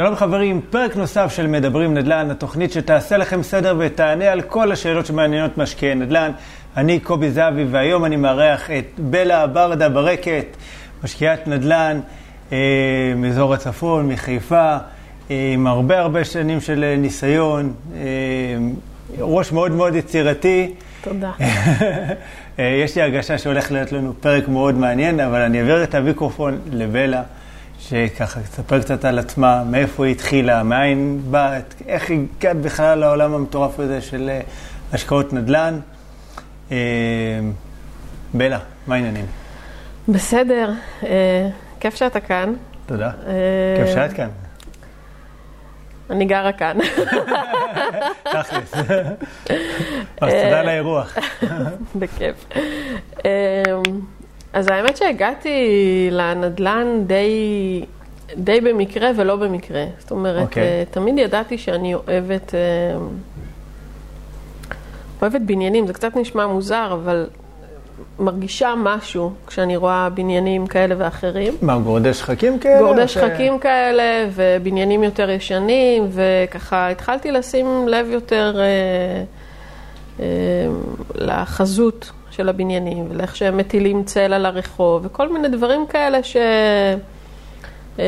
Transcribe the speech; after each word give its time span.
שלום 0.00 0.16
חברים, 0.16 0.60
פרק 0.70 0.96
נוסף 0.96 1.32
של 1.36 1.46
מדברים 1.46 1.94
נדל"ן, 1.94 2.30
התוכנית 2.30 2.72
שתעשה 2.72 3.16
לכם 3.16 3.42
סדר 3.42 3.76
ותענה 3.78 4.32
על 4.32 4.42
כל 4.42 4.72
השאלות 4.72 5.06
שמעניינות 5.06 5.58
משקיעי 5.58 5.94
נדל"ן. 5.94 6.30
אני 6.76 7.00
קובי 7.00 7.30
זהבי 7.30 7.64
והיום 7.64 8.04
אני 8.04 8.16
מארח 8.16 8.70
את 8.70 8.84
בלה 8.98 9.46
ברדה 9.46 9.88
ברקת, 9.88 10.56
משקיעת 11.04 11.48
נדל"ן 11.48 12.00
אה, 12.52 12.58
מאזור 13.16 13.54
הצפון, 13.54 14.08
מחיפה, 14.08 14.76
אה, 15.30 15.50
עם 15.54 15.66
הרבה 15.66 15.98
הרבה 15.98 16.24
שנים 16.24 16.60
של 16.60 16.94
ניסיון, 16.98 17.72
אה, 17.94 18.00
ראש 19.18 19.52
מאוד 19.52 19.72
מאוד 19.72 19.94
יצירתי. 19.94 20.74
תודה. 21.00 21.30
אה, 22.58 22.64
יש 22.84 22.96
לי 22.96 23.02
הרגשה 23.02 23.38
שהולך 23.38 23.72
להיות 23.72 23.92
לנו 23.92 24.12
פרק 24.20 24.48
מאוד 24.48 24.74
מעניין, 24.74 25.20
אבל 25.20 25.40
אני 25.40 25.60
אעביר 25.60 25.82
את 25.82 25.94
המיקרופון 25.94 26.58
לבלה. 26.72 27.22
שככה 27.80 28.40
תספר 28.40 28.80
קצת 28.80 29.04
על 29.04 29.18
עצמה, 29.18 29.64
מאיפה 29.64 30.04
היא 30.04 30.12
התחילה, 30.12 30.62
מאין 30.62 31.20
באת, 31.30 31.74
איך 31.86 32.10
הגעת 32.10 32.56
בכלל 32.56 32.98
לעולם 32.98 33.34
המטורף 33.34 33.80
הזה 33.80 34.00
של 34.00 34.30
אה, 34.32 34.40
השקעות 34.92 35.32
נדל"ן. 35.32 35.80
אה, 36.72 36.76
בלה, 38.34 38.58
מה 38.86 38.94
העניינים? 38.94 39.26
בסדר, 40.08 40.72
אה, 41.02 41.48
כיף 41.80 41.94
שאתה 41.94 42.20
כאן. 42.20 42.52
תודה. 42.86 43.10
כיף 43.76 43.94
שאת 43.94 44.12
כאן. 44.12 44.28
אני 46.10 46.24
גרה 46.24 46.52
כאן. 46.52 46.76
תכלס. 48.22 48.74
אז 50.20 50.32
תודה 50.32 50.60
על 50.60 50.68
האירוח. 50.68 51.16
בכיף. 52.00 52.46
אז 54.52 54.68
האמת 54.68 54.96
שהגעתי 54.96 55.58
לנדל"ן 56.12 56.86
די, 57.06 57.84
די 58.36 58.60
במקרה 58.60 59.10
ולא 59.16 59.36
במקרה. 59.36 59.84
זאת 59.98 60.10
אומרת, 60.10 60.42
okay. 60.42 60.46
אוקיי. 60.46 60.84
תמיד 60.90 61.18
ידעתי 61.18 61.58
שאני 61.58 61.94
אוהבת, 61.94 62.54
אוהבת 65.22 65.40
בניינים. 65.40 65.86
זה 65.86 65.92
קצת 65.92 66.16
נשמע 66.16 66.46
מוזר, 66.46 66.90
אבל 66.92 67.26
מרגישה 68.18 68.74
משהו 68.76 69.32
כשאני 69.46 69.76
רואה 69.76 70.08
בניינים 70.10 70.66
כאלה 70.66 70.94
ואחרים. 70.98 71.54
מה, 71.62 71.78
גורדי 71.78 72.14
שחקים 72.14 72.58
כאלה? 72.58 72.80
גורדי 72.80 73.08
שחקים 73.08 73.58
ש... 73.58 73.62
כאלה, 73.62 74.28
ובניינים 74.34 75.04
יותר 75.04 75.30
ישנים, 75.30 76.08
וככה 76.10 76.88
התחלתי 76.88 77.32
לשים 77.32 77.88
לב 77.88 78.06
יותר 78.10 78.56
אה, 78.60 78.64
אה, 80.20 80.26
לחזות 81.14 82.10
של 82.40 82.48
הבניינים, 82.48 83.06
ולאיך 83.10 83.36
שהם 83.36 83.56
מטילים 83.56 84.04
צל 84.04 84.32
על 84.32 84.46
הרחוב, 84.46 85.06
וכל 85.06 85.32
מיני 85.32 85.48
דברים 85.48 85.86
כאלה 85.86 86.22
ש... 86.22 86.36
אה, 87.98 88.04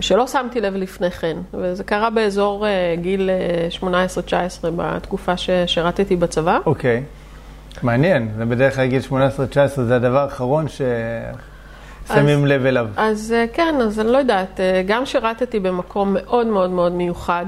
שלא 0.00 0.26
שמתי 0.26 0.60
לב 0.60 0.74
לפני 0.74 1.10
כן, 1.10 1.36
וזה 1.54 1.84
קרה 1.84 2.10
באזור 2.10 2.66
אה, 2.66 2.94
גיל 2.96 3.30
18-19 3.80 3.84
אה, 3.84 4.70
בתקופה 4.76 5.36
ששירתתי 5.36 6.16
בצבא. 6.16 6.58
אוקיי, 6.66 7.02
okay. 7.74 7.78
מעניין, 7.82 8.28
זה 8.38 8.44
בדרך 8.44 8.74
כלל 8.74 8.86
גיל 8.86 9.02
18-19 9.10 9.12
זה 9.64 9.96
הדבר 9.96 10.18
האחרון 10.18 10.66
ששמים 12.08 12.46
לב 12.46 12.66
אליו. 12.66 12.86
אז 12.96 13.34
כן, 13.52 13.74
אז 13.82 14.00
אני 14.00 14.12
לא 14.12 14.18
יודעת, 14.18 14.60
גם 14.86 15.06
שירתתי 15.06 15.60
במקום 15.60 16.14
מאוד 16.14 16.46
מאוד 16.46 16.70
מאוד 16.70 16.92
מיוחד, 16.92 17.46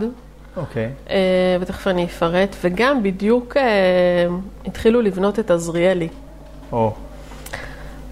אוקיי. 0.56 0.90
Okay. 1.06 1.08
Uh, 1.08 1.12
ותכף 1.60 1.86
אני 1.86 2.04
אפרט, 2.04 2.56
וגם 2.64 3.02
בדיוק 3.02 3.56
uh, 3.56 3.60
התחילו 4.66 5.00
לבנות 5.02 5.38
את 5.38 5.50
עזריאלי. 5.50 6.08
או. 6.72 6.90
Oh. 6.90 7.10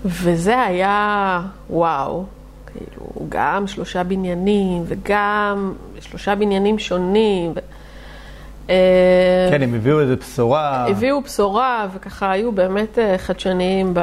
וזה 0.04 0.60
היה, 0.60 1.40
וואו, 1.70 2.24
כאילו, 2.66 3.26
גם 3.28 3.66
שלושה 3.66 4.04
בניינים, 4.04 4.82
וגם 4.86 5.74
שלושה 6.00 6.34
בניינים 6.34 6.78
שונים. 6.78 7.52
ו... 7.56 7.58
Uh, 8.66 8.70
כן, 9.50 9.62
הם 9.62 9.74
הביאו 9.74 10.00
איזו 10.00 10.16
בשורה. 10.16 10.86
הביאו 10.88 11.20
בשורה, 11.22 11.86
וככה 11.94 12.30
היו 12.30 12.52
באמת 12.52 12.98
חדשניים 13.16 13.94
ב, 13.94 14.00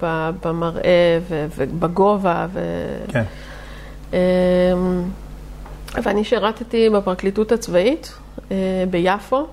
ב, 0.00 0.30
במראה 0.44 1.18
ובגובה. 1.28 2.46
ו... 2.52 2.60
כן. 3.08 3.22
ואני 5.94 6.24
שירתתי 6.24 6.90
בפרקליטות 6.90 7.52
הצבאית 7.52 8.12
אה, 8.50 8.56
ביפו, 8.90 9.46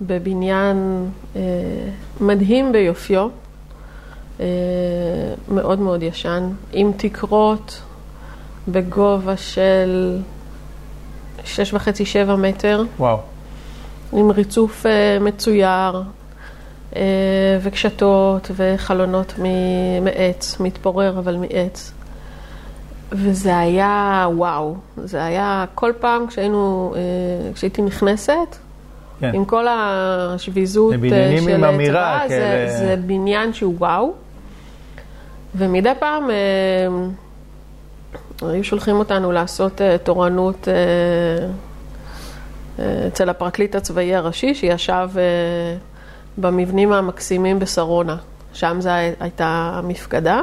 בבניין 0.00 1.08
אה, 1.36 1.40
מדהים 2.20 2.72
ביופיו, 2.72 3.28
אה, 4.40 4.46
מאוד 5.48 5.78
מאוד 5.78 6.02
ישן, 6.02 6.48
עם 6.72 6.92
תקרות 6.96 7.80
בגובה 8.68 9.36
של 9.36 10.18
שש 11.44 11.74
וחצי, 11.74 12.04
שבע 12.04 12.36
מטר. 12.36 12.82
וואו. 12.98 13.18
עם 14.12 14.30
ריצוף 14.30 14.86
מצויר, 15.20 16.02
וקשתות 17.62 18.50
וחלונות 18.56 19.34
מעץ, 20.02 20.60
מתפורר 20.60 21.18
אבל 21.18 21.36
מעץ. 21.36 21.92
וזה 23.12 23.58
היה 23.58 24.26
וואו, 24.34 24.74
זה 24.96 25.24
היה 25.24 25.64
כל 25.74 25.92
פעם 26.00 26.26
כשהיינו, 26.26 26.94
אה, 26.96 27.52
כשהייתי 27.52 27.82
נכנסת, 27.82 28.56
כן. 29.20 29.30
עם 29.34 29.44
כל 29.44 29.66
השביזות 29.70 30.94
אה, 30.94 31.38
של 31.40 31.56
צבא, 31.88 32.28
זה, 32.28 32.66
זה 32.78 32.96
בניין 33.06 33.52
שהוא 33.52 33.74
וואו. 33.78 34.12
ומדי 35.54 35.92
פעם 35.98 36.30
אה, 36.30 36.36
היו 38.48 38.64
שולחים 38.64 38.96
אותנו 38.96 39.32
לעשות 39.32 39.80
תורנות 40.02 40.68
אצל 43.08 43.28
הפרקליט 43.28 43.74
הצבאי 43.74 44.14
הראשי, 44.14 44.54
שישב 44.54 45.08
במבנים 46.38 46.92
המקסימים 46.92 47.58
בשרונה. 47.58 48.16
שם 48.52 48.76
זו 48.80 48.90
הייתה 49.20 49.70
המפקדה. 49.74 50.40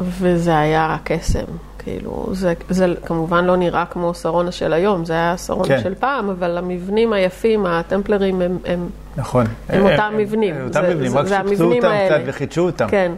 וזה 0.00 0.58
היה 0.58 0.96
קסם, 1.04 1.44
כאילו, 1.78 2.28
זה, 2.32 2.54
זה 2.70 2.94
כמובן 3.06 3.44
לא 3.44 3.56
נראה 3.56 3.86
כמו 3.86 4.14
שרונה 4.14 4.52
של 4.52 4.72
היום, 4.72 5.04
זה 5.04 5.12
היה 5.12 5.38
שרונה 5.38 5.68
כן. 5.68 5.82
של 5.82 5.94
פעם, 5.94 6.30
אבל 6.30 6.58
המבנים 6.58 7.12
היפים, 7.12 7.66
הטמפלרים 7.66 8.42
הם, 8.42 8.58
הם, 8.64 8.88
נכון. 9.16 9.46
הם, 9.68 9.80
הם 9.86 9.92
אותם 9.92 10.02
הם, 10.02 10.16
מבנים. 10.16 10.54
הם 10.54 10.66
אותם 10.66 10.82
מבנים, 10.88 11.16
רק 11.16 11.26
שיפצו 11.28 11.72
אותם 11.72 11.88
האלה. 11.88 12.18
קצת 12.18 12.28
וחידשו 12.28 12.60
אותם. 12.60 12.86
כן. 12.88 13.12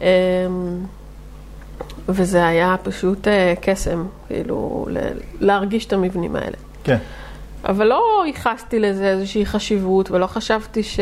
אמ, 0.00 0.06
וזה 2.08 2.46
היה 2.46 2.76
פשוט 2.82 3.28
אה, 3.28 3.54
קסם, 3.60 4.06
כאילו, 4.26 4.86
להרגיש 5.40 5.86
את 5.86 5.92
המבנים 5.92 6.36
האלה. 6.36 6.56
כן. 6.84 6.98
אבל 7.64 7.86
לא 7.86 8.22
ייחסתי 8.26 8.78
לזה 8.78 9.08
איזושהי 9.08 9.46
חשיבות, 9.46 10.10
ולא 10.10 10.26
חשבתי 10.26 10.82
ש, 10.82 11.00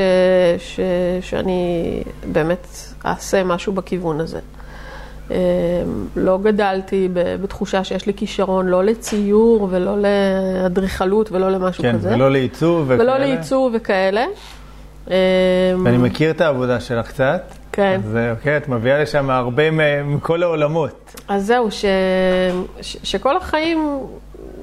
ש, 0.59 0.81
שאני 1.21 2.03
באמת 2.33 2.67
אעשה 3.07 3.45
משהו 3.45 3.73
בכיוון 3.73 4.21
הזה. 4.21 4.41
אמ, 5.31 5.37
לא 6.17 6.39
גדלתי 6.43 7.09
בתחושה 7.13 7.85
שיש 7.85 8.07
לי 8.07 8.15
כישרון 8.15 8.67
לא 8.67 8.85
לציור 8.85 9.69
ולא 9.71 9.97
לאדריכלות 9.99 11.33
ולא 11.33 11.51
למשהו 11.51 11.83
כן, 11.83 11.95
כזה. 11.95 12.09
כן, 12.09 12.15
ולא 12.15 12.31
לעיצוב 12.31 12.85
וכאלה. 12.89 13.03
ולא 13.03 13.19
לעיצוב 13.19 13.73
וכאלה. 13.77 14.25
אמ, 15.09 15.15
ואני 15.85 15.97
מכיר 15.97 16.31
את 16.31 16.41
העבודה 16.41 16.81
שלך 16.81 17.09
קצת. 17.09 17.43
כן. 17.73 18.01
אז 18.05 18.19
אוקיי, 18.31 18.57
את 18.57 18.69
מביאה 18.69 19.03
לשם 19.03 19.31
הרבה 19.31 19.63
מכל 20.05 20.43
העולמות. 20.43 21.21
אז 21.29 21.47
זהו, 21.47 21.71
ש, 21.71 21.85
ש, 22.81 22.97
שכל 23.03 23.37
החיים 23.37 23.99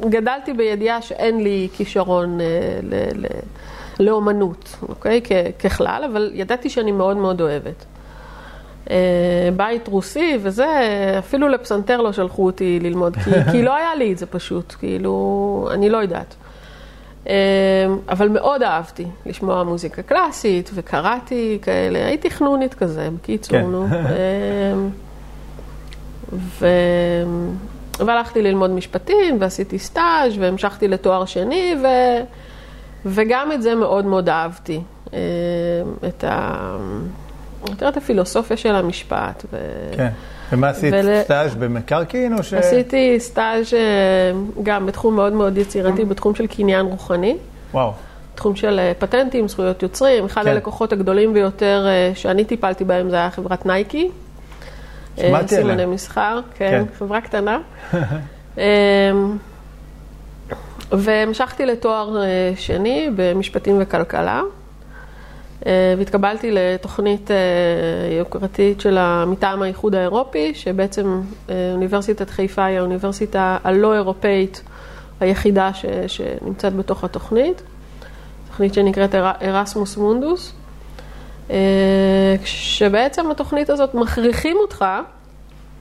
גדלתי 0.09 0.53
בידיעה 0.53 1.01
שאין 1.01 1.43
לי 1.43 1.67
כישרון 1.73 2.41
אה, 2.41 2.45
ל, 2.83 2.93
ל, 3.15 3.25
לאומנות, 3.99 4.75
אוקיי? 4.89 5.21
כ, 5.23 5.31
ככלל, 5.59 6.03
אבל 6.11 6.31
ידעתי 6.33 6.69
שאני 6.69 6.91
מאוד 6.91 7.17
מאוד 7.17 7.41
אוהבת. 7.41 7.85
אה, 8.89 9.49
בית 9.55 9.87
רוסי 9.87 10.37
וזה, 10.41 10.67
אפילו 11.19 11.47
לפסנתר 11.49 12.01
לא 12.01 12.11
שלחו 12.11 12.45
אותי 12.45 12.79
ללמוד, 12.79 13.15
כי, 13.15 13.29
כי 13.51 13.63
לא 13.63 13.75
היה 13.75 13.95
לי 13.95 14.13
את 14.13 14.17
זה 14.17 14.25
פשוט, 14.25 14.75
כאילו, 14.79 15.69
אני 15.71 15.89
לא 15.89 15.97
יודעת. 15.97 16.35
אה, 17.27 17.33
אבל 18.09 18.29
מאוד 18.29 18.63
אהבתי 18.63 19.05
לשמוע 19.25 19.63
מוזיקה 19.63 20.01
קלאסית, 20.01 20.71
וקראתי 20.73 21.59
כאלה, 21.61 22.05
הייתי 22.05 22.29
חנונית 22.29 22.73
כזה, 22.73 23.09
בקיצור, 23.21 23.59
כן. 23.59 23.65
נו. 23.65 23.87
אה, 23.91 24.73
ו... 26.33 26.67
והלכתי 27.99 28.41
ללמוד 28.41 28.69
משפטים, 28.69 29.37
ועשיתי 29.39 29.79
סטאז', 29.79 30.37
והמשכתי 30.39 30.87
לתואר 30.87 31.25
שני, 31.25 31.75
ו... 31.83 31.87
וגם 33.05 33.51
את 33.51 33.61
זה 33.61 33.75
מאוד 33.75 34.05
מאוד 34.05 34.29
אהבתי. 34.29 34.81
את 36.07 36.23
ה... 36.23 36.77
יותר 37.69 37.89
את 37.89 37.97
הפילוסופיה 37.97 38.57
של 38.57 38.75
המשפט. 38.75 39.45
ו... 39.53 39.57
כן. 39.95 40.09
ומה 40.51 40.69
עשית? 40.69 40.93
ול... 40.93 41.21
סטאז' 41.23 41.55
במקרקעין 41.55 42.37
או 42.37 42.43
ש... 42.43 42.53
עשיתי 42.53 43.19
סטאז' 43.19 43.73
אה, 43.73 43.79
גם 44.63 44.85
בתחום 44.85 45.15
מאוד 45.15 45.33
מאוד 45.33 45.57
יצירתי, 45.57 46.05
בתחום 46.05 46.35
של 46.35 46.47
קניין 46.47 46.85
רוחני. 46.85 47.37
וואו. 47.73 47.91
תחום 48.35 48.55
של 48.55 48.79
אה, 48.79 48.91
פטנטים, 48.99 49.47
זכויות 49.47 49.83
יוצרים. 49.83 50.25
אחד 50.25 50.43
כן. 50.43 50.49
הלקוחות 50.49 50.93
הגדולים 50.93 51.33
ביותר 51.33 51.85
אה, 51.87 52.11
שאני 52.15 52.45
טיפלתי 52.45 52.83
בהם 52.83 53.09
זה 53.09 53.15
היה 53.15 53.31
חברת 53.31 53.65
נייקי. 53.65 54.11
שמעתי 55.17 55.55
עליה. 55.55 55.67
סימני 55.67 55.85
מסחר, 55.85 56.39
כן, 56.55 56.71
כן. 56.71 56.83
חברה 56.97 57.21
קטנה. 57.21 57.59
אמ, 58.57 58.63
והמשכתי 60.91 61.65
לתואר 61.65 62.17
שני 62.55 63.09
במשפטים 63.15 63.77
וכלכלה, 63.79 64.41
והתקבלתי 65.97 66.51
לתוכנית 66.51 67.31
אה, 67.31 67.35
יוקרתית 68.19 68.81
של 68.81 68.97
מטעם 69.27 69.61
האיחוד 69.61 69.95
האירופי, 69.95 70.53
שבעצם 70.53 71.21
אה, 71.49 71.71
אוניברסיטת 71.73 72.29
חיפה 72.29 72.65
היא 72.65 72.77
האוניברסיטה 72.77 73.57
הלא 73.63 73.93
אירופאית 73.93 74.61
היחידה 75.19 75.73
ש, 75.73 75.85
שנמצאת 76.07 76.75
בתוך 76.75 77.03
התוכנית, 77.03 77.61
תוכנית 78.47 78.73
שנקראת 78.73 79.15
ארסמוס 79.15 79.97
מונדוס, 79.97 80.53
אה, 81.49 81.55
שבעצם 82.45 83.31
התוכנית 83.31 83.69
הזאת 83.69 83.93
מכריחים 83.93 84.57
אותך 84.57 84.85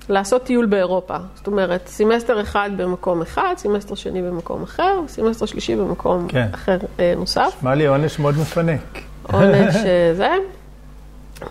לעשות 0.09 0.43
טיול 0.43 0.67
באירופה. 0.67 1.17
זאת 1.35 1.47
אומרת, 1.47 1.87
סמסטר 1.87 2.41
אחד 2.41 2.71
במקום 2.77 3.23
אחד, 3.23 3.55
סמסטר 3.57 3.95
שני 3.95 4.23
במקום 4.23 4.63
אחר, 4.63 5.01
סמסטר 5.09 5.47
שלישי 5.47 5.77
במקום 5.77 6.29
כן. 6.29 6.49
אחר 6.55 6.79
אה, 7.01 7.15
נוסף. 7.17 7.55
נשמע 7.59 7.75
לי 7.75 7.87
עונש 7.87 8.19
מאוד 8.19 8.35
מפנק. 8.39 9.14
עונש 9.33 9.77
אה, 9.77 10.15
זה. 10.15 10.31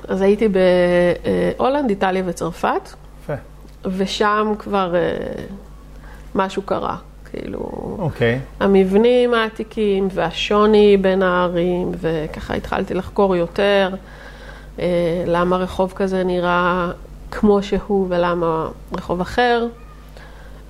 אז 0.07 0.21
הייתי 0.21 0.47
בהולנד, 1.57 1.89
איטליה 1.89 2.23
וצרפת, 2.25 2.89
יפה. 3.23 3.33
ושם 3.85 4.53
כבר 4.59 4.95
אה, 4.95 5.43
משהו 6.35 6.61
קרה. 6.61 6.97
כאילו, 7.31 7.59
אוקיי. 7.99 8.39
המבנים 8.59 9.33
העתיקים 9.33 10.07
והשוני 10.11 10.97
בין 10.97 11.23
הערים, 11.23 11.91
וככה 12.01 12.53
התחלתי 12.53 12.93
לחקור 12.93 13.35
יותר 13.35 13.89
אה, 14.79 14.85
למה 15.27 15.57
רחוב 15.57 15.93
כזה 15.95 16.23
נראה 16.23 16.91
כמו 17.31 17.63
שהוא 17.63 18.07
ולמה 18.09 18.67
רחוב 18.93 19.21
אחר. 19.21 19.67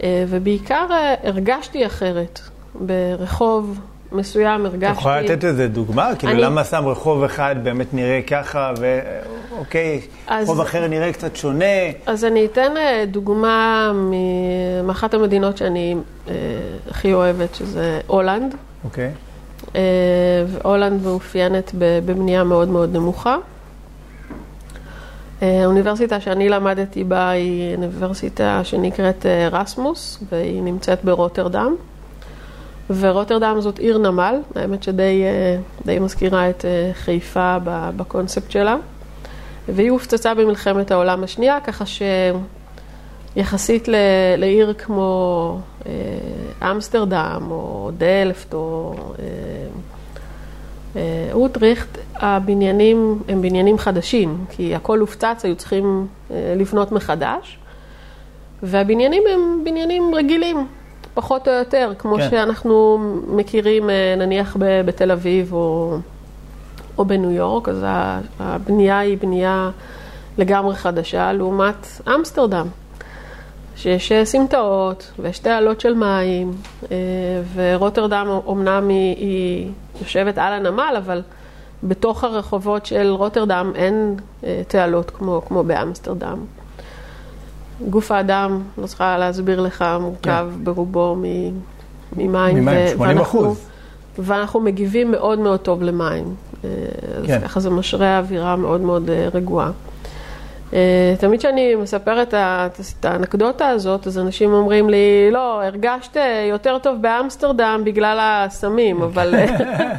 ובעיקר 0.05 0.87
הרגשתי 1.23 1.85
אחרת. 1.85 2.39
ברחוב 2.75 3.79
מסוים 4.13 4.65
את 4.65 4.71
הרגשתי... 4.71 4.99
יכולה 4.99 5.21
לתת 5.21 5.43
איזה 5.43 5.67
דוגמה? 5.67 6.09
כאילו, 6.19 6.33
אני- 6.33 6.41
למה 6.41 6.63
שם 6.63 6.85
רחוב 6.87 7.23
אחד 7.23 7.55
באמת 7.63 7.93
נראה 7.93 8.21
ככה, 8.27 8.73
ואוקיי, 8.79 10.01
אז- 10.27 10.43
רחוב 10.49 10.61
אחר 10.61 10.87
נראה 10.87 11.13
קצת 11.13 11.35
שונה? 11.35 11.65
אז 12.05 12.25
אני 12.25 12.45
אתן 12.45 12.77
אה, 12.77 13.03
דוגמה 13.11 13.91
מאחת 14.83 15.13
המדינות 15.13 15.57
שאני 15.57 15.95
אה, 16.27 16.33
הכי 16.89 17.13
אוהבת, 17.13 17.55
שזה 17.55 17.99
הולנד. 18.07 18.55
אוקיי. 18.83 19.11
אה, 19.75 19.81
והולנד 20.47 21.03
מאופיינת 21.03 21.71
בבנייה 21.77 22.43
מאוד 22.43 22.67
מאוד 22.69 22.93
נמוכה. 22.95 23.35
האוניברסיטה 25.41 26.19
שאני 26.19 26.49
למדתי 26.49 27.03
בה 27.03 27.29
היא 27.29 27.75
אוניברסיטה 27.75 28.61
שנקראת 28.63 29.25
רסמוס, 29.51 30.23
והיא 30.31 30.61
נמצאת 30.63 31.03
ברוטרדם. 31.05 31.75
ורוטרדם 32.99 33.57
זאת 33.59 33.79
עיר 33.79 33.97
נמל, 33.97 34.35
האמת 34.55 34.83
שדי 34.83 35.23
אה, 35.23 35.57
די 35.85 35.99
מזכירה 35.99 36.49
את 36.49 36.65
אה, 36.65 36.91
חיפה 36.93 37.57
בקונספט 37.95 38.51
שלה. 38.51 38.75
והיא 39.67 39.91
הופצצה 39.91 40.33
במלחמת 40.33 40.91
העולם 40.91 41.23
השנייה, 41.23 41.59
ככה 41.59 41.83
שיחסית 43.35 43.87
ל- 43.87 43.95
לעיר 44.37 44.73
כמו 44.73 45.59
אה, 45.85 46.71
אמסטרדם 46.71 47.47
או 47.51 47.91
דלפט 47.97 48.53
או 48.53 48.95
אוטריכט, 51.33 51.97
הבניינים 52.15 53.19
הם 53.27 53.41
בניינים 53.41 53.77
חדשים, 53.77 54.45
כי 54.49 54.75
הכל 54.75 54.99
הופצץ, 54.99 55.41
היו 55.45 55.55
צריכים 55.55 56.07
לבנות 56.29 56.91
מחדש, 56.91 57.59
והבניינים 58.63 59.23
הם 59.33 59.61
בניינים 59.63 60.15
רגילים, 60.15 60.67
פחות 61.13 61.47
או 61.47 61.53
יותר, 61.53 61.91
כמו 61.97 62.15
כן. 62.15 62.29
שאנחנו 62.29 62.97
מכירים 63.27 63.89
אה, 63.89 64.15
נניח 64.17 64.57
בתל 64.59 65.11
אביב 65.11 65.53
או, 65.53 65.97
או 66.97 67.05
בניו 67.05 67.31
יורק, 67.31 67.69
אז 67.69 67.85
הבנייה 68.39 68.99
היא 68.99 69.17
בנייה 69.17 69.69
לגמרי 70.37 70.75
חדשה, 70.75 71.33
לעומת 71.33 71.87
אמסטרדם. 72.15 72.67
שיש 73.75 74.11
אה, 74.11 74.25
סמטאות 74.25 75.11
ויש 75.19 75.39
תעלות 75.39 75.81
של 75.81 75.93
מים, 75.93 76.51
אה, 76.91 76.97
ורוטרדם 77.55 78.27
אומנם 78.45 78.89
היא, 78.89 79.15
היא 79.17 79.71
יושבת 80.01 80.37
על 80.37 80.53
הנמל, 80.53 80.95
אבל 80.97 81.21
בתוך 81.83 82.23
הרחובות 82.23 82.85
של 82.85 83.11
רוטרדם 83.11 83.71
אין 83.75 84.15
תעלות 84.67 85.11
כמו, 85.11 85.41
כמו 85.47 85.63
באמסטרדם. 85.63 86.37
גוף 87.89 88.11
האדם, 88.11 88.61
לא 88.77 88.87
צריכה 88.87 89.17
להסביר 89.17 89.61
לך, 89.61 89.85
מורכב 90.01 90.47
ברובו 90.63 91.15
מ- 91.15 91.21
ממים. 92.17 92.31
ממים, 92.57 92.67
ו- 92.67 92.87
80 92.89 92.99
ואנחנו- 93.17 93.21
אחוז. 93.45 93.57
ואנחנו 94.19 94.59
מגיבים 94.59 95.11
מאוד 95.11 95.39
מאוד 95.39 95.59
טוב 95.59 95.83
למים. 95.83 96.35
אה, 96.63 96.69
אז 97.19 97.25
כן. 97.27 97.39
ככה 97.43 97.59
זה 97.59 97.69
משרה 97.69 98.17
אווירה 98.19 98.55
מאוד 98.55 98.81
מאוד 98.81 99.09
אה, 99.09 99.29
רגועה. 99.33 99.71
אה, 100.73 100.79
תמיד 101.19 101.39
כשאני 101.39 101.75
מספרת 101.75 102.33
את 102.33 103.05
האנקדוטה 103.05 103.67
הזאת, 103.69 104.07
אז 104.07 104.19
אנשים 104.19 104.53
אומרים 104.53 104.89
לי, 104.89 105.29
לא, 105.31 105.63
הרגשת 105.63 106.17
יותר 106.49 106.77
טוב 106.79 107.01
באמסטרדם 107.01 107.81
בגלל 107.85 108.17
הסמים, 108.21 109.01
אבל, 109.01 109.33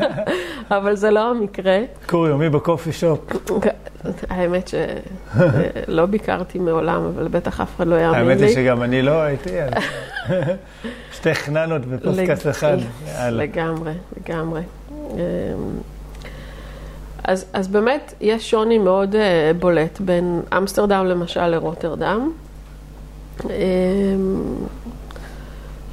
אבל 0.79 0.97
זה 0.97 1.11
לא 1.11 1.31
המקרה. 1.31 1.79
קור 2.07 2.29
יומי 2.29 2.49
בקופי 2.49 2.93
שופ. 2.93 3.19
האמת 4.31 4.69
שלא 4.69 6.07
ביקרתי 6.17 6.59
מעולם, 6.59 7.05
אבל 7.15 7.29
בטח 7.29 7.61
אף 7.61 7.77
אחד 7.77 7.87
לא 7.87 7.95
יאמין 7.95 8.15
האמת 8.15 8.41
לי. 8.41 8.47
היא 8.47 8.55
שגם 8.55 8.83
אני 8.83 9.03
לא 9.03 9.23
הייתי, 9.23 9.51
שתי 11.17 11.35
חננות 11.35 11.87
בפוסקאסט 11.87 12.47
לג- 12.47 12.51
אחד. 12.51 12.77
לגמרי, 13.31 13.93
לגמרי. 14.17 14.61
אז, 17.25 17.45
אז 17.53 17.69
באמת 17.69 18.15
יש 18.21 18.51
שוני 18.51 18.79
מאוד 18.79 19.15
אה, 19.17 19.51
בולט 19.59 20.01
בין 20.01 20.41
אמסטרדם 20.57 21.07
למשל 21.07 21.47
לרוטרדם. 21.47 22.33
אמ, 23.45 23.51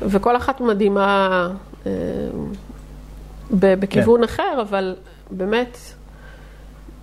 וכל 0.01 0.37
אחת 0.37 0.61
מדהימה 0.61 1.49
אמ, 1.85 1.91
ב- 3.59 3.73
בכיוון 3.79 4.17
כן. 4.17 4.23
אחר, 4.23 4.61
אבל 4.61 4.95
באמת 5.31 5.77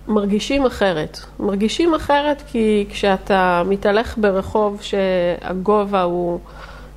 מרגישים 0.07 0.65
אחרת. 0.65 1.19
מרגישים 1.39 1.93
אחרת 1.93 2.43
כי 2.47 2.85
כשאתה 2.89 3.63
מתהלך 3.65 4.17
ברחוב 4.17 4.81
שהגובה 4.81 6.01
הוא 6.01 6.39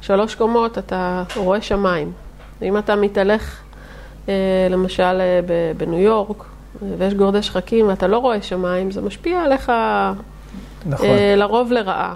שלוש 0.00 0.34
קומות, 0.34 0.78
אתה 0.78 1.22
רואה 1.36 1.62
שמיים. 1.62 2.12
אם 2.62 2.78
אתה 2.78 2.96
מתהלך 2.96 3.60
אה, 4.28 4.34
למשל 4.70 5.18
ב- 5.46 5.72
בניו 5.76 5.98
יורק, 6.00 6.44
ויש 6.98 7.14
גורדי 7.14 7.42
שחקים 7.42 7.88
ואתה 7.88 8.06
לא 8.06 8.18
רואה 8.18 8.42
שמיים, 8.42 8.90
זה 8.90 9.00
משפיע 9.00 9.40
עליך 9.40 9.72
נכון. 10.86 11.06
אה, 11.06 11.34
לרוב 11.36 11.72
לרעה. 11.72 12.14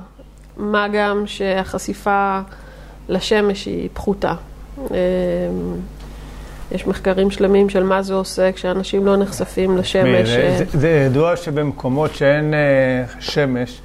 מה 0.57 0.87
גם 0.93 1.23
שהחשיפה 1.27 2.41
לשמש 3.09 3.67
היא 3.67 3.89
פחותה. 3.95 4.35
אה, 4.91 4.97
יש 6.73 6.87
מחקרים 6.87 7.31
שלמים 7.31 7.69
של 7.69 7.83
מה 7.83 8.03
זה 8.03 8.15
עושה 8.15 8.53
כשאנשים 8.53 9.07
לא 9.07 9.17
נחשפים 9.17 9.77
לשמש. 9.77 10.29
זה- 10.29 10.37
אה, 10.43 10.59
זה- 10.59 10.79
זה 10.79 10.89
ידוע 10.91 11.37
שבמקומות 11.37 12.15
שאין 12.15 12.55
אה, 12.55 12.59
שמש, 13.21 13.81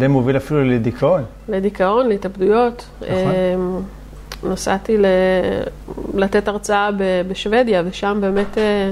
זה 0.00 0.08
מוביל 0.08 0.36
אפילו 0.36 0.64
לדיכאון. 0.64 1.22
לדיכאון, 1.48 2.08
להתאבדויות. 2.08 2.84
נכון. 3.00 3.14
נכון. 3.14 3.84
נסעתי 4.52 4.98
ל... 4.98 5.06
לתת 6.14 6.48
הרצאה 6.48 6.90
ב... 6.92 7.02
בשוודיה, 7.28 7.82
ושם 7.86 8.18
באמת 8.20 8.58
אה, 8.58 8.90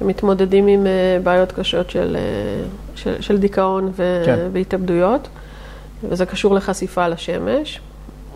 הם 0.00 0.06
מתמודדים 0.06 0.66
עם 0.66 0.86
אה, 0.86 1.18
בעיות 1.22 1.52
קשות 1.52 1.90
של, 1.90 2.16
אה, 2.18 2.64
של, 2.94 3.20
של 3.20 3.38
דיכאון 3.38 3.90
ו... 3.96 4.22
כן. 4.26 4.48
והתאבדויות, 4.52 5.28
וזה 6.08 6.26
קשור 6.26 6.54
לחשיפה 6.54 7.08
לשמש. 7.08 7.80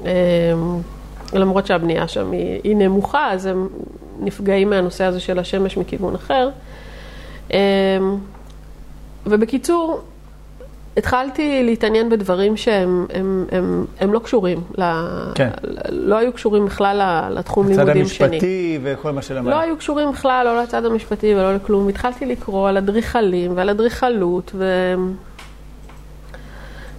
אה, 0.05 0.11
למרות 1.33 1.67
שהבנייה 1.67 2.09
שם 2.09 2.31
היא, 2.31 2.61
היא 2.65 2.77
נמוכה, 2.77 3.33
אז 3.33 3.47
הם 3.47 3.69
נפגעים 4.21 4.71
מהנושא 4.71 5.05
הזה 5.05 5.21
של 5.21 5.39
השמש 5.39 5.77
מכיוון 5.77 6.15
אחר. 6.15 6.51
ובקיצור, 9.27 10.01
התחלתי 10.97 11.63
להתעניין 11.65 12.09
בדברים 12.09 12.57
שהם 12.57 13.07
הם, 13.15 13.47
הם, 13.53 13.85
הם 14.01 14.13
לא 14.13 14.19
קשורים, 14.19 14.61
ל, 14.79 14.83
כן. 15.35 15.51
לא 15.89 16.17
היו 16.17 16.33
קשורים 16.33 16.67
בכלל 16.67 17.29
לתחום 17.31 17.69
לימודים 17.69 18.07
שני. 18.07 18.27
המשפטי 18.27 18.79
וכל 18.83 19.11
מה 19.11 19.23
שלמד. 19.23 19.51
לא 19.51 19.61
היו 19.61 19.77
קשורים 19.77 20.13
בכלל, 20.13 20.43
לא 20.45 20.63
לצד 20.63 20.85
המשפטי 20.85 21.35
ולא 21.35 21.55
לכלום. 21.55 21.89
התחלתי 21.89 22.27
לקרוא 22.27 22.69
על 22.69 22.77
אדריכלים 22.77 23.53
ועל 23.57 23.71
אדריכלות, 23.71 24.53
ו... 24.55 24.95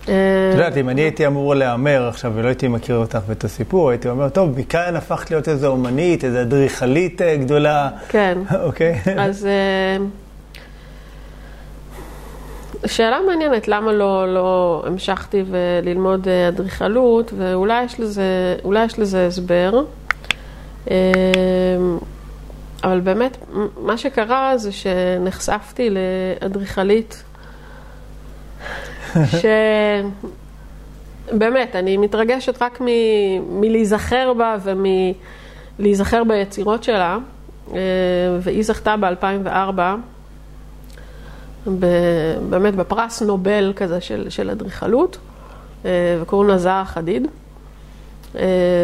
אה, 0.10 0.14
את 0.50 0.58
יודעת, 0.58 0.78
אם 0.78 0.90
אני 0.90 1.02
הייתי 1.02 1.28
אמור 1.28 1.56
להמר 1.56 2.08
עכשיו 2.08 2.32
ולא 2.36 2.48
הייתי 2.48 2.68
מכיר 2.68 2.96
אותך 2.96 3.20
ואת 3.28 3.44
הסיפור, 3.44 3.90
הייתי 3.90 4.10
אומר, 4.10 4.30
טוב, 4.30 4.60
מכאן 4.60 4.96
הפכת 4.96 5.32
להיות 5.32 5.50
איזו 5.50 5.68
אומנית, 5.68 6.24
איזו 6.24 6.42
אדריכלית 6.42 7.22
אה, 7.22 7.38
גדולה, 7.38 7.90
כן. 8.10 8.38
אוקיי? 8.66 9.00
אז 9.18 9.46
אה, 9.46 10.06
שאלה 12.86 13.20
מעניינת, 13.28 13.68
למה 13.68 13.92
לא, 13.92 14.34
לא 14.34 14.84
המשכתי 14.88 15.44
ללמוד 15.84 16.28
אה, 16.28 16.48
אדריכלות, 16.48 17.34
ואולי 17.38 17.84
יש 17.84 18.00
לזה, 18.00 18.56
יש 18.86 19.00
לזה 19.00 19.28
הסבר. 19.28 19.84
אמ, 20.90 20.94
אבל 22.84 23.00
באמת, 23.00 23.38
מה 23.82 23.98
שקרה 23.98 24.58
זה 24.58 24.72
שנחשפתי 24.72 25.90
לאדריכלית, 26.42 27.24
שבאמת, 31.32 31.76
אני 31.76 31.98
מתרגשת 31.98 32.62
רק 32.62 32.82
מ- 32.82 33.62
מלהיזכר 33.62 34.34
בה 34.38 34.56
ומלהיזכר 35.80 36.24
ביצירות 36.24 36.84
שלה, 36.84 37.18
אה, 37.74 37.78
והיא 38.42 38.64
זכתה 38.64 38.96
ב-2004. 38.98 39.80
באמת 42.50 42.76
בפרס 42.76 43.22
נובל 43.22 43.74
כזה 43.76 44.02
של, 44.02 44.30
של 44.30 44.50
אדריכלות, 44.50 45.18
אה, 45.86 46.18
וקוראים 46.22 46.50
לה 46.50 46.58
זהר 46.58 46.86
חדיד, 46.86 47.28
אה, 48.36 48.42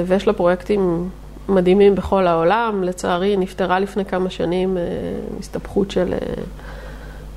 ויש 0.07 0.27
לה 0.27 0.33
פרויקטים 0.33 1.09
מדהימים 1.49 1.95
בכל 1.95 2.27
העולם. 2.27 2.83
לצערי, 2.83 3.37
נפטרה 3.37 3.79
לפני 3.79 4.05
כמה 4.05 4.29
שנים, 4.29 4.77
הסתבכות 5.39 5.91
של 5.91 6.13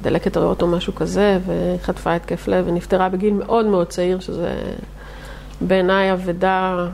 דלקת 0.02 0.36
ריאות 0.36 0.62
או 0.62 0.66
משהו 0.66 0.94
כזה, 0.94 1.38
וחטפה 1.46 2.14
התקף 2.14 2.48
לב, 2.48 2.64
ונפטרה 2.68 3.08
בגיל 3.08 3.34
מאוד 3.34 3.66
מאוד 3.66 3.86
צעיר, 3.86 4.20
שזה 4.20 4.54
בעיניי 5.60 6.12
אבדה 6.12 6.88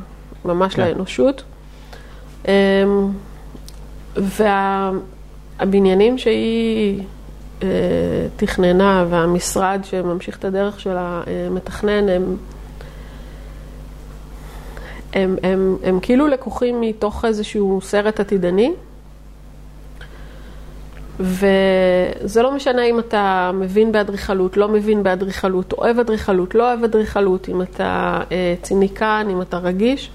ממש 0.45 0.75
כן. 0.75 0.83
לאנושות. 0.83 1.43
והבניינים 4.17 6.19
שהיא 6.19 7.01
אה, 7.01 7.05
תכננה 8.37 9.05
והמשרד 9.11 9.81
שממשיך 9.85 10.39
את 10.39 10.45
הדרך 10.45 10.81
שלה 10.81 11.23
מתכנן, 11.51 12.09
הם, 12.09 12.37
הם, 15.13 15.37
הם, 15.43 15.77
הם 15.83 16.01
כאילו 16.01 16.27
לקוחים 16.27 16.81
מתוך 16.81 17.25
איזשהו 17.25 17.81
סרט 17.83 18.21
עתידני. 18.21 18.73
וזה 21.21 22.43
לא 22.43 22.55
משנה 22.55 22.85
אם 22.85 22.99
אתה 22.99 23.51
מבין 23.55 23.93
באדריכלות, 23.93 24.57
לא 24.57 24.69
מבין 24.69 25.03
באדריכלות, 25.03 25.73
אוהב 25.73 25.99
אדריכלות, 25.99 26.55
לא 26.55 26.69
אוהב 26.69 26.85
אדריכלות, 26.85 27.49
אם 27.49 27.63
אתה 27.63 28.21
אה, 28.33 28.55
ציניקן, 28.63 29.27
אם 29.31 29.43
אתה 29.43 29.59
רגיש, 29.59 30.11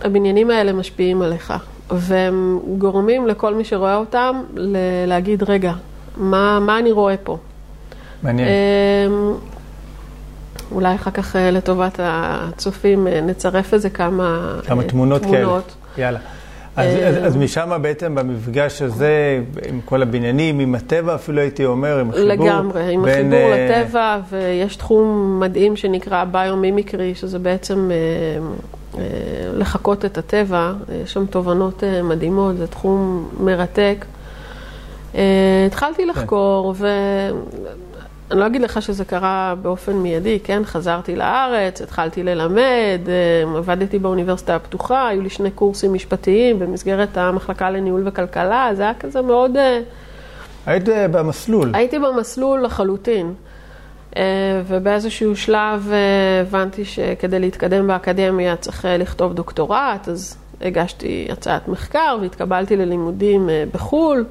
הבניינים 0.00 0.50
האלה 0.50 0.72
משפיעים 0.72 1.22
עליך. 1.22 1.54
והם 1.90 2.58
גורמים 2.78 3.26
לכל 3.26 3.54
מי 3.54 3.64
שרואה 3.64 3.96
אותם 3.96 4.42
להגיד, 5.06 5.42
רגע, 5.42 5.72
מה, 6.16 6.60
מה 6.60 6.78
אני 6.78 6.92
רואה 6.92 7.16
פה? 7.16 7.38
מעניין. 8.22 8.48
אמ, 8.48 9.34
אולי 10.72 10.94
אחר 10.94 11.10
כך 11.10 11.36
אה, 11.36 11.50
לטובת 11.50 12.00
הצופים 12.02 13.06
אה, 13.06 13.20
נצרף 13.20 13.74
איזה 13.74 13.90
כמה, 13.90 14.56
כמה 14.66 14.82
תמונות, 14.82 15.22
תמונות 15.22 15.74
כאלה. 15.94 16.06
יאללה. 16.06 16.18
אז, 16.76 16.94
אז, 17.04 17.26
אז 17.26 17.36
משם 17.36 17.78
בעצם 17.82 18.14
במפגש 18.14 18.82
הזה, 18.82 19.40
עם 19.68 19.80
כל 19.84 20.02
הבניינים, 20.02 20.58
עם 20.58 20.74
הטבע 20.74 21.14
אפילו 21.14 21.40
הייתי 21.40 21.64
אומר, 21.64 21.98
עם 21.98 22.10
החיבור. 22.10 22.28
לגמרי, 22.28 22.94
עם 22.94 23.02
בין, 23.02 23.32
החיבור 23.32 23.50
לטבע, 23.54 24.18
ויש 24.30 24.76
תחום 24.76 25.36
מדהים 25.40 25.76
שנקרא 25.76 26.24
ביומימיקרי, 26.24 27.14
שזה 27.14 27.38
בעצם 27.38 27.90
אה, 27.90 27.96
לחקות 29.54 30.04
את 30.04 30.18
הטבע, 30.18 30.72
יש 31.04 31.12
שם 31.12 31.26
תובנות 31.26 31.84
אה, 31.84 32.02
מדהימות, 32.02 32.56
זה 32.56 32.66
תחום 32.66 33.28
מרתק. 33.40 34.04
אה, 35.14 35.20
התחלתי 35.66 36.02
כן. 36.02 36.08
לחקור, 36.08 36.74
ואני 36.76 38.40
לא 38.40 38.46
אגיד 38.46 38.62
לך 38.62 38.82
שזה 38.82 39.04
קרה 39.04 39.54
באופן 39.62 39.92
מיידי, 39.92 40.38
כן? 40.44 40.62
חזרתי 40.64 41.16
לארץ, 41.16 41.82
התחלתי 41.82 42.22
ללמד, 42.22 43.00
עבדתי 43.56 43.98
באוניברסיטה 43.98 44.56
הפתוחה, 44.56 45.08
היו 45.08 45.22
לי 45.22 45.30
שני 45.30 45.50
קורסים 45.50 45.94
משפטיים 45.94 46.58
במסגרת 46.58 47.16
המחלקה 47.16 47.70
לניהול 47.70 48.02
וכלכלה, 48.08 48.70
זה 48.74 48.82
היה 48.82 48.94
כזה 48.94 49.22
מאוד... 49.22 49.56
היית 50.66 50.88
במסלול. 51.10 51.70
הייתי 51.74 51.98
במסלול 51.98 52.62
לחלוטין. 52.62 53.34
אה, 54.16 54.62
ובאיזשהו 54.66 55.36
שלב 55.36 55.88
אה, 55.92 56.40
הבנתי 56.40 56.84
שכדי 56.84 57.38
להתקדם 57.38 57.86
באקדמיה 57.86 58.56
צריך 58.56 58.84
אה, 58.84 58.96
לכתוב 58.96 59.34
דוקטורט, 59.34 60.08
אז 60.08 60.36
הגשתי 60.60 61.28
הצעת 61.32 61.68
מחקר 61.68 62.18
והתקבלתי 62.20 62.76
ללימודים 62.76 63.48
בחו"ל. 63.72 64.24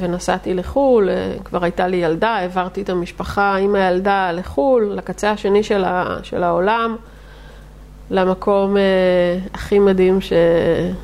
ונסעתי 0.00 0.54
לחו"ל, 0.54 1.08
כבר 1.44 1.64
הייתה 1.64 1.86
לי 1.86 1.96
ילדה, 1.96 2.28
העברתי 2.28 2.82
את 2.82 2.88
המשפחה 2.88 3.56
עם 3.56 3.74
הילדה 3.74 4.32
לחו"ל, 4.32 4.92
לקצה 4.96 5.30
השני 5.30 5.62
של, 5.62 5.84
ה, 5.84 6.16
של 6.22 6.42
העולם, 6.42 6.96
למקום 8.10 8.76
הכי 9.54 9.78
מדהים 9.78 10.20
ש, 10.20 10.32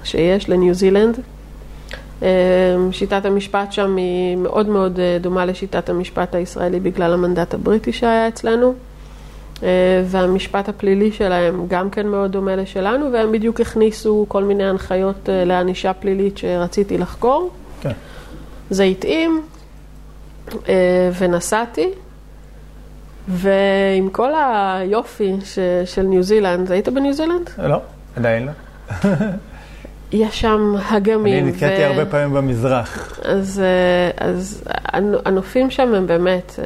שיש, 0.05 0.49
לניו 0.49 0.75
זילנד. 0.75 1.21
אמ, 2.23 2.29
שיטת 2.93 3.25
המשפט 3.25 3.73
שם 3.73 3.97
היא 3.97 4.37
מאוד 4.37 4.69
מאוד 4.69 5.01
אה, 5.01 5.19
דומה 5.21 5.45
לשיטת 5.45 5.89
המשפט 5.89 6.35
הישראלי 6.35 6.81
בגלל 6.81 7.13
המנדט 7.13 7.55
הבריטי 7.55 7.93
שהיה 7.93 8.29
אצלנו. 8.29 8.75
אה, 9.63 9.69
והמשפט 10.07 10.69
הפלילי 10.69 11.13
שלהם 11.13 11.67
גם 11.69 11.91
כן 11.91 12.07
מאוד 12.07 12.33
דומה 12.33 12.57
לשלנו, 12.57 13.13
והם 13.13 13.33
בדיוק 13.33 13.61
הכניסו 13.61 14.25
כל 14.29 14.45
מיני 14.45 14.65
הנחיות 14.65 15.29
אה, 15.29 15.45
לענישה 15.45 15.93
פלילית 15.93 16.39
שרציתי 16.39 16.99
לחקור. 16.99 17.51
כן. 17.81 17.93
זה 18.71 18.85
התאים, 18.85 19.43
ונסעתי, 21.19 21.91
ועם 23.29 24.09
כל 24.13 24.33
היופי 24.35 25.37
של 25.85 26.03
ניו 26.03 26.23
זילנד, 26.23 26.73
היית 26.73 26.89
בניו 26.89 27.13
זילנד? 27.13 27.51
לא, 27.59 27.81
עדיין 28.17 28.47
לא. 28.47 28.53
יש 30.13 30.41
שם 30.41 30.75
אגמים. 30.97 31.45
אני 31.45 31.53
נתקעתי 31.53 31.83
ו... 31.83 31.87
הרבה 31.87 32.07
פעמים 32.07 32.35
במזרח. 32.35 33.21
אז, 33.25 33.63
אה, 33.65 34.27
אז 34.27 34.65
הנופים 35.25 35.71
שם 35.71 35.95
הם 35.95 36.07
באמת 36.07 36.59
אה, 36.59 36.65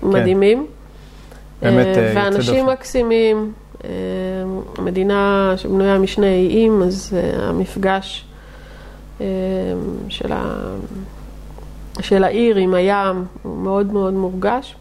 כן. 0.00 0.06
מדהימים. 0.06 0.66
באמת 1.62 1.96
אה, 1.96 2.12
ואנשים 2.16 2.66
מקסימים. 2.66 3.52
מדינה 4.78 5.54
שבנויה 5.56 5.98
משני 5.98 6.46
איים, 6.48 6.82
אז 6.82 7.16
המפגש 7.38 8.24
של, 10.08 10.32
ה... 10.32 10.74
של 12.00 12.24
העיר 12.24 12.56
עם 12.56 12.74
הים 12.74 13.24
הוא 13.42 13.56
מאוד 13.58 13.92
מאוד 13.92 14.14
מורגש. 14.14 14.76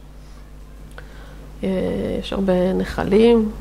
יש 1.64 2.34
הרבה 2.34 2.74
נחלים. 2.74 3.52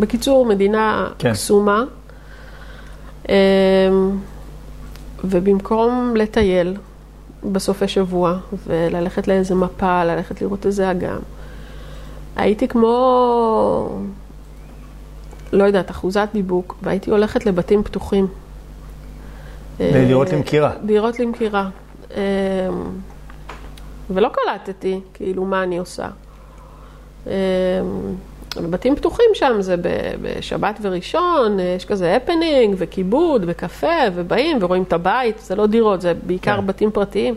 בקיצור, 0.00 0.46
מדינה 0.46 1.08
כן. 1.18 1.32
קסומה. 1.32 1.84
אמ, 3.28 3.34
ובמקום 5.24 6.14
לטייל 6.16 6.76
בסופי 7.52 7.88
שבוע 7.88 8.38
וללכת 8.66 9.28
לאיזה 9.28 9.54
מפה, 9.54 10.04
ללכת 10.04 10.42
לראות 10.42 10.66
איזה 10.66 10.90
אגם, 10.90 11.18
הייתי 12.36 12.68
כמו, 12.68 14.00
לא 15.52 15.64
יודעת, 15.64 15.90
אחוזת 15.90 16.28
דיבוק, 16.32 16.76
והייתי 16.82 17.10
הולכת 17.10 17.46
לבתים 17.46 17.82
פתוחים. 17.82 18.26
לדירות 19.80 20.28
אה, 20.28 20.36
למכירה. 20.36 20.72
דירות 20.84 21.20
למכירה. 21.20 21.68
אמ, 22.10 22.16
ולא 24.10 24.28
קלטתי, 24.28 25.00
כאילו, 25.14 25.44
מה 25.44 25.62
אני 25.62 25.78
עושה. 25.78 26.08
בבתים 28.56 28.96
פתוחים 28.96 29.30
שם 29.34 29.56
זה 29.60 29.74
בשבת 30.22 30.78
וראשון, 30.82 31.60
יש 31.76 31.84
כזה 31.84 32.16
הפנינג 32.16 32.74
וכיבוד 32.78 33.44
וקפה, 33.46 33.98
ובאים 34.14 34.58
ורואים 34.60 34.82
את 34.82 34.92
הבית, 34.92 35.38
זה 35.38 35.54
לא 35.54 35.66
דירות, 35.66 36.00
זה 36.00 36.12
בעיקר 36.26 36.56
כן. 36.56 36.66
בתים 36.66 36.90
פרטיים. 36.90 37.34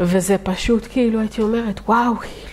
וזה 0.00 0.36
פשוט 0.38 0.86
כאילו, 0.90 1.20
הייתי 1.20 1.42
אומרת, 1.42 1.80
וואו, 1.86 2.16
כאילו... 2.16 2.50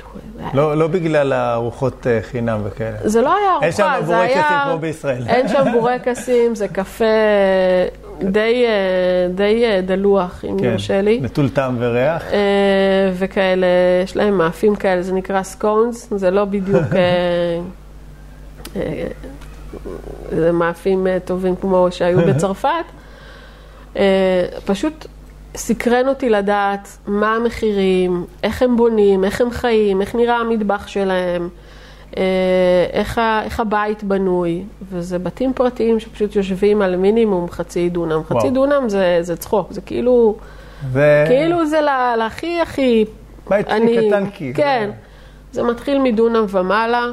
לא, 0.53 0.77
לא 0.77 0.87
בגלל 0.87 1.33
הארוחות 1.33 2.07
אה, 2.07 2.19
חינם 2.21 2.59
וכאלה. 2.63 2.97
זה 3.03 3.21
לא 3.21 3.35
היה 3.35 3.51
ארוחה, 3.51 4.01
זה 4.05 4.19
היה... 4.19 4.27
אין 4.27 4.37
שם 4.37 4.43
בורקסים 4.45 4.69
כמו 4.69 4.79
בישראל. 4.79 5.23
אין 5.27 5.47
שם 5.47 5.63
בורקסים, 5.73 6.55
זה 6.55 6.67
קפה 6.67 7.05
די, 8.23 8.65
אה, 8.65 9.27
די 9.35 9.65
אה, 9.65 9.81
דלוח, 9.81 10.45
אם 10.45 10.57
כן, 10.59 10.65
יורשה 10.65 11.01
לי. 11.01 11.19
נטול 11.21 11.49
טעם 11.49 11.75
וריח. 11.79 12.23
וכאלה, 13.13 13.67
יש 14.03 14.15
להם 14.15 14.37
מאפים 14.37 14.75
כאלה, 14.75 15.01
זה 15.01 15.13
נקרא 15.13 15.43
סקונס, 15.43 16.13
זה 16.15 16.31
לא 16.31 16.45
בדיוק... 16.45 16.83
זה 20.31 20.51
מאפים 20.51 21.07
טובים 21.25 21.55
כמו 21.55 21.87
שהיו 21.91 22.19
בצרפת. 22.29 22.85
פשוט 24.65 25.07
סקרן 25.55 26.07
אותי 26.07 26.29
לדעת 26.29 26.97
מה 27.07 27.35
המחירים, 27.35 28.25
איך 28.43 28.61
הם 28.61 28.77
בונים, 28.77 29.23
איך 29.23 29.41
הם 29.41 29.51
חיים, 29.51 30.01
איך 30.01 30.15
נראה 30.15 30.35
המטבח 30.35 30.87
שלהם, 30.87 31.49
אה, 32.17 32.23
איך, 32.93 33.21
איך 33.43 33.59
הבית 33.59 34.03
בנוי, 34.03 34.63
וזה 34.91 35.19
בתים 35.19 35.53
פרטיים 35.53 35.99
שפשוט 35.99 36.35
יושבים 36.35 36.81
על 36.81 36.95
מינימום 36.95 37.49
חצי 37.49 37.89
דונם. 37.89 38.11
וואו. 38.11 38.39
חצי 38.39 38.49
דונם 38.49 38.89
זה, 38.89 39.17
זה 39.21 39.37
צחוק, 39.37 39.71
זה 39.71 39.81
כאילו 39.81 40.35
ו... 40.91 41.23
כאילו 41.27 41.65
זה 41.65 41.81
ל- 41.81 42.15
להכי 42.17 42.61
הכי... 42.61 43.05
בית 43.49 43.67
שלי 43.69 44.07
קטן 44.07 44.23
כאילו. 44.33 44.53
כן. 44.55 44.89
זה 45.51 45.63
מתחיל 45.63 45.99
מדונם 45.99 46.45
ומעלה. 46.49 47.05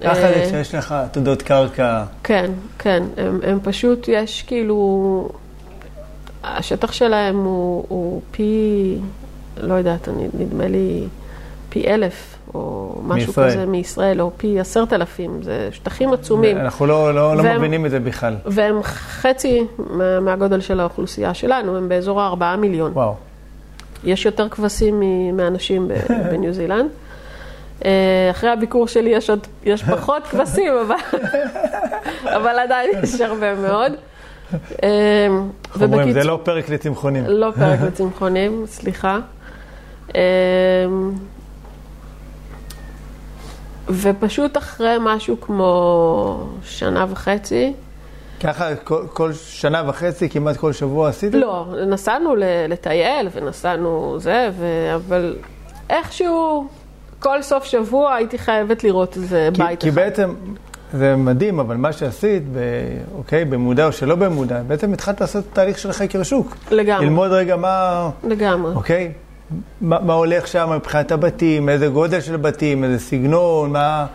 ככה 0.00 0.10
אה, 0.10 0.32
זה 0.32 0.44
כשיש 0.46 0.74
לך 0.74 0.92
עתודות 0.92 1.42
קרקע. 1.42 2.04
כן, 2.24 2.50
כן. 2.78 3.02
הם, 3.16 3.40
הם 3.42 3.58
פשוט, 3.62 4.08
יש 4.08 4.42
כאילו... 4.42 5.28
השטח 6.44 6.92
שלהם 6.92 7.44
הוא, 7.44 7.84
הוא 7.88 8.20
פי, 8.30 8.96
לא 9.56 9.74
יודעת, 9.74 10.08
אני, 10.08 10.28
נדמה 10.38 10.68
לי 10.68 11.04
פי 11.68 11.86
אלף, 11.86 12.36
או 12.54 12.94
משהו 13.04 13.26
מישראל. 13.28 13.50
כזה 13.50 13.66
מישראל, 13.66 14.20
או 14.20 14.30
פי 14.36 14.60
עשרת 14.60 14.92
אלפים. 14.92 15.42
זה 15.42 15.68
שטחים 15.72 16.12
עצומים. 16.12 16.56
אנחנו 16.56 16.86
לא, 16.86 17.14
לא, 17.14 17.36
לא 17.36 17.42
והם- 17.42 17.56
מבינים 17.58 17.86
את 17.86 17.90
זה 17.90 18.00
בכלל. 18.00 18.36
והם 18.46 18.82
חצי 18.82 19.66
מה- 19.78 20.20
מהגודל 20.20 20.60
של 20.60 20.80
האוכלוסייה 20.80 21.34
שלנו, 21.34 21.76
הם 21.76 21.88
באזור 21.88 22.20
הארבעה 22.22 22.56
מיליון. 22.56 22.90
וואו. 22.94 23.14
יש 24.04 24.26
יותר 24.26 24.48
כבשים 24.48 25.02
מאנשים 25.36 25.88
בניו 26.30 26.52
זילנד. 26.52 26.90
אה, 27.84 27.90
אחרי 28.30 28.50
הביקור 28.50 28.88
שלי 28.88 29.10
יש, 29.10 29.30
עוד, 29.30 29.46
יש 29.64 29.82
פחות 29.84 30.22
כבשים, 30.26 30.72
אבל, 30.86 31.20
אבל 32.36 32.58
עדיין 32.58 32.90
יש 33.02 33.20
הרבה 33.20 33.54
מאוד. 33.54 33.92
אה, 34.82 34.88
אומרים, 35.82 36.12
זה 36.12 36.24
לא 36.24 36.40
פרק 36.42 36.68
לצמחונים. 36.68 37.24
לא 37.26 37.50
פרק 37.58 37.80
לצמחונים, 37.80 38.64
סליחה. 38.66 39.18
ופשוט 43.92 44.56
אחרי 44.56 44.96
משהו 45.00 45.40
כמו 45.40 46.46
שנה 46.64 47.06
וחצי, 47.08 47.72
ככה 48.40 48.76
כל, 48.76 49.02
כל 49.12 49.32
שנה 49.32 49.82
וחצי, 49.86 50.28
כמעט 50.28 50.56
כל 50.56 50.72
שבוע 50.72 51.08
עשית? 51.08 51.34
לא, 51.34 51.66
נסענו 51.86 52.34
לטייל 52.68 53.28
ונסענו 53.32 54.16
זה, 54.18 54.48
ו... 54.58 54.66
אבל 54.94 55.36
איכשהו 55.90 56.68
כל 57.18 57.42
סוף 57.42 57.64
שבוע 57.64 58.14
הייתי 58.14 58.38
חייבת 58.38 58.84
לראות 58.84 59.16
איזה 59.16 59.48
כי, 59.54 59.62
בית 59.62 59.80
כי 59.80 59.88
אחד. 59.88 59.96
בעצם, 59.96 60.34
זה 60.92 61.16
מדהים, 61.16 61.60
אבל 61.60 61.76
מה 61.76 61.92
שעשית, 61.92 62.42
ב, 62.52 62.58
אוקיי, 63.14 63.44
במודע 63.44 63.86
או 63.86 63.92
שלא 63.92 64.14
במודע, 64.14 64.62
בעצם 64.62 64.92
התחלת 64.92 65.20
לעשות 65.20 65.44
תהליך 65.52 65.78
של 65.78 65.92
חקר 65.92 66.22
שוק. 66.22 66.56
לגמרי, 66.70 67.04
ללמוד 67.06 67.30
רגע 67.30 67.56
מה, 67.56 68.10
לגמרי. 68.24 68.74
אוקיי, 68.74 69.12
מה, 69.80 70.00
מה 70.00 70.12
הולך 70.12 70.46
שם 70.46 70.70
מבחינת 70.76 71.12
הבתים, 71.12 71.68
איזה 71.68 71.88
גודל 71.88 72.20
של 72.20 72.36
בתים, 72.36 72.84
איזה 72.84 72.98
סגנון, 72.98 73.72
מה... 73.72 74.06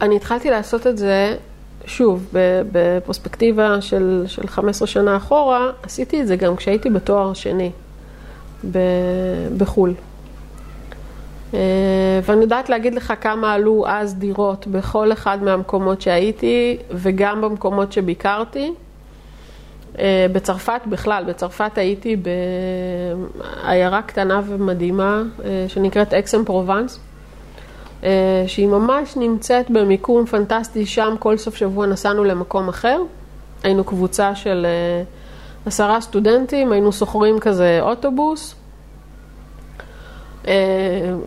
אני 0.00 0.16
התחלתי 0.16 0.50
לעשות 0.50 0.86
את 0.86 0.98
זה, 0.98 1.36
שוב, 1.86 2.26
ב- 2.32 2.62
בפרספקטיבה 2.72 3.80
של, 3.80 4.24
של 4.26 4.46
15 4.46 4.88
שנה 4.88 5.16
אחורה, 5.16 5.70
עשיתי 5.82 6.20
את 6.22 6.26
זה 6.26 6.36
גם 6.36 6.56
כשהייתי 6.56 6.90
בתואר 6.90 7.34
שני 7.34 7.70
ב- 8.70 8.78
בחו"ל. 9.58 9.94
אה, 11.54 11.58
ואני 12.22 12.40
יודעת 12.42 12.68
להגיד 12.68 12.94
לך 12.94 13.12
כמה 13.20 13.52
עלו 13.52 13.84
אז 13.86 14.14
דירות 14.14 14.66
בכל 14.66 15.12
אחד 15.12 15.42
מהמקומות 15.42 16.00
שהייתי, 16.00 16.76
וגם 16.90 17.40
במקומות 17.40 17.92
שביקרתי. 17.92 18.72
אה, 19.98 20.26
בצרפת 20.32 20.80
בכלל, 20.86 21.24
בצרפת 21.28 21.78
הייתי 21.78 22.16
בעיירה 22.16 24.02
קטנה 24.02 24.40
ומדהימה 24.46 25.22
אה, 25.44 25.64
שנקראת 25.68 26.14
אקסם 26.14 26.44
פרובנס. 26.44 27.00
אה, 28.04 28.44
שהיא 28.46 28.66
ממש 28.66 29.16
נמצאת 29.16 29.70
במיקום 29.70 30.26
פנטסטי, 30.26 30.86
שם 30.86 31.14
כל 31.18 31.36
סוף 31.36 31.56
שבוע 31.56 31.86
נסענו 31.86 32.24
למקום 32.24 32.68
אחר. 32.68 32.98
היינו 33.62 33.84
קבוצה 33.84 34.34
של 34.34 34.66
עשרה 35.66 36.00
סטודנטים, 36.00 36.72
היינו 36.72 36.92
שוכרים 36.92 37.38
כזה 37.38 37.78
אוטובוס, 37.82 38.54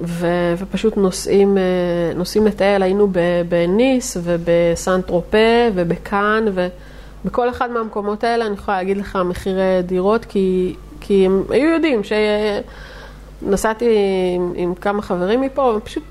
ו- 0.04 0.54
ופשוט 0.58 0.98
נוסעים, 0.98 1.58
נוסעים 2.15 2.48
לטייל, 2.48 2.84
היינו 2.84 3.08
בניס 3.50 4.18
ובסן 4.24 5.02
טרופה 5.02 5.68
ובקאן, 5.74 6.46
ובכל 7.28 7.50
אחד 7.50 7.72
מהמקומות 7.72 8.24
האלה 8.24 8.46
אני 8.46 8.54
יכולה 8.54 8.78
להגיד 8.78 8.98
לך 8.98 9.18
מחירי 9.26 9.82
דירות, 9.84 10.26
כי, 10.26 10.76
כי 11.02 11.26
הם 11.26 11.44
היו 11.50 11.70
יודעים 11.70 12.02
שנסעתי 13.44 13.86
עם, 14.36 14.54
עם 14.56 14.76
כמה 14.76 15.02
חברים 15.02 15.42
מפה, 15.42 15.74
ופשוט 15.78 16.04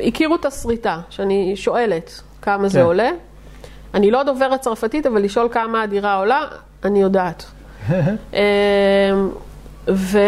הכירו 0.00 0.34
את 0.34 0.44
הסריטה, 0.44 1.00
שאני 1.10 1.52
שואלת 1.56 2.20
כמה 2.42 2.68
זה 2.68 2.78
כן. 2.78 2.84
עולה. 2.84 3.10
אני 3.94 4.10
לא 4.10 4.22
דוברת 4.22 4.60
צרפתית, 4.60 5.06
אבל 5.06 5.22
לשאול 5.22 5.48
כמה 5.52 5.82
הדירה 5.82 6.16
עולה, 6.16 6.40
אני 6.84 7.02
יודעת. 7.02 7.44
אמ, 7.90 8.38
ו... 9.88 10.18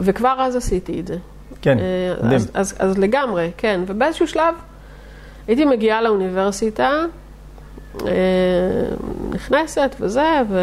וכבר 0.00 0.36
אז 0.38 0.56
עשיתי 0.56 1.00
את 1.00 1.06
זה. 1.06 1.16
כן, 1.62 1.78
אה, 1.78 2.14
מדהים. 2.22 2.34
אז, 2.34 2.50
אז, 2.54 2.74
אז 2.78 2.98
לגמרי, 2.98 3.50
כן. 3.56 3.80
ובאיזשהו 3.86 4.26
שלב 4.26 4.54
הייתי 5.46 5.64
מגיעה 5.64 6.02
לאוניברסיטה, 6.02 6.88
אה, 6.88 7.04
נכנסת 9.30 9.96
וזה, 10.00 10.40
ו... 10.50 10.58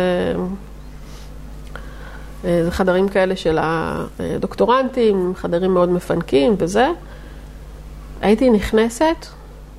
אה, 2.45 2.63
זה 2.63 2.71
חדרים 2.71 3.09
כאלה 3.09 3.35
של 3.35 3.57
הדוקטורנטים, 3.61 5.33
חדרים 5.35 5.73
מאוד 5.73 5.89
מפנקים 5.89 6.55
וזה. 6.57 6.87
הייתי 8.21 8.49
נכנסת 8.49 9.25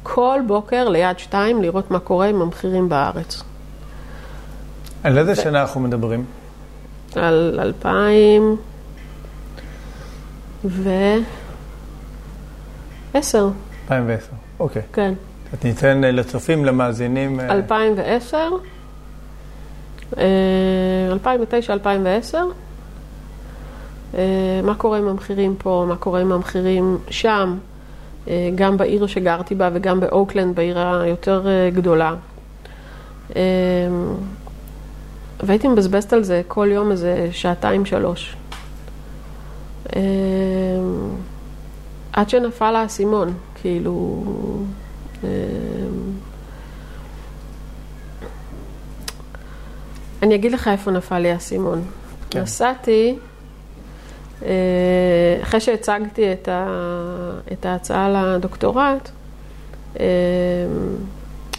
כל 0.03 0.41
בוקר 0.47 0.89
ליד 0.89 1.19
שתיים 1.19 1.63
לראות 1.63 1.91
מה 1.91 1.99
קורה 1.99 2.27
עם 2.27 2.43
המחירים 2.43 2.89
בארץ. 2.89 3.43
על 5.03 5.19
איזה 5.19 5.35
שנה 5.35 5.61
אנחנו 5.61 5.81
מדברים? 5.81 6.25
על 7.17 7.61
2000 7.63 8.57
ו... 10.65 10.91
10, 13.15 13.49
2010. 13.85 14.27
אוקיי. 14.61 14.83
כן. 14.93 15.15
את 15.55 15.65
ניתן 15.65 16.05
אה, 16.05 16.11
לצופים, 16.11 16.65
למאזינים. 16.65 17.41
אה, 17.41 17.53
2010, 17.53 18.37
2009-2010. 20.13 20.17
אה, 24.15 24.61
מה 24.65 24.75
קורה 24.75 24.99
עם 24.99 25.09
המחירים 25.09 25.55
פה, 25.59 25.85
מה 25.89 25.97
קורה 25.97 26.21
עם 26.21 26.33
המחירים 26.33 26.99
שם, 27.11 27.59
אה, 28.29 28.51
גם 28.55 28.77
בעיר 28.77 29.07
שגרתי 29.07 29.55
בה 29.55 29.71
וגם 29.73 30.01
באוקלנד, 30.01 30.57
בעיר 30.57 30.79
היותר 30.79 31.49
אה, 31.49 31.71
גדולה. 31.71 32.15
אה, 33.37 33.43
והייתי 35.43 35.69
מבזבזת 35.69 36.13
על 36.13 36.25
זה 36.25 36.43
כל 36.49 36.69
יום 36.73 36.91
איזה 36.91 37.29
שעתיים, 37.33 37.87
שלוש. 37.87 38.37
אה, 39.97 40.01
עד 42.13 42.31
שנפל 42.31 42.77
האסימון, 42.77 43.35
כאילו... 43.55 44.23
אה, 45.25 45.29
אני 50.23 50.35
אגיד 50.35 50.53
לך 50.53 50.69
איפה 50.69 50.91
נפל 50.91 51.19
לי 51.19 51.31
האסימון. 51.31 51.83
כן. 52.31 52.41
נסעתי, 52.41 53.19
אה, 54.43 54.49
אחרי 55.43 55.61
שהצגתי 55.61 56.33
את, 56.33 56.49
ה, 56.49 56.67
את 57.53 57.67
ההצעה 57.67 58.11
לדוקטורט, 58.11 59.11
אה, 60.01 60.07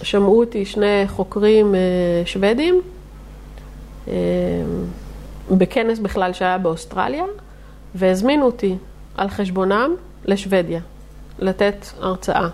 שמעו 0.04 0.40
אותי 0.40 0.66
שני 0.66 1.04
חוקרים 1.08 1.76
אה, 1.76 1.80
שוודים, 2.26 2.82
בכנס 5.52 6.00
בכלל 6.00 6.34
שהיה 6.34 6.58
באוסטרליה, 6.58 7.24
והזמינו 7.96 8.46
אותי 8.46 8.76
על 9.18 9.30
חשבונם 9.30 9.96
לשוודיה, 10.26 10.82
לתת 11.40 11.86
הרצאה 12.00 12.48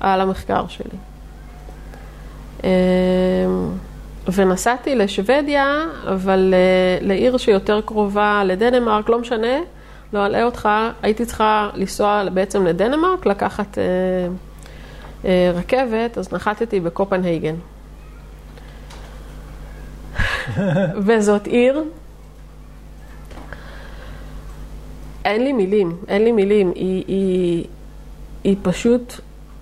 על 0.00 0.20
המחקר 0.20 0.66
שלי. 0.68 0.98
אה, 2.64 2.70
ונסעתי 4.32 4.94
לשוודיה, 4.94 5.84
אבל 6.08 6.54
אה, 6.54 7.06
לעיר 7.06 7.36
שיותר 7.36 7.80
קרובה 7.80 8.42
לדנמרק, 8.44 9.08
לא 9.08 9.18
משנה, 9.18 9.56
לא 10.12 10.26
אלאה 10.26 10.44
אותך, 10.44 10.68
הייתי 11.02 11.26
צריכה 11.26 11.70
לנסוע 11.74 12.22
בעצם 12.32 12.66
לדנמרק, 12.66 13.26
לקחת 13.26 13.78
אה, 13.78 13.84
אה, 15.24 15.50
רכבת, 15.54 16.18
אז 16.18 16.32
נחתתי 16.32 16.80
בקופנהייגן. 16.80 17.54
וזאת 21.06 21.46
עיר, 21.46 21.84
אין 25.24 25.44
לי 25.44 25.52
מילים, 25.52 25.96
אין 26.08 26.24
לי 26.24 26.32
מילים, 26.32 26.72
היא, 26.74 27.04
היא, 27.08 27.64
היא 28.44 28.56
פשוט 28.62 29.14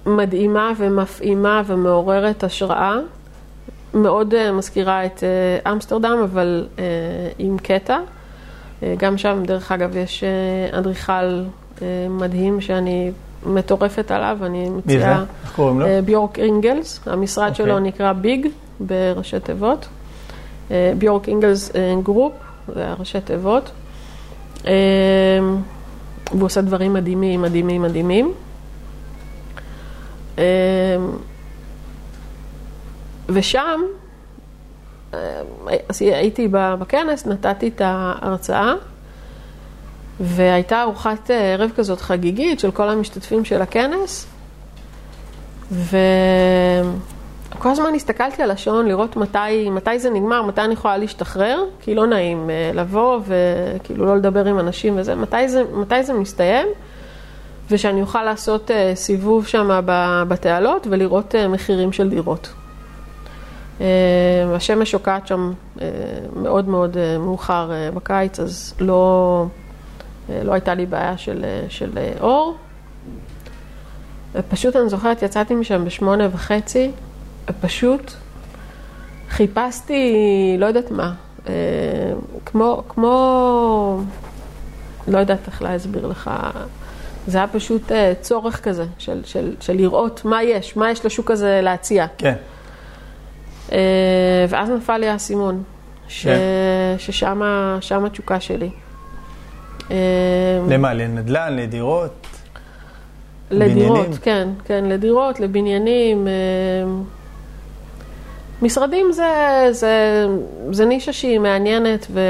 מדהימה 0.07 0.73
ומפעימה 0.77 1.63
ומעוררת 1.67 2.45
השראה. 2.45 2.97
מאוד 3.95 4.35
אה, 4.35 4.53
מזכירה 4.53 5.07
את 5.07 5.23
אה, 5.65 5.71
אמסטרדם, 5.71 6.19
אבל 6.25 6.67
אה, 6.77 6.81
עם 7.39 7.57
קטע. 7.59 7.99
אה, 7.99 8.85
גם 8.97 9.19
שם, 9.19 9.43
דרך 9.47 9.73
אגב, 9.73 9.97
יש 9.97 10.25
אה, 10.73 10.79
אדריכל 10.79 11.43
אה, 11.77 11.81
מדהים 12.11 12.61
שאני 12.61 13.13
מטורפת 13.47 14.11
עליו, 14.11 14.39
אני 14.43 14.69
מי 14.69 14.77
מציעה... 14.77 15.19
זה? 15.19 15.25
איך 15.45 15.53
קוראים 15.57 15.81
לו? 15.81 15.87
אה, 15.87 15.89
Bjarke 16.05 16.39
Ingels, 16.39 17.01
המשרד 17.07 17.51
אוקיי. 17.51 17.65
שלו 17.67 17.79
נקרא 17.79 18.13
BIG, 18.13 18.47
בראשי 18.81 19.41
תיבות. 19.41 19.87
אה, 20.69 20.73
Bjarke 20.99 21.29
Ingels 21.29 21.71
אה, 21.71 21.75
Group, 22.03 22.33
זה 22.75 22.89
הראשי 22.89 23.21
תיבות. 23.21 23.71
אה, 24.67 24.73
והוא 26.31 26.45
עושה 26.45 26.61
דברים 26.61 26.93
מדהימים, 26.93 27.43
מדהימים, 27.43 27.83
מדהימים. 27.83 28.33
אה, 30.39 30.45
ושם, 33.29 33.81
אז 35.89 36.03
הייתי 36.03 36.49
בכנס, 36.53 37.27
נתתי 37.27 37.69
את 37.69 37.81
ההרצאה, 37.85 38.75
והייתה 40.21 40.83
ארוחת 40.83 41.31
ערב 41.31 41.71
כזאת 41.77 42.01
חגיגית 42.01 42.61
של 42.61 42.71
כל 42.71 42.89
המשתתפים 42.89 43.45
של 43.45 43.63
הכנס, 43.63 44.27
וכל 45.73 45.99
הזמן 47.71 47.95
הסתכלתי 47.95 48.43
על 48.43 48.51
השעון 48.51 48.87
לראות 48.87 49.17
מתי, 49.17 49.71
מתי 49.71 49.99
זה 49.99 50.11
נגמר, 50.11 50.43
מתי 50.43 50.61
אני 50.61 50.73
יכולה 50.73 50.97
להשתחרר, 50.97 51.65
כי 51.81 51.95
לא 51.95 52.07
נעים 52.07 52.51
לבוא 52.75 53.21
וכאילו 53.27 54.07
לא 54.07 54.17
לדבר 54.17 54.45
עם 54.45 54.59
אנשים 54.59 54.99
וזה, 54.99 55.15
מתי 55.15 55.49
זה, 55.49 55.63
מתי 55.73 56.03
זה 56.03 56.13
מסתיים, 56.13 56.67
ושאני 57.71 58.03
אוכל 58.03 58.23
לעשות 58.23 58.71
סיבוב 58.95 59.47
שם 59.47 59.81
בתעלות 60.29 60.87
ולראות 60.91 61.35
מחירים 61.49 61.93
של 61.93 62.11
דירות. 62.11 62.53
השמש 64.55 64.91
שוקעת 64.91 65.27
שם 65.27 65.53
מאוד 66.37 66.69
מאוד 66.69 66.97
מאוחר 67.19 67.71
בקיץ, 67.95 68.41
אז 68.41 68.75
לא, 68.81 69.47
לא 70.29 70.53
הייתה 70.53 70.75
לי 70.75 70.87
בעיה 70.87 71.19
של, 71.19 71.45
של 71.69 71.91
אור. 72.21 72.57
ופשוט 74.35 74.77
אני 74.77 74.89
זוכרת, 74.89 75.23
יצאתי 75.23 75.55
משם 75.55 75.85
בשמונה 75.85 76.29
וחצי, 76.33 76.91
ופשוט 77.51 78.13
חיפשתי, 79.31 80.57
לא 80.59 80.67
יודעת 80.67 80.91
מה, 80.91 81.13
כמו, 82.47 82.83
כמו, 82.89 84.01
לא 85.09 85.19
יודעת 85.19 85.47
איך 85.47 85.63
להסביר 85.63 86.07
לך, 86.07 86.31
זה 87.27 87.39
היה 87.39 87.47
פשוט 87.47 87.93
צורך 88.21 88.61
כזה, 88.61 88.85
של, 88.99 89.21
של, 89.25 89.55
של 89.61 89.73
לראות 89.73 90.25
מה 90.25 90.43
יש, 90.43 90.77
מה 90.77 90.91
יש 90.91 91.07
לשוק 91.07 91.31
הזה 91.31 91.61
להציע. 91.63 92.07
כן. 92.19 92.35
ואז 94.49 94.71
נפל 94.71 94.97
לי 94.99 95.09
האסימון, 95.09 95.63
ש... 96.09 96.27
כן. 96.27 96.39
ששם 96.99 98.05
התשוקה 98.07 98.41
שלי. 98.41 98.71
למה? 100.69 100.95
לנדל"ן, 100.95 101.57
לדירות? 101.57 102.27
לדירות, 103.51 103.97
בניינים? 103.97 104.19
כן, 104.23 104.49
כן, 104.65 104.85
לדירות, 104.85 105.41
לבניינים. 105.41 106.29
משרדים 108.63 109.13
זה, 109.13 109.25
זה, 109.71 110.27
זה 110.71 110.85
נישה 110.85 111.13
שהיא 111.13 111.39
מעניינת 111.41 112.07
ו, 112.11 112.21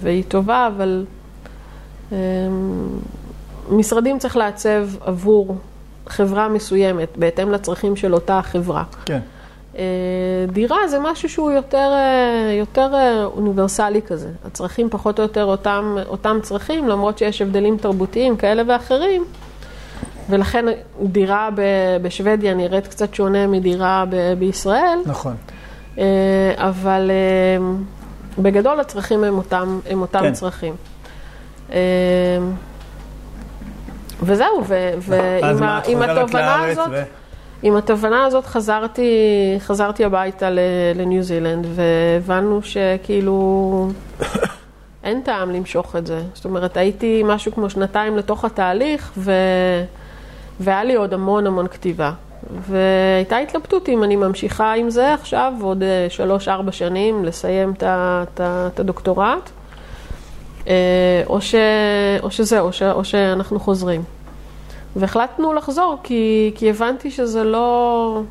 והיא 0.00 0.24
טובה, 0.28 0.68
אבל 0.76 1.04
משרדים 3.70 4.18
צריך 4.18 4.36
לעצב 4.36 4.88
עבור 5.00 5.56
חברה 6.06 6.48
מסוימת, 6.48 7.08
בהתאם 7.16 7.52
לצרכים 7.52 7.96
של 7.96 8.14
אותה 8.14 8.40
חברה. 8.42 8.84
כן. 9.04 9.18
דירה 10.52 10.88
זה 10.88 10.98
משהו 11.00 11.28
שהוא 11.28 11.50
יותר, 11.50 11.90
יותר 12.58 12.88
אוניברסלי 13.36 14.02
כזה. 14.02 14.28
הצרכים 14.46 14.90
פחות 14.90 15.18
או 15.18 15.24
יותר 15.24 15.44
אותם, 15.44 15.96
אותם 16.08 16.38
צרכים, 16.42 16.88
למרות 16.88 17.18
שיש 17.18 17.42
הבדלים 17.42 17.76
תרבותיים 17.76 18.36
כאלה 18.36 18.62
ואחרים. 18.68 19.24
ולכן 20.30 20.64
דירה 21.02 21.48
בשוודיה 22.02 22.54
נראית 22.54 22.86
קצת 22.86 23.14
שונה 23.14 23.46
מדירה 23.46 24.04
ב- 24.10 24.32
בישראל. 24.38 24.98
נכון. 25.06 25.34
אבל 26.56 27.10
בגדול 28.38 28.80
הצרכים 28.80 29.24
הם 29.24 29.38
אותם, 29.38 29.78
הם 29.90 30.00
אותם 30.00 30.20
כן. 30.20 30.32
צרכים. 30.32 30.74
וזהו, 34.22 34.64
ועם 35.00 36.02
התובנה 36.02 36.64
הזאת... 36.64 36.90
עם 37.62 37.76
התובנה 37.76 38.24
הזאת 38.24 38.46
חזרתי, 38.46 39.10
חזרתי 39.58 40.04
הביתה 40.04 40.48
לניו 40.94 41.22
זילנד, 41.22 41.66
והבנו 41.74 42.60
שכאילו 42.62 43.90
אין 45.04 45.20
טעם 45.20 45.50
למשוך 45.50 45.96
את 45.96 46.06
זה. 46.06 46.22
זאת 46.34 46.44
אומרת, 46.44 46.76
הייתי 46.76 47.22
משהו 47.24 47.52
כמו 47.52 47.70
שנתיים 47.70 48.16
לתוך 48.16 48.44
התהליך, 48.44 49.12
ו... 49.16 49.32
והיה 50.60 50.84
לי 50.84 50.94
עוד 50.94 51.14
המון 51.14 51.46
המון 51.46 51.68
כתיבה. 51.68 52.12
והייתה 52.60 53.36
התלבטות 53.36 53.88
אם 53.88 54.04
אני 54.04 54.16
ממשיכה 54.16 54.72
עם 54.72 54.90
זה 54.90 55.14
עכשיו, 55.14 55.52
עוד 55.60 55.82
שלוש-ארבע 56.08 56.72
שנים, 56.72 57.24
לסיים 57.24 57.74
את 57.82 58.80
הדוקטורט, 58.80 59.50
או, 61.26 61.40
ש... 61.40 61.54
או 62.22 62.30
שזהו, 62.30 62.66
או, 62.66 62.72
ש... 62.72 62.82
או 62.82 63.04
שאנחנו 63.04 63.60
חוזרים. 63.60 64.02
והחלטנו 64.96 65.54
לחזור, 65.54 65.98
כי, 66.02 66.52
כי 66.54 66.70
הבנתי 66.70 67.10
שזה 67.10 67.44
לא... 67.44 68.22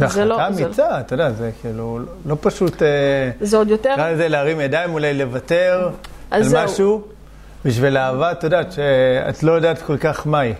החלטה 0.00 0.24
לא, 0.24 0.46
אמיצה, 0.46 0.72
זה... 0.72 1.00
אתה 1.00 1.14
יודע, 1.14 1.30
זה 1.30 1.50
כאילו 1.60 1.98
לא 2.26 2.36
פשוט... 2.40 2.82
זה 3.40 3.56
עוד 3.56 3.70
יותר... 3.70 3.92
נקרא 3.92 4.10
לזה 4.10 4.28
להרים 4.28 4.60
ידיים, 4.60 4.92
אולי 4.92 5.14
לוותר 5.14 5.90
על 6.30 6.42
זהו. 6.42 6.64
משהו, 6.64 7.02
בשביל 7.64 7.96
אהבה, 7.96 8.32
אתה 8.32 8.46
יודעת, 8.46 8.72
שאת 8.72 9.42
לא 9.42 9.52
יודעת 9.52 9.82
כל 9.82 9.96
כך 9.96 10.26
מהי. 10.26 10.54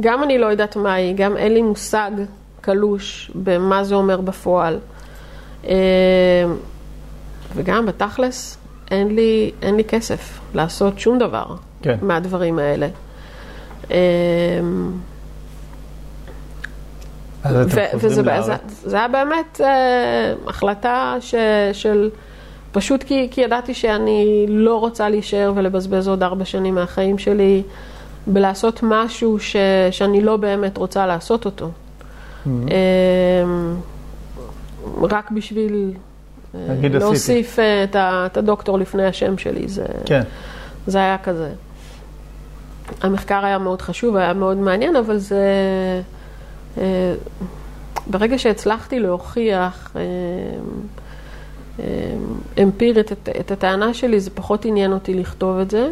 גם 0.00 0.22
אני 0.22 0.38
לא 0.38 0.46
יודעת 0.46 0.76
מהי, 0.76 1.12
גם 1.12 1.36
אין 1.36 1.54
לי 1.54 1.62
מושג 1.62 2.10
קלוש 2.60 3.30
במה 3.34 3.84
זה 3.84 3.94
אומר 3.94 4.20
בפועל. 4.20 4.78
וגם 7.54 7.86
בתכלס, 7.86 8.58
אין 8.90 9.14
לי, 9.14 9.50
אין 9.62 9.76
לי 9.76 9.84
כסף 9.84 10.40
לעשות 10.54 10.98
שום 10.98 11.18
דבר. 11.18 11.44
כן. 11.82 11.98
מהדברים 12.02 12.58
האלה. 12.58 12.88
וזה 17.94 18.22
זה, 18.84 18.96
היה 18.96 19.08
באמת 19.08 19.60
uh, 19.60 20.50
החלטה 20.50 21.16
ש, 21.20 21.34
של, 21.72 22.10
פשוט 22.72 23.02
כי, 23.02 23.28
כי 23.30 23.40
ידעתי 23.40 23.74
שאני 23.74 24.46
לא 24.48 24.80
רוצה 24.80 25.08
להישאר 25.08 25.52
ולבזבז 25.54 26.08
עוד 26.08 26.22
ארבע 26.22 26.44
שנים 26.44 26.74
מהחיים 26.74 27.18
שלי 27.18 27.62
בלעשות 28.26 28.80
משהו 28.82 29.38
ש, 29.38 29.56
שאני 29.90 30.20
לא 30.20 30.36
באמת 30.36 30.76
רוצה 30.76 31.06
לעשות 31.06 31.44
אותו. 31.44 31.66
Mm-hmm. 31.66 32.48
Um, 32.48 32.50
רק 35.10 35.30
בשביל 35.30 35.92
uh, 36.54 36.88
להוסיף 36.88 37.58
uh, 37.58 37.62
את, 37.84 37.96
את 37.96 38.36
הדוקטור 38.36 38.78
לפני 38.78 39.06
השם 39.06 39.38
שלי, 39.38 39.68
זה, 39.68 39.84
כן. 40.04 40.22
זה 40.86 40.98
היה 40.98 41.18
כזה. 41.18 41.50
המחקר 43.02 43.44
היה 43.44 43.58
מאוד 43.58 43.82
חשוב, 43.82 44.16
היה 44.16 44.32
מאוד 44.32 44.56
מעניין, 44.56 44.96
אבל 44.96 45.18
זה... 45.18 45.44
אה, 46.78 47.14
ברגע 48.06 48.38
שהצלחתי 48.38 49.00
להוכיח 49.00 49.92
אה, 49.96 50.00
אה, 51.80 51.84
אמפירית 52.62 53.12
את, 53.12 53.28
את 53.40 53.50
הטענה 53.50 53.94
שלי, 53.94 54.20
זה 54.20 54.30
פחות 54.30 54.64
עניין 54.64 54.92
אותי 54.92 55.14
לכתוב 55.14 55.58
את 55.58 55.70
זה. 55.70 55.90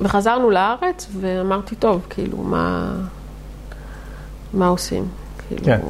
וחזרנו 0.00 0.50
לארץ, 0.50 1.08
ואמרתי, 1.20 1.74
טוב, 1.76 2.06
כאילו, 2.10 2.38
מה, 2.38 2.94
מה 4.54 4.66
עושים? 4.66 5.08
כאילו... 5.48 5.64
כן. 5.64 5.80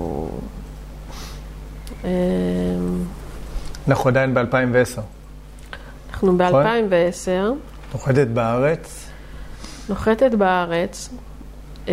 אנחנו 3.89 4.09
עדיין 4.11 4.35
ב-2010. 4.35 5.01
אנחנו 6.11 6.39
ב-2010. 6.39 7.55
נוחתת 7.95 8.27
בארץ? 8.27 9.11
נוחתת 9.89 10.31
בארץ, 10.39 11.09
אמ, 11.89 11.93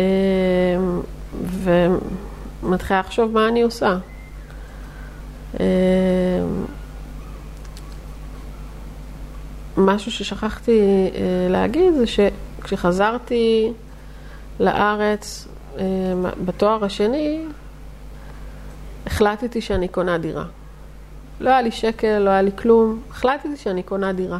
ומתחילה 2.62 3.00
לחשוב 3.00 3.32
מה 3.32 3.48
אני 3.48 3.62
עושה. 3.62 3.98
אמ, 5.60 5.64
משהו 9.76 10.12
ששכחתי 10.12 10.80
אה, 11.14 11.20
להגיד 11.50 11.94
זה 11.94 12.04
שכשחזרתי 12.06 13.72
לארץ 14.60 15.48
בתואר 16.44 16.84
השני, 16.84 17.44
החלטתי 19.06 19.60
שאני 19.60 19.88
קונה 19.88 20.18
דירה. 20.18 20.44
לא 21.40 21.50
היה 21.50 21.62
לי 21.62 21.70
שקל, 21.70 22.18
לא 22.18 22.30
היה 22.30 22.42
לי 22.42 22.50
כלום, 22.56 23.00
החלטתי 23.10 23.56
שאני 23.56 23.82
קונה 23.82 24.12
דירה. 24.12 24.38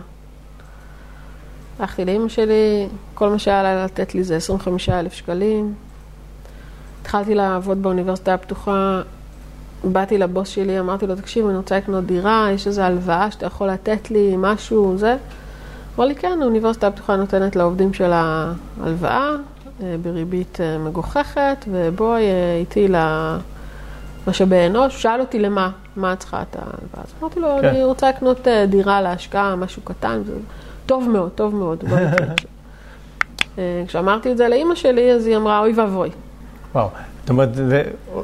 הלכתי 1.78 2.04
לאמא 2.04 2.28
שלי, 2.28 2.88
כל 3.14 3.28
מה 3.28 3.38
שהיה 3.38 3.62
לה 3.62 3.84
לתת 3.84 4.14
לי 4.14 4.24
זה 4.24 4.36
25 4.36 4.88
אלף 4.88 5.12
שקלים. 5.12 5.74
התחלתי 7.02 7.34
לעבוד 7.34 7.82
באוניברסיטה 7.82 8.34
הפתוחה, 8.34 9.02
באתי 9.84 10.18
לבוס 10.18 10.48
שלי, 10.48 10.80
אמרתי 10.80 11.06
לו, 11.06 11.16
תקשיב, 11.16 11.46
אני 11.46 11.56
רוצה 11.56 11.76
לקנות 11.76 12.06
דירה, 12.06 12.48
יש 12.54 12.66
איזו 12.66 12.82
הלוואה 12.82 13.30
שאתה 13.30 13.46
יכול 13.46 13.68
לתת 13.68 14.10
לי, 14.10 14.34
משהו, 14.38 14.94
זה. 14.96 15.16
אמר 15.96 16.06
לי, 16.06 16.14
כן, 16.14 16.38
האוניברסיטה 16.42 16.86
הפתוחה 16.86 17.16
נותנת 17.16 17.56
לעובדים 17.56 17.94
של 17.94 18.12
ההלוואה 18.12 19.30
אה, 19.82 19.96
בריבית 20.02 20.60
אה, 20.60 20.78
מגוחכת, 20.78 21.64
ובואי 21.70 22.22
אה, 22.22 22.56
איתי 22.60 22.88
למשאבי 24.26 24.66
אנוש. 24.66 25.02
שאל 25.02 25.20
אותי 25.20 25.38
למה. 25.38 25.70
מה 25.96 26.12
את 26.12 26.18
צריכה 26.18 26.42
את 26.42 26.56
ההלוואה? 26.56 27.04
אז 27.04 27.14
אמרתי 27.20 27.40
לו, 27.40 27.48
כן. 27.60 27.68
אני 27.68 27.84
רוצה 27.84 28.08
לקנות 28.08 28.48
אה, 28.48 28.66
דירה 28.66 29.00
להשקעה, 29.00 29.56
משהו 29.56 29.82
קטן. 29.82 30.22
זה 30.26 30.32
טוב 30.86 31.08
מאוד, 31.08 31.30
טוב 31.34 31.54
מאוד. 31.54 31.84
בוא 31.88 31.98
נקנה 31.98 32.26
את 32.32 32.38
זה." 32.40 32.46
אה, 33.58 33.82
כשאמרתי 33.86 34.32
את 34.32 34.36
זה 34.36 34.48
לאימא 34.48 34.74
שלי, 34.74 35.12
אז 35.12 35.26
היא 35.26 35.36
אמרה, 35.36 35.58
אוי 35.58 35.72
ואבוי. 35.72 36.10
וואו. 36.74 36.88
זאת 37.20 37.30
אומרת, 37.30 37.54
זה 37.54 37.82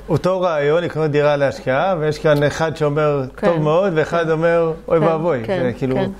אותו 0.08 0.40
רעיון 0.40 0.84
לקנות 0.84 1.10
דירה 1.10 1.36
להשקעה, 1.36 1.94
ויש 1.98 2.18
כאן 2.18 2.42
אחד 2.42 2.76
שאומר 2.76 3.24
כן. 3.36 3.46
טוב 3.46 3.62
מאוד, 3.62 3.92
ואחד 3.96 4.30
אומר 4.30 4.72
אוי 4.88 5.00
כן, 5.00 5.06
ואבוי. 5.06 5.42
כן, 5.46 5.70
כאילו, 5.78 5.96
כן. 5.96 6.10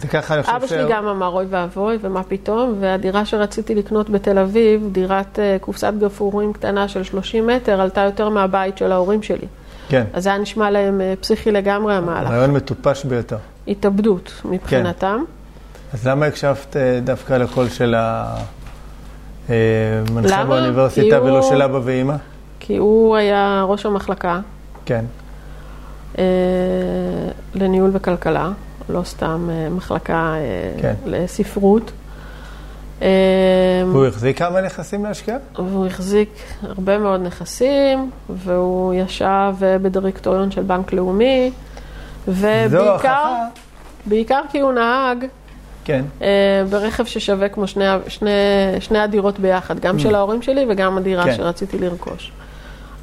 זה 0.00 0.08
ככה 0.08 0.34
אני 0.34 0.42
חושב 0.42 0.54
אבא 0.56 0.66
שלי 0.66 0.84
גם 0.90 1.06
אמר, 1.08 1.26
אוי 1.28 1.46
ואבוי, 1.50 1.98
ומה 2.00 2.22
פתאום, 2.22 2.74
והדירה 2.80 3.24
שרציתי 3.24 3.74
לקנות 3.74 4.10
בתל 4.10 4.38
אביב, 4.38 4.88
דירת 4.92 5.38
אה, 5.38 5.56
קופסת 5.60 5.92
גפרורים 6.00 6.52
קטנה 6.52 6.88
של 6.88 7.02
30 7.02 7.46
מטר, 7.46 7.80
עלתה 7.80 8.00
יותר 8.00 8.28
מהבית 8.28 8.78
של 8.78 8.92
ההורים 8.92 9.22
שלי. 9.22 9.46
כן, 9.88 10.04
אז 10.12 10.22
זה 10.22 10.28
היה 10.30 10.38
נשמע 10.38 10.70
להם 10.70 11.00
אה, 11.00 11.14
פסיכי 11.20 11.50
לגמרי 11.52 11.94
המהלך. 11.94 12.30
רעיון 12.30 12.50
מטופש 12.52 13.04
ביותר. 13.04 13.36
התאבדות 13.68 14.32
מבחינתם. 14.44 15.24
אז 15.92 16.08
למה 16.08 16.26
הקשבת 16.26 16.76
אה, 16.76 17.00
דווקא 17.04 17.32
לקול 17.34 17.68
של 17.68 17.94
המנחה? 19.48 20.44
באוניברסיטה 20.44 21.22
ולא 21.22 21.38
הוא- 21.38 21.50
של 21.50 21.62
אבא 21.62 21.80
ואימא? 21.84 22.14
כי 22.60 22.76
הוא 22.76 23.16
היה 23.16 23.64
ראש 23.68 23.86
המחלקה 23.86 24.40
כן. 24.84 25.04
אה, 26.18 26.24
לניהול 27.54 27.90
וכלכלה, 27.92 28.50
לא 28.88 29.02
סתם 29.04 29.48
אה, 29.50 29.68
מחלקה 29.70 30.34
אה, 30.36 30.82
כן. 30.82 30.94
לספרות. 31.06 31.90
אה, 33.02 33.08
והוא 33.86 34.06
החזיק 34.06 34.38
כמה 34.38 34.60
נכסים 34.60 35.04
להשקיע? 35.04 35.36
והוא 35.56 35.86
החזיק 35.86 36.28
הרבה 36.62 36.98
מאוד 36.98 37.20
נכסים, 37.22 38.10
והוא 38.28 38.94
ישב 38.94 39.54
בדירקטוריון 39.82 40.50
של 40.50 40.62
בנק 40.62 40.92
לאומי, 40.92 41.50
ובעיקר. 42.28 43.34
בעיקר 44.06 44.40
כי 44.50 44.60
הוא 44.60 44.72
נהג 44.72 45.26
כן. 45.84 46.04
ברכב 46.70 47.04
ששווה 47.04 47.48
כמו 47.48 47.66
שני, 47.66 47.84
שני, 48.08 48.30
שני 48.80 48.98
הדירות 48.98 49.38
ביחד, 49.38 49.80
גם 49.80 49.98
של 49.98 50.14
ההורים 50.14 50.42
שלי 50.42 50.66
וגם 50.68 50.98
הדירה 50.98 51.24
Mm. 51.24 51.26
כן. 51.26 51.36
שרציתי 51.36 51.78
לרכוש. 51.78 52.32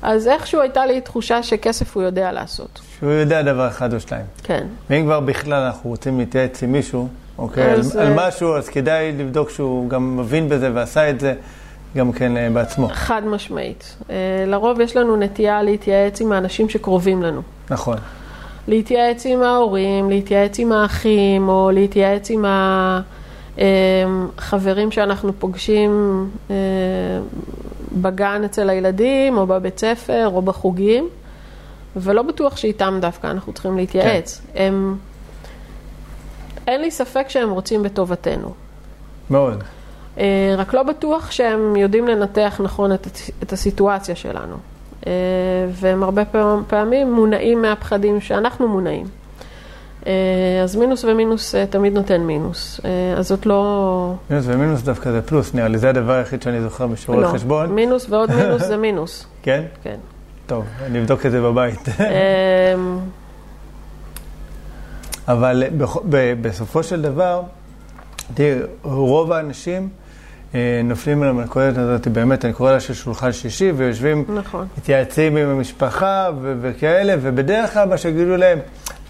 אז 0.04 0.28
איכשהו 0.28 0.62
הייתה 0.62 0.86
לי 0.86 1.02
תחושה 1.02 1.44
שכסף 1.44 1.96
הוא 1.96 2.04
יודע 2.04 2.32
לעשות. 2.32 2.82
שהוא 3.00 3.12
יודע 3.12 3.42
דבר 3.42 3.68
אחד 3.68 3.94
או 3.94 4.00
שתיים. 4.00 4.26
כן. 4.44 4.68
ואם 4.90 5.04
כבר 5.06 5.20
בכלל 5.20 5.64
אנחנו 5.64 5.90
רוצים 5.90 6.20
להתייעץ 6.20 6.64
עם 6.64 6.72
מישהו, 6.72 7.08
אוקיי, 7.38 7.64
על, 7.64 7.80
אז, 7.80 7.96
על 7.96 8.08
אה, 8.08 8.28
משהו, 8.28 8.56
אז 8.56 8.70
כדאי 8.70 9.12
לבדוק 9.12 9.50
שהוא 9.50 9.90
גם 9.90 10.18
מבין 10.18 10.50
בזה 10.50 10.72
ועשה 10.74 11.10
את 11.10 11.20
זה 11.20 11.34
גם 11.98 12.12
כן 12.12 12.38
אה, 12.38 12.50
בעצמו. 12.54 12.88
חד 12.94 13.22
משמעית. 13.26 13.96
אה, 14.10 14.16
לרוב 14.48 14.82
יש 14.82 14.98
לנו 14.98 15.16
נטייה 15.16 15.64
להתייעץ 15.64 16.22
עם 16.22 16.32
האנשים 16.32 16.70
שקרובים 16.70 17.24
לנו. 17.24 17.42
נכון. 17.70 17.98
להתייעץ 18.68 19.26
עם 19.26 19.44
ההורים, 19.44 20.10
להתייעץ 20.10 20.60
עם 20.60 20.72
האחים, 20.72 21.50
או 21.50 21.72
להתייעץ 21.74 22.30
עם 22.30 22.46
החברים 23.58 24.92
שאנחנו 24.92 25.34
פוגשים 25.40 26.30
בגן 27.94 28.44
אצל 28.44 28.70
הילדים, 28.70 29.38
או 29.38 29.48
בבית 29.48 29.80
ספר, 29.80 30.30
או 30.34 30.42
בחוגים, 30.42 31.10
ולא 31.96 32.22
בטוח 32.22 32.58
שאיתם 32.58 32.98
דווקא 33.02 33.28
אנחנו 33.28 33.54
צריכים 33.54 33.78
להתייעץ. 33.78 34.42
הם... 34.56 34.98
אין 36.68 36.82
לי 36.82 36.92
ספק 36.92 37.30
שהם 37.30 37.50
רוצים 37.50 37.84
בטובתנו. 37.84 38.54
מאוד. 39.30 39.64
אה, 40.18 40.56
רק 40.58 40.74
לא 40.74 40.84
בטוח 40.84 41.32
שהם 41.32 41.76
יודעים 41.76 42.08
לנתח 42.08 42.62
נכון 42.64 42.94
את, 42.94 43.08
את 43.44 43.54
הסיטואציה 43.54 44.16
שלנו. 44.16 44.56
אה, 45.08 45.12
והם 45.72 46.04
הרבה 46.04 46.24
פעמים 46.68 47.14
מונעים 47.14 47.62
מהפחדים 47.62 48.22
שאנחנו 48.22 48.68
מונעים. 48.68 49.06
אה, 50.08 50.64
אז 50.64 50.76
מינוס 50.76 51.04
ומינוס 51.04 51.56
אה, 51.56 51.66
תמיד 51.66 51.94
נותן 51.94 52.22
מינוס. 52.22 52.82
אה, 52.86 52.90
אז 53.18 53.28
זאת 53.28 53.46
לא... 53.46 54.16
מינוס 54.30 54.46
ומינוס 54.48 54.82
דווקא 54.82 55.12
זה 55.12 55.22
פלוס, 55.22 55.54
נראה 55.54 55.68
לי. 55.68 55.78
זה 55.78 55.90
הדבר 55.90 56.14
היחיד 56.14 56.42
שאני 56.42 56.62
זוכר 56.62 56.88
בשיעורי 56.88 57.24
לא. 57.24 57.28
חשבון. 57.28 57.76
מינוס 57.76 58.10
ועוד 58.10 58.32
מינוס 58.42 58.62
זה 58.64 58.78
מינוס. 58.78 59.28
כן? 59.44 59.64
כן. 59.84 59.96
טוב, 60.46 60.66
אני 60.86 61.00
אבדוק 61.00 61.26
את 61.26 61.32
זה 61.32 61.42
בבית. 61.42 61.90
אה, 62.00 62.76
אבל 65.28 65.64
בסופו 66.42 66.84
של 66.84 67.02
דבר, 67.02 67.42
תראי, 68.34 68.60
רוב 68.84 69.32
האנשים 69.32 69.90
נופלים 70.84 71.24
על 71.24 71.30
המלכודת 71.30 71.78
הזאת, 71.78 72.08
באמת, 72.08 72.46
אני 72.46 72.54
קורא 72.54 72.72
לה 72.72 72.80
של 72.80 72.94
שולחן 72.94 73.32
שישי, 73.32 73.72
ויושבים, 73.76 74.26
נכון. 74.36 74.68
מתייעצים 74.78 75.38
עם 75.38 75.50
המשפחה 75.50 76.30
וכאלה, 76.42 77.16
ובדרך 77.22 77.74
כלל 77.74 77.90
מה 77.90 77.98
שיגידו 77.98 78.38
להם, 78.38 78.60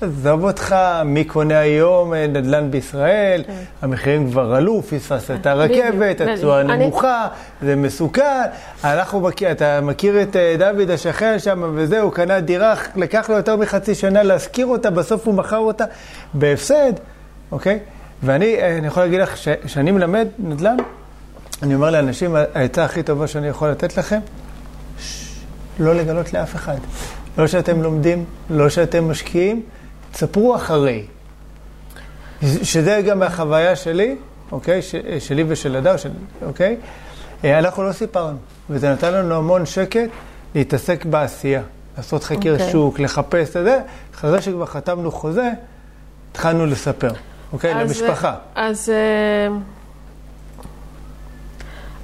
עזוב 0.04 0.44
אותך, 0.44 0.76
מי 1.06 1.24
קונה 1.24 1.60
היום 1.60 2.14
אה, 2.14 2.28
נדל"ן 2.28 2.72
בישראל, 2.72 3.44
כן. 3.48 3.54
המחירים 3.82 4.32
כבר 4.32 4.54
עלו, 4.54 4.82
פספסת 4.84 5.32
את 5.32 5.48
בדיוק, 5.48 5.86
הרכבת. 5.86 6.22
התשואה 6.22 6.62
אני- 6.62 6.78
נמוכה, 6.78 7.28
זה 7.62 7.76
מסוכן. 7.76 8.42
אנחנו 8.84 9.30
אתה 9.52 9.82
מכיר 9.82 10.22
את 10.22 10.36
אה, 10.36 10.56
דוד 10.60 10.90
השכן 10.90 11.40
שם 11.40 11.72
וזהו, 11.76 12.04
הוא 12.04 12.12
קנה 12.14 12.40
דירה, 12.40 12.74
לקח 12.96 13.30
לו 13.30 13.36
יותר 13.36 13.56
מחצי 13.56 13.96
שנה 13.96 14.24
להשכיר 14.24 14.66
אותה, 14.66 14.90
בסוף 14.90 15.28
הוא 15.28 15.34
מכר 15.34 15.58
אותה 15.58 15.86
בהפסד, 16.34 16.94
אוקיי? 17.52 17.80
ואני 18.24 18.56
אה, 18.56 18.78
אני 18.78 18.88
יכול 18.88 19.04
להגיד 19.04 19.20
לך 19.22 19.38
ש- 19.38 19.48
שאני 19.66 19.92
מלמד 19.92 20.28
נדל"ן, 20.40 20.78
אני 21.64 21.76
אומר 21.76 21.90
לאנשים, 21.92 22.36
העצה 22.56 22.86
הכי 22.86 23.04
טובה 23.04 23.28
שאני 23.28 23.48
יכול 23.48 23.70
לתת 23.70 23.98
לכם, 23.98 24.20
ש- 25.00 25.40
לא 25.80 25.96
לגלות 25.96 26.34
לאף 26.34 26.56
אחד. 26.56 26.78
לא 27.38 27.48
שאתם 27.48 27.82
לומדים, 27.84 28.26
לא 28.50 28.70
שאתם 28.70 29.10
משקיעים, 29.12 29.62
תספרו 30.14 30.56
אחרי. 30.56 31.06
שזה 32.64 33.02
גם 33.08 33.20
מהחוויה 33.20 33.76
שלי, 33.76 34.16
אוקיי? 34.52 34.82
ש, 34.82 34.96
שלי 35.20 35.44
ושל 35.48 35.76
הדר, 35.76 35.98
של, 35.98 36.10
אוקיי? 36.46 36.78
אה, 37.44 37.60
אנחנו 37.60 37.84
לא 37.84 37.92
סיפרנו, 37.92 38.38
וזה 38.70 38.92
נתן 38.92 39.14
לנו 39.14 39.36
המון 39.36 39.66
שקט 39.66 40.10
להתעסק 40.56 41.06
בעשייה. 41.06 41.62
לעשות 41.98 42.24
חקר 42.24 42.52
אוקיי. 42.54 42.72
שוק, 42.72 43.00
לחפש 43.00 43.58
את 43.58 43.64
זה. 43.64 43.80
אחרי 44.16 44.42
שכבר 44.42 44.66
חתמנו 44.66 45.12
חוזה, 45.12 45.50
התחלנו 46.32 46.66
לספר, 46.66 47.12
אוקיי? 47.54 47.76
אז, 47.76 47.88
למשפחה. 47.88 48.36
אז, 48.56 48.90
אה, 48.90 49.56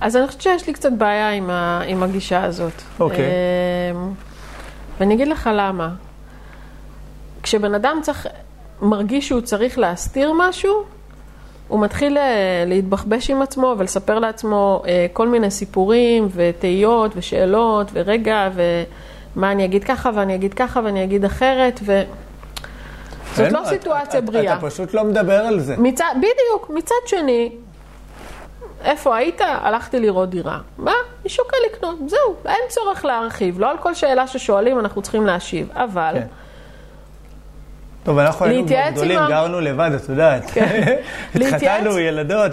אז 0.02 0.15
אני 0.15 0.28
חושבת 0.28 0.41
שיש 0.41 0.67
לי 0.67 0.74
קצת 0.74 0.91
בעיה 0.98 1.32
עם, 1.32 1.50
ה, 1.50 1.82
עם 1.88 2.04
הגישה 2.04 2.43
הזאת. 2.43 2.74
אוקיי. 3.00 3.19
אה, 3.19 4.02
ואני 5.00 5.13
אגיד 5.13 5.28
לך 5.28 5.50
למה. 5.54 5.89
כשבן 7.50 7.74
אדם 7.76 8.00
צריך, 8.02 8.28
מרגיש 8.82 9.28
שהוא 9.28 9.42
צריך 9.42 9.80
להסתיר 9.80 10.34
משהו, 10.36 10.84
הוא 11.68 11.80
מתחיל 11.80 12.18
אה, 12.18 12.24
להתבחבש 12.68 13.30
עם 13.30 13.42
עצמו 13.42 13.76
ולספר 13.78 14.20
לעצמו 14.20 14.84
אה, 14.88 15.06
כל 15.14 15.28
מיני 15.28 15.52
סיפורים 15.52 16.28
ותהיות 16.34 17.12
ושאלות 17.16 17.88
ורגע 17.94 18.50
ומה 19.36 19.52
אני 19.52 19.66
אגיד 19.66 19.84
ככה 19.84 20.10
ואני 20.16 20.36
אגיד 20.36 20.54
ככה 20.54 20.80
ואני 20.84 21.04
אגיד 21.04 21.26
אחרת 21.26 21.80
ו... 21.84 22.02
זאת 23.36 23.52
לא 23.52 23.62
סיטואציה 23.66 24.20
אתה- 24.20 24.32
בריאה. 24.32 24.54
אתה 24.58 24.68
פשוט 24.68 24.94
לא 24.94 25.04
מדבר 25.04 25.40
על 25.46 25.60
זה. 25.60 25.76
מצד, 25.78 26.14
בדיוק, 26.18 26.70
מצד 26.70 26.96
שני, 27.06 27.52
איפה 28.84 29.16
היית? 29.18 29.42
הלכתי 29.42 30.00
לראות 30.00 30.30
דירה. 30.30 30.60
מה? 30.78 30.94
אני 31.22 31.30
שוקל 31.30 31.58
לקנות, 31.72 31.96
זהו, 32.08 32.36
אין 32.46 32.62
צורך 32.70 33.06
להרחיב. 33.06 33.60
לא 33.60 33.72
על 33.72 33.78
כל 33.78 33.94
שאלה 33.94 34.28
ששואלים 34.28 34.80
אנחנו 34.80 35.02
צריכים 35.02 35.26
להשיב, 35.26 35.70
אבל... 35.74 36.12
כן. 36.14 36.26
טוב, 38.04 38.18
אנחנו 38.18 38.46
היינו 38.46 38.68
כבר 38.68 38.90
גדולים, 38.92 39.20
גרנו 39.30 39.60
לבד, 39.60 39.92
את 39.96 40.10
יודעת. 40.10 40.52
כן. 40.54 40.96
התחתנו, 41.36 42.00
ילדות 42.00 42.52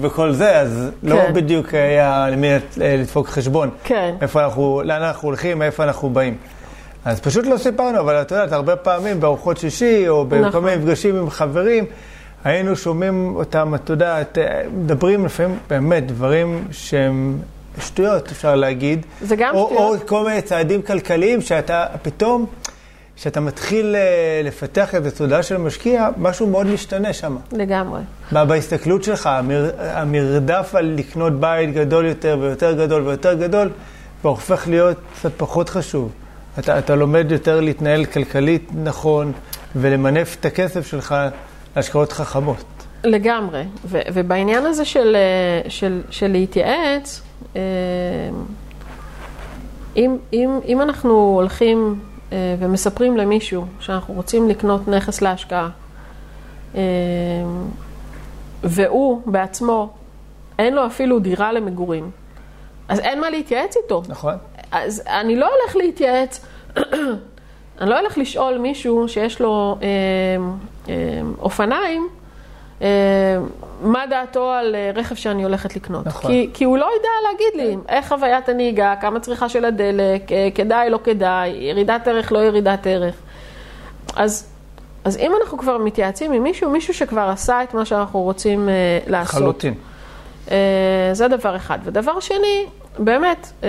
וכל 0.00 0.32
זה, 0.32 0.60
אז 0.60 0.90
לא 1.02 1.16
כן. 1.16 1.34
בדיוק 1.34 1.74
היה 1.74 2.28
למי 2.30 2.48
לדפוק 2.76 3.28
חשבון. 3.28 3.70
כן. 3.84 4.14
איפה 4.20 4.44
אנחנו, 4.44 4.82
לאן 4.84 5.02
אנחנו 5.02 5.28
הולכים, 5.28 5.58
מאיפה 5.58 5.84
אנחנו 5.84 6.10
באים. 6.10 6.36
אז 7.04 7.20
פשוט 7.20 7.46
לא 7.46 7.56
סיפרנו, 7.56 8.00
אבל 8.00 8.22
את 8.22 8.30
יודעת, 8.30 8.52
הרבה 8.52 8.76
פעמים 8.76 9.20
בארוחות 9.20 9.58
שישי, 9.58 10.08
או 10.08 10.24
בכל 10.24 10.40
נכון. 10.40 10.64
מיני 10.64 10.76
מפגשים 10.76 11.16
עם 11.16 11.30
חברים, 11.30 11.84
היינו 12.44 12.76
שומעים 12.76 13.36
אותם, 13.36 13.74
את 13.74 13.90
יודעת, 13.90 14.38
מדברים 14.76 15.24
לפעמים 15.24 15.58
באמת 15.68 16.06
דברים 16.06 16.64
שהם 16.70 17.38
שטויות, 17.80 18.30
אפשר 18.30 18.54
להגיד. 18.54 19.06
זה 19.20 19.36
גם 19.36 19.54
או, 19.54 19.66
שטויות. 19.66 20.00
או 20.00 20.06
כל 20.06 20.24
מיני 20.24 20.42
צעדים 20.42 20.82
כלכליים 20.82 21.40
שאתה 21.40 21.86
פתאום, 22.02 22.46
כשאתה 23.20 23.40
מתחיל 23.40 23.96
אה, 23.96 24.40
לפתח 24.44 24.94
את 24.94 25.06
התודעה 25.06 25.42
של 25.42 25.54
המשקיע, 25.54 26.08
משהו 26.16 26.46
מאוד 26.46 26.66
משתנה 26.66 27.12
שם. 27.12 27.36
לגמרי. 27.52 28.00
בה- 28.32 28.44
בהסתכלות 28.44 29.04
שלך, 29.04 29.26
המר, 29.26 29.70
המרדף 29.78 30.74
על 30.74 30.94
לקנות 30.98 31.40
בית 31.40 31.72
גדול 31.74 32.04
יותר 32.06 32.38
ויותר 32.40 32.72
גדול 32.72 33.02
ויותר 33.06 33.34
גדול, 33.34 33.70
כבר 34.20 34.30
הופך 34.30 34.68
להיות 34.68 34.96
קצת 35.14 35.30
פחות 35.36 35.68
חשוב. 35.68 36.12
אתה, 36.58 36.78
אתה 36.78 36.94
לומד 36.94 37.26
יותר 37.30 37.60
להתנהל 37.60 38.04
כלכלית 38.04 38.70
נכון 38.84 39.32
ולמנף 39.76 40.36
את 40.40 40.44
הכסף 40.44 40.86
שלך 40.86 41.14
להשקעות 41.76 42.12
חכמות. 42.12 42.64
לגמרי. 43.04 43.62
ו- 43.84 44.00
ובעניין 44.12 44.66
הזה 44.66 44.84
של, 44.84 45.16
אה, 45.16 45.70
של, 45.70 46.00
של 46.10 46.28
להתייעץ, 46.28 47.22
אה, 47.56 47.60
אם, 49.96 50.16
אם, 50.32 50.58
אם 50.68 50.80
אנחנו 50.80 51.10
הולכים 51.36 51.98
ומספרים 52.32 53.16
למישהו 53.16 53.64
שאנחנו 53.80 54.14
רוצים 54.14 54.48
לקנות 54.48 54.88
נכס 54.88 55.22
להשקעה, 55.22 55.68
אה, 56.74 56.80
והוא 58.62 59.22
בעצמו, 59.26 59.90
אין 60.58 60.74
לו 60.74 60.86
אפילו 60.86 61.18
דירה 61.18 61.52
למגורים, 61.52 62.10
אז 62.88 63.00
אין 63.00 63.20
מה 63.20 63.30
להתייעץ 63.30 63.76
איתו. 63.76 64.02
נכון. 64.08 64.34
אז 64.72 65.02
אני 65.06 65.36
לא 65.36 65.46
הולך 65.46 65.76
להתייעץ, 65.76 66.46
אני 67.80 67.90
לא 67.90 67.98
הולך 67.98 68.18
לשאול 68.18 68.58
מישהו 68.58 69.08
שיש 69.08 69.40
לו 69.40 69.78
אה, 69.82 69.86
אה, 70.88 70.94
אופניים, 71.38 72.08
אה, 72.12 72.19
מה 73.82 74.06
דעתו 74.10 74.50
על 74.50 74.74
אה, 74.74 74.90
רכב 74.94 75.14
שאני 75.14 75.42
הולכת 75.42 75.76
לקנות. 75.76 76.06
נכון. 76.06 76.30
כי, 76.30 76.50
כי 76.54 76.64
הוא 76.64 76.78
לא 76.78 76.90
יודע 76.96 77.08
להגיד 77.30 77.66
לי 77.66 77.76
איך 77.88 78.08
חוויית 78.08 78.48
הנהיגה, 78.48 78.94
כמה 79.00 79.20
צריכה 79.20 79.48
של 79.48 79.64
הדלק, 79.64 80.32
אה, 80.32 80.48
כדאי, 80.54 80.90
לא 80.90 80.98
כדאי, 81.04 81.48
ירידת 81.48 82.08
ערך, 82.08 82.32
לא 82.32 82.38
ירידת 82.38 82.86
ערך. 82.86 83.14
אז, 84.16 84.46
אז 85.04 85.16
אם 85.16 85.32
אנחנו 85.40 85.58
כבר 85.58 85.78
מתייעצים 85.78 86.32
עם 86.32 86.42
מישהו, 86.42 86.70
מישהו 86.70 86.94
שכבר 86.94 87.28
עשה 87.28 87.62
את 87.62 87.74
מה 87.74 87.84
שאנחנו 87.84 88.20
רוצים 88.20 88.68
אה, 88.68 88.74
לעשות. 89.06 89.34
לחלוטין. 89.34 89.74
אה, 90.50 91.10
זה 91.12 91.28
דבר 91.28 91.56
אחד. 91.56 91.78
ודבר 91.84 92.20
שני, 92.20 92.66
באמת, 92.98 93.52
אה, 93.62 93.68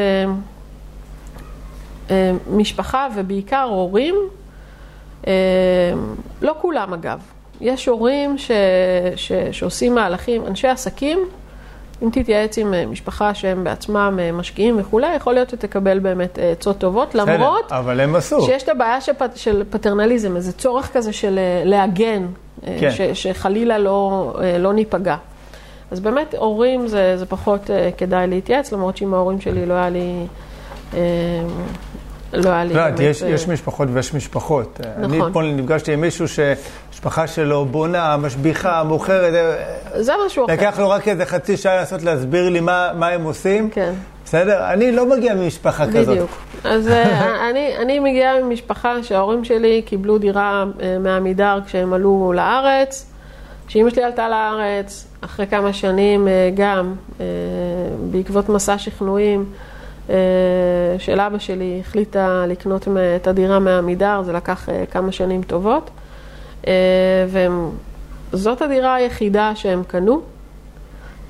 אה, 2.09 2.31
משפחה 2.51 3.07
ובעיקר 3.15 3.63
הורים, 3.63 4.15
אה, 5.27 5.33
לא 6.41 6.55
כולם 6.61 6.93
אגב, 6.93 7.19
יש 7.61 7.85
הורים 7.85 8.37
ש, 8.37 8.51
ש, 9.15 9.31
שעושים 9.51 9.95
מהלכים, 9.95 10.45
אנשי 10.47 10.67
עסקים, 10.67 11.19
אם 12.03 12.09
תתייעץ 12.11 12.57
עם 12.57 12.73
אה, 12.73 12.85
משפחה 12.85 13.33
שהם 13.33 13.63
בעצמם 13.63 14.19
אה, 14.21 14.31
משקיעים 14.31 14.79
וכולי, 14.79 15.15
יכול 15.15 15.33
להיות 15.33 15.49
שתקבל 15.49 15.99
באמת 15.99 16.39
אה, 16.39 16.51
עצות 16.51 16.77
טובות, 16.77 17.15
למרות 17.15 17.65
בסדר, 17.65 17.79
אבל 17.79 17.99
הם 17.99 18.15
עשו. 18.15 18.41
שיש 18.41 18.63
את 18.63 18.69
הבעיה 18.69 19.01
של, 19.01 19.13
פט- 19.13 19.35
של 19.35 19.63
פטרנליזם, 19.69 20.35
איזה 20.35 20.51
צורך 20.51 20.93
כזה 20.93 21.13
של 21.13 21.39
להגן, 21.65 22.25
כן. 22.79 22.91
ש, 22.91 23.01
שחלילה 23.01 23.77
לא, 23.77 24.33
לא 24.59 24.73
ניפגע. 24.73 25.15
אז 25.91 25.99
באמת, 25.99 26.35
הורים 26.37 26.87
זה, 26.87 27.17
זה 27.17 27.25
פחות 27.25 27.69
כדאי 27.97 28.27
להתייעץ, 28.27 28.71
למרות 28.71 28.97
שעם 28.97 29.13
ההורים 29.13 29.41
שלי 29.41 29.65
לא 29.65 29.73
היה 29.73 29.89
לי... 29.89 30.25
לא 32.33 32.49
היה 32.49 32.63
לי 32.63 32.73
לא, 32.73 32.83
באמת... 32.83 32.99
יש, 32.99 33.21
יש 33.21 33.47
משפחות 33.47 33.87
ויש 33.93 34.13
משפחות. 34.13 34.79
אני 34.97 35.17
נכון. 35.17 35.29
אתמול 35.29 35.45
נפגשתי 35.45 35.93
עם 35.93 36.01
מישהו 36.01 36.27
שמשפחה 37.01 37.27
שלו 37.27 37.65
בונה, 37.65 38.17
משביחה, 38.17 38.83
מוכרת, 38.83 39.33
אה, 39.33 40.03
זה 40.03 40.13
משהו 40.25 40.45
אחר. 40.45 40.53
לקח 40.53 40.79
לו 40.79 40.89
רק 40.89 41.07
איזה 41.07 41.25
חצי 41.25 41.57
שעה 41.57 41.77
לנסות 41.77 42.03
להסביר 42.03 42.49
לי 42.49 42.59
מה, 42.59 42.91
מה 42.95 43.07
הם 43.07 43.23
עושים. 43.23 43.69
כן. 43.69 43.93
בסדר? 44.25 44.73
אני 44.73 44.91
לא 44.91 45.05
מגיע 45.09 45.33
ממשפחה 45.33 45.87
כזאת. 45.87 46.07
בדיוק. 46.07 46.31
אז 46.63 46.87
אה, 46.87 47.49
אני, 47.49 47.77
אני 47.77 47.99
מגיעה 47.99 48.41
ממשפחה 48.43 49.03
שההורים 49.03 49.43
שלי 49.43 49.81
קיבלו 49.85 50.17
דירה 50.17 50.65
אה, 50.81 50.97
מעמידר 50.99 51.59
כשהם 51.65 51.93
עלו 51.93 52.33
לארץ. 52.35 53.11
כשאימא 53.67 53.89
שלי 53.89 54.03
עלתה 54.03 54.29
לארץ, 54.29 55.07
אחרי 55.21 55.47
כמה 55.47 55.73
שנים 55.73 56.27
גם, 56.55 56.95
בעקבות 58.11 58.49
מסע 58.49 58.77
שכנועים 58.77 59.45
של 60.97 61.19
אבא 61.19 61.37
שלי, 61.37 61.81
החליטה 61.85 62.43
לקנות 62.47 62.87
את 63.15 63.27
הדירה 63.27 63.59
מעמידר, 63.59 64.21
זה 64.25 64.33
לקח 64.33 64.69
כמה 64.91 65.11
שנים 65.11 65.43
טובות. 65.43 65.89
אה, 66.67 66.73
וזאת 68.31 68.61
הדירה 68.61 68.95
היחידה 68.95 69.51
שהם 69.55 69.83
קנו. 69.83 70.21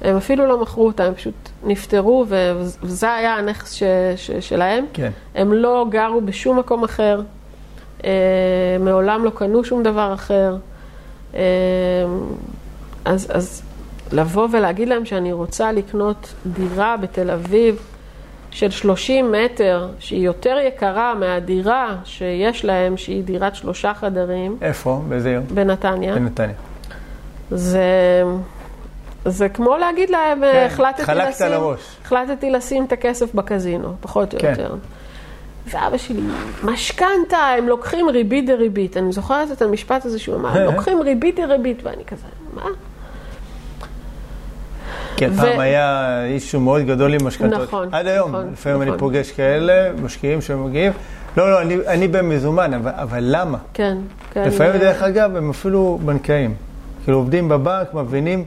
הם 0.02 0.18
אפילו 0.18 0.46
לא 0.48 0.62
מכרו 0.62 0.88
אותה, 0.88 1.04
הם 1.04 1.14
פשוט 1.14 1.34
נפטרו, 1.64 2.26
וזה 2.28 3.14
היה 3.14 3.36
הנכס 3.36 3.74
ש- 3.74 3.84
ש- 4.16 4.32
שלהם. 4.40 4.86
כן. 4.94 5.12
הם 5.36 5.54
לא 5.54 5.86
גרו 5.90 6.22
בשום 6.22 6.60
מקום 6.60 6.84
אחר, 6.84 7.22
אה, 8.04 8.10
מעולם 8.80 9.26
לא 9.26 9.30
קנו 9.30 9.64
שום 9.64 9.84
דבר 9.84 10.14
אחר. 10.14 10.56
אה, 11.34 11.40
אז, 13.06 13.28
אז 13.34 13.62
לבוא 14.12 14.48
ולהגיד 14.52 14.90
להם 14.90 15.06
שאני 15.06 15.32
רוצה 15.32 15.72
לקנות 15.72 16.34
דירה 16.46 16.98
בתל 16.98 17.32
אביב 17.32 17.91
של 18.52 18.72
30 18.72 19.32
מטר, 19.32 19.88
שהיא 20.00 20.26
יותר 20.26 20.58
יקרה 20.68 21.16
מהדירה 21.16 21.96
שיש 22.04 22.66
להם, 22.66 22.98
שהיא 22.98 23.24
דירת 23.24 23.56
שלושה 23.56 23.94
חדרים 23.94 24.58
איפה? 24.62 25.02
באיזה 25.10 25.30
עיר? 25.30 25.42
בנתניה, 25.54 26.16
בנתניה. 26.16 26.56
זה, 27.52 27.84
זה 29.26 29.50
כמו 29.50 29.78
להגיד 29.78 30.10
להם, 30.10 30.40
כן, 30.40 30.68
החלטתי 30.72 31.12
לשים. 31.16 31.48
החלטתי 32.04 32.52
לשים 32.52 32.86
את 32.86 32.92
הכסף 32.92 33.34
בקזינו, 33.34 33.94
פחות 34.02 34.34
או 34.34 34.40
כן. 34.40 34.50
יותר. 34.50 34.76
ואבא 35.68 35.98
שלי, 35.98 36.22
משכנתה, 36.64 37.38
הם 37.58 37.68
לוקחים 37.68 38.10
ריבית 38.10 38.46
דריבית. 38.46 38.98
אני 38.98 39.12
זוכרת 39.12 39.52
את 39.52 39.62
המשפט 39.62 40.06
הזה 40.06 40.20
שהוא 40.20 40.36
אמר, 40.36 40.66
לוקחים 40.72 41.02
ריבית 41.02 41.36
דריבית, 41.36 41.84
ואני 41.84 42.06
כזה, 42.06 42.28
מה? 42.54 42.66
כן, 45.22 45.32
ו- 45.34 45.38
פעם 45.38 45.60
היה 45.60 46.26
אישו 46.26 46.60
מאוד 46.60 46.82
גדול 46.82 47.14
עם 47.14 47.28
משכנתות. 47.28 47.62
נכון, 47.62 47.90
עד 47.92 48.08
היום, 48.08 48.32
נכון, 48.32 48.50
לפעמים 48.54 48.82
אני 48.82 48.90
נכון. 48.90 49.00
פוגש 49.00 49.32
כאלה, 49.32 49.94
משקיעים 50.04 50.42
שמגיעים. 50.42 50.92
לא, 51.38 51.52
לא, 51.52 51.62
אני, 51.62 51.76
אני 51.88 52.08
במזומן, 52.08 52.74
אבל, 52.74 52.92
אבל 52.96 53.20
למה? 53.22 53.58
כן, 53.74 53.98
כן. 54.32 54.44
לפעמים, 54.48 54.78
דרך 54.78 55.02
אגב, 55.04 55.36
הם 55.36 55.50
אפילו 55.50 56.00
בנקאים. 56.06 56.54
כאילו, 57.04 57.18
עובדים 57.18 57.50
בבנק, 57.50 57.94
מבינים, 57.94 58.44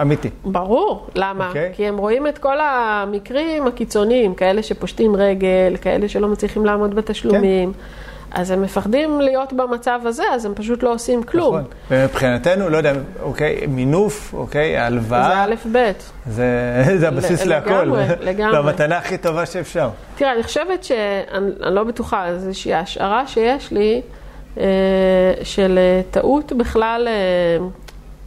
אמיתי. 0.00 0.28
ברור, 0.44 1.06
למה? 1.14 1.48
אוקיי. 1.48 1.72
כי 1.74 1.86
הם 1.86 1.98
רואים 1.98 2.26
את 2.26 2.38
כל 2.38 2.56
המקרים 2.60 3.66
הקיצוניים, 3.66 4.34
כאלה 4.34 4.62
שפושטים 4.62 5.16
רגל, 5.16 5.76
כאלה 5.80 6.08
שלא 6.08 6.28
מצליחים 6.28 6.64
לעמוד 6.64 6.94
בתשלומים. 6.94 7.72
כן. 7.72 7.78
אז 8.30 8.50
הם 8.50 8.62
מפחדים 8.62 9.20
להיות 9.20 9.52
במצב 9.52 10.00
הזה, 10.04 10.22
אז 10.32 10.44
הם 10.44 10.54
פשוט 10.54 10.82
לא 10.82 10.92
עושים 10.92 11.22
כלום. 11.22 11.56
נכון. 11.56 11.64
ומבחינתנו, 11.90 12.68
לא 12.68 12.76
יודע, 12.76 12.92
אוקיי, 13.22 13.66
מינוף, 13.68 14.34
אוקיי, 14.34 14.72
זה 14.72 14.84
הלוואה, 14.84 15.44
א' 15.44 15.54
ב'. 15.72 15.90
זה, 16.26 16.46
זה 16.98 17.08
הבסיס 17.08 17.44
ל- 17.46 17.48
להכל. 17.48 17.70
לגמרי, 17.70 18.04
לגמרי. 18.20 18.52
זו 18.52 18.58
המתנה 18.58 18.98
הכי 18.98 19.18
טובה 19.18 19.46
שאפשר. 19.46 19.90
תראה, 20.16 20.32
אני 20.32 20.42
חושבת 20.42 20.84
שאני 20.84 21.50
אני 21.62 21.74
לא 21.74 21.84
בטוחה, 21.84 22.26
איזושהי 22.26 22.74
השערה 22.74 23.26
שיש 23.26 23.72
לי 23.72 24.02
אה, 24.58 24.64
של 25.42 25.78
אה, 25.78 26.00
טעות 26.10 26.52
בכלל 26.52 27.08
אה, 27.08 27.66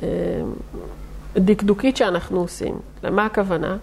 אה, 0.04 0.08
דקדוקית 1.36 1.98
שאנחנו 1.98 2.40
עושים. 2.40 2.76
למה 3.04 3.26
הכוונה? 3.26 3.78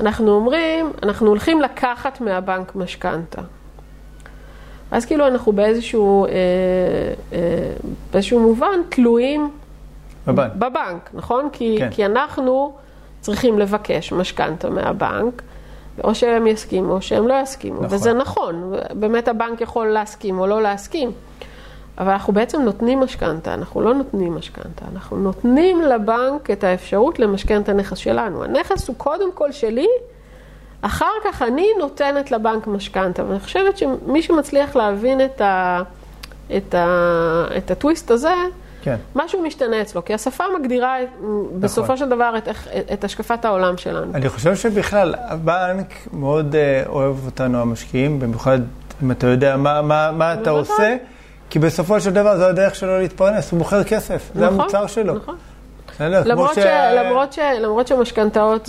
אנחנו 0.00 0.30
אומרים, 0.30 0.92
אנחנו 1.02 1.28
הולכים 1.28 1.60
לקחת 1.60 2.20
מהבנק 2.20 2.76
משכנתה. 2.76 3.42
אז 4.92 5.06
כאילו 5.06 5.26
אנחנו 5.26 5.52
באיזשהו, 5.52 6.26
אה, 6.26 6.30
אה, 7.32 7.38
באיזשהו 8.12 8.40
מובן 8.40 8.80
תלויים 8.88 9.50
בבנק. 10.26 10.52
בבנק, 10.54 11.10
נכון? 11.14 11.48
כי, 11.52 11.76
כן. 11.78 11.90
כי 11.90 12.06
אנחנו 12.06 12.72
צריכים 13.20 13.58
לבקש 13.58 14.12
משכנתה 14.12 14.70
מהבנק, 14.70 15.42
או 16.04 16.14
שהם 16.14 16.46
יסכימו 16.46 16.92
או 16.92 17.02
שהם 17.02 17.28
לא 17.28 17.34
יסכימו, 17.42 17.82
נכון. 17.82 17.96
וזה 17.96 18.12
נכון, 18.12 18.72
באמת 18.94 19.28
הבנק 19.28 19.60
יכול 19.60 19.86
להסכים 19.86 20.38
או 20.38 20.46
לא 20.46 20.62
להסכים, 20.62 21.10
אבל 21.98 22.10
אנחנו 22.12 22.32
בעצם 22.32 22.62
נותנים 22.62 23.00
משכנתה, 23.00 23.54
אנחנו 23.54 23.80
לא 23.80 23.94
נותנים 23.94 24.34
משכנתה, 24.34 24.84
אנחנו 24.92 25.16
נותנים 25.16 25.82
לבנק 25.82 26.50
את 26.50 26.64
האפשרות 26.64 27.18
למשכן 27.18 27.60
את 27.60 27.68
הנכס 27.68 27.98
שלנו. 27.98 28.44
הנכס 28.44 28.88
הוא 28.88 28.96
קודם 28.96 29.32
כל 29.32 29.52
שלי, 29.52 29.88
אחר 30.82 31.06
כך 31.24 31.42
אני 31.42 31.66
נותנת 31.78 32.30
לבנק 32.30 32.66
משכנתה, 32.66 33.24
ואני 33.24 33.40
חושבת 33.40 33.78
שמי 33.78 34.22
שמצליח 34.22 34.76
להבין 34.76 35.20
את, 35.24 35.40
ה, 35.40 35.82
את, 36.56 36.74
ה, 36.74 36.86
את 37.56 37.70
הטוויסט 37.70 38.10
הזה, 38.10 38.34
כן. 38.82 38.96
משהו 39.14 39.42
משתנה 39.42 39.80
אצלו, 39.80 40.04
כי 40.04 40.14
השפה 40.14 40.44
מגדירה 40.60 40.96
בסופו 41.60 41.96
של 41.96 42.08
דבר 42.08 42.34
את, 42.38 42.48
איך- 42.48 42.68
את 42.92 43.04
השקפת 43.04 43.44
העולם 43.44 43.76
שלנו. 43.76 44.14
אני 44.14 44.28
חושב 44.28 44.56
שבכלל, 44.56 45.14
הבנק 45.18 45.86
מאוד 46.12 46.54
אה, 46.54 46.82
אוהב 46.88 47.26
אותנו, 47.26 47.60
המשקיעים, 47.60 48.20
במיוחד 48.20 48.58
אם 49.02 49.10
אתה 49.10 49.26
יודע 49.26 49.56
מה, 49.56 49.82
מה, 49.82 50.10
מה 50.12 50.34
אתה. 50.34 50.50
עושה, 50.50 50.96
כי 51.50 51.58
בסופו 51.58 52.00
של 52.00 52.10
דבר 52.10 52.36
זו 52.38 52.44
הדרך 52.44 52.74
שלו 52.74 52.98
להתפרנס, 52.98 53.50
הוא 53.50 53.58
מוכר 53.58 53.84
כסף, 53.84 54.30
זה 54.34 54.46
נכון, 54.46 54.60
המוצר 54.60 54.86
שלו. 54.86 55.14
נכון. 55.14 55.36
למרות, 56.00 56.54
ש- 56.54 56.58
ש... 56.58 56.66
למרות, 56.96 57.32
ש... 57.32 57.38
למרות 57.38 57.86
שמשכנתאות 57.86 58.66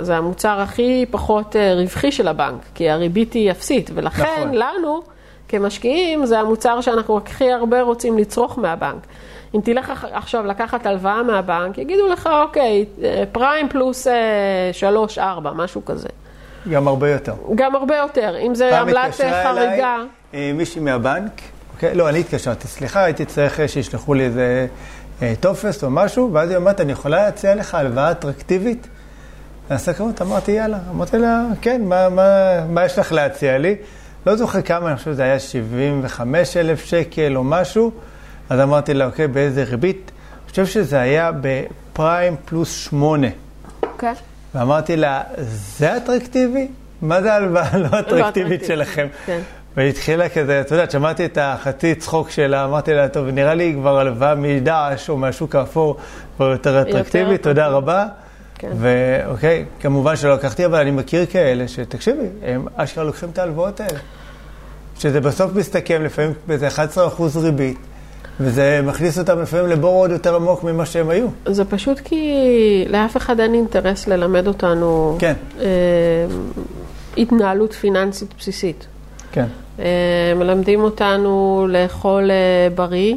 זה, 0.00 0.16
המוצר 0.16 0.60
הכי 0.60 1.06
פחות 1.10 1.56
אה, 1.56 1.74
רווחי 1.74 2.12
של 2.12 2.28
הבנק, 2.28 2.62
כי 2.74 2.90
הריבית 2.90 3.32
היא 3.32 3.50
אפסית, 3.50 3.90
ולכן 3.94 4.22
נכון. 4.22 4.54
לנו, 4.54 5.02
כמשקיעים, 5.48 6.26
זה 6.26 6.40
המוצר 6.40 6.80
שאנחנו 6.80 7.16
הכי 7.18 7.52
הרבה 7.52 7.82
רוצים 7.82 8.18
לצרוך 8.18 8.58
מהבנק. 8.58 9.06
אם 9.54 9.60
תלך 9.60 10.06
עכשיו 10.12 10.46
לקחת 10.46 10.86
הלוואה 10.86 11.22
מהבנק, 11.22 11.78
יגידו 11.78 12.06
לך, 12.06 12.28
אוקיי, 12.42 12.84
אה, 13.04 13.24
פריים 13.32 13.68
פלוס 13.68 14.06
אה, 14.06 14.14
שלוש, 14.72 15.18
ארבע, 15.18 15.50
משהו 15.52 15.84
כזה. 15.84 16.08
גם 16.70 16.88
הרבה 16.88 17.10
יותר. 17.10 17.34
גם 17.54 17.74
הרבה 17.74 17.96
יותר, 17.96 18.34
אם 18.46 18.54
זה 18.54 18.80
עמלת 18.80 19.20
אה, 19.20 19.44
חריגה. 19.44 19.96
אה, 20.34 20.50
מישהי 20.54 20.80
מהבנק, 20.80 21.32
אוקיי? 21.74 21.94
לא, 21.94 22.08
אני 22.08 22.20
התקשרתי, 22.20 22.68
סליחה, 22.68 23.04
הייתי 23.04 23.24
צריך 23.24 23.60
אה, 23.60 23.68
שישלחו 23.68 24.14
לי 24.14 24.24
איזה 24.24 24.40
אה, 24.40 24.66
טופס 25.40 25.84
או 25.84 25.90
משהו, 25.90 26.30
ואז 26.32 26.48
היא 26.50 26.56
אומרת, 26.56 26.80
אני 26.80 26.92
יכולה 26.92 27.24
להציע 27.24 27.54
לך 27.54 27.74
הלוואה 27.74 28.10
אטרקטיבית? 28.10 28.88
הסקרות, 29.70 30.22
אמרתי, 30.22 30.52
יאללה. 30.52 30.78
אמרתי 30.90 31.18
לה, 31.18 31.44
כן, 31.60 31.82
מה, 31.84 32.08
מה, 32.08 32.60
מה 32.68 32.84
יש 32.84 32.98
לך 32.98 33.12
להציע 33.12 33.58
לי? 33.58 33.76
לא 34.26 34.36
זוכר 34.36 34.62
כמה, 34.62 34.88
אני 34.88 34.96
חושב 34.96 35.12
שזה 35.12 35.22
היה 35.22 35.38
75 35.38 36.56
אלף 36.56 36.84
שקל 36.84 37.36
או 37.36 37.44
משהו, 37.44 37.90
אז 38.50 38.60
אמרתי 38.60 38.94
לה, 38.94 39.06
אוקיי, 39.06 39.28
באיזה 39.28 39.64
ריבית? 39.64 40.10
אני 40.44 40.50
חושב 40.50 40.66
שזה 40.66 41.00
היה 41.00 41.30
בפריים 41.40 42.36
פלוס 42.44 42.72
8. 42.72 43.26
אוקיי. 43.82 44.14
ואמרתי 44.54 44.96
לה, 44.96 45.22
זה 45.78 45.96
אטרקטיבי? 45.96 46.68
מה 47.02 47.22
זה 47.22 47.32
ההלוואה 47.32 47.78
לא 47.78 47.98
אטרקטיבית 47.98 48.64
שלכם? 48.64 49.06
כן. 49.26 49.40
והיא 49.78 49.88
התחילה 49.88 50.28
כזה, 50.28 50.60
את 50.60 50.70
יודעת, 50.70 50.90
שמעתי 50.90 51.24
את 51.24 51.38
החצי 51.40 51.94
צחוק 51.94 52.30
שלה, 52.30 52.64
אמרתי 52.64 52.94
לה, 52.94 53.08
טוב, 53.08 53.26
נראה 53.26 53.54
לי 53.54 53.74
כבר 53.76 53.98
הלוואה 53.98 54.34
מדעש 54.34 55.08
או 55.08 55.16
מהשוק 55.16 55.54
האפור 55.54 55.96
כבר 56.36 56.50
יותר 56.50 56.82
אטרקטיבית, 56.82 57.42
תודה 57.42 57.68
רבה. 57.68 58.06
כן. 58.54 58.70
ואוקיי, 58.78 59.64
כמובן 59.80 60.16
שלא 60.16 60.34
לקחתי, 60.34 60.66
אבל 60.66 60.80
אני 60.80 60.90
מכיר 60.90 61.26
כאלה 61.26 61.68
שתקשיבי, 61.68 62.26
הם 62.42 62.66
אשכרה 62.76 63.04
לוקחים 63.04 63.28
את 63.28 63.38
ההלוואות 63.38 63.80
האלה. 63.80 63.98
שזה 64.98 65.20
בסוף 65.20 65.54
מסתכם 65.54 66.04
לפעמים 66.04 66.32
באיזה 66.46 66.68
11% 66.68 66.78
ריבית, 67.36 67.78
וזה 68.40 68.80
מכניס 68.84 69.18
אותם 69.18 69.42
לפעמים 69.42 69.66
לבור 69.66 69.94
עוד 69.94 70.10
יותר 70.10 70.36
עמוק 70.36 70.64
ממה 70.64 70.86
שהם 70.86 71.08
היו. 71.08 71.28
זה 71.46 71.64
פשוט 71.64 72.00
כי 72.04 72.44
לאף 72.88 73.16
אחד 73.16 73.40
אין 73.40 73.54
אינטרס 73.54 74.06
ללמד 74.06 74.46
אותנו 74.46 75.16
כן. 75.20 75.34
אה, 75.60 75.66
התנהלות 77.16 77.72
פיננסית 77.72 78.34
בסיסית. 78.38 78.86
כן. 79.32 79.46
אה, 79.78 79.84
מלמדים 80.36 80.80
אותנו 80.80 81.66
לאכול 81.70 82.30
אה, 82.30 82.36
בריא. 82.74 83.14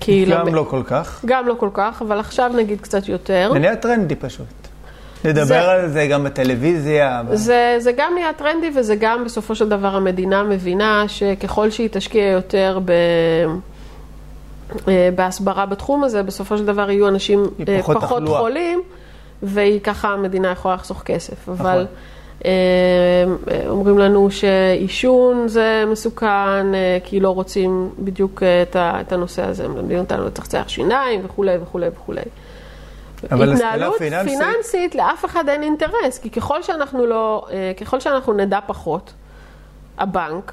כי 0.00 0.24
גם 0.24 0.46
למ- 0.46 0.54
לא 0.54 0.66
כל 0.70 0.82
כך. 0.86 1.22
גם 1.26 1.48
לא 1.48 1.54
כל 1.58 1.68
כך, 1.74 2.02
אבל 2.02 2.20
עכשיו 2.20 2.50
נגיד 2.56 2.80
קצת 2.80 3.08
יותר. 3.08 3.50
זה 3.52 3.58
נהיה 3.58 3.76
טרנדי 3.76 4.14
פשוט. 4.14 4.46
לדבר 5.24 5.44
זה- 5.44 5.70
על 5.70 5.88
זה 5.88 6.06
גם 6.06 6.24
בטלוויזיה. 6.24 7.22
זה, 7.32 7.76
זה 7.78 7.92
גם 7.92 8.12
נהיה 8.14 8.32
טרנדי 8.32 8.70
וזה 8.76 8.96
גם 8.96 9.24
בסופו 9.24 9.54
של 9.54 9.68
דבר 9.68 9.96
המדינה 9.96 10.42
מבינה 10.42 11.04
שככל 11.08 11.70
שהיא 11.70 11.88
תשקיע 11.92 12.24
יותר 12.30 12.78
ב, 12.84 12.90
אה, 14.88 15.08
בהסברה 15.14 15.66
בתחום 15.66 16.04
הזה, 16.04 16.22
בסופו 16.22 16.58
של 16.58 16.64
דבר 16.64 16.90
יהיו 16.90 17.08
אנשים 17.08 17.44
פחות 17.80 17.96
פחות 17.96 18.22
תחלואה. 18.22 18.40
חולים, 18.40 18.82
והיא 19.42 19.80
ככה 19.80 20.08
המדינה 20.08 20.50
יכולה 20.50 20.74
לחסוך 20.74 21.02
כסף. 21.02 21.48
נכון. 21.48 21.54
אבל 21.66 21.78
אה, 21.78 21.80
אה, 21.80 21.84
אומרים 23.68 23.98
לנו 23.98 24.30
שעישון 24.30 25.48
זה 25.48 25.84
מסוכן, 25.92 26.26
אה, 26.74 26.98
כי 27.04 27.20
לא 27.20 27.30
רוצים 27.30 27.90
בדיוק 27.98 28.42
אה, 28.42 28.62
את, 29.00 29.12
הנושא 29.12 29.42
הזה, 29.46 29.68
מלמדים 29.68 29.98
אותנו 29.98 30.24
לצחצח 30.26 30.64
שיניים 30.68 31.20
וכולי 31.24 31.56
וכולי 31.62 31.86
וכולי. 31.94 32.20
אבל 33.32 33.52
התנהלות 33.52 33.94
פיננסית- 33.98 34.38
פיננסית, 34.38 34.94
לאף 34.94 35.24
אחד 35.24 35.48
אין 35.48 35.62
אינטרס, 35.62 36.18
כי 36.22 36.30
ככל 36.30 36.62
שאנחנו 36.62 37.06
לא, 37.06 37.46
אה, 37.50 37.72
ככל 37.80 38.00
שאנחנו 38.00 38.32
נדע 38.32 38.58
פחות, 38.66 39.12
הבנק 39.98 40.52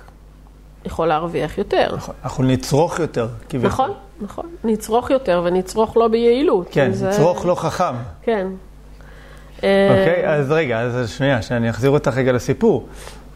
יכול 0.86 1.08
להרוויח 1.08 1.58
יותר. 1.58 1.96
נכון, 1.96 2.16
אנחנו 2.24 2.44
נצרוך 2.44 3.00
יותר, 3.00 3.28
כביכול. 3.50 3.68
נכון, 3.70 3.92
נכון. 4.22 4.46
נצרוך 4.64 5.10
יותר 5.10 5.42
ונצרוך 5.46 5.98
לא 5.98 6.08
ביעילות. 6.08 6.68
כן, 6.72 6.92
זה- 6.94 7.10
נצרוך 7.10 7.46
לא 7.46 7.56
חכם. 7.56 7.94
כן. 8.22 8.48
אוקיי, 9.64 10.30
אז 10.30 10.52
רגע, 10.52 10.80
אז 10.80 11.10
שנייה, 11.10 11.42
שאני 11.42 11.70
אחזיר 11.70 11.90
אותך 11.90 12.18
רגע 12.18 12.32
לסיפור. 12.32 12.88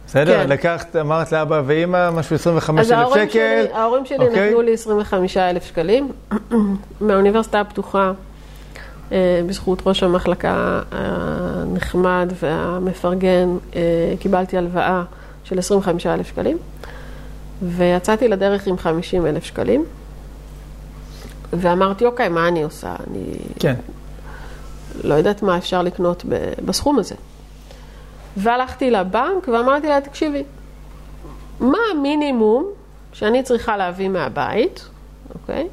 בסדר? 0.08 0.44
כן. 0.44 0.50
לקחת, 0.50 0.96
אמרת 0.96 1.32
לאבא 1.32 1.62
ואימא, 1.66 2.12
משהו 2.12 2.36
25 2.36 2.86
אז 2.86 2.92
אלף 2.92 3.00
ההורים 3.00 3.30
שקל. 3.30 3.64
שלי, 3.68 3.74
ההורים 3.74 4.06
שלי 4.06 4.18
אוקיי? 4.18 4.48
נתנו 4.50 4.62
לי 4.62 4.74
25 4.74 5.38
אלף 5.38 5.66
שקלים 5.66 6.12
מהאוניברסיטה 7.02 7.62
הפתוחה, 7.62 8.12
אה, 9.12 9.42
בזכות 9.48 9.82
ראש 9.86 10.04
המחלקה 10.04 10.82
הנחמד 10.92 12.34
והמפרגן, 12.40 13.58
אה, 13.76 13.82
קיבלתי 14.20 14.58
הלוואה 14.58 15.04
של 15.44 15.60
25 15.60 16.06
אלף 16.08 16.28
שקלים, 16.28 16.58
ויצאתי 17.62 18.28
לדרך 18.28 18.68
עם 18.68 18.78
50 18.78 19.26
אלף 19.26 19.44
שקלים, 19.44 19.86
ואמרתי, 21.54 22.06
אוקיי, 22.06 22.30
מה 22.30 22.48
אני 22.48 22.64
עושה? 22.64 22.96
אני 23.10 23.24
כן, 23.60 23.76
לא 25.04 25.14
יודעת 25.14 25.44
מה 25.44 25.58
אפשר 25.58 25.82
לקנות 25.82 26.26
בסכום 26.66 27.00
הזה. 27.00 27.16
והלכתי 28.38 28.92
לבנק 28.92 29.48
ואמרתי 29.48 29.88
לה, 29.88 30.02
תקשיבי, 30.02 30.44
מה 31.60 31.78
המינימום 31.92 32.66
שאני 33.14 33.44
צריכה 33.44 33.78
להביא 33.78 34.10
מהבית, 34.10 34.90
אוקיי? 35.34 35.68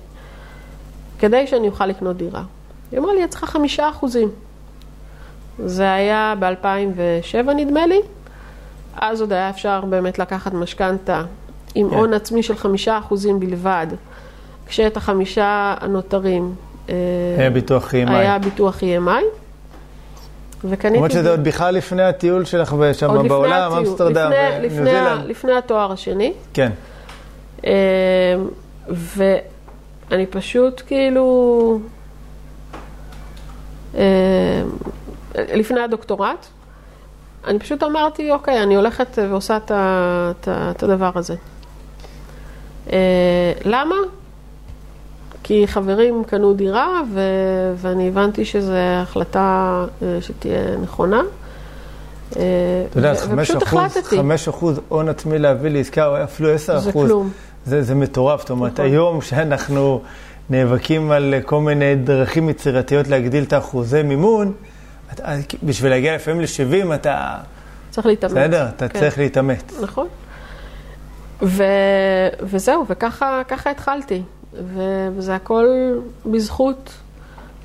כדי 1.19 1.47
שאני 1.47 1.69
אוכל 1.69 1.87
לקנות 1.87 2.17
דירה. 2.17 2.43
היא 2.91 2.99
אמרה 2.99 3.15
לי, 3.15 3.25
את 3.25 3.31
צריכה 3.31 3.47
חמישה 3.47 3.89
אחוזים. 3.89 4.31
זה 5.65 5.93
היה 5.93 6.35
ב-2007 6.39 7.53
נדמה 7.53 7.87
לי. 7.87 8.01
אז 8.97 9.21
עוד 9.21 9.33
היה 9.33 9.51
אפשר 9.51 9.81
באמת 9.81 10.19
לקחת 10.19 10.55
משכנתה 10.55 11.25
עם 11.75 11.91
כן. 11.91 11.97
הון 11.97 12.15
עצמי 12.15 12.43
של 12.43 12.57
חמישה 12.57 12.99
אחוזים 12.99 13.41
בלבד, 13.41 13.87
כשאת 14.67 14.97
החמישה 14.97 15.75
הנותרים 15.81 16.55
היה 17.39 17.51
ביטוח 17.51 17.95
EMI. 17.95 18.11
היה 18.11 18.39
ביטוח 18.39 18.81
EMI. 18.81 19.25
וקניתי... 20.65 20.97
למרות 20.97 21.11
שזה 21.11 21.31
עוד 21.31 21.45
בכלל 21.45 21.75
לפני 21.75 22.03
הטיול 22.03 22.45
שלך 22.45 22.75
שם 22.93 23.29
בעולם, 23.29 23.73
אמסטרדם 23.73 24.31
וניו 24.31 24.63
לפני 24.63 24.91
ה- 24.91 25.05
זילנד. 25.15 25.31
לפני 25.31 25.53
התואר 25.53 25.93
השני. 25.93 26.33
כן, 26.55 26.71
אה, 27.67 27.73
ואני 28.89 30.27
פשוט 30.31 30.83
כאילו... 30.87 31.81
אה, 33.95 34.63
לפני 35.35 35.81
הדוקטורט, 35.81 36.47
אני 37.47 37.59
פשוט 37.59 37.83
אמרתי, 37.83 38.31
אוקיי, 38.33 38.63
אני 38.63 38.75
הולכת 38.77 39.19
ועושה 39.31 39.57
את 39.67 40.83
הדבר 40.83 41.11
הזה. 41.15 41.35
אה, 42.93 43.53
למה? 43.65 43.97
כי 45.43 45.67
חברים 45.67 46.25
קנו 46.25 46.53
דירה 46.53 47.01
ו- 47.13 47.73
ואני 47.77 48.09
הבנתי 48.09 48.45
שזו 48.45 48.73
החלטה 48.77 49.85
אה, 50.03 50.19
שתהיה 50.21 50.77
נכונה. 50.83 51.23
אה, 52.37 52.43
אתה 52.91 52.99
יודע, 52.99 53.13
ו- 53.13 53.17
5 53.17 53.51
ופשוט 53.51 53.63
אחוז, 53.63 53.81
החלטתי. 53.81 54.17
5 54.17 54.49
אחוז 54.49 54.81
הון 54.89 55.09
עצמי 55.09 55.39
להביא 55.39 55.71
לעסקה, 55.71 56.07
או 56.07 56.25
אפילו 56.25 56.51
10 56.51 56.79
זה 56.79 56.91
אחוז. 56.91 57.07
כלום. 57.09 57.31
זה, 57.67 57.83
זה 57.83 57.95
מטורף, 57.95 58.41
זאת 58.41 58.51
אומרת, 58.51 58.73
נכון. 58.73 58.85
היום 58.85 59.21
שאנחנו 59.21 60.01
נאבקים 60.51 61.11
על 61.11 61.35
כל 61.45 61.61
מיני 61.61 61.95
דרכים 61.95 62.49
יצירתיות 62.49 63.09
להגדיל 63.09 63.45
את 63.45 63.53
האחוזי 63.53 64.03
מימון, 64.03 64.53
אתה, 65.13 65.23
בשביל 65.63 65.91
להגיע 65.91 66.15
לפעמים 66.15 66.41
ל-70 66.41 66.95
אתה, 66.95 67.35
צריך 67.91 68.07
להתאמץ. 68.07 68.33
בסדר, 68.33 68.67
אתה 68.77 68.89
כן. 68.89 69.01
צריך 69.01 69.19
להתאמץ. 69.19 69.81
נכון. 69.83 70.07
ו... 71.43 71.65
וזהו, 72.43 72.85
וככה 72.89 73.43
ככה 73.49 73.71
התחלתי. 73.71 74.23
וזה 74.55 75.35
הכל 75.35 75.67
בזכות 76.27 76.93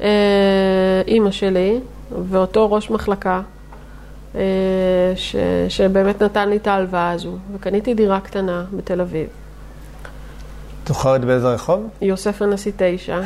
אה, 0.02 1.02
אימא 1.08 1.32
שלי 1.32 1.80
ואותו 2.30 2.72
ראש 2.72 2.90
מחלקה, 2.92 3.42
אה, 4.36 4.42
ש... 5.16 5.36
שבאמת 5.70 6.24
נתן 6.24 6.50
לי 6.50 6.58
את 6.58 6.68
ההלוואה 6.68 7.12
הזו. 7.12 7.38
וקניתי 7.54 7.94
דירה 7.94 8.20
קטנה 8.20 8.66
בתל 8.74 9.02
אביב, 9.02 9.28
זוכרת 10.88 11.26
באיזה 11.26 11.48
רחוב? 11.48 11.90
יוסף 12.02 12.42
הנשיא 12.42 12.72
תשע, 12.78 13.22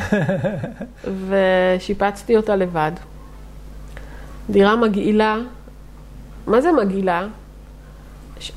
ושיפצתי 1.28 2.38
אותה 2.38 2.55
לבד. 2.55 2.91
דירה 4.49 4.76
מגעילה. 4.76 5.38
מה 6.47 6.62
זה 6.62 6.72
מגעילה? 6.72 7.28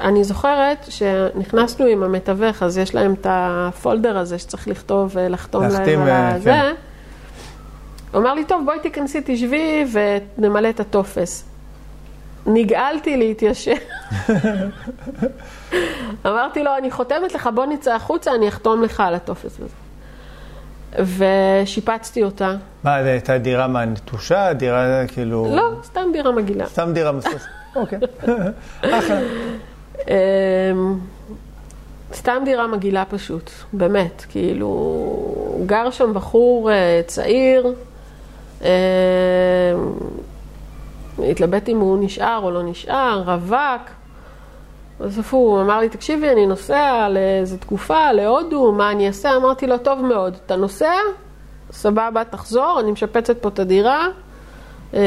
אני 0.00 0.24
זוכרת 0.24 0.86
שנכנסנו 0.88 1.86
עם 1.86 2.02
המתווך, 2.02 2.62
אז 2.62 2.78
יש 2.78 2.94
להם 2.94 3.14
את 3.14 3.26
הפולדר 3.30 4.18
הזה 4.18 4.38
שצריך 4.38 4.68
לכתוב 4.68 5.10
ולחתום 5.14 5.62
להחתים, 5.62 5.98
להם 5.98 6.08
אה, 6.08 6.34
על 6.34 6.40
כן. 6.40 6.50
הזה. 6.50 6.72
הוא 8.12 8.20
אמר 8.20 8.34
לי, 8.34 8.44
טוב, 8.44 8.64
בואי 8.64 8.78
תיכנסי, 8.80 9.20
תשבי 9.24 9.84
ונמלא 10.38 10.68
את 10.68 10.80
הטופס. 10.80 11.44
נגעלתי 12.46 13.16
להתיישב. 13.16 13.72
אמרתי 16.26 16.62
לו, 16.62 16.70
אני 16.78 16.90
חותמת 16.90 17.34
לך, 17.34 17.48
בוא 17.54 17.66
נצא 17.66 17.94
החוצה, 17.94 18.34
אני 18.34 18.48
אחתום 18.48 18.82
לך 18.82 19.00
על 19.00 19.14
הטופס 19.14 19.60
הזה. 19.60 19.74
ושיפצתי 20.98 22.24
אותה. 22.24 22.56
מה, 22.84 23.02
זו 23.02 23.08
הייתה 23.08 23.38
דירה 23.38 23.68
מה, 23.68 23.84
נטושה? 23.84 24.52
דירה 24.52 25.06
כאילו... 25.06 25.52
לא, 25.56 25.70
סתם 25.84 26.00
דירה 26.12 26.32
מגעילה. 26.32 26.66
סתם 26.66 26.92
דירה 26.92 27.12
מסוס. 27.12 27.46
אוקיי. 27.76 27.98
אחלה. 28.82 29.20
אמ, 30.08 30.98
סתם 32.12 32.42
דירה 32.44 32.66
מגעילה 32.66 33.04
פשוט, 33.04 33.50
באמת, 33.72 34.24
כאילו, 34.28 34.70
גר 35.66 35.90
שם 35.90 36.14
בחור 36.14 36.70
אה, 36.70 37.00
צעיר, 37.06 37.74
אמ, 38.62 38.66
התלבט 41.18 41.68
אם 41.68 41.78
הוא 41.80 41.98
נשאר 42.00 42.40
או 42.42 42.50
לא 42.50 42.62
נשאר, 42.62 43.22
רווק. 43.26 43.90
בסוף 45.00 45.34
הוא 45.34 45.60
אמר 45.60 45.80
לי, 45.80 45.88
תקשיבי, 45.88 46.30
אני 46.30 46.46
נוסע 46.46 47.08
לאיזו 47.08 47.56
תקופה, 47.56 48.12
להודו, 48.12 48.72
מה 48.72 48.90
אני 48.90 49.06
אעשה? 49.06 49.36
אמרתי 49.36 49.66
לו, 49.66 49.78
טוב 49.78 50.00
מאוד, 50.00 50.36
אתה 50.46 50.56
נוסע? 50.56 50.94
סבבה, 51.70 52.24
תחזור, 52.24 52.80
אני 52.80 52.92
משפצת 52.92 53.38
פה 53.42 53.48
את 53.48 53.58
הדירה, 53.58 54.06
אה, 54.94 55.00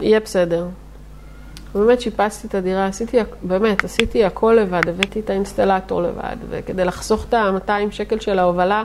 יהיה 0.00 0.20
בסדר. 0.20 0.66
באמת 1.74 2.00
שיפצתי 2.00 2.46
את 2.46 2.54
הדירה, 2.54 2.86
עשיתי, 2.86 3.16
באמת, 3.42 3.84
עשיתי 3.84 4.24
הכל 4.24 4.58
לבד, 4.60 4.88
הבאתי 4.88 5.20
את 5.20 5.30
האינסטלטור 5.30 6.02
לבד, 6.02 6.36
וכדי 6.50 6.84
לחסוך 6.84 7.24
את 7.28 7.34
ה-200 7.34 7.90
שקל 7.90 8.20
של 8.20 8.38
ההובלה, 8.38 8.84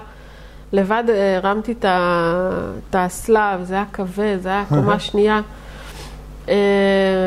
לבד 0.74 1.04
אה, 1.10 1.38
הרמתי 1.38 1.74
את 1.82 2.96
האסלה, 2.96 3.58
וזה 3.62 3.74
היה 3.74 3.86
כבד, 3.94 4.38
זה 4.42 4.50
היה 4.50 4.66
קומה 4.70 5.00
שנייה. 5.00 5.42
אה, 6.50 6.56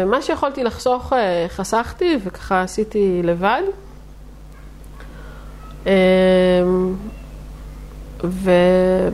מה 0.06 0.22
שיכולתי 0.22 0.64
לחסוך, 0.64 1.12
אה, 1.12 1.46
חסכתי, 1.48 2.18
וככה 2.24 2.62
עשיתי 2.62 3.20
לבד. 3.24 3.62
ו... 8.24 8.50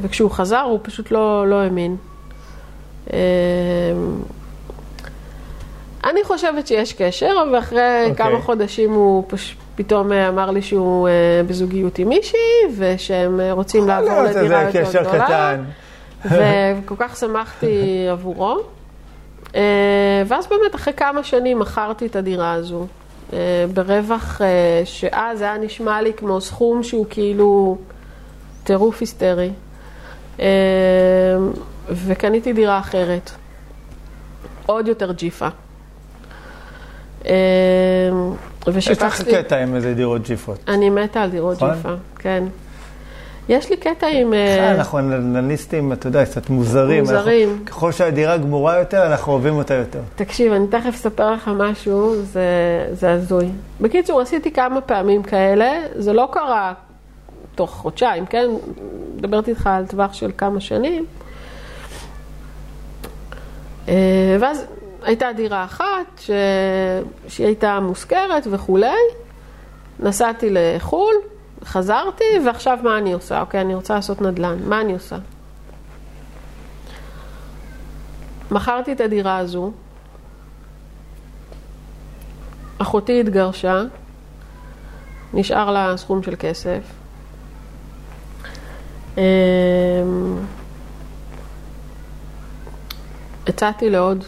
וכשהוא 0.03 0.31
חזר, 0.31 0.61
הוא 0.61 0.79
פשוט 0.83 1.11
לא, 1.11 1.47
לא 1.49 1.61
האמין. 1.61 1.97
אני 6.05 6.25
חושבת 6.25 6.67
שיש 6.67 6.93
קשר, 6.93 7.37
ואחרי 7.53 8.07
okay. 8.07 8.11
אוקיי. 8.11 8.27
כמה 8.27 8.41
חודשים 8.41 8.93
הוא 8.93 9.25
פש... 9.27 9.57
פתאום 9.75 10.13
אה, 10.13 10.29
אמר 10.29 10.51
לי 10.51 10.63
שהוא 10.63 11.09
אה, 11.09 11.13
בזוגיות 11.47 11.99
עם 11.99 12.09
מישהי, 12.09 12.39
ושהם 12.79 13.41
אה, 13.41 13.53
רוצים 13.53 13.87
לעבור 13.87 14.23
לדירה 14.23 14.63
יותר 14.63 14.85
קשר 14.85 15.03
גדולה. 15.03 15.25
קטן. 15.25 15.65
וכל 16.25 16.95
כך 16.99 17.17
שמחתי 17.17 18.07
עבורו. 18.11 18.59
ואז 20.27 20.47
באמת, 20.47 20.75
אחרי 20.75 20.93
כמה 20.93 21.25
שנים 21.25 21.59
מכרתי 21.59 22.07
את 22.07 22.17
הדירה 22.17 22.53
הזו, 22.53 22.87
ברווח 23.75 24.41
שאז 24.85 25.41
היה 25.41 25.59
נשמע 25.59 26.03
לי 26.03 26.13
כמו 26.13 26.41
סכום 26.41 26.83
שהוא 26.83 27.07
כאילו 27.11 27.79
טירוף 28.65 29.01
היסטרי. 29.01 29.51
וקניתי 31.89 32.53
דירה 32.53 32.79
אחרת, 32.79 33.31
עוד 34.67 34.89
יותר 34.89 35.13
ג'יפה. 35.13 35.49
יש 38.77 39.03
לך 39.03 39.23
קטע 39.23 39.57
עם 39.63 39.75
איזה 39.75 39.95
דירות 39.95 40.23
ג'יפות. 40.23 40.59
אני 40.69 40.91
מתה 40.91 41.23
על 41.23 41.31
דירות 41.31 41.57
נכון? 41.57 41.71
ג'יפה, 41.75 41.89
כן. 42.19 42.45
יש 43.49 43.71
לי 43.71 43.77
קטע 43.77 44.07
עם... 44.07 44.35
אה, 44.35 44.75
אנחנו 44.75 45.01
נדל"ניסטים, 45.01 45.93
אתה 45.93 46.07
יודע, 46.09 46.25
קצת 46.25 46.51
מוזרים. 46.51 47.01
מוזרים. 47.01 47.49
אנחנו- 47.51 47.67
ככל 47.67 47.93
שהדירה 47.93 48.37
גמורה 48.37 48.79
יותר, 48.79 49.07
אנחנו 49.07 49.33
אוהבים 49.33 49.55
אותה 49.55 49.75
יותר. 49.75 50.01
תקשיב, 50.17 50.53
אני 50.53 50.67
תכף 50.67 50.95
אספר 50.95 51.31
לך 51.33 51.51
משהו, 51.57 52.15
זה, 52.23 52.43
זה 52.93 53.13
הזוי. 53.13 53.49
בקיצור, 53.81 54.21
עשיתי 54.21 54.51
כמה 54.51 54.81
פעמים 54.81 55.23
כאלה, 55.23 55.71
זה 55.97 56.13
לא 56.13 56.29
קרה 56.33 56.73
תוך 57.55 57.71
חודשיים, 57.71 58.27
כן? 58.27 58.47
מדברת 59.17 59.49
איתך 59.49 59.67
על 59.67 59.87
טווח 59.87 60.13
של 60.13 60.31
כמה 60.39 60.61
שנים. 60.61 61.05
אה, 63.89 63.95
ואז 64.41 64.65
הייתה 65.05 65.33
דירה 65.37 65.65
אחת 65.65 66.19
ש... 66.21 66.31
שהיא 67.29 67.47
הייתה 67.47 67.81
מושכרת 67.81 68.47
וכולי. 68.51 68.97
נסעתי 70.01 70.49
לחו"ל, 70.51 71.15
חזרתי, 71.65 72.25
ועכשיו 72.47 72.79
מה 72.83 72.99
אני 72.99 73.13
עושה? 73.13 73.41
אוקיי, 73.41 73.61
אני 73.61 73.75
רוצה 73.75 73.95
לעשות 73.95 74.21
נדל"ן, 74.21 74.59
מה 74.69 74.81
אני 74.81 74.93
עושה? 74.93 75.17
מכרתי 78.51 78.93
את 78.93 79.01
הדירה 79.01 79.39
הזו, 79.39 79.73
אחותי 82.79 83.21
התגרשה, 83.21 83.83
נשאר 85.35 85.71
לה 85.71 85.97
סכום 85.97 86.23
של 86.23 86.35
כסף. 86.39 86.83
אמ, 89.19 89.23
הצעתי 93.47 93.91
לעוד 93.91 94.25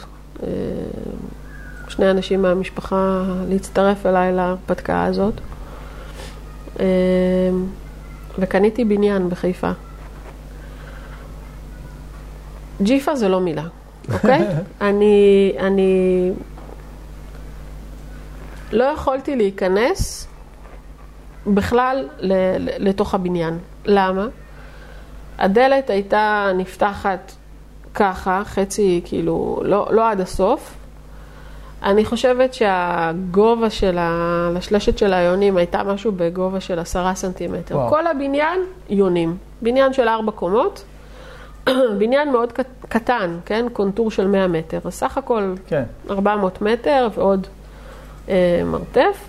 שני 1.88 2.10
אנשים 2.10 2.42
מהמשפחה 2.42 3.22
להצטרף 3.48 4.06
אליי 4.06 4.32
להרפתקה 4.32 5.04
הזאת. 5.04 5.34
אה, 6.80 6.84
וקניתי 8.38 8.84
בניין 8.84 9.28
בחיפה. 9.28 9.70
ג'יפה 12.82 13.16
זה 13.16 13.28
לא 13.28 13.40
מילה, 13.40 13.64
אוקיי? 14.12 14.40
אני, 14.80 15.52
אני 15.58 16.30
לא 18.72 18.84
יכולתי 18.84 19.36
להיכנס 19.36 20.28
בכלל 21.46 22.08
לתוך 22.78 23.14
הבניין. 23.14 23.58
למה? 23.84 24.26
הדלת 25.38 25.90
הייתה 25.90 26.50
נפתחת 26.56 27.32
ככה, 27.94 28.42
חצי 28.44 29.00
כאילו, 29.04 29.60
לא, 29.64 29.88
לא 29.90 30.10
עד 30.10 30.20
הסוף. 30.20 30.74
אני 31.82 32.04
חושבת 32.04 32.54
שהגובה 32.54 33.70
של 33.70 33.96
הלשלשת 34.00 34.98
של 34.98 35.12
היונים 35.14 35.56
הייתה 35.56 35.82
משהו 35.82 36.12
בגובה 36.16 36.60
של 36.60 36.78
עשרה 36.78 37.14
סנטימטר. 37.14 37.76
וואו. 37.76 37.88
כל 37.88 38.06
הבניין 38.06 38.60
יונים. 38.88 39.36
בניין 39.62 39.92
של 39.92 40.08
ארבע 40.08 40.32
קומות, 40.32 40.84
בניין 41.98 42.32
מאוד 42.32 42.52
קט- 42.52 42.86
קטן, 42.88 43.38
כן? 43.44 43.66
קונטור 43.72 44.10
של 44.10 44.26
100 44.26 44.46
מטר. 44.48 44.78
אז 44.84 44.94
סך 44.94 45.18
הכל 45.18 45.54
כן. 45.66 45.82
400 46.10 46.62
מטר 46.62 47.08
ועוד 47.14 47.46
אה, 48.28 48.62
מרתף. 48.64 49.28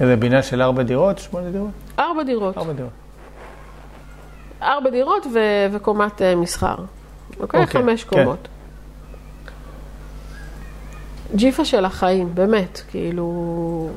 איזה 0.00 0.16
בניין 0.16 0.42
של 0.42 0.62
ארבע 0.62 0.82
דירות, 0.82 1.18
שמונה 1.18 1.50
דירות? 1.50 1.70
ארבע 1.98 2.22
דירות. 2.22 2.58
ארבע 2.58 2.72
דירות. 2.72 2.90
ארבע 4.62 4.90
דירות 4.90 5.26
ו- 5.34 5.38
וקומת 5.72 6.22
אה, 6.22 6.34
מסחר. 6.36 6.74
אוקיי? 7.40 7.60
אוקיי, 7.60 7.82
חמש 7.82 8.04
כן. 8.04 8.16
קומות. 8.16 8.48
ג'יפה 11.34 11.64
של 11.64 11.84
החיים, 11.84 12.34
באמת, 12.34 12.80
כאילו... 12.90 13.90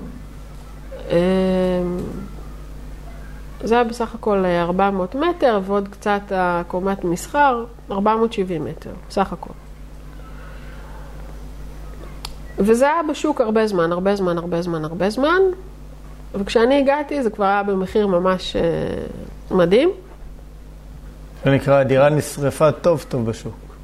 אמ, 1.09 1.97
זה 3.63 3.75
היה 3.75 3.83
בסך 3.83 4.15
הכל 4.15 4.45
אה, 4.45 4.61
400 4.63 5.15
מטר, 5.15 5.59
ועוד 5.65 5.87
קצת 5.87 6.21
הקומת 6.31 7.03
מסחר, 7.03 7.65
470 7.91 8.65
מטר, 8.65 8.91
סך 9.09 9.33
הכל. 9.33 9.53
וזה 12.57 12.85
היה 12.85 13.03
בשוק 13.09 13.41
הרבה 13.41 13.67
זמן, 13.67 13.91
הרבה 13.91 14.15
זמן, 14.15 14.37
הרבה 14.37 14.61
זמן, 14.61 14.85
הרבה 14.85 15.09
זמן, 15.09 15.41
וכשאני 16.33 16.79
הגעתי 16.79 17.23
זה 17.23 17.29
כבר 17.29 17.45
היה 17.45 17.63
במחיר 17.63 18.07
ממש 18.07 18.55
אה, 18.55 18.61
מדהים. 19.57 19.89
זה 21.45 21.51
נקרא, 21.51 21.79
הדירה 21.79 22.09
נשרפה 22.09 22.71
טוב 22.71 23.05
טוב 23.09 23.25
בשוק. 23.25 23.75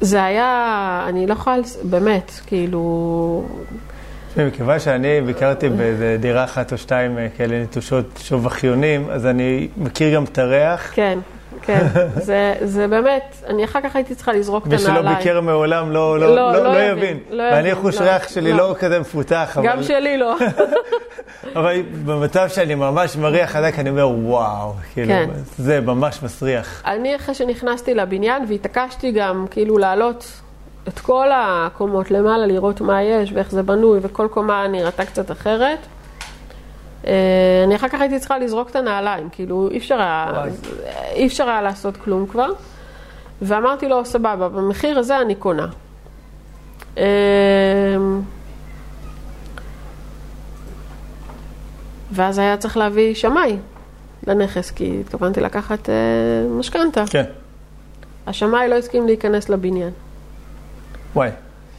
זה 0.00 0.24
היה, 0.24 1.04
אני 1.08 1.26
לא 1.26 1.32
יכולה, 1.32 1.56
באמת, 1.82 2.32
כאילו, 2.46 3.44
מכיוון 4.36 4.78
שאני 4.78 5.20
ביקרתי 5.20 5.68
באיזה 5.68 6.16
דירה 6.20 6.44
אחת 6.44 6.72
או 6.72 6.78
שתיים 6.78 7.18
אה, 7.18 7.26
כאלה 7.36 7.62
נטושות 7.62 8.04
שבחיונים, 8.22 9.10
אז 9.10 9.26
אני 9.26 9.68
מכיר 9.76 10.14
גם 10.14 10.24
את 10.24 10.38
הריח. 10.38 10.90
כן, 10.94 11.18
כן, 11.62 11.86
זה, 12.16 12.54
זה 12.62 12.88
באמת, 12.88 13.36
אני 13.46 13.64
אחר 13.64 13.80
כך 13.80 13.96
הייתי 13.96 14.14
צריכה 14.14 14.32
לזרוק 14.32 14.66
את 14.66 14.72
מי 14.72 14.78
שלא 14.78 14.88
הנעליים. 14.88 15.16
ביקר 15.18 15.40
מעולם 15.40 15.92
לא, 15.92 16.20
לא, 16.20 16.28
לא, 16.28 16.36
לא, 16.36 16.52
לא 16.52 16.64
לא 16.64 16.78
יבין, 16.78 16.98
יבין. 16.98 17.18
לא 17.30 17.42
ואני 17.42 17.74
חוש 17.74 17.96
לא. 17.96 18.04
ריח 18.04 18.28
שלי 18.28 18.52
לא. 18.52 18.58
לא 18.58 18.74
כזה 18.78 19.00
מפותח, 19.00 19.58
גם 19.62 19.72
אבל, 19.72 19.82
שלי 19.82 20.18
לא. 20.18 20.36
אבל 21.56 21.82
במצב 22.04 22.48
שאני 22.48 22.74
ממש 22.74 23.16
מריח 23.16 23.50
חזק, 23.50 23.74
אני 23.78 23.90
אומר, 23.90 24.08
וואו, 24.08 24.72
כאילו, 24.94 25.08
כן. 25.08 25.30
זה 25.58 25.80
ממש 25.80 26.22
מסריח. 26.22 26.82
אני 26.86 27.16
אחרי 27.16 27.34
שנכנסתי 27.34 27.94
לבניין 27.94 28.44
והתעקשתי 28.48 29.12
גם 29.12 29.46
כאילו 29.50 29.78
לעלות 29.78 30.40
את 30.88 30.98
כל 30.98 31.28
הקומות 31.34 32.10
למעלה, 32.10 32.46
לראות 32.46 32.80
מה 32.80 33.02
יש 33.02 33.32
ואיך 33.32 33.50
זה 33.50 33.62
בנוי, 33.62 33.98
וכל 34.02 34.28
קומה 34.30 34.68
נראתה 34.68 35.04
קצת 35.04 35.30
אחרת. 35.30 35.78
אה, 37.08 37.64
אני 37.64 37.76
אחר 37.76 37.88
כך 37.88 38.00
הייתי 38.00 38.18
צריכה 38.18 38.38
לזרוק 38.38 38.70
את 38.70 38.76
הנעליים, 38.76 39.28
כאילו 39.32 39.68
אי 39.70 39.78
אפשר 39.78 40.00
היה. 40.00 40.44
אי 41.12 41.26
אפשר 41.26 41.48
היה 41.48 41.62
לעשות 41.62 41.96
כלום 41.96 42.26
כבר. 42.26 42.50
ואמרתי 43.42 43.88
לו, 43.88 44.04
סבבה, 44.04 44.48
במחיר 44.48 44.98
הזה 44.98 45.20
אני 45.20 45.34
קונה. 45.34 45.66
אה, 46.98 47.04
ואז 52.12 52.38
היה 52.38 52.56
צריך 52.56 52.76
להביא 52.76 53.14
שמאי 53.14 53.56
לנכס, 54.26 54.70
כי 54.70 55.00
התכוונתי 55.00 55.40
לקחת 55.40 55.88
אה, 55.88 55.94
משכנתה. 56.50 57.04
כן, 57.10 57.24
השמאי 58.26 58.68
לא 58.68 58.74
הסכים 58.74 59.06
להיכנס 59.06 59.48
לבניין. 59.48 59.90
וואי. 61.14 61.30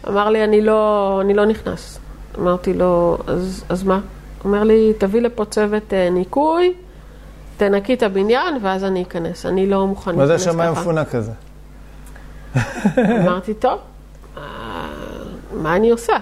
אמר 0.07 0.29
לי, 0.29 0.43
אני 0.43 0.61
לא, 0.61 1.17
אני 1.21 1.33
לא 1.33 1.45
נכנס. 1.45 1.99
אמרתי 2.39 2.73
לו, 2.73 3.17
אז, 3.27 3.65
אז 3.69 3.83
מה? 3.83 3.99
אומר 4.45 4.63
לי, 4.63 4.93
תביא 4.97 5.21
לפה 5.21 5.45
צוות 5.45 5.93
אה, 5.93 6.09
ניקוי, 6.09 6.73
תנקי 7.57 7.93
את 7.93 8.03
הבניין, 8.03 8.57
ואז 8.61 8.83
אני 8.83 9.01
אכנס. 9.03 9.45
אני 9.45 9.67
לא 9.67 9.87
מוכן 9.87 10.15
מה 10.15 10.27
זה 10.27 10.33
להיכנס 10.33 10.47
השמאי 10.47 10.67
ככה. 10.67 10.79
המפונק 10.79 11.15
הזה? 11.15 11.31
אמרתי, 12.97 13.53
טוב, 13.53 13.79
אה, 14.37 14.41
מה 15.53 15.75
אני 15.75 15.89
עושה? 15.89 16.13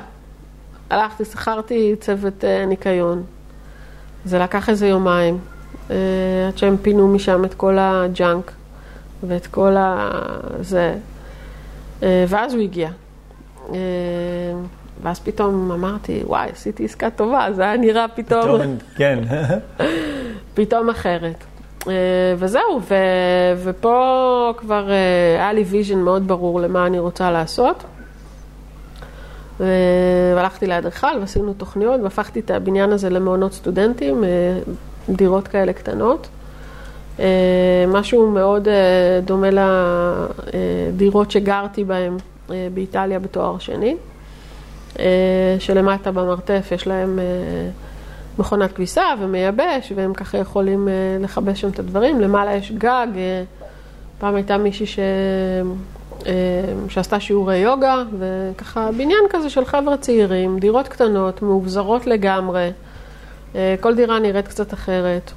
הלכתי, 0.89 1.25
שכרתי 1.25 1.95
צוות 1.99 2.43
אה, 2.43 2.65
ניקיון. 2.65 3.23
זה 4.25 4.39
לקח 4.39 4.69
איזה 4.69 4.87
יומיים, 4.87 5.37
עד 5.89 5.93
שהם 6.55 6.77
פינו 6.81 7.07
משם 7.07 7.45
את 7.45 7.53
כל 7.53 7.77
הג'אנק 7.79 8.51
ואת 9.27 9.47
כל 9.47 9.77
ה... 9.77 10.09
זה. 10.61 10.95
ואז 12.01 12.53
הוא 12.53 12.61
הגיע. 12.61 12.89
ואז 15.01 15.19
פתאום 15.19 15.71
אמרתי, 15.71 16.21
וואי, 16.25 16.49
עשיתי 16.53 16.85
עסקה 16.85 17.09
טובה, 17.09 17.47
זה 17.51 17.63
היה 17.63 17.77
נראה 17.77 18.07
פתאום... 18.07 18.41
פתאום, 18.41 18.77
כן. 18.95 19.19
פתאום 20.55 20.89
אחרת. 20.89 21.43
וזהו, 22.37 22.81
ו, 22.89 22.95
ופה 23.63 24.53
כבר 24.57 24.89
היה 25.37 25.53
לי 25.53 25.63
vision 25.63 25.97
מאוד 25.99 26.27
ברור 26.27 26.61
למה 26.61 26.87
אני 26.87 26.99
רוצה 26.99 27.31
לעשות. 27.31 27.83
והלכתי 29.59 30.67
לאדריכל 30.67 31.17
ועשינו 31.19 31.53
תוכניות 31.53 32.01
והפכתי 32.01 32.39
את 32.39 32.51
הבניין 32.51 32.91
הזה 32.91 33.09
למעונות 33.09 33.53
סטודנטים, 33.53 34.23
דירות 35.09 35.47
כאלה 35.47 35.73
קטנות. 35.73 36.27
משהו 37.87 38.31
מאוד 38.31 38.67
דומה 39.25 39.47
לדירות 40.91 41.31
שגרתי 41.31 41.83
בהן 41.83 42.17
באיטליה 42.73 43.19
בתואר 43.19 43.57
שני, 43.57 43.95
שלמטה 45.59 46.11
במרתף 46.11 46.69
יש 46.71 46.87
להם 46.87 47.19
מכונת 48.39 48.71
כביסה 48.71 49.03
ומייבש, 49.19 49.93
והם 49.95 50.13
ככה 50.13 50.37
יכולים 50.37 50.87
לכבש 51.19 51.61
שם 51.61 51.69
את 51.69 51.79
הדברים. 51.79 52.21
למעלה 52.21 52.55
יש 52.55 52.71
גג, 52.71 53.07
פעם 54.19 54.35
הייתה 54.35 54.57
מישהי 54.57 54.85
ש... 54.85 54.99
שעשתה 56.89 57.19
שיעורי 57.19 57.57
יוגה, 57.57 58.03
וככה 58.19 58.89
בניין 58.91 59.23
כזה 59.29 59.49
של 59.49 59.65
חבר'ה 59.65 59.97
צעירים, 59.97 60.59
דירות 60.59 60.87
קטנות, 60.87 61.41
מאובזרות 61.41 62.07
לגמרי, 62.07 62.71
כל 63.79 63.95
דירה 63.95 64.19
נראית 64.19 64.47
קצת 64.47 64.73
אחרת. 64.73 65.31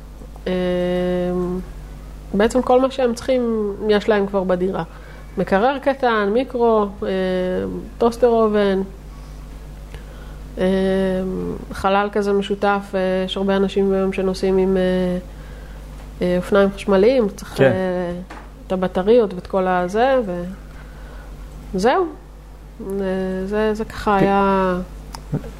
בעצם 2.34 2.62
כל 2.62 2.80
מה 2.80 2.90
שהם 2.90 3.14
צריכים, 3.14 3.72
יש 3.88 4.08
להם 4.08 4.26
כבר 4.26 4.44
בדירה. 4.44 4.82
מקרר 5.38 5.78
קטן, 5.78 6.30
מיקרו, 6.32 6.86
טוסטר 7.98 8.28
אובן, 8.28 8.82
חלל 11.72 12.08
כזה 12.12 12.32
משותף, 12.32 12.94
יש 13.24 13.36
הרבה 13.36 13.56
אנשים 13.56 13.92
היום 13.92 14.12
שנוסעים 14.12 14.58
עם 14.58 14.76
אופניים 16.38 16.68
חשמליים, 16.74 17.28
צריך 17.28 17.50
כן. 17.56 17.72
את 18.66 18.72
הבטריות 18.72 19.34
ואת 19.34 19.46
כל 19.46 19.66
הזה, 19.66 20.16
וזהו. 21.74 22.06
זה, 23.44 23.74
זה 23.74 23.84
ככה 23.84 24.16
היה... 24.16 24.76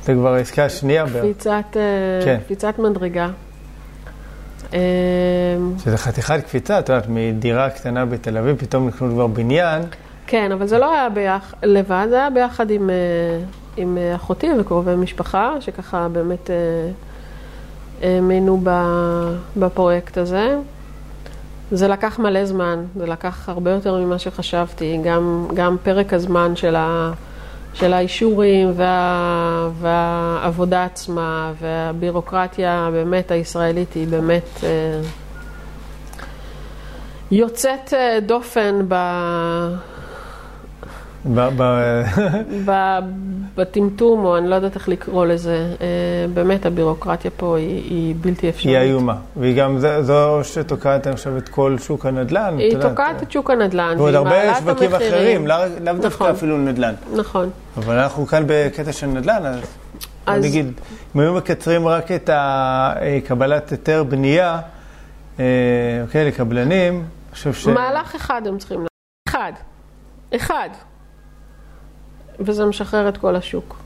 זה 0.04 0.14
כבר 0.14 0.34
העסקה 0.34 0.64
השנייה. 0.64 1.04
קפיצת, 1.20 1.76
כן. 2.24 2.38
קפיצת 2.44 2.78
מדרגה. 2.78 3.28
שזה 5.78 5.96
חתיכת 5.96 6.40
קפיצה, 6.44 6.78
את 6.78 6.88
יודעת, 6.88 7.06
מדירה 7.08 7.70
קטנה 7.70 8.06
בתל 8.06 8.38
אביב, 8.38 8.56
פתאום 8.56 8.88
לקנות 8.88 9.12
כבר 9.12 9.26
בניין. 9.26 9.82
כן, 10.26 10.52
אבל 10.52 10.66
זה 10.66 10.78
לא 10.78 10.94
היה 10.94 11.08
ביח... 11.08 11.54
לבד, 11.62 12.06
זה 12.10 12.16
היה 12.16 12.30
ביחד 12.30 12.70
עם, 12.70 12.90
עם 13.80 13.98
אחותי 14.14 14.48
וקרובי 14.58 14.94
משפחה, 14.94 15.54
שככה 15.60 16.08
באמת 16.12 16.50
האמינו 18.02 18.60
בפרויקט 19.56 20.18
הזה. 20.18 20.58
זה 21.72 21.88
לקח 21.88 22.18
מלא 22.18 22.44
זמן, 22.44 22.84
זה 22.96 23.06
לקח 23.06 23.48
הרבה 23.48 23.70
יותר 23.70 23.96
ממה 23.96 24.18
שחשבתי, 24.18 24.98
גם, 25.04 25.46
גם 25.54 25.76
פרק 25.82 26.12
הזמן 26.12 26.56
של, 26.56 26.76
ה, 26.76 27.12
של 27.74 27.92
האישורים 27.92 28.72
וה, 28.76 29.68
והעבודה 29.80 30.84
עצמה 30.84 31.52
והבירוקרטיה 31.60 32.88
באמת 32.92 33.30
הישראלית 33.30 33.92
היא 33.92 34.08
באמת 34.08 34.60
אה, 34.62 35.00
יוצאת 37.30 37.94
אה, 37.94 38.18
דופן 38.26 38.84
ב... 38.88 38.94
בטמטום, 43.56 44.24
או 44.24 44.38
אני 44.38 44.48
לא 44.48 44.54
יודעת 44.54 44.74
איך 44.74 44.88
לקרוא 44.88 45.26
לזה, 45.26 45.74
באמת 46.34 46.66
הבירוקרטיה 46.66 47.30
פה 47.30 47.56
היא, 47.56 47.82
היא 47.90 48.14
בלתי 48.20 48.48
אפשרית. 48.48 48.76
היא 48.76 48.84
איומה, 48.84 49.16
והיא 49.36 49.56
גם 49.56 49.78
זו 50.00 50.40
שתוקעת 50.42 51.06
עכשיו 51.06 51.38
את 51.38 51.48
כל 51.48 51.76
שוק 51.78 52.06
הנדל"ן. 52.06 52.58
היא 52.58 52.76
תוקעת 52.80 53.22
את 53.22 53.32
שוק 53.32 53.50
הנדל"ן, 53.50 53.94
ועוד 53.98 54.14
הרבה 54.14 54.54
שווקים 54.54 54.94
אחרים, 54.94 55.46
לאו 55.46 55.56
דווקא 55.80 56.06
נכון. 56.06 56.30
אפילו 56.30 56.58
נדל"ן. 56.58 56.94
נכון. 57.16 57.50
אבל 57.76 57.98
אנחנו 57.98 58.26
כאן 58.26 58.42
בקטע 58.46 58.92
של 58.92 59.06
נדל"ן, 59.06 59.46
אז, 59.46 59.60
אז... 60.26 60.44
נגיד, 60.44 60.72
אם 61.16 61.20
היו 61.20 61.34
מקצרים 61.34 61.88
רק 61.88 62.12
את 62.12 62.30
קבלת 63.24 63.70
היתר 63.70 64.04
בנייה, 64.04 64.60
אוקיי, 66.02 66.24
לקבלנים, 66.26 66.94
אני 66.94 67.02
חושב 67.32 67.52
ש... 67.52 67.66
מהלך 67.66 68.14
אחד 68.14 68.46
הם 68.46 68.58
צריכים 68.58 68.78
לעשות. 68.78 68.90
אחד. 69.28 69.52
אחד. 70.36 70.68
וזה 72.40 72.64
משחרר 72.64 73.08
את 73.08 73.16
כל 73.16 73.36
השוק. 73.36 73.76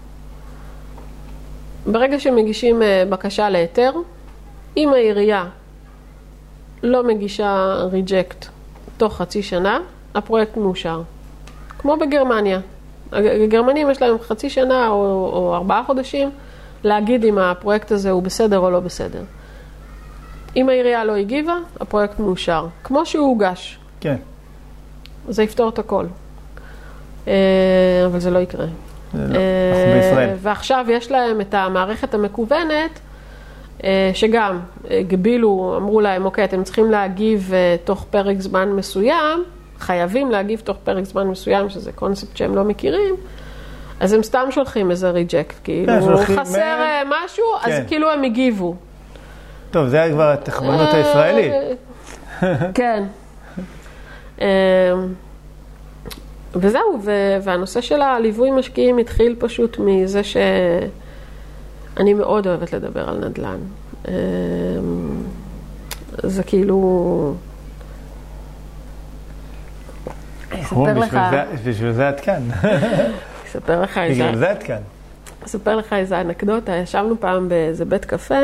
ברגע 1.87 2.21
שמגישים 2.21 2.83
בקשה 3.09 3.51
להיתר, 3.51 3.93
אם 4.77 4.89
העירייה 4.93 5.47
לא 6.83 7.05
מגישה 7.07 7.75
ריג'קט 7.93 8.47
תוך 8.97 9.17
חצי 9.17 9.43
שנה, 9.43 9.79
הפרויקט 10.15 10.57
מאושר. 10.57 11.03
כמו 11.79 11.97
בגרמניה. 11.97 12.61
הגרמנים 13.13 13.91
יש 13.91 14.03
להם 14.03 14.17
חצי 14.19 14.51
שנה 14.51 14.89
או, 14.89 15.31
או 15.33 15.55
ארבעה 15.55 15.85
חודשים 15.87 16.31
להגיד 16.85 17.25
אם 17.25 17.39
הפרויקט 17.39 17.93
הזה 17.93 18.11
הוא 18.11 18.23
בסדר 18.23 18.59
או 18.59 18.71
לא 18.71 18.81
בסדר. 18.81 19.23
אם 20.57 20.69
העירייה 20.69 21.05
לא 21.05 21.13
הגיבה, 21.13 21.57
הפרויקט 21.81 22.19
מאושר. 22.19 22.67
כמו 22.85 23.07
שהוא 23.07 23.27
הוגש. 23.27 23.79
כן. 24.01 24.17
זה 25.29 25.43
יפתור 25.43 25.69
את 25.69 25.79
הכל. 25.79 26.07
אבל 28.07 28.19
זה 28.19 28.31
לא 28.31 28.39
יקרה. 28.39 28.67
לא, 29.15 29.21
אנחנו 29.21 29.39
בישראל. 29.95 30.35
ועכשיו 30.39 30.87
יש 30.89 31.11
להם 31.11 31.41
את 31.41 31.55
המערכת 31.55 32.15
המקוונת, 32.15 33.01
שגם 34.15 34.61
גבילו, 34.91 35.75
אמרו 35.77 36.01
להם, 36.01 36.25
אוקיי, 36.25 36.45
אתם 36.45 36.65
צריכים 36.65 36.91
להגיב 36.91 37.53
תוך 37.85 38.07
פרק 38.11 38.41
זמן 38.41 38.69
מסוים, 38.69 39.45
חייבים 39.79 40.31
להגיב 40.31 40.61
תוך 40.61 40.77
פרק 40.85 41.05
זמן 41.05 41.27
מסוים, 41.27 41.69
שזה 41.69 41.93
קונספט 41.93 42.37
שהם 42.37 42.55
לא 42.55 42.65
מכירים, 42.65 43.15
אז 44.01 44.13
הם 44.13 44.23
סתם 44.23 44.47
שולחים 44.51 44.91
איזה 44.91 45.11
ריג'קט, 45.11 45.57
כאילו, 45.65 45.93
חסר 46.19 47.03
משהו, 47.25 47.45
אז 47.63 47.73
כן. 47.73 47.85
כאילו 47.87 48.11
הם 48.11 48.23
הגיבו. 48.23 48.75
טוב, 49.71 49.89
זה 49.89 50.03
היה 50.03 50.13
כבר 50.13 50.33
התחמנות 50.33 50.89
הישראלית. 50.95 51.53
כן. 52.75 53.05
וזהו, 56.57 57.01
והנושא 57.43 57.81
של 57.81 58.03
הליווי 58.03 58.51
משקיעים 58.51 58.99
התחיל 58.99 59.37
פשוט 59.39 59.79
מזה 59.79 60.21
שאני 60.25 62.15
מאוד 62.15 62.47
אוהבת 62.47 62.73
לדבר 62.73 63.09
על 63.09 63.29
נדל"ן. 63.29 63.59
זה 66.23 66.43
כאילו... 66.43 67.35
אספר 70.51 70.99
לך... 70.99 71.19
בשביל 71.65 71.93
זה 71.93 72.09
את 72.09 72.21
כאן. 72.21 72.43
אספר 73.47 73.83
לך 73.83 73.99
איזה... 73.99 74.23
בגלל 74.25 74.37
זה 74.37 74.53
את 74.53 74.63
כאן. 74.63 74.81
אספר 75.47 75.77
לך 75.77 75.93
איזה 75.93 76.21
אנקדוטה, 76.21 76.77
ישבנו 76.77 77.21
פעם 77.21 77.49
באיזה 77.49 77.85
בית 77.85 78.05
קפה. 78.05 78.35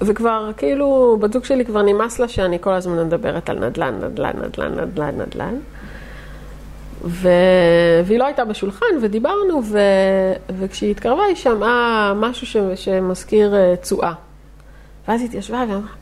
וכבר, 0.00 0.50
כאילו, 0.56 1.16
בת 1.20 1.32
זוג 1.32 1.44
שלי 1.44 1.64
כבר 1.64 1.82
נמאס 1.82 2.18
לה 2.18 2.28
שאני 2.28 2.58
כל 2.60 2.72
הזמן 2.72 3.06
מדברת 3.06 3.50
על 3.50 3.58
נדל"ן, 3.58 3.94
נדל"ן, 4.04 4.32
נדל"ן, 4.42 4.80
נדל"ן, 4.80 5.20
נדל"ן. 5.20 5.54
ו... 7.04 7.28
והיא 8.04 8.18
לא 8.18 8.24
הייתה 8.24 8.44
בשולחן, 8.44 8.86
ודיברנו, 9.02 9.62
ו... 9.64 9.78
וכשהיא 10.58 10.90
התקרבה 10.90 11.24
היא 11.24 11.36
שמעה 11.36 12.12
משהו 12.16 12.46
ש... 12.46 12.56
שמזכיר 12.74 13.54
תשואה. 13.80 14.12
ואז 15.08 15.20
היא 15.20 15.28
התיישבה 15.28 15.64
ואמרה, 15.68 15.92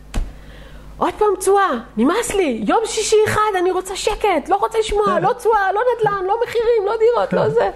עוד 0.96 1.14
פעם 1.18 1.28
תשואה, 1.38 1.70
נמאס 1.96 2.34
לי, 2.34 2.64
יום 2.66 2.80
שישי 2.84 3.16
אחד, 3.26 3.50
אני 3.58 3.70
רוצה 3.70 3.96
שקט, 3.96 4.48
לא 4.48 4.56
רוצה 4.56 4.78
לשמוע, 4.78 5.20
לא 5.20 5.32
תשואה, 5.32 5.72
לא 5.72 5.80
נדל"ן, 5.96 6.24
לא 6.26 6.36
מחירים, 6.44 6.86
לא 6.86 6.92
דירות, 6.98 7.32
לא 7.32 7.48
זה. 7.48 7.70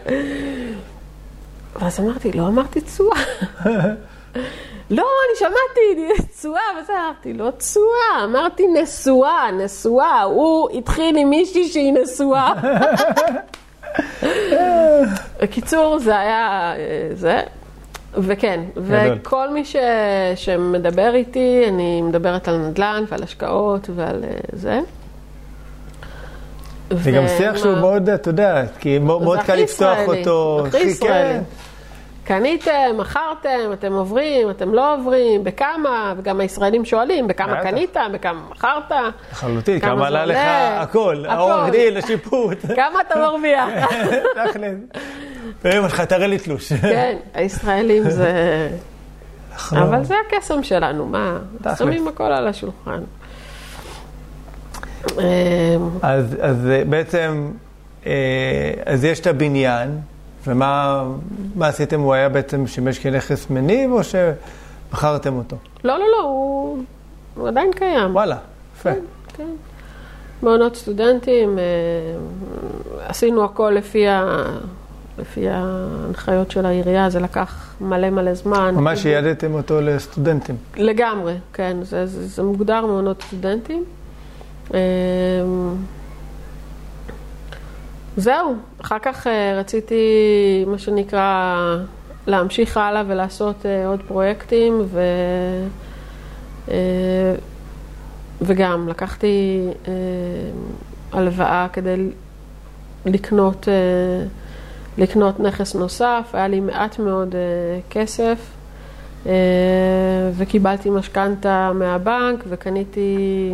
ואז 1.81 2.01
אמרתי, 2.01 2.33
לא 2.33 2.47
אמרתי 2.47 2.81
תשואה. 2.81 3.18
לא, 4.91 5.03
אני 5.03 5.39
שמעתי, 5.39 6.12
תשואה, 6.39 6.61
וזה 6.83 6.93
אמרתי, 6.93 7.33
לא 7.33 7.51
תשואה, 7.57 8.24
אמרתי 8.24 8.66
נשואה, 8.66 9.51
נשואה, 9.53 10.22
הוא 10.22 10.70
התחיל 10.70 11.16
עם 11.16 11.30
מישהי 11.30 11.68
שהיא 11.68 11.93
נשואה. 11.93 12.53
בקיצור, 15.43 15.99
זה 15.99 16.18
היה 16.18 16.74
זה, 17.14 17.41
וכן, 18.14 18.61
וכל 18.76 19.51
מי 19.51 19.64
ש, 19.64 19.76
שמדבר 20.35 21.14
איתי, 21.14 21.64
אני 21.68 22.03
מדברת 22.03 22.49
על 22.49 22.57
נדל"ן 22.57 23.05
ועל 23.09 23.22
השקעות 23.22 23.91
ועל 23.95 24.24
זה. 24.53 24.80
זה 26.91 27.11
גם 27.11 27.24
שיח 27.39 27.57
שהוא 27.57 27.76
מאוד, 27.76 28.09
אתה 28.09 28.30
יודע, 28.30 28.64
כי 28.78 28.99
מאוד 28.99 29.39
קל 29.41 29.55
לפתוח 29.55 29.99
אותו. 30.07 30.64
הכי 30.66 30.78
ישראלי. 30.78 31.39
קניתם, 32.25 32.70
מכרתם, 32.99 33.73
אתם 33.73 33.93
עוברים, 33.93 34.51
אתם 34.51 34.75
לא 34.75 34.95
עוברים, 34.95 35.45
בכמה, 35.45 36.14
וגם 36.16 36.41
הישראלים 36.41 36.85
שואלים, 36.85 37.27
בכמה. 37.29 37.62
קנית, 37.62 37.97
בכמה 38.12 38.41
מכרת, 38.51 38.93
לחלוטין, 39.33 39.81
כמה 39.81 40.07
עלה 40.07 40.25
לך? 40.27 40.39
הכל. 40.77 41.25
העורך 41.29 41.70
דין, 41.70 41.97
השיפוט. 41.97 42.59
כמה 42.77 43.01
אתה 43.01 43.14
מרוויח. 43.18 43.68
תכל'ס. 44.51 44.75
לך, 45.64 46.01
תראה 46.01 46.27
לי 46.27 46.39
תלוש. 46.39 46.73
כן, 46.73 47.16
הישראלים 47.35 48.11
זה... 48.11 48.68
אנחנו- 49.53 49.79
אבל 49.83 50.05
זה 50.05 50.14
הקסם 50.27 50.62
שלנו, 50.62 51.07
מה? 51.07 51.39
שמים 51.79 52.09
הכל 52.09 52.25
על 52.33 52.49
השולחן. 52.49 53.03
אז, 56.03 56.37
אז 56.41 56.66
אה, 56.70 56.83
בעצם, 56.89 57.51
אה, 58.07 58.12
אז 58.87 59.05
יש 59.05 59.20
את 59.20 59.27
הבניין, 59.27 59.99
ומה 60.47 61.05
מה 61.55 61.68
עשיתם? 61.68 62.01
הוא 62.01 62.14
היה 62.14 62.28
בעצם 62.28 62.66
שימש 62.66 62.99
כנכס 62.99 63.51
מניב, 63.51 63.93
או 63.93 64.01
שמכרתם 64.05 65.34
אותו? 65.36 65.57
לא, 65.84 65.99
לא, 65.99 66.05
לא, 66.18 66.22
הוא 66.22 66.82
הוא 67.34 67.49
עדיין 67.49 67.72
קיים. 67.72 68.14
וואלה, 68.14 68.36
יפה. 68.76 68.90
כן. 69.36 69.49
מעונות 70.43 70.76
סטודנטים, 70.76 71.59
אה, 71.59 71.64
עשינו 73.07 73.45
הכל 73.45 73.72
לפי, 73.76 74.09
ה... 74.09 74.45
לפי 75.18 75.49
ההנחיות 75.49 76.51
של 76.51 76.66
העירייה, 76.66 77.11
זה 77.11 77.20
לקח 77.20 77.74
מלא 77.80 78.11
מלא 78.11 78.34
זמן. 78.34 78.74
ממש 78.74 79.05
ייעדתם 79.05 79.55
אותו 79.55 79.80
לסטודנטים. 79.80 80.57
לגמרי, 80.76 81.34
כן, 81.53 81.76
זה, 81.82 82.07
זה, 82.07 82.26
זה 82.26 82.43
מוגדר 82.43 82.86
מעונות 82.86 83.22
סטודנטים. 83.22 83.84
זהו, 88.16 88.54
אחר 88.80 88.98
כך 89.02 89.26
אה, 89.26 89.58
רציתי, 89.60 90.04
מה 90.66 90.78
שנקרא, 90.78 91.76
להמשיך 92.26 92.76
הלאה 92.76 93.02
ולעשות 93.06 93.66
אה, 93.66 93.86
עוד 93.86 94.00
פרויקטים, 94.08 94.82
ו... 94.84 95.00
אה, 96.70 97.34
וגם 98.40 98.88
לקחתי 98.88 99.66
אה, 99.88 99.92
הלוואה 101.12 101.66
כדי 101.72 101.96
לקנות, 103.06 103.68
לקנות 104.98 105.40
נכס 105.40 105.74
נוסף, 105.74 106.30
היה 106.32 106.48
לי 106.48 106.60
מעט 106.60 106.98
מאוד 106.98 107.34
כסף. 107.90 108.38
וקיבלתי 110.36 110.90
משכנתה 110.90 111.72
מהבנק 111.74 112.44
וקניתי 112.48 113.52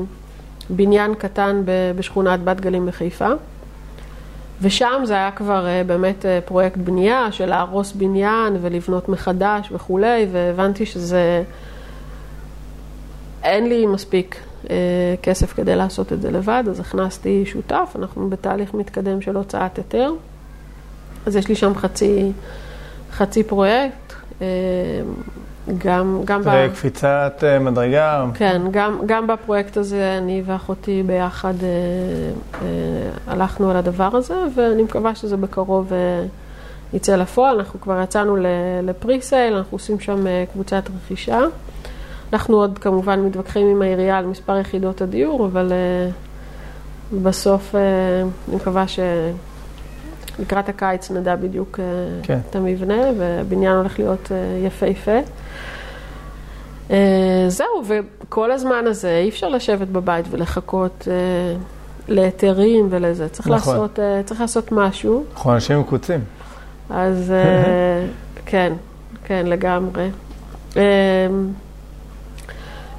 בניין 0.70 1.14
קטן 1.14 1.62
בשכונת 1.96 2.44
בת 2.44 2.60
גלים 2.60 2.86
בחיפה. 2.86 3.28
ושם 4.62 5.02
זה 5.04 5.14
היה 5.14 5.30
כבר 5.30 5.66
אה, 5.66 5.82
באמת 5.86 6.26
אה, 6.26 6.38
פרויקט 6.44 6.76
בנייה 6.76 7.32
של 7.32 7.46
להרוס 7.46 7.92
בניין 7.92 8.56
ולבנות 8.60 9.08
מחדש 9.08 9.68
וכולי, 9.72 10.26
והבנתי 10.32 10.86
שזה... 10.86 11.42
אין 13.42 13.68
לי 13.68 13.86
מספיק 13.86 14.36
אה, 14.70 14.76
כסף 15.22 15.52
כדי 15.52 15.76
לעשות 15.76 16.12
את 16.12 16.22
זה 16.22 16.30
לבד, 16.30 16.64
אז 16.70 16.80
הכנסתי 16.80 17.46
שותף, 17.46 17.92
אנחנו 17.98 18.30
בתהליך 18.30 18.74
מתקדם 18.74 19.20
של 19.20 19.36
הוצאת 19.36 19.78
היתר. 19.78 20.12
אז 21.26 21.36
יש 21.36 21.48
לי 21.48 21.54
שם 21.54 21.74
חצי, 21.74 22.32
חצי 23.12 23.42
פרויקט, 23.42 24.12
אה, 24.42 24.46
גם, 25.78 26.20
גם 26.24 26.42
ב... 26.42 26.68
קפיצת 26.72 27.44
אה, 27.46 27.58
מדרגה. 27.58 28.24
כן, 28.34 28.62
גם, 28.70 28.98
גם 29.06 29.26
בפרויקט 29.26 29.76
הזה 29.76 30.18
אני 30.18 30.42
ואחותי 30.46 31.02
ביחד 31.06 31.54
אה, 31.62 31.68
אה, 32.62 32.68
הלכנו 33.26 33.70
על 33.70 33.76
הדבר 33.76 34.16
הזה, 34.16 34.34
ואני 34.54 34.82
מקווה 34.82 35.14
שזה 35.14 35.36
בקרוב 35.36 35.92
אה, 35.92 36.24
יצא 36.92 37.16
לפועל. 37.16 37.58
אנחנו 37.58 37.80
כבר 37.80 38.00
יצאנו 38.02 38.36
לפריסייל, 38.82 39.54
אנחנו 39.54 39.74
עושים 39.74 40.00
שם 40.00 40.26
אה, 40.26 40.44
קבוצת 40.52 40.82
רכישה. 40.96 41.40
אנחנו 42.32 42.56
עוד 42.56 42.78
כמובן 42.78 43.20
מתווכחים 43.20 43.66
עם 43.66 43.82
העירייה 43.82 44.18
על 44.18 44.26
מספר 44.26 44.58
יחידות 44.58 45.00
הדיור, 45.00 45.46
אבל 45.46 45.72
אה, 45.72 46.10
בסוף 47.22 47.74
אה, 47.74 47.80
אני 48.48 48.56
מקווה 48.56 48.84
שלקראת 50.38 50.68
הקיץ 50.68 51.10
נדע 51.10 51.36
בדיוק 51.36 51.80
אה, 51.80 51.84
כן. 52.22 52.38
את 52.50 52.56
המבנה, 52.56 53.02
והבניין 53.18 53.76
הולך 53.76 53.98
להיות 53.98 54.32
אה, 54.32 54.66
יפהפה. 54.66 55.18
אה, 56.90 57.44
זהו, 57.48 57.82
וכל 57.86 58.52
הזמן 58.52 58.86
הזה 58.86 59.18
אי 59.24 59.28
אפשר 59.28 59.48
לשבת 59.48 59.88
בבית 59.88 60.26
ולחכות 60.30 61.08
להיתרים 62.08 62.86
ולזה. 62.90 63.28
צריך, 63.28 63.48
נכון. 63.48 63.74
לעשות, 63.74 63.98
צריך 64.24 64.40
לעשות 64.40 64.72
משהו. 64.72 65.24
אנחנו 65.32 65.54
אנשים 65.54 65.80
מקוצים. 65.80 66.20
אז 66.90 67.32
כן, 68.46 68.72
כן, 69.24 69.46
לגמרי. 69.46 70.10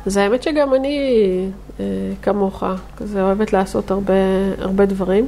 אז 0.06 0.18
האמת 0.18 0.44
שגם 0.44 0.74
אני 0.74 1.22
כמוך, 2.22 2.64
כזה 2.98 3.24
אוהבת 3.24 3.54
לעשות 3.54 3.92
הרבה, 3.92 4.14
הרבה 4.60 4.86
דברים. 4.86 5.28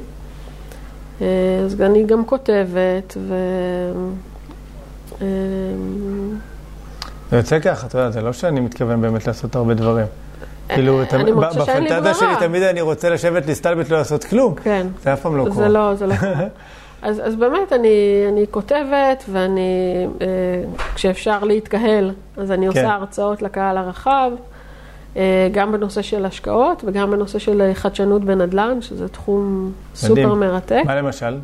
אה, 1.21 1.27
אז 1.65 1.81
אני 1.81 2.03
גם 2.03 2.25
כותבת, 2.25 3.17
ו... 3.17 3.33
אה, 5.21 5.27
זה 7.31 7.37
יוצא 7.37 7.59
ככה, 7.59 7.87
אתה 7.87 7.97
יודע, 7.97 8.11
זה 8.11 8.21
לא 8.21 8.33
שאני 8.33 8.59
מתכוון 8.59 9.01
באמת 9.01 9.27
לעשות 9.27 9.55
הרבה 9.55 9.73
דברים. 9.73 10.05
כאילו, 10.67 11.01
שאין 11.09 11.25
לי 11.25 11.31
בפנטזיה 11.33 12.13
שלי. 12.13 12.35
תמיד 12.39 12.63
אני 12.63 12.81
רוצה 12.81 13.09
לשבת 13.09 13.45
להסתלבט 13.45 13.89
לא 13.89 13.97
לעשות 13.97 14.23
כלום. 14.23 14.55
כן. 14.63 14.87
זה 15.03 15.13
אף 15.13 15.21
פעם 15.21 15.37
לא 15.37 15.43
זה 15.43 15.49
קורה. 15.49 15.67
לא, 15.67 15.95
זה 15.95 16.07
לא 16.07 16.15
קורה. 16.15 16.33
אז, 17.01 17.21
אז 17.23 17.35
באמת, 17.35 17.73
אני, 17.73 18.25
אני 18.31 18.45
כותבת, 18.51 19.23
ואני, 19.31 20.07
אה, 20.21 20.27
כשאפשר 20.95 21.43
להתקהל, 21.43 22.11
אז 22.37 22.51
אני 22.51 22.61
כן. 22.61 22.67
עושה 22.67 22.93
הרצאות 22.93 23.41
לקהל 23.41 23.77
הרחב, 23.77 24.31
אה, 24.35 24.50
גם 25.51 25.71
בנושא 25.71 26.01
של 26.01 26.25
השקעות 26.25 26.83
וגם 26.85 27.11
בנושא 27.11 27.39
של 27.39 27.61
אה, 27.61 27.73
חדשנות 27.73 28.23
בנדל"ן, 28.23 28.81
שזה 28.81 29.07
תחום 29.07 29.71
סופר 29.95 30.33
מרתק. 30.33 30.81
מה 30.85 30.95
למשל? 30.95 31.37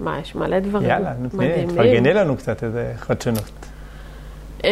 מה, 0.00 0.18
יש 0.20 0.34
מלא 0.34 0.58
דברים 0.58 0.88
יאללה, 0.88 1.12
מדהימים. 1.34 1.68
תפרגני 1.68 2.14
לנו 2.14 2.36
קצת 2.36 2.64
איזה 2.64 2.92
חדשנות. 2.96 3.52
אה, 4.64 4.70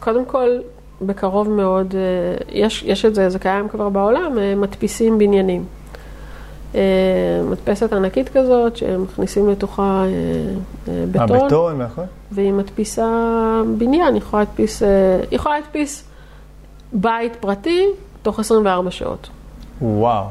קודם 0.00 0.24
כל, 0.24 0.48
בקרוב 1.02 1.48
מאוד, 1.48 1.94
אה, 1.94 2.00
יש, 2.48 2.82
יש 2.82 3.04
את 3.04 3.14
זה, 3.14 3.28
זה 3.28 3.38
קיים 3.38 3.68
כבר 3.68 3.88
בעולם, 3.88 4.38
אה, 4.38 4.54
מדפיסים 4.54 5.18
בניינים. 5.18 5.64
אה, 6.74 6.80
מדפסת 7.50 7.92
ענקית 7.92 8.28
כזאת, 8.28 8.76
שמכניסים 8.76 9.48
לתוכה 9.48 9.82
אה, 9.82 10.92
אה, 10.92 11.04
מה, 11.14 11.26
בטון, 11.26 11.46
בטון 11.46 11.80
והכל? 11.80 12.02
והיא 12.32 12.52
מדפיסה 12.52 13.06
בניין, 13.78 14.14
היא 14.14 14.22
יכולה 14.22 14.42
להדפיס, 14.42 14.82
אה, 14.82 14.88
היא 15.30 15.36
יכולה 15.36 15.58
להדפיס 15.58 16.04
בית 16.92 17.36
פרטי 17.36 17.86
תוך 18.22 18.40
24 18.40 18.90
שעות. 18.90 19.28
וואו. 19.82 20.24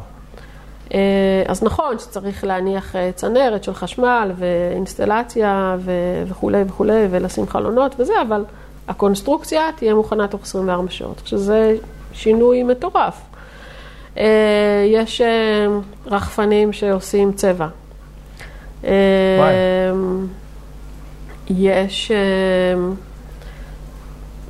אה, 0.93 1.43
אז 1.47 1.63
נכון 1.63 1.99
שצריך 1.99 2.43
להניח 2.43 2.95
אה, 2.95 3.11
צנרת 3.15 3.63
של 3.63 3.73
חשמל 3.73 4.31
ואינסטלציה 4.35 5.75
ו- 5.79 6.23
וכולי 6.27 6.63
וכולי, 6.67 7.07
ולשים 7.09 7.47
חלונות 7.47 7.95
וזה, 7.99 8.13
אבל 8.27 8.45
הקונסטרוקציה 8.87 9.61
תהיה 9.75 9.95
מוכנה 9.95 10.27
תוך 10.27 10.41
24 10.43 10.91
שעות, 10.91 11.21
שזה 11.25 11.75
שינוי 12.13 12.63
מטורף. 12.63 13.21
אה, 14.17 14.85
יש 14.87 15.21
אה, 15.21 15.67
רחפנים 16.05 16.73
שעושים 16.73 17.31
צבע. 17.31 17.67
אה, 18.83 18.91
וואי. 19.39 19.53
יש 21.49 22.11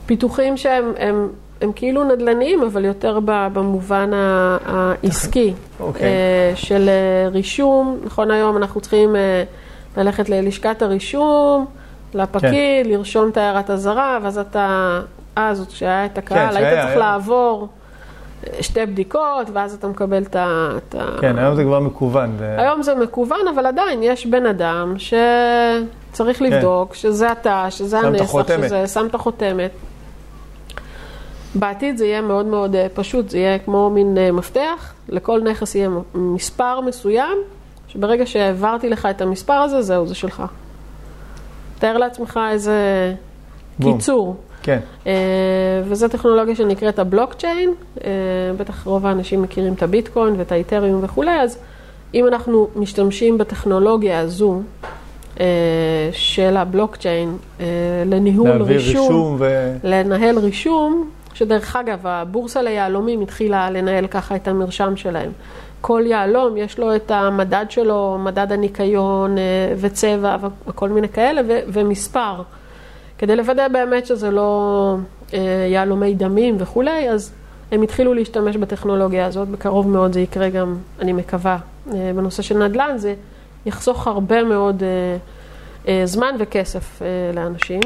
פיתוחים 0.06 0.58
שהם 0.58 0.94
הם, 0.98 1.30
הם 1.62 1.72
כאילו 1.76 2.04
נדל"ניים, 2.04 2.64
אבל 2.64 2.86
יותר 2.86 3.20
במובן 3.26 4.12
העסקי. 4.66 5.54
אוקיי. 5.80 6.08
אה, 6.08 6.52
של 6.56 6.90
רישום, 7.32 8.00
נכון 8.06 8.32
היום 8.32 8.58
אנחנו 8.58 8.82
צריכים 8.82 9.16
ללכת 9.98 10.30
ללשכת 10.30 10.82
הרישום, 10.82 11.66
לפקיד, 12.14 12.44
כן. 12.44 12.90
לרשום 12.90 13.30
את 13.30 13.38
הערת 13.38 13.70
אזהרה, 13.70 14.20
ואז 14.24 14.38
אתה, 14.38 15.00
אז 15.36 15.66
כשהיה 15.70 16.06
את 16.06 16.18
הקהל, 16.18 16.38
כן, 16.38 16.56
היית 16.58 16.70
שהיה, 16.70 16.82
צריך 16.82 16.88
היה. 16.88 16.98
לעבור 16.98 17.68
שתי 18.62 18.86
בדיקות, 18.86 19.48
ואז 19.54 19.74
אתה 19.74 19.88
מקבל 19.88 20.24
את 20.24 20.36
ה... 20.36 20.70
כן, 21.22 21.38
היום 21.38 21.56
זה 21.56 21.64
כבר 21.64 21.80
מקוון. 21.80 22.36
זה- 22.40 22.56
היום 22.62 22.82
זה 22.84 22.96
מקוון, 22.96 23.48
אבל 23.56 23.66
עדיין 23.66 24.04
יש 24.04 24.26
בן 24.26 24.46
אדם 24.46 24.94
שצריך 24.98 26.42
לבדוק 26.42 26.96
שזה 26.96 27.32
אתה, 27.32 27.66
שזה 27.70 27.98
כן. 28.02 28.06
הנסח. 28.06 28.34
שזה, 28.68 28.88
שם 28.88 29.06
את 29.10 29.16
החותמת. 29.16 29.72
בעתיד 31.56 31.98
זה 31.98 32.06
יהיה 32.06 32.22
מאוד 32.22 32.46
מאוד 32.46 32.76
אה, 32.76 32.88
פשוט, 32.94 33.30
זה 33.30 33.38
יהיה 33.38 33.60
כמו 33.60 33.90
מין 33.90 34.18
אה, 34.18 34.32
מפתח, 34.32 34.94
לכל 35.10 35.42
נכס 35.42 35.76
יהיה 35.76 35.90
מספר 36.14 36.82
מסוים, 36.82 37.38
שברגע 37.88 38.26
שהעברתי 38.26 38.90
לך 38.90 39.06
את 39.06 39.22
המספר 39.22 39.54
הזה, 39.54 39.82
זהו, 39.82 40.08
זה 40.08 40.16
שלך. 40.16 40.44
תאר 41.80 41.98
לעצמך 41.98 42.40
איזה 42.52 42.74
בום. 43.80 43.94
קיצור. 43.98 44.36
כן. 44.64 44.80
אה, 45.08 45.12
וזו 45.86 46.08
טכנולוגיה 46.08 46.56
שנקראת 46.56 47.00
הבלוקצ'יין, 47.00 47.74
אה, 48.04 48.10
בטח 48.58 48.86
רוב 48.86 49.06
האנשים 49.06 49.42
מכירים 49.42 49.74
את 49.74 49.84
הביטקוין 49.84 50.36
ואת 50.38 50.52
האיתריום 50.52 51.00
וכולי, 51.04 51.42
אז 51.42 51.58
אם 52.14 52.28
אנחנו 52.28 52.68
משתמשים 52.76 53.38
בטכנולוגיה 53.38 54.20
הזו 54.20 54.62
של 56.12 56.58
הבלוקצ'יין 56.58 57.38
לניהול 58.06 58.50
להעביר 58.50 58.78
רישום, 58.78 59.02
רישום 59.02 59.36
ו... 59.40 59.76
לנהל 59.84 60.40
רישום, 60.40 61.10
שדרך 61.34 61.76
אגב, 61.76 62.08
הבורסה 62.08 62.62
ליהלומים 62.62 63.22
התחילה 63.22 63.70
לנהל 63.70 64.08
ככה 64.08 64.36
את 64.36 64.48
המרשם 64.48 64.96
שלהם. 64.96 65.32
כל 65.82 66.04
יהלום 66.06 66.58
יש 66.58 66.80
לו 66.80 66.96
את 66.96 67.12
המדד 67.12 67.66
שלו, 67.70 68.18
מדד 68.20 68.52
הניקיון 68.52 69.36
וצבע 69.80 70.36
וכל 70.68 70.90
מיני 70.90 71.10
כאלה, 71.10 71.42
ו- 71.48 71.60
ומספר. 71.68 72.42
כדי 73.20 73.36
לוודא 73.36 73.68
באמת 73.68 74.06
שזה 74.06 74.32
לא 74.32 74.96
אה, 75.34 75.40
יהלומי 75.72 76.14
דמים 76.14 76.56
וכולי, 76.60 77.10
אז 77.10 77.32
הם 77.72 77.82
התחילו 77.82 78.14
להשתמש 78.14 78.58
בטכנולוגיה 78.58 79.26
הזאת, 79.26 79.48
בקרוב 79.48 79.88
מאוד 79.88 80.14
זה 80.14 80.20
יקרה 80.22 80.50
גם, 80.50 80.78
אני 81.00 81.14
מקווה, 81.14 81.58
אה, 81.94 82.12
בנושא 82.16 82.42
של 82.42 82.58
נדל"ן, 82.58 82.98
זה 82.98 83.16
יחסוך 83.66 84.08
הרבה 84.08 84.44
מאוד 84.44 84.84
אה, 84.84 85.18
אה, 85.88 86.02
זמן 86.06 86.36
וכסף 86.40 87.02
אה, 87.02 87.08
לאנשים. 87.36 87.80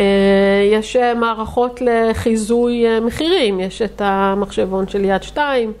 אה, 0.00 0.04
יש 0.72 0.96
אה, 0.96 1.14
מערכות 1.14 1.80
לחיזוי 1.80 2.86
אה, 2.86 3.00
מחירים, 3.00 3.60
יש 3.60 3.82
את 3.82 4.02
המחשבון 4.04 4.88
של 4.88 5.04
יד 5.04 5.22
שתיים. 5.22 5.72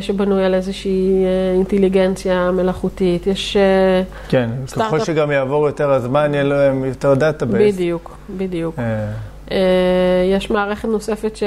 שבנוי 0.00 0.44
על 0.44 0.54
איזושהי 0.54 1.24
אה, 1.24 1.54
אינטליגנציה 1.54 2.50
מלאכותית. 2.50 3.26
יש 3.26 3.56
אה, 3.56 4.02
כן, 4.28 4.50
סטארט-אפ... 4.66 4.94
ככל 4.94 5.04
שגם 5.04 5.30
יעבור 5.30 5.66
יותר 5.66 5.90
הזמן, 5.90 6.34
יהיה 6.34 6.44
להם 6.44 6.84
יותר 6.84 7.14
database. 7.14 7.74
בדיוק, 7.74 8.16
בדיוק. 8.36 8.74
יש 10.30 10.50
מערכת 10.50 10.88
נוספת 10.88 11.38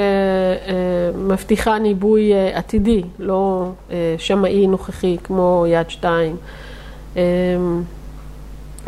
שמבטיחה 1.14 1.78
ניבוי 1.78 2.32
עתידי, 2.54 3.02
לא 3.18 3.70
שמאי 4.18 4.66
נוכחי 4.66 5.16
כמו 5.24 5.64
יד2. 5.68 6.36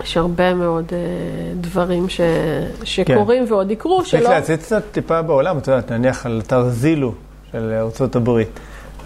יש 0.02 0.16
הרבה 0.16 0.54
מאוד 0.54 0.92
דברים 1.60 2.08
ש... 2.08 2.20
שקורים 2.84 3.46
כן. 3.46 3.52
ועוד 3.52 3.70
יקרו, 3.70 4.04
שלא... 4.04 4.20
צריך 4.20 4.30
להציץ 4.30 4.64
קצת 4.64 4.82
טיפה 4.92 5.22
בעולם, 5.22 5.58
את 5.58 5.68
יודעת, 5.68 5.92
נניח 5.92 6.26
על 6.26 6.40
אתר 6.46 6.68
Zillow 6.68 7.12
של 7.52 7.72
ארה"ב. 7.72 8.42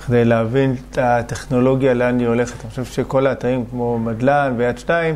כדי 0.06 0.24
להבין 0.24 0.74
את 0.90 0.98
הטכנולוגיה, 0.98 1.94
לאן 1.94 2.18
היא 2.18 2.28
הולכת. 2.28 2.64
אני 2.64 2.70
חושב 2.70 2.84
שכל 2.84 3.26
האתרים 3.26 3.64
כמו 3.70 3.98
מדלן 3.98 4.54
ויד 4.56 4.78
שתיים, 4.78 5.14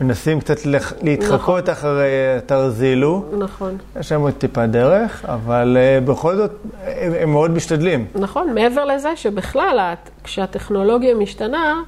מנסים 0.00 0.40
קצת 0.40 0.56
להתחקות 1.02 1.68
נכון. 1.68 1.72
אחרי 1.72 2.08
אתר 2.38 2.70
זילו. 2.70 3.24
נכון. 3.38 3.76
יש 4.00 4.08
שם 4.08 4.20
עוד 4.20 4.32
טיפה 4.32 4.66
דרך, 4.66 5.24
אבל 5.24 5.76
uh, 5.76 6.08
בכל 6.08 6.36
זאת, 6.36 6.50
הם, 6.86 7.12
הם 7.20 7.30
מאוד 7.30 7.50
משתדלים. 7.50 8.06
נכון, 8.14 8.54
מעבר 8.54 8.84
לזה 8.84 9.16
שבכלל, 9.16 9.94
כשהטכנולוגיה 10.24 11.14
משתנה, 11.14 11.82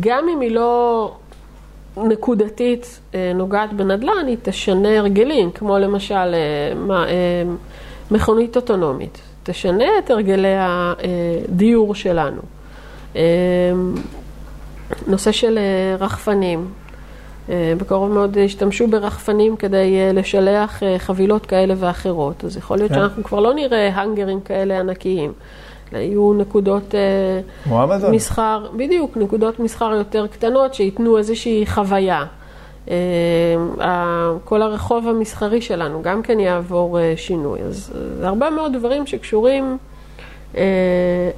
גם 0.00 0.24
אם 0.34 0.40
היא 0.40 0.50
לא 0.50 1.14
נקודתית 1.96 3.00
אה, 3.14 3.32
נוגעת 3.34 3.72
בנדל"ן, 3.72 4.26
היא 4.26 4.36
תשנה 4.42 4.98
הרגלים, 4.98 5.50
כמו 5.50 5.78
למשל 5.78 6.14
אה, 6.14 7.42
מכונית 8.10 8.56
אוטונומית. 8.56 9.29
תשנה 9.50 9.84
את 9.98 10.10
הרגלי 10.10 10.54
הדיור 10.58 11.94
שלנו. 11.94 12.40
אמ, 13.16 13.20
נושא 15.06 15.32
של 15.32 15.58
אה, 15.58 15.96
רחפנים. 16.04 16.68
אה, 17.48 17.72
בקרוב 17.78 18.12
מאוד 18.12 18.38
השתמשו 18.38 18.86
ברחפנים 18.86 19.56
כדי 19.56 19.98
אה, 19.98 20.12
לשלח 20.12 20.82
חבילות 20.98 21.46
כאלה 21.46 21.74
ואחרות. 21.76 22.44
אז 22.44 22.56
יכול 22.56 22.76
להיות 22.78 22.88
כן. 22.88 22.94
שאנחנו 22.94 23.24
כבר 23.24 23.40
לא 23.40 23.54
נראה 23.54 23.88
האנגרים 23.94 24.40
כאלה 24.40 24.80
ענקיים. 24.80 25.32
יהיו 25.92 26.32
נקודות 26.34 26.94
מסחר, 28.12 28.66
בדיוק, 28.76 29.16
נקודות 29.16 29.60
מסחר 29.60 29.92
יותר 29.94 30.26
קטנות 30.26 30.74
שייתנו 30.74 31.18
איזושהי 31.18 31.66
חוויה. 31.66 32.24
אה, 32.90 32.94
כל 34.44 34.62
הרחוב 34.62 35.08
המסחרי 35.08 35.60
שלנו 35.60 36.02
גם 36.02 36.22
כן 36.22 36.40
יעבור 36.40 36.98
אה, 36.98 37.12
שינוי. 37.16 37.60
אז 37.60 37.92
זה 38.18 38.28
הרבה 38.28 38.50
מאוד 38.50 38.72
דברים 38.72 39.06
שקשורים, 39.06 39.78
אה, 40.56 40.62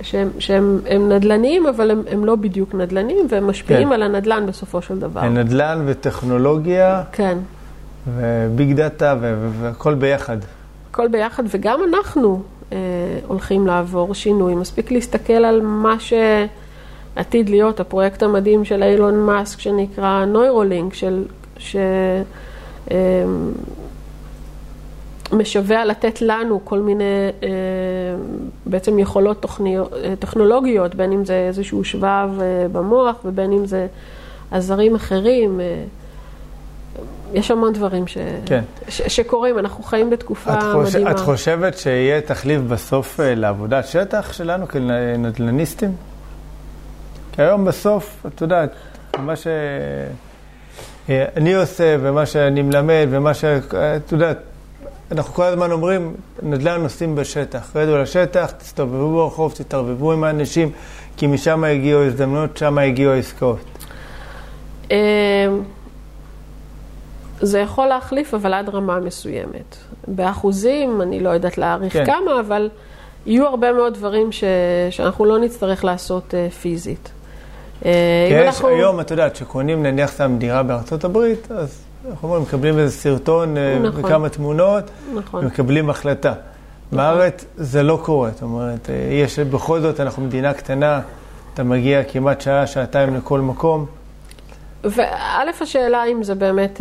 שהם, 0.03 0.30
שהם 0.38 0.80
הם 0.86 1.12
נדל"ניים, 1.12 1.66
אבל 1.66 1.90
הם, 1.90 2.03
הם 2.11 2.24
לא 2.24 2.36
בדיוק 2.36 2.74
נדל"ניים, 2.74 3.26
והם 3.28 3.47
משפיעים 3.47 3.88
כן. 3.88 3.95
על 3.95 4.03
הנדל"ן 4.03 4.47
בסופו 4.47 4.82
של 4.82 4.99
דבר. 4.99 5.22
נדל"ן 5.22 5.82
וטכנולוגיה. 5.86 7.03
כן. 7.12 7.38
וביג 8.14 8.72
דאטה 8.72 9.16
והכל 9.61 9.95
ביחד. 9.95 10.36
הכל 10.90 11.09
ביחד, 11.09 11.43
וגם 11.51 11.80
אנחנו 11.88 12.43
אה, 12.72 12.78
הולכים 13.26 13.66
לעבור 13.66 14.14
שינוי. 14.14 14.55
מספיק 14.55 14.90
להסתכל 14.90 15.32
על 15.32 15.61
מה 15.62 16.01
ש... 16.01 16.12
עתיד 17.16 17.48
להיות 17.48 17.80
הפרויקט 17.80 18.22
המדהים 18.22 18.64
של 18.64 18.82
אילון 18.82 19.20
מאסק 19.20 19.60
שנקרא 19.60 20.24
נוירולינק, 20.24 20.94
של, 20.94 21.24
שמשווע 25.28 25.82
אמ, 25.82 25.88
לתת 25.88 26.22
לנו 26.22 26.60
כל 26.64 26.78
מיני 26.78 27.04
אה, 27.42 27.48
בעצם 28.66 28.98
יכולות 28.98 29.42
תוכניות, 29.42 29.92
אה, 29.92 30.14
טכנולוגיות, 30.18 30.94
בין 30.94 31.12
אם 31.12 31.24
זה 31.24 31.44
איזשהו 31.48 31.84
שבב 31.84 32.30
אה, 32.40 32.66
במוח 32.72 33.16
ובין 33.24 33.52
אם 33.52 33.66
זה 33.66 33.86
עזרים 34.50 34.94
אחרים. 34.94 35.60
יש 37.34 37.50
המון 37.50 37.72
דברים 37.72 38.06
ש... 38.06 38.18
כן. 38.46 38.62
ש... 38.88 39.02
שקורים, 39.02 39.58
אנחנו 39.58 39.84
חיים 39.84 40.10
בתקופה 40.10 40.54
את 40.54 40.62
חוש... 40.72 40.88
מדהימה. 40.88 41.10
את 41.10 41.18
חושבת 41.18 41.78
שיהיה 41.78 42.20
תחליף 42.20 42.60
בסוף 42.60 43.20
לעבודת 43.22 43.86
שטח 43.86 44.32
שלנו 44.32 44.68
כנדל"ניסטים? 44.68 46.11
כי 47.33 47.43
היום 47.43 47.64
בסוף, 47.64 48.26
את 48.26 48.41
יודעת, 48.41 48.70
מה 49.18 49.35
שאני 49.37 50.14
עושה 51.55 51.97
ומה 52.01 52.26
שאני 52.26 52.62
מלמד 52.62 53.07
ומה 53.11 53.35
ש... 53.35 53.45
את 53.45 54.12
יודעת, 54.12 54.39
אנחנו 55.12 55.35
כל 55.35 55.45
הזמן 55.45 55.72
אומרים, 55.72 56.14
נדל"ן 56.43 56.80
נוסעים 56.80 57.14
בשטח. 57.14 57.76
רדו 57.76 57.99
לשטח, 57.99 58.51
תסתובבו 58.51 59.12
ברחוב, 59.12 59.53
תתערבבו 59.53 60.12
עם 60.12 60.24
האנשים, 60.24 60.70
כי 61.16 61.26
משם 61.26 61.64
הגיעו 61.64 62.03
הזדמנות, 62.03 62.57
שם 62.57 62.78
הגיעו 62.78 63.12
העסקאות. 63.12 63.59
אמ, 64.91 64.97
זה 67.41 67.59
יכול 67.59 67.87
להחליף, 67.87 68.35
אבל 68.35 68.55
עד 68.55 68.68
רמה 68.68 69.01
מסוימת. 69.01 69.76
באחוזים, 70.09 71.03
אני 71.03 71.20
לא 71.20 71.30
יודעת 71.30 71.59
להעריך 71.59 71.93
כן. 71.93 72.07
כמה, 72.07 72.41
אבל 72.41 72.70
יהיו 73.26 73.47
הרבה 73.47 73.72
מאוד 73.72 73.95
דברים 73.95 74.33
ש... 74.33 74.45
שאנחנו 74.91 75.24
לא 75.24 75.39
נצטרך 75.39 75.85
לעשות 75.85 76.35
uh, 76.35 76.55
פיזית. 76.55 77.12
אה, 77.85 78.26
כי 78.28 78.35
יש 78.35 78.47
אנחנו... 78.47 78.68
היום, 78.68 79.01
את 79.01 79.11
יודעת, 79.11 79.37
שקונים 79.37 79.83
נניח 79.83 80.11
סתם 80.11 80.37
דירה 80.39 80.62
בארצות 80.62 81.05
הברית, 81.05 81.53
אז 81.53 81.85
אנחנו 82.11 82.28
אומרים, 82.28 82.43
מקבלים 82.43 82.78
איזה 82.78 82.97
סרטון 82.97 83.57
אה, 83.57 83.78
נכון. 83.83 84.05
וכמה 84.05 84.28
תמונות, 84.28 84.85
נכון. 85.14 85.45
ומקבלים 85.45 85.91
החלטה. 85.91 86.30
נכון. 86.30 86.99
בארץ 86.99 87.45
זה 87.57 87.83
לא 87.83 88.01
קורה, 88.05 88.30
זאת 88.30 88.43
אומרת, 88.43 88.91
אה, 88.91 88.95
יש, 89.12 89.39
בכל 89.39 89.80
זאת, 89.80 90.01
אנחנו 90.01 90.22
מדינה 90.22 90.55
קטנה, 90.55 91.01
אתה 91.55 91.62
מגיע 91.62 92.05
כמעט 92.05 92.41
שעה, 92.41 92.66
שעתיים 92.66 93.16
לכל 93.16 93.41
מקום. 93.41 93.87
וא', 94.85 95.43
השאלה 95.61 96.05
אם 96.05 96.22
זה 96.22 96.35
באמת, 96.35 96.80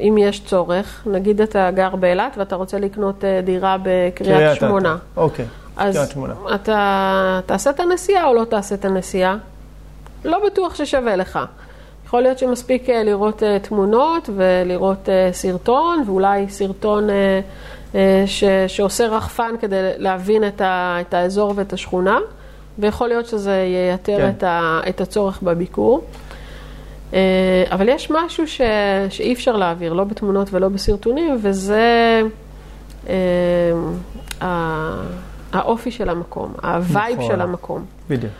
אם 0.00 0.16
יש 0.18 0.44
צורך, 0.44 1.06
נגיד 1.06 1.40
אתה 1.40 1.70
גר 1.70 1.96
באילת 1.96 2.36
ואתה 2.38 2.56
רוצה 2.56 2.78
לקנות 2.78 3.24
דירה 3.44 3.76
בקריית 3.82 4.60
שמונה. 4.60 4.96
אוקיי, 5.16 5.44
קריית 5.74 6.10
שמונה. 6.10 6.34
אז 6.46 6.54
אתה 6.54 7.40
תעשה 7.46 7.70
את 7.70 7.80
הנסיעה 7.80 8.26
או 8.26 8.34
לא 8.34 8.44
תעשה 8.44 8.74
את 8.74 8.84
הנסיעה? 8.84 9.36
לא 10.24 10.46
בטוח 10.46 10.74
ששווה 10.74 11.16
לך. 11.16 11.38
יכול 12.08 12.20
להיות 12.20 12.38
שמספיק 12.38 12.90
אה, 12.90 13.04
לראות 13.04 13.42
אה, 13.42 13.58
תמונות 13.58 14.30
ולראות 14.36 15.08
אה, 15.08 15.28
סרטון, 15.32 16.02
ואולי 16.06 16.48
סרטון 16.48 17.08
ש, 18.26 18.44
שעושה 18.66 19.06
רחפן 19.06 19.54
כדי 19.60 19.90
להבין 19.96 20.48
את, 20.48 20.60
ה, 20.60 20.96
את 21.00 21.14
האזור 21.14 21.52
ואת 21.56 21.72
השכונה, 21.72 22.18
ויכול 22.78 23.08
להיות 23.08 23.26
שזה 23.26 23.64
ייתר 23.92 24.16
כן. 24.16 24.28
את, 24.28 24.42
ה, 24.42 24.80
את 24.88 25.00
הצורך 25.00 25.42
בביקור. 25.42 26.04
אבל 27.70 27.88
יש 27.88 28.10
משהו 28.10 28.48
ש, 28.48 28.60
שאי 29.10 29.32
אפשר 29.32 29.56
להעביר, 29.56 29.92
לא 29.92 30.04
בתמונות 30.04 30.48
ולא 30.52 30.68
בסרטונים, 30.68 31.38
וזה 31.42 32.22
האופי 35.52 35.90
של 35.90 36.08
המקום, 36.08 36.52
ה 36.62 36.73
vibe 36.73 37.18
נכון. 37.18 37.30
של 37.30 37.40
המקום. 37.40 37.84
בדיוק. 38.10 38.32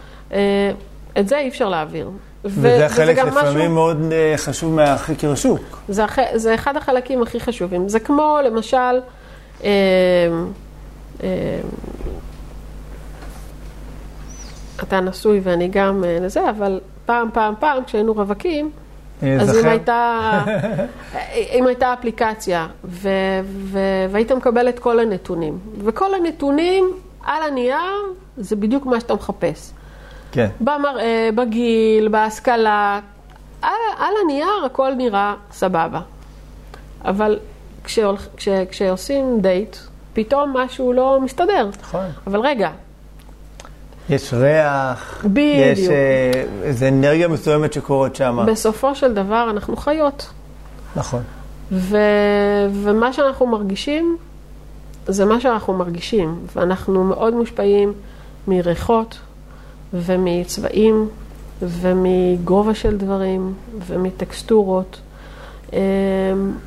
את 1.19 1.29
זה 1.29 1.39
אי 1.39 1.49
אפשר 1.49 1.69
להעביר. 1.69 2.11
וזה 2.45 2.87
החלק 2.87 3.19
לפעמים 3.19 3.55
משהו... 3.55 3.71
מאוד 3.71 3.99
אה, 4.11 4.39
חשוב 4.39 4.75
מהחקר 4.75 5.33
השוק. 5.33 5.79
זה, 5.89 6.05
הח... 6.05 6.19
זה 6.35 6.55
אחד 6.55 6.77
החלקים 6.77 7.23
הכי 7.23 7.41
חשובים. 7.41 7.89
זה 7.89 8.01
כמו 8.01 8.39
למשל, 8.45 9.01
אה, 9.65 9.71
אה, 11.23 11.29
אתה 14.83 15.01
נשוי 15.01 15.41
ואני 15.43 15.69
גם 15.69 16.05
אה, 16.05 16.19
לזה, 16.21 16.51
אבל 16.51 16.81
פעם, 17.07 17.29
פעם, 17.33 17.55
פעם, 17.59 17.85
כשהיינו 17.85 18.13
רווקים, 18.13 18.71
אז 19.41 19.59
אם 19.59 19.69
הייתה, 19.69 20.43
אם 21.59 21.67
הייתה 21.67 21.93
אפליקציה 21.93 22.67
ו, 22.85 23.09
ו, 23.45 23.79
והיית 24.11 24.33
מקבל 24.33 24.69
את 24.69 24.79
כל 24.79 25.01
הנתונים, 25.01 25.59
וכל 25.85 26.15
הנתונים 26.15 26.91
על 27.23 27.43
הנייר 27.43 27.97
זה 28.37 28.57
בדיוק 28.57 28.87
מה 28.87 29.01
שאתה 29.01 29.15
מחפש. 29.15 29.73
כן. 30.33 30.49
במראה, 30.61 31.29
בגיל, 31.35 32.09
בהשכלה, 32.09 33.01
על, 33.63 33.71
על 33.99 34.15
הנייר 34.25 34.65
הכל 34.67 34.95
נראה 34.95 35.35
סבבה. 35.53 36.01
אבל 37.05 37.39
כשהולכ, 37.85 38.27
כש, 38.37 38.49
כשעושים 38.71 39.41
דייט, 39.41 39.77
פתאום 40.13 40.57
משהו 40.57 40.93
לא 40.93 41.21
מסתדר. 41.21 41.69
נכון. 41.81 42.07
אבל 42.27 42.41
רגע, 42.41 42.71
יש 44.11 44.35
ריח, 44.35 45.25
בדיוק. 45.25 45.79
יש 45.79 45.89
אה, 45.89 46.45
איזו 46.63 46.89
אנרגיה 46.89 47.29
מסוימת 47.29 47.73
שקורית 47.73 48.17
שם. 48.17 48.39
בסופו 48.47 48.95
של 48.95 49.15
דבר 49.15 49.51
אנחנו 49.51 49.77
חיות. 49.77 50.31
נכון. 50.97 51.23
ו... 51.73 51.99
ומה 52.73 53.13
שאנחנו 53.13 53.47
מרגישים, 53.47 54.17
זה 55.07 55.25
מה 55.25 55.41
שאנחנו 55.41 55.73
מרגישים. 55.73 56.47
ואנחנו 56.57 57.05
מאוד 57.05 57.35
מושפעים 57.35 57.93
מריחות 58.49 59.19
ומצבעים 59.93 61.09
ומגובה 61.63 62.75
של 62.75 62.97
דברים 62.97 63.55
ומטקסטורות, 63.87 65.01
אמ, 65.73 65.79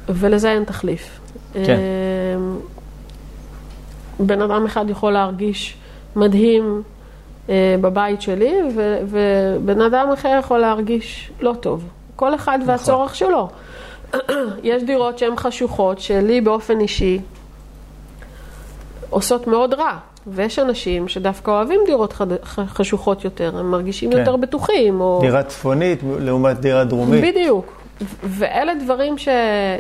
ולזה 0.09 0.51
אין 0.51 0.63
תחליף. 0.63 1.19
כן. 1.53 1.77
אמ, 2.37 2.57
בן 4.19 4.41
אדם 4.41 4.65
אחד 4.65 4.89
יכול 4.89 5.11
להרגיש 5.11 5.77
מדהים 6.15 6.81
אה, 7.49 7.75
בבית 7.81 8.21
שלי, 8.21 8.53
ו- 8.75 8.99
ובן 9.09 9.81
אדם 9.81 10.09
אחר 10.13 10.37
יכול 10.39 10.59
להרגיש 10.59 11.31
לא 11.41 11.53
טוב. 11.59 11.83
כל 12.15 12.35
אחד 12.35 12.57
נכון. 12.61 12.69
והצורך 12.69 13.15
שלו. 13.15 13.49
יש 14.63 14.83
דירות 14.83 15.17
שהן 15.17 15.35
חשוכות, 15.35 15.99
שלי 15.99 16.41
באופן 16.41 16.79
אישי 16.79 17.19
עושות 19.09 19.47
מאוד 19.47 19.73
רע. 19.73 19.97
ויש 20.27 20.59
אנשים 20.59 21.07
שדווקא 21.07 21.51
אוהבים 21.51 21.79
דירות 21.85 22.13
חד... 22.13 22.27
חשוכות 22.45 23.23
יותר, 23.23 23.57
הם 23.57 23.71
מרגישים 23.71 24.11
כן. 24.11 24.17
יותר 24.17 24.35
בטוחים. 24.35 25.01
או... 25.01 25.19
דירה 25.21 25.43
צפונית 25.43 25.99
לעומת 26.19 26.59
דירה 26.59 26.83
דרומית. 26.83 27.23
בדיוק. 27.23 27.81
ואלה 28.23 28.73
דברים 28.83 29.17
ש... 29.17 29.27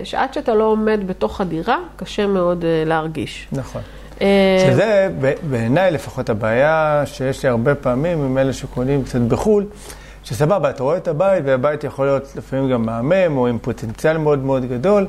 שעד 0.03 0.33
שאתה 0.33 0.53
לא 0.53 0.63
עומד 0.63 0.99
בתוך 1.07 1.41
הדירה, 1.41 1.77
קשה 1.95 2.27
מאוד 2.27 2.61
uh, 2.61 2.87
להרגיש. 2.87 3.47
נכון. 3.51 3.81
אה, 4.21 4.67
שזה 4.71 5.09
בעיניי 5.49 5.91
לפחות 5.91 6.29
הבעיה 6.29 7.03
שיש 7.05 7.43
לי 7.43 7.49
הרבה 7.49 7.75
פעמים 7.75 8.21
עם 8.21 8.37
אלה 8.37 8.53
שקונים 8.53 9.03
קצת 9.03 9.19
בחו"ל, 9.19 9.65
שסבבה, 10.23 10.69
אתה 10.69 10.83
רואה 10.83 10.97
את 10.97 11.07
הבית, 11.07 11.43
והבית 11.45 11.83
יכול 11.83 12.05
להיות 12.05 12.33
לפעמים 12.35 12.69
גם 12.69 12.85
מהמם, 12.85 13.37
או 13.37 13.47
עם 13.47 13.57
פוטנציאל 13.59 14.17
מאוד 14.17 14.39
מאוד 14.39 14.65
גדול, 14.65 15.07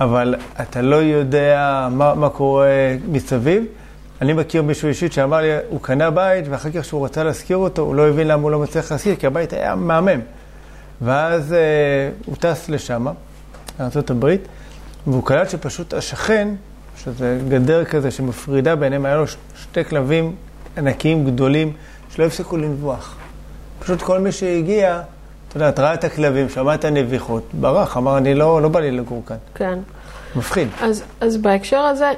אבל 0.00 0.34
אתה 0.62 0.82
לא 0.82 0.96
יודע 0.96 1.88
מה, 1.90 2.14
מה 2.14 2.28
קורה 2.28 2.96
מסביב. 3.08 3.64
אני 4.22 4.32
מכיר 4.32 4.62
מישהו 4.62 4.88
אישית 4.88 5.12
שאמר 5.12 5.40
לי, 5.40 5.48
הוא 5.68 5.80
קנה 5.82 6.10
בית, 6.10 6.44
ואחר 6.48 6.70
כך 6.70 6.80
כשהוא 6.80 7.04
רצה 7.04 7.24
להשכיר 7.24 7.56
אותו, 7.56 7.82
הוא 7.82 7.94
לא 7.94 8.08
הבין 8.08 8.26
למה 8.26 8.42
הוא 8.42 8.50
לא 8.50 8.58
מצליח 8.58 8.92
להשכיר, 8.92 9.16
כי 9.16 9.26
הבית 9.26 9.52
היה 9.52 9.74
מהמם. 9.74 10.20
ואז 11.02 11.52
אה, 11.52 11.58
הוא 12.26 12.36
טס 12.36 12.68
לשם, 12.68 13.06
לארה"ב, 13.80 14.36
והוא 15.06 15.24
קלט 15.24 15.50
שפשוט 15.50 15.94
השכן, 15.94 16.48
שזה 16.96 17.38
גדר 17.48 17.84
כזה 17.84 18.10
שמפרידה 18.10 18.76
ביניהם, 18.76 19.04
היה 19.04 19.16
לו 19.16 19.24
שתי 19.56 19.84
כלבים 19.84 20.34
ענקיים 20.76 21.24
גדולים, 21.24 21.72
שלא 22.10 22.24
הפסיקו 22.24 22.56
לנבוח. 22.56 23.16
פשוט 23.78 24.02
כל 24.02 24.18
מי 24.18 24.32
שהגיע, 24.32 25.02
אתה 25.48 25.56
יודע, 25.56 25.82
ראה 25.82 25.94
את 25.94 26.04
הכלבים, 26.04 26.48
שמע 26.48 26.74
את 26.74 26.84
הנביחות, 26.84 27.42
ברח, 27.60 27.96
אמר, 27.96 28.18
אני 28.18 28.34
לא, 28.34 28.62
לא 28.62 28.68
בא 28.68 28.80
לי 28.80 28.90
לגור 28.90 29.22
כאן. 29.26 29.36
כן. 29.54 29.78
מפחיד. 30.36 30.68
אז, 30.80 31.02
אז 31.20 31.36
בהקשר 31.36 31.80
הזה, 31.80 32.12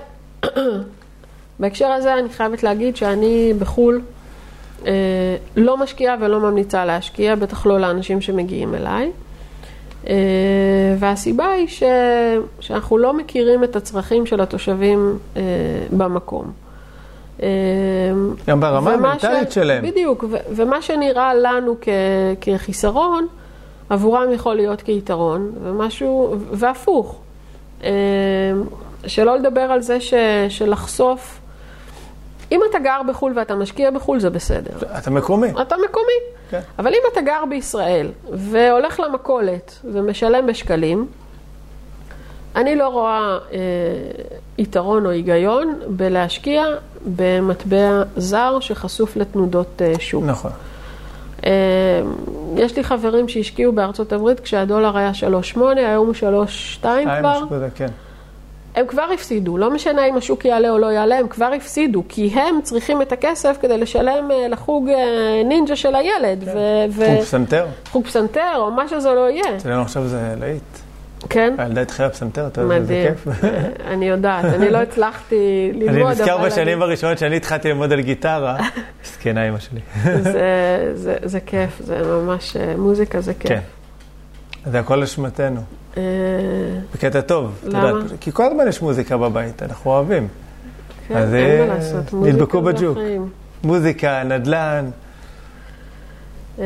בהקשר 1.61 1.87
הזה 1.87 2.15
אני 2.15 2.29
חייבת 2.29 2.63
להגיד 2.63 2.97
שאני 2.97 3.53
בחו"ל 3.59 4.01
אה, 4.87 4.93
לא 5.57 5.77
משקיעה 5.77 6.17
ולא 6.21 6.41
ממליצה 6.41 6.85
להשקיע, 6.85 7.35
בטח 7.35 7.67
לא 7.67 7.81
לאנשים 7.81 8.21
שמגיעים 8.21 8.75
אליי. 8.75 9.11
אה, 10.09 10.15
והסיבה 10.99 11.51
היא 11.51 11.69
ש, 11.69 11.83
שאנחנו 12.61 12.99
לא 12.99 13.15
מכירים 13.15 13.65
את 13.65 13.77
הצרכים 13.77 14.27
של 14.27 14.41
התושבים 14.41 15.19
אה, 15.37 15.43
במקום. 15.93 16.51
אה, 17.43 17.49
גם 18.47 18.61
ברמה 18.61 18.93
המנטלית 18.93 19.53
שלהם. 19.53 19.83
בדיוק, 19.85 20.25
ו- 20.31 20.37
ומה 20.51 20.83
שנראה 20.83 21.35
לנו 21.35 21.77
כ- 21.81 21.89
כחיסרון, 22.41 23.27
עבורם 23.91 24.33
יכול 24.33 24.55
להיות 24.55 24.83
כיתרון, 24.83 25.51
ומשהו, 25.63 26.37
והפוך. 26.53 27.21
אה, 27.85 27.91
שלא 29.07 29.37
לדבר 29.37 29.61
על 29.61 29.83
זה 29.83 30.01
ש, 30.01 30.15
שלחשוף, 30.49 31.40
אם 32.53 32.61
אתה 32.71 32.79
גר 32.79 33.01
בחו"ל 33.09 33.33
ואתה 33.37 33.55
משקיע 33.55 33.91
בחו"ל 33.91 34.21
זה 34.21 34.31
בסדר. 34.31 34.71
אתה 34.99 35.11
מקומי. 35.11 35.51
אתה 35.63 35.77
מקומי. 35.89 36.41
כן. 36.51 36.61
אבל 36.79 36.93
אם 36.93 37.01
אתה 37.13 37.21
גר 37.21 37.45
בישראל 37.51 38.09
והולך 38.33 39.01
למכולת 39.01 39.79
ומשלם 39.93 40.47
בשקלים, 40.47 41.07
אני 42.57 42.77
לא 42.77 42.89
רואה 42.89 43.39
אה, 43.53 43.59
יתרון 44.59 45.07
או 45.07 45.11
היגיון 45.11 45.81
בלהשקיע 45.89 46.65
במטבע 47.17 48.03
זר 48.17 48.61
שחשוף 48.61 49.17
לתנודות 49.17 49.83
אה, 49.83 49.93
שוק. 49.99 50.25
נכון. 50.27 50.51
אה, 51.47 51.51
יש 52.57 52.77
לי 52.77 52.85
חברים 52.85 53.29
שהשקיעו 53.29 53.73
בארצות 53.73 54.13
הברית 54.13 54.41
כשהדולר 54.41 54.97
היה 54.97 55.11
3.8, 55.55 55.61
היום 55.77 56.07
הוא 56.07 56.15
3.2 56.83 56.87
אה, 56.87 57.21
כבר. 57.21 57.43
כן. 57.75 57.89
הם 58.75 58.87
כבר 58.87 59.07
הפסידו, 59.15 59.59
לא 59.59 59.71
משנה 59.71 60.07
אם 60.07 60.17
השוק 60.17 60.45
יעלה 60.45 60.71
או 60.71 60.79
לא 60.79 60.87
יעלה, 60.93 61.19
הם 61.19 61.29
כבר 61.29 61.51
הפסידו, 61.57 62.03
כי 62.09 62.27
הם 62.35 62.61
צריכים 62.63 63.03
את 63.03 63.13
הכסף 63.13 63.57
כדי 63.61 63.79
לשלם 63.79 64.29
אה, 64.31 64.49
לחוג 64.49 64.89
אה, 64.89 64.95
נינג'ה 65.45 65.77
של 65.77 65.95
הילד. 65.95 66.45
ו- 66.45 66.51
ו- 66.91 67.05
חוג 67.07 67.21
פסנתר. 67.21 67.67
חוג 67.91 68.05
פסנתר, 68.07 68.53
או 68.57 68.71
מה 68.71 68.89
שזה 68.89 69.11
לא 69.11 69.31
יהיה. 69.31 69.57
אצלנו 69.57 69.83
עכשיו 69.83 70.07
זה 70.09 70.35
להיט. 70.41 70.63
כן? 71.31 71.55
הילדה 71.59 71.81
התחילה 71.81 72.09
פסנתר, 72.11 72.47
אתה 72.47 72.61
יודע, 72.61 72.83
זה. 72.83 73.09
כיף. 73.09 73.45
אה, 73.45 73.61
אני 73.93 74.09
יודעת, 74.09 74.45
אני 74.45 74.71
לא 74.71 74.79
הצלחתי 74.79 75.37
ללמוד, 75.75 75.97
אני. 76.01 76.11
נזכר 76.11 76.39
בשנים 76.39 76.83
הראשונות 76.83 77.19
שאני 77.19 77.37
התחלתי 77.37 77.69
ללמוד 77.69 77.93
על 77.93 78.01
גיטרה, 78.01 78.57
מסכנה 79.05 79.45
אימא 79.45 79.59
שלי. 79.59 79.81
זה- 80.23 80.33
זה- 80.95 81.17
זה 81.23 81.41
כיף, 81.41 81.81
זה 81.81 82.03
ממש, 82.07 82.57
מוזיקה 82.79 83.21
זה 83.21 83.35
כיף. 83.35 83.51
כן. 83.51 83.61
זה 84.71 84.79
הכל 84.81 85.03
אשמתנו. 85.03 85.61
אה, 85.97 86.03
בקטע 86.95 87.21
טוב. 87.21 87.61
למה? 87.65 87.89
יודעת, 87.89 88.11
כי 88.21 88.33
כל 88.33 88.45
הזמן 88.45 88.69
יש 88.69 88.83
מוזיקה 88.83 89.17
בבית, 89.17 89.63
אנחנו 89.63 89.91
אוהבים. 89.91 90.29
כן, 91.09 91.17
אז, 91.17 91.35
אין 91.35 91.59
מה 91.59 91.73
אה, 91.73 91.77
לעשות, 91.77 92.13
מוזיקה 92.13 92.37
נדבקו 92.37 92.63
בג'וק. 92.63 92.99
מוזיקה, 93.65 94.23
נדל"ן. 94.25 94.91
אה, 96.59 96.65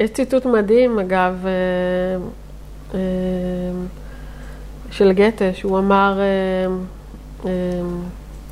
יש 0.00 0.10
ציטוט 0.10 0.46
מדהים, 0.46 0.98
אגב, 0.98 1.46
אה, 2.94 2.98
של 4.90 5.12
גתה, 5.12 5.54
שהוא 5.54 5.78
אמר, 5.78 6.20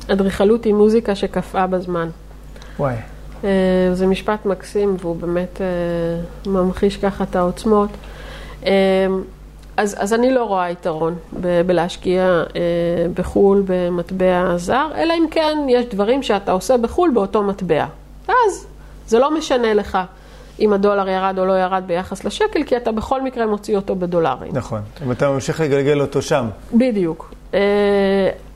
אדריכלות 0.07 0.63
היא 0.63 0.73
מוזיקה 0.73 1.15
שקפאה 1.15 1.67
בזמן. 1.67 2.09
וואי. 2.79 2.95
זה 3.93 4.07
משפט 4.07 4.45
מקסים, 4.45 4.95
והוא 4.99 5.15
באמת 5.15 5.61
ממחיש 6.45 6.97
ככה 6.97 7.23
את 7.23 7.35
העוצמות. 7.35 7.89
אה, 8.65 8.71
אז, 9.77 9.95
אז 9.99 10.13
אני 10.13 10.31
לא 10.33 10.43
רואה 10.43 10.69
יתרון 10.69 11.15
ב- 11.41 11.61
בלהשקיע 11.61 12.23
אה, 12.23 12.61
בחו"ל 13.13 13.63
במטבע 13.67 14.57
זר, 14.57 14.87
אלא 14.97 15.13
אם 15.13 15.25
כן 15.31 15.57
יש 15.69 15.85
דברים 15.85 16.23
שאתה 16.23 16.51
עושה 16.51 16.77
בחו"ל 16.77 17.11
באותו 17.13 17.43
מטבע. 17.43 17.85
ואז 18.27 18.67
זה 19.07 19.19
לא 19.19 19.37
משנה 19.37 19.73
לך 19.73 19.97
אם 20.59 20.73
הדולר 20.73 21.09
ירד 21.09 21.39
או 21.39 21.45
לא 21.45 21.53
ירד 21.59 21.83
ביחס 21.87 22.23
לשקל, 22.23 22.63
כי 22.63 22.77
אתה 22.77 22.91
בכל 22.91 23.21
מקרה 23.21 23.45
מוציא 23.45 23.75
אותו 23.75 23.95
בדולרים. 23.95 24.51
נכון. 24.53 24.81
אם 25.05 25.11
אתה 25.11 25.29
ממשיך 25.29 25.59
לגלגל 25.61 26.01
אותו 26.01 26.21
שם. 26.21 26.45
בדיוק. 26.73 27.33
אה, 27.53 27.59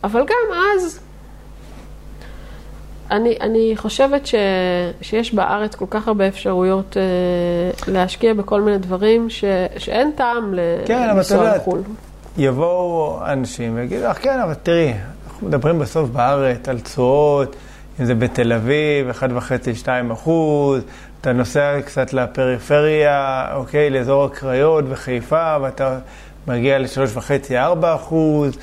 אבל 0.04 0.20
גם 0.20 0.58
אז, 0.76 1.00
אני, 3.14 3.38
אני 3.42 3.74
חושבת 3.76 4.26
ש, 4.28 4.36
שיש 5.02 5.34
בארץ 5.34 5.76
כל 5.76 5.86
כך 5.90 6.08
הרבה 6.08 6.28
אפשרויות 6.28 6.98
אה, 6.98 7.92
להשקיע 7.94 8.34
בכל 8.34 8.62
מיני 8.62 8.78
דברים 8.78 9.30
ש, 9.30 9.44
שאין 9.78 10.12
טעם 10.16 10.54
כן, 10.86 11.08
לנסוע 11.10 11.56
לחו"ל. 11.56 11.82
יבואו 12.38 13.20
אנשים 13.26 13.76
ויגידו 13.76 14.06
לך, 14.06 14.24
כן, 14.24 14.40
אבל 14.40 14.54
תראי, 14.54 14.94
אנחנו 15.28 15.48
מדברים 15.48 15.80
בסוף 15.80 16.10
בארץ 16.10 16.70
על 16.70 16.80
תשואות, 16.80 17.56
אם 18.00 18.06
זה 18.06 18.16
בתל 18.16 18.54
אביב, 18.54 19.10
1.5-2 19.10 20.14
אחוז, 20.14 20.82
אתה 21.22 21.34
נוסע 21.34 21.82
קצת 21.86 22.14
לפריפריה, 22.14 23.46
אוקיי, 23.56 23.90
לאזור 23.90 24.26
הקריות 24.26 24.86
וחיפה, 24.90 25.58
ואתה 25.62 25.98
מגיע 26.48 26.80
ל-3.5-4 26.80 27.86
אחוז, 27.96 28.58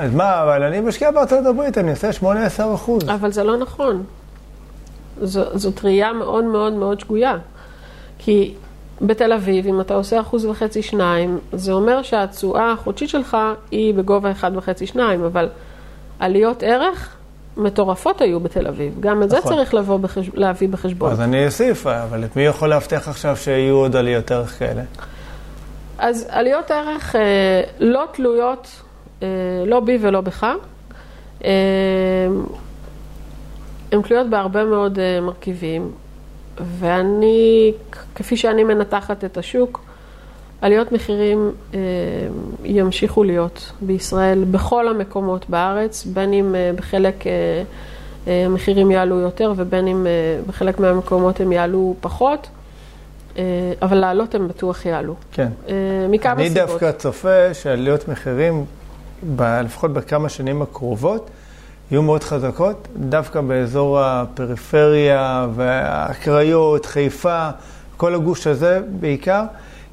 אז 0.00 0.14
מה, 0.14 0.42
אבל 0.42 0.62
אני 0.62 0.80
משקיע 0.80 1.10
בארצות 1.10 1.46
הברית, 1.46 1.78
אני 1.78 1.90
עושה 1.90 2.10
8-10 2.10 2.74
אחוז. 2.74 3.02
אבל 3.08 3.32
זה 3.32 3.44
לא 3.44 3.56
נכון. 3.56 4.02
זו, 5.22 5.58
זאת 5.58 5.84
ראייה 5.84 6.12
מאוד 6.12 6.44
מאוד 6.44 6.72
מאוד 6.72 7.00
שגויה. 7.00 7.36
כי 8.18 8.54
בתל 9.00 9.32
אביב, 9.32 9.66
אם 9.66 9.80
אתה 9.80 9.94
עושה 9.94 10.20
אחוז 10.20 10.44
וחצי, 10.44 10.82
שניים, 10.82 11.38
זה 11.52 11.72
אומר 11.72 12.02
שהתשואה 12.02 12.72
החודשית 12.72 13.08
שלך 13.08 13.36
היא 13.70 13.94
בגובה 13.94 14.30
אחד 14.30 14.50
וחצי, 14.56 14.86
שניים, 14.86 15.24
אבל 15.24 15.48
עליות 16.18 16.62
ערך 16.62 17.16
מטורפות 17.56 18.20
היו 18.20 18.40
בתל 18.40 18.66
אביב. 18.66 19.00
גם 19.00 19.22
את 19.22 19.30
זה 19.30 19.38
נכון. 19.38 19.52
צריך 19.52 19.74
לבוא 19.74 19.98
בחש... 19.98 20.30
להביא 20.34 20.68
בחשבון. 20.68 21.12
אז 21.12 21.20
אני 21.20 21.46
אוסיף, 21.46 21.86
אבל 21.86 22.24
את 22.24 22.36
מי 22.36 22.42
יכול 22.42 22.68
להבטיח 22.68 23.08
עכשיו 23.08 23.36
שיהיו 23.36 23.74
עוד 23.74 23.96
עליות 23.96 24.30
ערך 24.30 24.58
כאלה? 24.58 24.82
אז 25.98 26.26
עליות 26.30 26.70
ערך 26.70 27.16
אה, 27.16 27.20
לא 27.78 28.04
תלויות, 28.12 28.68
לא 29.66 29.80
בי 29.80 29.98
ולא 30.00 30.20
בך. 30.20 30.46
אה, 31.44 31.50
הן 33.92 34.02
תלויות 34.02 34.30
בהרבה 34.30 34.64
מאוד 34.64 34.98
אה, 34.98 35.20
מרכיבים, 35.20 35.90
ואני, 36.78 37.72
כפי 38.14 38.36
שאני 38.36 38.64
מנתחת 38.64 39.24
את 39.24 39.36
השוק, 39.38 39.80
עליות 40.60 40.92
מחירים 40.92 41.50
אה, 41.74 41.78
ימשיכו 42.64 43.24
להיות 43.24 43.72
בישראל 43.80 44.44
בכל 44.50 44.88
המקומות 44.88 45.50
בארץ, 45.50 46.04
בין 46.06 46.32
אם 46.32 46.54
אה, 46.54 46.70
בחלק 46.76 47.26
אה, 47.26 47.32
אה, 48.26 48.46
המחירים 48.46 48.90
יעלו 48.90 49.20
יותר 49.20 49.52
ובין 49.56 49.86
אם 49.86 50.06
אה, 50.06 50.10
בחלק 50.46 50.78
מהמקומות 50.80 51.40
הם 51.40 51.52
יעלו 51.52 51.94
פחות, 52.00 52.48
אה, 53.38 53.42
אבל 53.82 53.96
לעלות 53.96 54.34
הם 54.34 54.48
בטוח 54.48 54.86
יעלו. 54.86 55.14
כן. 55.32 55.48
אה, 55.68 55.74
מכמה 56.08 56.32
אני 56.32 56.48
סיבות. 56.50 56.68
דווקא 56.68 56.92
צופה 56.92 57.54
שעליות 57.54 58.08
מחירים, 58.08 58.64
ב- 59.36 59.60
לפחות 59.64 59.92
בכמה 59.92 60.28
שנים 60.28 60.62
הקרובות, 60.62 61.30
יהיו 61.90 62.02
מאוד 62.02 62.24
חזקות, 62.24 62.88
דווקא 62.96 63.40
באזור 63.40 64.00
הפריפריה 64.00 65.46
והקריות, 65.54 66.86
חיפה, 66.86 67.50
כל 67.96 68.14
הגוש 68.14 68.46
הזה 68.46 68.80
בעיקר. 69.00 69.44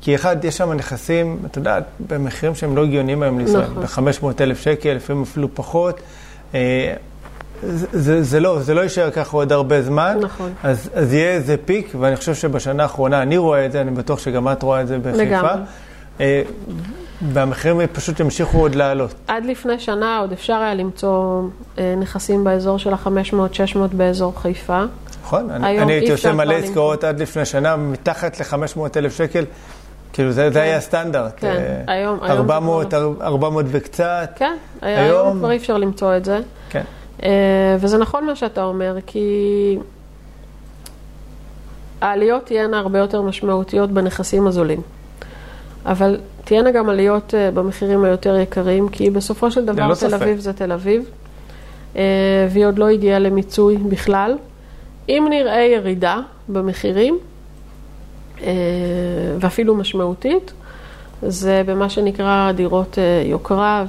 כי 0.02 0.16
אחד, 0.16 0.46
יש 0.46 0.58
שם 0.58 0.74
נכסים, 0.74 1.38
את 1.46 1.58
יודעת, 1.58 1.84
במחירים 2.08 2.56
שהם 2.56 2.76
לא 2.76 2.84
הגיוניים 2.84 3.24
היום 3.24 3.40
לישראל, 3.40 3.66
נכון. 3.86 4.06
ב-500 4.36 4.42
אלף 4.42 4.62
שקל, 4.62 4.94
לפעמים 4.94 5.22
אפילו 5.22 5.48
פחות. 5.54 6.00
אה, 6.56 6.94
זה, 7.64 7.88
זה, 7.92 8.24
זה 8.24 8.40
לא, 8.40 8.60
זה 8.60 8.74
לא 8.74 8.82
יישאר 8.82 9.12
ככה 9.12 9.38
עוד 9.38 9.52
הרבה 9.52 9.82
זמן. 9.82 10.18
נכון. 10.22 10.54
אז, 10.64 10.90
אז 10.94 11.14
יהיה 11.14 11.32
איזה 11.32 11.56
פיק, 11.66 11.92
ואני 12.00 12.16
חושב 12.16 12.36
שבשנה 12.36 12.84
האחרונה 12.84 13.22
אני 13.22 13.38
רואה 13.38 13.66
את 13.66 13.72
זה, 13.72 13.82
אני 13.82 13.92
בטוח 13.92 14.20
שגם 14.20 14.52
את 14.52 14.64
רואה 14.64 14.82
את 14.82 14.88
זה 14.88 15.00
בחיפה. 15.00 15.18
לגמרי. 15.18 15.52
אה, 16.22 16.42
והמחירים 17.22 17.88
פשוט 17.94 18.20
ימשיכו 18.20 18.58
עוד 18.60 18.76
לעלות. 18.76 19.14
עד 19.28 19.46
לפני 19.46 19.80
שנה 19.80 20.20
עוד 20.20 20.32
אפשר 20.32 20.54
היה 20.54 20.74
למצוא 20.74 21.42
אה, 21.78 21.94
נכסים 21.98 22.44
באזור 22.44 22.80
של 22.80 22.94
ה-500-600 22.94 23.78
באזור 23.92 24.34
חיפה. 24.42 24.84
נכון? 25.24 25.50
אני, 25.52 25.68
היום 25.68 25.84
אני 25.84 25.94
הייתי 25.94 26.12
עושה 26.12 26.34
מלא 26.34 26.54
עסקאות 26.54 27.04
עד 27.04 27.20
לפני 27.20 27.46
שנה, 27.46 27.76
מתחת 27.76 28.40
ל-500 28.40 28.80
אלף 28.98 29.18
שקל. 29.18 29.46
כאילו, 30.14 30.32
זה, 30.32 30.50
זה 30.52 30.62
היה 30.62 30.78
הסטנדרט. 30.78 31.34
כן, 31.38 31.48
אה, 31.88 31.94
היום- 31.94 32.20
היום 32.22 32.32
זה 32.32 32.38
400, 32.38 32.88
כבר 32.90 33.14
400 33.22 33.66
וקצת. 33.70 34.30
כן, 34.36 34.56
היום- 34.82 35.00
היום 35.26 35.38
כבר 35.40 35.52
אי 35.52 35.58
אפשר 35.58 35.78
למצוא 35.78 36.18
את 36.18 36.26
זה. 36.26 36.40
כן. 36.70 36.84
אה, 37.24 37.30
וזה 37.80 37.98
נכון 37.98 38.26
מה 38.26 38.36
שאתה 38.36 38.64
אומר, 38.64 38.96
כי 39.06 39.78
העליות 42.02 42.46
תהיינה 42.46 42.80
הרבה 42.80 43.00
יותר 43.00 43.22
משמעותיות 43.22 43.92
בנכסים 43.92 44.48
הזולים. 44.48 44.82
אבל 45.86 46.18
תהיינה 46.48 46.72
גם 46.72 46.90
עליות 46.90 47.34
אה, 47.34 47.52
במחירים 47.52 48.04
היותר 48.04 48.36
יקרים, 48.40 48.90
כי 48.90 49.10
בסופו 49.10 49.52
של 49.52 49.66
דבר 49.66 49.88
תל 49.88 49.96
ספק. 49.96 50.14
אביב 50.14 50.40
זה 50.40 50.54
תל 50.54 50.72
אביב, 50.72 51.04
אה, 51.96 52.02
והיא 52.50 52.66
עוד 52.66 52.80
לא 52.80 52.88
הגיעה 52.88 53.20
למיצוי 53.20 53.78
בכלל. 53.78 54.36
אם 55.10 55.28
נראה 55.30 55.62
ירידה 55.62 56.20
במחירים, 56.50 57.18
אה, 58.42 58.48
ואפילו 59.40 59.76
משמעותית, 59.76 60.54
זה 61.22 61.62
במה 61.66 61.90
שנקרא 61.90 62.52
דירות 62.52 62.98
יוקרה 63.26 63.86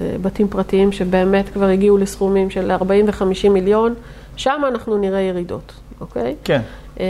ובתים 0.00 0.48
פרטיים 0.48 0.92
שבאמת 0.92 1.48
כבר 1.48 1.66
הגיעו 1.66 1.98
לסכומים 1.98 2.50
של 2.50 2.70
40 2.70 3.06
ו-50 3.06 3.48
מיליון, 3.48 3.94
שם 4.36 4.62
אנחנו 4.68 4.98
נראה 4.98 5.20
ירידות, 5.20 5.72
אוקיי? 6.00 6.34
כן. 6.44 6.60
אה, 7.00 7.04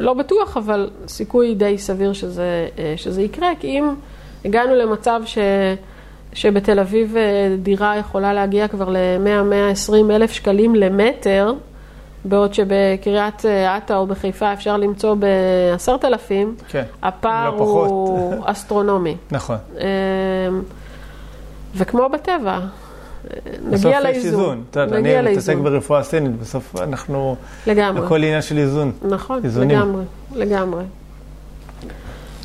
לא 0.00 0.14
בטוח, 0.14 0.56
אבל 0.56 0.90
סיכוי 1.08 1.54
די 1.54 1.78
סביר 1.78 2.12
שזה, 2.12 2.68
אה, 2.78 2.94
שזה 2.96 3.22
יקרה, 3.22 3.48
כי 3.60 3.66
אם 3.66 3.94
הגענו 4.44 4.74
למצב 4.74 5.22
ש, 5.24 5.38
שבתל 6.32 6.80
אביב 6.80 7.16
אה, 7.16 7.56
דירה 7.58 7.96
יכולה 7.96 8.32
להגיע 8.32 8.68
כבר 8.68 8.88
ל-100-120 8.88 10.10
אלף 10.10 10.32
שקלים 10.32 10.74
למטר, 10.74 11.52
בעוד 12.24 12.54
שבקריית 12.54 13.44
אתא 13.46 13.92
או 13.92 14.06
בחיפה 14.06 14.52
אפשר 14.52 14.76
למצוא 14.76 15.14
ב-10,000, 15.18 16.30
כן. 16.68 16.84
הפער 17.02 17.50
לא. 17.50 17.58
הוא 17.58 18.38
אסטרונומי. 18.44 19.16
נכון. 19.30 19.56
וכמו 21.74 22.08
בטבע, 22.08 22.58
אה, 23.32 23.38
בסוף 23.70 23.86
נגיע 23.86 23.98
יש 23.98 24.04
לאיזון. 24.04 24.40
איזון. 24.40 24.62
את 24.70 24.76
יודעת, 24.76 24.92
נגיע 24.92 25.20
אני 25.20 25.32
מתעסק 25.32 25.48
לאיזון. 25.48 25.64
ברפואה 25.64 26.02
סינית, 26.02 26.38
בסוף 26.40 26.76
אנחנו... 26.80 27.36
לגמרי. 27.66 28.06
הכל 28.06 28.16
עניין 28.16 28.42
של 28.42 28.58
איזון. 28.58 28.92
נכון, 29.02 29.40
איזונים. 29.44 29.78
לגמרי, 29.78 30.04
לגמרי. 30.34 30.84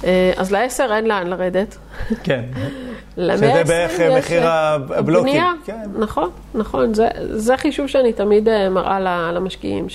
אה, 0.03 0.31
זה 0.41 0.53
לעשר 0.53 0.89
אין 0.95 1.07
לאן 1.07 1.27
לרדת. 1.27 1.77
כן. 2.23 2.43
שזה 3.15 3.63
בערך 3.67 3.99
מחיר 4.17 4.47
אה, 4.47 4.73
הבלוקים. 4.73 5.33
בנייה. 5.33 5.51
כן. 5.65 5.89
נכון, 5.99 6.29
נכון. 6.55 6.93
זה, 6.93 7.07
זה 7.31 7.57
חישוב 7.57 7.87
שאני 7.87 8.13
תמיד 8.13 8.49
אה, 8.49 8.69
מראה 8.69 9.31
למשקיעים, 9.31 9.87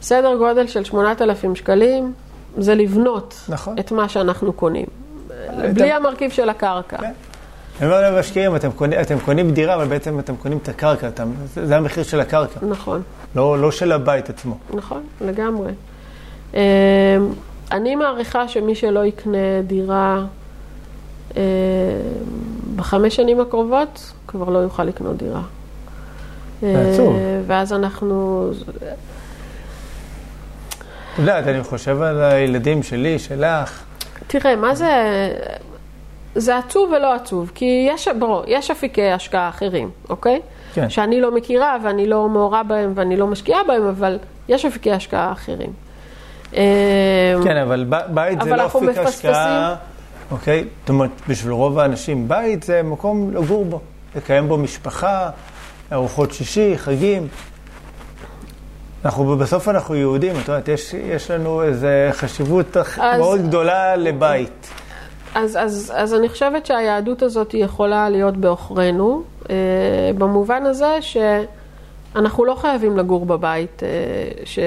שסדר 0.00 0.36
גודל 0.36 0.66
של 0.66 0.84
8,000 0.84 1.56
שקלים 1.56 2.12
זה 2.58 2.74
לבנות 2.74 3.40
נכון. 3.48 3.78
את 3.78 3.92
מה 3.92 4.08
שאנחנו 4.08 4.52
קונים. 4.52 4.86
את 5.64 5.74
בלי 5.74 5.92
המרכיב 5.92 6.30
של 6.30 6.48
הקרקע. 6.48 6.96
כן. 6.98 7.12
אני 7.80 7.88
אומר 7.88 8.10
למשקיעים, 8.10 8.56
אתם 8.56 8.70
קונים, 8.70 9.00
אתם 9.00 9.18
קונים 9.18 9.50
דירה, 9.50 9.74
אבל 9.74 9.84
בעצם 9.84 10.18
אתם 10.18 10.36
קונים 10.36 10.58
את 10.62 10.68
הקרקע, 10.68 11.08
אתם, 11.08 11.32
זה, 11.54 11.66
זה 11.66 11.76
המחיר 11.76 12.02
של 12.02 12.20
הקרקע, 12.20 12.60
נכון. 12.68 13.02
לא, 13.34 13.58
לא 13.58 13.70
של 13.70 13.92
הבית 13.92 14.30
עצמו. 14.30 14.58
נכון, 14.74 15.02
לגמרי. 15.20 15.72
אה, 16.54 16.60
אני 17.72 17.96
מעריכה 17.96 18.48
שמי 18.48 18.74
שלא 18.74 19.04
יקנה 19.04 19.62
דירה 19.66 20.24
אה, 21.36 21.42
בחמש 22.76 23.16
שנים 23.16 23.40
הקרובות, 23.40 24.12
כבר 24.26 24.48
לא 24.48 24.58
יוכל 24.58 24.84
לקנות 24.84 25.16
דירה. 25.16 25.42
אה, 26.62 26.92
עצוב. 26.92 27.16
ואז 27.46 27.72
אנחנו... 27.72 28.50
את 31.14 31.18
יודעת, 31.18 31.46
אני 31.46 31.62
חושב 31.62 32.02
על 32.02 32.22
הילדים 32.22 32.82
שלי, 32.82 33.18
שלך. 33.18 33.82
תראה, 34.26 34.56
מה 34.56 34.74
זה... 34.74 34.88
זה 36.34 36.58
עצוב 36.58 36.92
ולא 36.96 37.14
עצוב, 37.14 37.50
כי 37.54 37.86
יש, 37.90 38.08
בוא, 38.18 38.44
יש 38.46 38.70
אפיקי 38.70 39.10
השקעה 39.10 39.48
אחרים, 39.48 39.90
אוקיי? 40.08 40.40
כן. 40.74 40.90
שאני 40.90 41.20
לא 41.20 41.34
מכירה 41.34 41.76
ואני 41.84 42.06
לא 42.06 42.28
מעורה 42.28 42.62
בהם 42.62 42.92
ואני 42.94 43.16
לא 43.16 43.26
משקיעה 43.26 43.60
בהם, 43.68 43.86
אבל 43.86 44.18
יש 44.48 44.64
אפיקי 44.64 44.92
השקעה 44.92 45.32
אחרים. 45.32 45.72
אה, 46.56 47.34
כן, 47.44 47.56
אבל 47.56 47.84
בית 48.08 48.38
זה 48.40 48.48
אבל 48.50 48.56
לא 48.58 48.62
אנחנו 48.62 48.78
אפיק 48.78 48.88
מפספסים. 48.90 49.30
השקעה, 49.30 49.74
אוקיי? 50.30 50.64
זאת 50.80 50.88
אומרת, 50.88 51.10
בשביל 51.28 51.52
רוב 51.52 51.78
האנשים, 51.78 52.28
בית 52.28 52.62
זה 52.62 52.82
מקום 52.82 53.30
לגור 53.34 53.64
בו, 53.64 53.80
לקיים 54.16 54.48
בו 54.48 54.56
משפחה, 54.56 55.30
ארוחות 55.92 56.32
שישי, 56.32 56.78
חגים. 56.78 57.28
אנחנו, 59.04 59.36
בסוף 59.36 59.68
אנחנו 59.68 59.94
יהודים, 59.96 60.32
את 60.42 60.48
יודעת, 60.48 60.68
יש, 60.68 60.94
יש 60.94 61.30
לנו 61.30 61.62
איזו 61.62 61.86
חשיבות 62.12 62.76
אז- 62.76 63.18
מאוד 63.18 63.40
גדולה 63.46 63.96
לבית. 63.96 64.70
אז, 65.34 65.58
אז, 65.60 65.92
אז 65.96 66.14
אני 66.14 66.28
חושבת 66.28 66.66
שהיהדות 66.66 67.22
הזאת 67.22 67.54
יכולה 67.54 68.08
להיות 68.08 68.36
בעוכרינו, 68.36 69.22
אה, 69.50 69.54
במובן 70.18 70.66
הזה 70.66 70.98
שאנחנו 71.00 72.44
לא 72.44 72.54
חייבים 72.54 72.96
לגור 72.96 73.26
בבית, 73.26 73.82
אה, 73.82 73.88
ש... 74.44 74.58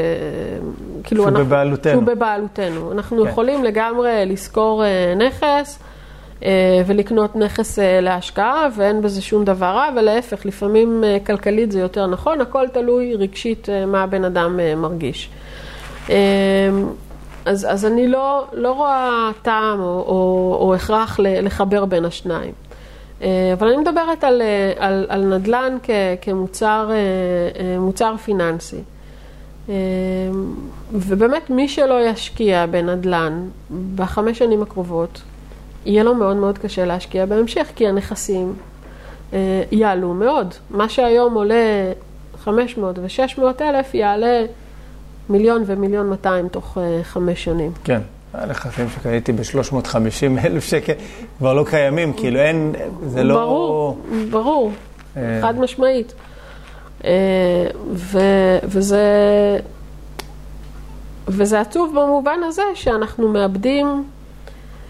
כאילו 1.04 1.22
שהוא 1.22 1.30
אנחנו, 1.30 1.46
בבעלותנו. 1.46 1.94
שהוא 1.94 2.04
בבעלותנו. 2.04 2.92
אנחנו 2.92 3.24
כן. 3.24 3.30
יכולים 3.30 3.64
לגמרי 3.64 4.24
לשכור 4.26 4.86
אה, 4.86 5.14
נכס 5.28 5.80
אה, 6.44 6.82
ולקנות 6.88 7.36
נכס 7.36 7.80
להשקעה, 7.80 8.68
ואין 8.76 9.02
בזה 9.02 9.22
שום 9.22 9.46
דבר 9.46 9.66
רע, 9.66 9.90
ולהפך, 9.96 10.46
לפעמים 10.46 11.04
כלכלית 11.26 11.72
זה 11.72 11.80
יותר 11.80 12.08
נכון, 12.08 12.42
הכל 12.42 12.68
תלוי 12.68 13.16
רגשית 13.16 13.68
מה 13.88 14.04
הבן 14.04 14.24
אדם 14.24 14.60
מרגיש. 14.78 15.30
אז, 17.46 17.68
אז 17.70 17.86
אני 17.86 18.08
לא, 18.08 18.46
לא 18.54 18.72
רואה 18.72 19.30
טעם 19.42 19.80
או, 19.80 19.86
או, 19.86 20.58
או 20.60 20.76
הכרח 20.76 21.20
לחבר 21.20 21.86
בין 21.86 22.06
השניים. 22.06 22.54
אה, 23.24 23.54
אבל 23.54 23.68
אני 23.68 23.78
מדברת 23.78 24.24
על, 24.24 24.42
אה, 24.42 24.74
על, 24.78 25.06
על 25.10 25.36
נדל"ן 25.38 25.78
כ, 25.84 25.90
כמוצר 26.22 26.92
אה, 26.92 28.18
פיננסי. 28.18 28.82
ובאמת, 30.94 31.50
מי 31.50 31.68
שלא 31.68 32.10
ישקיע 32.10 32.66
בנדל"ן 32.66 33.48
בחמש 33.96 34.40
שנים 34.40 34.62
הקרובות, 34.62 35.22
יהיה 35.86 36.04
לו 36.04 36.16
מאוד 36.16 36.36
מאוד 36.36 36.58
קשה 36.58 36.86
להשקיע 36.86 37.26
בהמשך, 37.26 37.72
כי 37.76 37.88
הנכסים 37.88 38.54
יעלו 39.72 40.14
מאוד. 40.14 40.54
מה 40.70 40.90
שהיום 40.90 41.34
עולה 41.34 41.92
500 42.38 43.00
ו-600 43.00 43.62
אלף, 43.62 43.94
יעלה 43.94 44.46
מיליון 45.30 45.64
ומיליון 45.66 46.10
200 46.10 46.48
תוך 46.48 46.78
אה, 46.78 47.04
חמש 47.04 47.44
שנים. 47.44 47.72
כן. 47.84 48.02
הנכסים 48.34 48.90
שקניתי 48.90 49.32
ב-350 49.32 50.46
אלף 50.46 50.64
שקל 50.64 50.94
כבר 51.38 51.54
לא 51.54 51.66
קיימים, 51.70 52.14
כאילו 52.14 52.40
אין, 52.40 52.74
זה 53.08 53.24
לא... 53.24 53.36
ברור, 53.36 53.98
ברור, 54.32 54.72
אה, 55.18 55.40
חד 55.42 55.60
משמעית. 55.60 56.14
ו, 57.94 58.20
וזה, 58.64 59.08
וזה 61.28 61.62
עצוב 61.62 62.00
במובן 62.00 62.40
הזה 62.48 62.64
שאנחנו 62.74 63.28
מאבדים, 63.28 64.04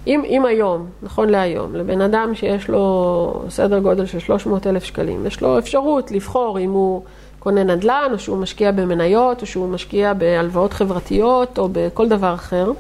אם, 0.08 0.22
אם 0.26 0.46
היום, 0.46 0.86
נכון 1.04 1.30
להיום, 1.30 1.76
לבן 1.76 2.02
אדם 2.02 2.36
שיש 2.36 2.70
לו 2.70 3.44
סדר 3.50 3.80
גודל 3.80 4.06
של 4.06 4.20
300 4.20 4.68
אלף 4.68 4.84
שקלים, 4.84 5.26
יש 5.26 5.42
לו 5.42 5.60
אפשרות 5.60 6.12
לבחור 6.12 6.60
אם 6.60 6.72
הוא 6.72 7.02
קונה 7.44 7.64
נדל"ן, 7.64 8.10
או 8.14 8.20
שהוא 8.20 8.38
משקיע 8.38 8.72
במניות, 8.72 9.42
או 9.42 9.46
שהוא 9.46 9.70
משקיע 9.70 10.14
בהלוואות 10.14 10.74
חברתיות, 10.74 11.58
או 11.60 11.70
בכל 11.72 12.10
דבר 12.10 12.34
אחר. 12.34 12.72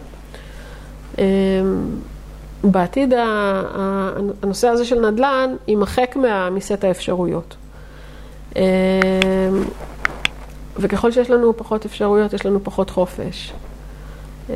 אמ, 1.18 1.24
בעתיד 2.64 3.14
הנושא 4.44 4.68
הזה 4.68 4.86
של 4.86 5.10
נדל"ן 5.10 5.56
יימחק 5.68 6.16
מסט 6.52 6.84
האפשרויות. 6.84 7.56
אמ, 8.56 8.62
וככל 10.78 11.12
שיש 11.12 11.30
לנו 11.30 11.58
פחות 11.58 11.86
אפשרויות, 11.86 12.34
יש 12.34 12.46
לנו 12.46 12.64
פחות 12.64 12.90
חופש. 12.90 13.54
אמ, 14.50 14.56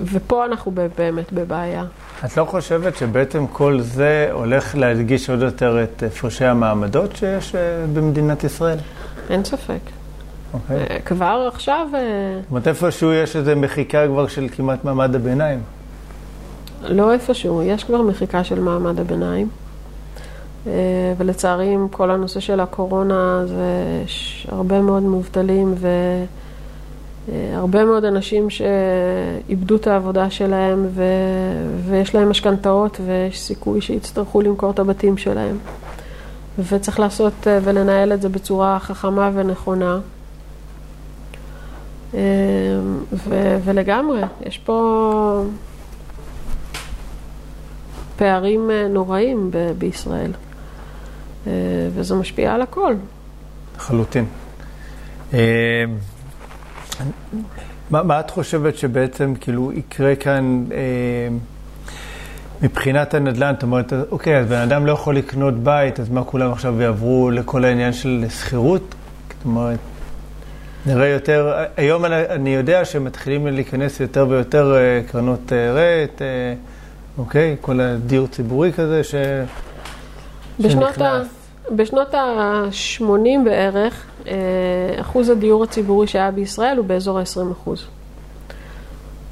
ופה 0.00 0.44
אנחנו 0.44 0.72
באמת 0.98 1.32
בבעיה. 1.32 1.84
את 2.24 2.36
לא 2.36 2.44
חושבת 2.44 2.96
שבעצם 2.96 3.46
כל 3.46 3.80
זה 3.80 4.28
הולך 4.32 4.74
להדגיש 4.76 5.30
עוד 5.30 5.42
יותר 5.42 5.82
את 5.82 6.02
הפרשי 6.02 6.44
המעמדות 6.44 7.16
שיש 7.16 7.54
אה, 7.54 7.60
במדינת 7.94 8.44
ישראל? 8.44 8.78
אין 9.30 9.44
ספק. 9.44 9.80
אוקיי. 10.54 10.76
אה, 10.76 11.00
כבר 11.04 11.48
עכשיו... 11.52 11.88
אה, 11.94 12.00
זאת 12.40 12.50
אומרת, 12.50 12.68
איפשהו 12.68 13.12
יש 13.12 13.36
איזו 13.36 13.52
מחיקה 13.56 14.06
כבר 14.06 14.26
של 14.26 14.46
כמעט 14.52 14.84
מעמד 14.84 15.14
הביניים. 15.14 15.60
לא 16.82 17.12
איפשהו, 17.12 17.62
יש 17.62 17.84
כבר 17.84 18.02
מחיקה 18.02 18.44
של 18.44 18.60
מעמד 18.60 19.00
הביניים. 19.00 19.48
אה, 20.66 20.72
ולצערי, 21.18 21.74
עם 21.74 21.88
כל 21.88 22.10
הנושא 22.10 22.40
של 22.40 22.60
הקורונה, 22.60 23.42
זה 23.46 23.64
הרבה 24.48 24.80
מאוד 24.80 25.02
מובטלים 25.02 25.74
והרבה 27.28 27.84
מאוד 27.84 28.04
אנשים 28.04 28.50
שאיבדו 28.50 29.76
את 29.76 29.86
העבודה 29.86 30.30
שלהם 30.30 30.86
ו... 30.90 31.02
ויש 31.88 32.14
להם 32.14 32.30
משכנתאות 32.30 33.00
ויש 33.06 33.40
סיכוי 33.40 33.80
שיצטרכו 33.80 34.40
למכור 34.40 34.70
את 34.70 34.78
הבתים 34.78 35.16
שלהם. 35.16 35.58
וצריך 36.58 37.00
לעשות 37.00 37.46
ולנהל 37.62 38.12
את 38.12 38.22
זה 38.22 38.28
בצורה 38.28 38.78
חכמה 38.78 39.30
ונכונה. 39.34 39.98
ו- 43.12 43.58
ולגמרי, 43.64 44.22
יש 44.46 44.58
פה 44.58 45.44
פערים 48.16 48.70
אה, 48.70 48.88
נוראים 48.88 49.50
ב- 49.50 49.72
בישראל, 49.78 50.32
אה, 51.46 51.52
וזה 51.94 52.14
משפיע 52.14 52.54
על 52.54 52.62
הכל. 52.62 52.94
לחלוטין. 53.76 54.24
אה, 55.34 55.84
מה, 57.90 58.02
מה 58.02 58.20
את 58.20 58.30
חושבת 58.30 58.76
שבעצם 58.76 59.34
כאילו 59.40 59.72
יקרה 59.72 60.16
כאן 60.16 60.64
מבחינת 62.62 63.14
הנדל"ן? 63.14 63.54
זאת 63.54 63.62
אומרת, 63.62 63.92
אוקיי, 64.10 64.38
אז 64.38 64.46
בן 64.46 64.60
אדם 64.60 64.86
לא 64.86 64.92
יכול 64.92 65.16
לקנות 65.16 65.54
בית, 65.54 66.00
אז 66.00 66.10
מה 66.10 66.24
כולם 66.24 66.52
עכשיו 66.52 66.82
יעברו 66.82 67.30
לכל 67.30 67.64
העניין 67.64 67.92
של 67.92 68.24
שכירות? 68.28 68.94
זאת 69.28 69.44
אומרת, 69.44 69.78
נראה 70.86 71.06
יותר, 71.08 71.54
היום 71.76 72.04
אני 72.04 72.54
יודע 72.54 72.84
שמתחילים 72.84 73.46
להיכנס 73.46 74.00
יותר 74.00 74.26
ויותר 74.28 74.76
קרנות 75.06 75.52
רט. 75.52 76.22
אוקיי? 77.18 77.56
כל 77.60 77.80
הדיור 77.80 78.26
ציבורי 78.26 78.72
כזה 78.72 79.04
ש... 79.04 79.14
בשנות 80.60 81.00
ה... 81.00 81.22
בשנות 81.70 82.14
ה-80 82.14 83.04
בערך, 83.44 84.06
אה, 84.26 84.34
אחוז 85.00 85.28
הדיור 85.28 85.64
הציבורי 85.64 86.06
שהיה 86.06 86.30
בישראל 86.30 86.76
הוא 86.76 86.86
באזור 86.86 87.18
ה-20 87.18 87.52
אחוז. 87.52 87.86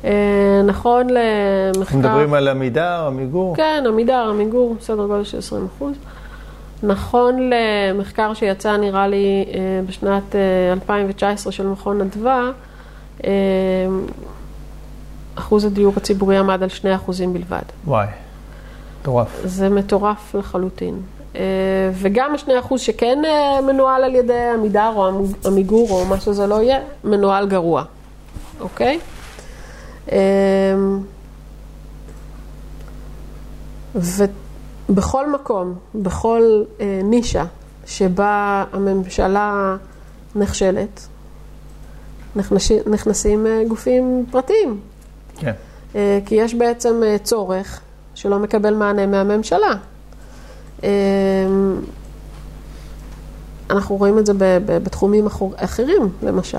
אה, 0.04 0.62
נכון 0.64 1.06
למחקר... 1.06 1.80
אנחנו 1.80 1.98
מדברים 1.98 2.34
על 2.34 2.48
עמידר, 2.48 3.04
עמיגור? 3.06 3.56
כן, 3.56 3.84
עמידר, 3.88 4.28
עמיגור, 4.30 4.76
סדר 4.80 5.06
גודל 5.06 5.24
של 5.24 5.38
20 5.38 5.68
אחוז. 5.76 5.94
נכון 6.82 7.50
למחקר 7.50 8.34
שיצא, 8.34 8.76
נראה 8.76 9.08
לי, 9.08 9.44
אה, 9.54 9.80
בשנת 9.86 10.34
2019 10.72 11.52
של 11.52 11.66
מכון 11.66 12.00
אדווה, 12.00 12.50
אחוז 15.34 15.64
הדיור 15.64 15.92
הציבורי 15.96 16.36
עמד 16.36 16.62
על 16.62 16.68
2 16.68 16.94
אחוזים 16.94 17.32
בלבד. 17.32 17.62
וואי, 17.84 18.06
מטורף. 19.00 19.40
זה 19.44 19.68
מטורף 19.68 20.34
לחלוטין. 20.34 21.02
אה, 21.36 21.40
וגם 21.94 22.34
השני 22.34 22.58
אחוז 22.58 22.80
שכן 22.80 23.18
אה, 23.24 23.60
מנוהל 23.60 24.04
על 24.04 24.14
ידי 24.14 24.48
עמידר 24.54 24.92
או 24.96 25.24
עמיגור 25.46 25.90
או 25.90 26.04
מה 26.04 26.20
שזה 26.20 26.46
לא 26.46 26.62
יהיה, 26.62 26.78
מנוהל 27.04 27.46
גרוע, 27.46 27.84
אוקיי? 28.60 28.98
אה, 30.12 30.18
ובכל 34.88 35.32
מקום, 35.32 35.74
בכל 35.94 36.62
נישה 37.04 37.44
שבה 37.86 38.64
הממשלה 38.72 39.76
נכשלת, 40.34 41.06
נכנסים 42.86 43.46
גופים 43.68 44.26
פרטיים. 44.30 44.80
כן. 45.36 45.52
אה, 45.96 46.18
כי 46.26 46.34
יש 46.34 46.54
בעצם 46.54 47.02
אה, 47.06 47.16
צורך 47.18 47.80
שלא 48.14 48.38
מקבל 48.38 48.74
מענה 48.74 49.06
מהממשלה. 49.06 49.74
אה, 50.84 50.90
אנחנו 53.70 53.96
רואים 53.96 54.18
את 54.18 54.26
זה 54.26 54.32
בתחומים 54.66 55.26
אחרים, 55.56 56.08
למשל. 56.22 56.58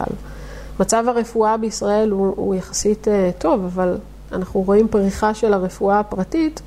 מצב 0.80 1.04
הרפואה 1.08 1.58
בישראל 1.58 2.10
הוא, 2.10 2.34
הוא 2.36 2.56
יחסית 2.56 3.08
טוב, 3.38 3.64
אבל 3.66 3.98
אנחנו 4.32 4.62
רואים 4.62 4.88
פריחה 4.88 5.34
של 5.34 5.54
הרפואה 5.54 6.00
הפרטית 6.00 6.62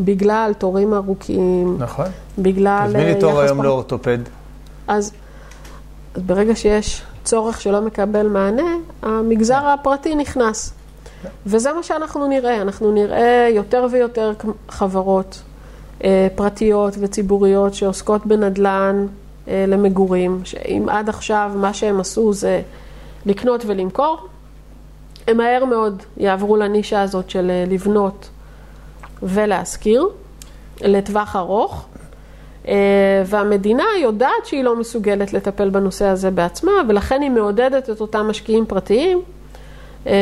בגלל 0.00 0.52
תורים 0.58 0.94
ארוכים. 0.94 1.76
נכון. 1.78 2.06
בגלל... 2.38 2.86
תזמיני 2.88 3.20
תור 3.20 3.40
היום 3.40 3.58
פר... 3.58 3.64
לאורתופד. 3.64 4.18
אז, 4.88 5.12
אז 6.14 6.22
ברגע 6.26 6.56
שיש 6.56 7.02
צורך 7.24 7.60
שלא 7.60 7.80
מקבל 7.80 8.26
מענה, 8.26 8.72
המגזר 9.02 9.60
כן. 9.60 9.66
הפרטי 9.66 10.14
נכנס. 10.14 10.72
וזה 11.46 11.72
מה 11.72 11.82
שאנחנו 11.82 12.26
נראה, 12.26 12.62
אנחנו 12.62 12.92
נראה 12.92 13.48
יותר 13.52 13.86
ויותר 13.90 14.32
חברות 14.68 15.42
אה, 16.04 16.28
פרטיות 16.34 16.94
וציבוריות 17.00 17.74
שעוסקות 17.74 18.26
בנדל"ן 18.26 19.06
אה, 19.48 19.64
למגורים, 19.68 20.40
שאם 20.44 20.86
עד 20.88 21.08
עכשיו 21.08 21.50
מה 21.54 21.74
שהם 21.74 22.00
עשו 22.00 22.32
זה 22.32 22.62
לקנות 23.26 23.64
ולמכור, 23.66 24.18
הם 25.28 25.36
מהר 25.36 25.64
מאוד 25.64 26.02
יעברו 26.16 26.56
לנישה 26.56 27.02
הזאת 27.02 27.30
של 27.30 27.50
אה, 27.50 27.64
לבנות 27.70 28.28
ולהשכיר 29.22 30.08
לטווח 30.80 31.36
ארוך. 31.36 31.86
Uh, 32.64 32.66
והמדינה 33.26 33.84
יודעת 34.02 34.30
שהיא 34.44 34.64
לא 34.64 34.76
מסוגלת 34.76 35.32
לטפל 35.32 35.70
בנושא 35.70 36.04
הזה 36.06 36.30
בעצמה, 36.30 36.72
ולכן 36.88 37.22
היא 37.22 37.30
מעודדת 37.30 37.90
את 37.90 38.00
אותם 38.00 38.26
משקיעים 38.28 38.66
פרטיים 38.66 39.22
אה, 40.06 40.12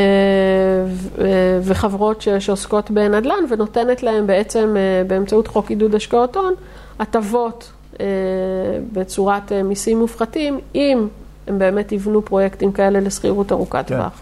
וחברות 1.63 2.27
שעוסקות 2.39 2.91
בנדל"ן 2.91 3.45
ונותנת 3.51 4.03
להם 4.03 4.27
בעצם 4.27 4.75
אה, 4.77 5.05
באמצעות 5.07 5.47
חוק 5.47 5.71
עידוד 5.71 5.95
השקעות 5.95 6.37
הון 6.37 6.55
הטבות 6.99 7.71
אה, 8.01 8.07
בצורת 8.93 9.53
מיסים 9.53 9.99
מופחתים, 9.99 10.61
אם 10.75 11.07
הם 11.47 11.59
באמת 11.59 11.93
יבנו 11.93 12.25
פרויקטים 12.25 12.73
כאלה 12.73 13.01
לשכירות 13.01 13.53
ארוכת 13.53 13.85
כן. 13.87 13.97
טווח. 13.97 14.21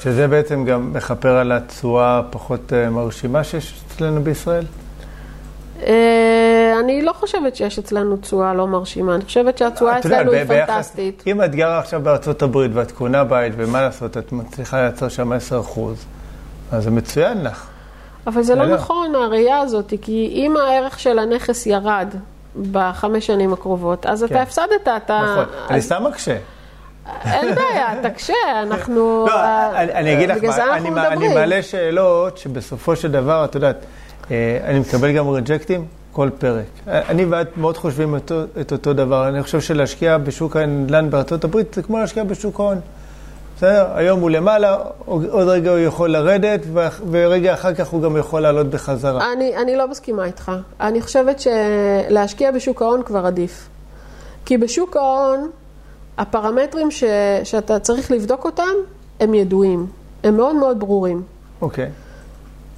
שזה 0.00 0.28
בעצם 0.28 0.64
גם 0.64 0.92
מכפר 0.92 1.36
על 1.36 1.52
התשואה 1.52 2.18
הפחות 2.18 2.72
מרשימה 2.90 3.44
שיש 3.44 3.82
אצלנו 3.86 4.22
בישראל? 4.22 4.64
אני 6.80 7.02
לא 7.02 7.12
חושבת 7.12 7.56
שיש 7.56 7.78
אצלנו 7.78 8.16
תשואה 8.16 8.54
לא 8.54 8.66
מרשימה, 8.66 9.14
אני 9.14 9.24
חושבת 9.24 9.58
שהתשואה 9.58 9.98
אצלנו 9.98 10.32
היא 10.32 10.44
פנטסטית. 10.44 11.22
אם 11.26 11.44
את 11.44 11.54
גרה 11.54 11.78
עכשיו 11.78 12.00
בארצות 12.00 12.42
הברית 12.42 12.70
ואת 12.74 12.92
קונה 12.92 13.24
בית, 13.24 13.52
ומה 13.56 13.82
לעשות, 13.82 14.16
את 14.16 14.32
מצליחה 14.32 14.80
לייצר 14.80 15.08
שם 15.08 15.32
10 15.32 15.60
אחוז, 15.60 16.04
אז 16.72 16.84
זה 16.84 16.90
מצוין 16.90 17.44
לך. 17.44 17.66
אבל 18.26 18.42
זה 18.42 18.54
לא 18.54 18.66
נכון, 18.66 19.14
הראייה 19.14 19.58
הזאת, 19.58 19.92
כי 20.02 20.32
אם 20.34 20.56
הערך 20.56 20.98
של 20.98 21.18
הנכס 21.18 21.66
ירד 21.66 22.08
בחמש 22.72 23.26
שנים 23.26 23.52
הקרובות, 23.52 24.06
אז 24.06 24.22
אתה 24.22 24.34
כן. 24.34 24.40
הפסדת, 24.40 24.88
אתה... 24.96 25.20
נכון, 25.32 25.44
אני 25.70 25.82
סתם 25.82 26.04
מקשה. 26.08 26.36
אין 27.24 27.54
בעיה, 27.54 27.94
תקשה, 28.02 28.32
אנחנו... 28.62 29.26
לא, 29.28 29.44
אני 29.76 30.14
אגיד 30.14 30.28
לך, 30.28 30.58
אני 30.58 31.34
מעלה 31.34 31.62
שאלות 31.62 32.38
שבסופו 32.38 32.96
של 32.96 33.12
דבר, 33.12 33.44
את 33.44 33.54
יודעת, 33.54 33.76
אה, 34.30 34.58
אני 34.64 34.78
מקבל 34.78 35.12
גם 35.12 35.28
רג'קטים. 35.28 35.86
כל 36.14 36.30
פרק. 36.38 36.64
אני 36.86 37.24
ואת 37.24 37.56
מאוד 37.56 37.76
חושבים 37.76 38.16
את 38.60 38.72
אותו 38.72 38.92
דבר. 38.92 39.28
אני 39.28 39.42
חושב 39.42 39.60
שלהשקיע 39.60 40.18
בשוק 40.18 40.56
הנדל"ן 40.56 41.10
בארצות 41.10 41.44
הברית 41.44 41.74
זה 41.74 41.82
כמו 41.82 41.98
להשקיע 41.98 42.24
בשוק 42.24 42.60
ההון. 42.60 42.80
בסדר? 43.56 43.86
היום 43.94 44.20
הוא 44.20 44.30
למעלה, 44.30 44.76
עוד 45.06 45.48
רגע 45.48 45.70
הוא 45.70 45.78
יכול 45.78 46.10
לרדת, 46.10 46.60
ורגע 47.10 47.54
אחר 47.54 47.74
כך 47.74 47.88
הוא 47.88 48.02
גם 48.02 48.16
יכול 48.16 48.40
לעלות 48.40 48.66
בחזרה. 48.66 49.32
אני, 49.32 49.56
אני 49.56 49.76
לא 49.76 49.88
מסכימה 49.88 50.24
איתך. 50.24 50.52
אני 50.80 51.00
חושבת 51.00 51.40
שלהשקיע 51.40 52.50
בשוק 52.50 52.82
ההון 52.82 53.02
כבר 53.02 53.26
עדיף. 53.26 53.68
כי 54.44 54.58
בשוק 54.58 54.96
ההון 54.96 55.50
הפרמטרים 56.18 56.90
ש, 56.90 57.04
שאתה 57.44 57.78
צריך 57.78 58.10
לבדוק 58.10 58.44
אותם, 58.44 58.74
הם 59.20 59.34
ידועים. 59.34 59.86
הם 60.24 60.36
מאוד 60.36 60.56
מאוד 60.56 60.80
ברורים. 60.80 61.22
אוקיי. 61.62 61.90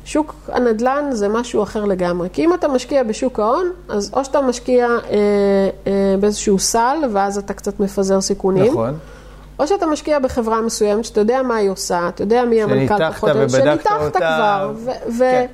שוק 0.04 0.34
הנדל"ן 0.48 1.04
זה 1.12 1.28
משהו 1.28 1.62
אחר 1.62 1.84
לגמרי. 1.84 2.28
כי 2.32 2.44
אם 2.44 2.54
אתה 2.54 2.68
משקיע 2.68 3.02
בשוק 3.02 3.40
ההון, 3.40 3.70
אז 3.88 4.10
או 4.14 4.24
שאתה 4.24 4.40
משקיע 4.40 4.86
אה, 4.86 5.18
אה, 5.86 6.14
באיזשהו 6.20 6.58
סל, 6.58 6.96
ואז 7.12 7.38
אתה 7.38 7.54
קצת 7.54 7.80
מפזר 7.80 8.20
סיכונים. 8.20 8.72
נכון. 8.72 8.94
או 9.58 9.66
שאתה 9.66 9.86
משקיע 9.86 10.18
בחברה 10.18 10.60
מסוימת, 10.60 11.04
שאתה 11.04 11.20
יודע 11.20 11.42
מה 11.42 11.56
היא 11.56 11.70
עושה, 11.70 12.08
אתה 12.08 12.22
יודע 12.22 12.44
מי 12.44 12.62
המנכ"ל 12.62 13.10
פחות 13.12 13.30
או 13.30 13.36
יותר, 13.36 13.48
שניתחת. 13.48 14.16
כבר, 14.16 14.72
ו- 14.76 14.90
ו- 15.08 15.18
כן. 15.18 15.46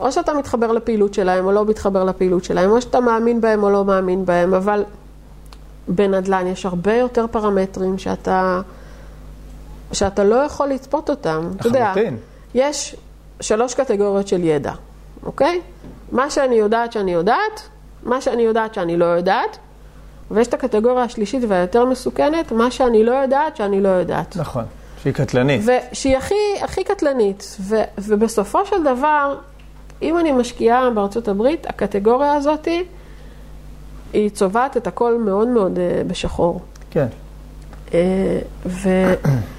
או 0.00 0.12
שאתה 0.12 0.34
מתחבר 0.34 0.72
לפעילות 0.72 1.14
שלהם 1.14 1.44
או 1.44 1.52
לא 1.52 1.64
מתחבר 1.64 2.04
לפעילות 2.04 2.44
שלהם, 2.44 2.70
או 2.70 2.80
שאתה 2.80 3.00
מאמין 3.00 3.40
בהם 3.40 3.62
או 3.62 3.70
לא 3.70 3.84
מאמין 3.84 4.24
בהם, 4.24 4.54
אבל 4.54 4.84
בנדל"ן 5.88 6.46
יש 6.46 6.66
הרבה 6.66 6.94
יותר 6.94 7.26
פרמטרים 7.30 7.98
שאתה, 7.98 8.60
שאתה 9.92 10.24
לא 10.24 10.34
יכול 10.34 10.68
לצפות 10.68 11.10
אותם. 11.10 11.50
אתה 11.56 11.68
יודע, 11.68 11.90
לחלוטין. 11.90 12.16
יש 12.54 12.96
שלוש 13.40 13.74
קטגוריות 13.74 14.28
של 14.28 14.44
ידע, 14.44 14.72
אוקיי? 15.22 15.60
מה 16.12 16.30
שאני 16.30 16.54
יודעת 16.54 16.92
שאני 16.92 17.12
יודעת, 17.12 17.68
מה 18.02 18.20
שאני 18.20 18.42
יודעת 18.42 18.74
שאני 18.74 18.96
לא 18.96 19.04
יודעת, 19.04 19.58
ויש 20.30 20.48
את 20.48 20.54
הקטגוריה 20.54 21.04
השלישית 21.04 21.42
והיותר 21.48 21.84
מסוכנת, 21.84 22.52
מה 22.52 22.70
שאני 22.70 23.04
לא 23.04 23.12
יודעת 23.12 23.56
שאני 23.56 23.80
לא 23.80 23.88
יודעת. 23.88 24.36
נכון. 24.36 24.64
שהיא 25.02 25.14
קטלנית. 25.14 25.62
ושהיא 25.92 26.16
הכי, 26.16 26.34
הכי 26.62 26.84
קטלנית. 26.84 27.56
ו, 27.60 27.76
ובסופו 27.98 28.66
של 28.66 28.82
דבר, 28.82 29.38
אם 30.02 30.18
אני 30.18 30.32
משקיעה 30.32 30.90
בארצות 30.90 31.28
הברית, 31.28 31.66
הקטגוריה 31.66 32.34
הזאת 32.34 32.68
היא 34.12 34.30
צובעת 34.30 34.76
את 34.76 34.86
הכל 34.86 35.20
מאוד 35.20 35.48
מאוד 35.48 35.78
אה, 35.78 36.02
בשחור. 36.06 36.60
כן. 36.90 37.06
אה, 37.94 38.38
ו... 38.66 38.88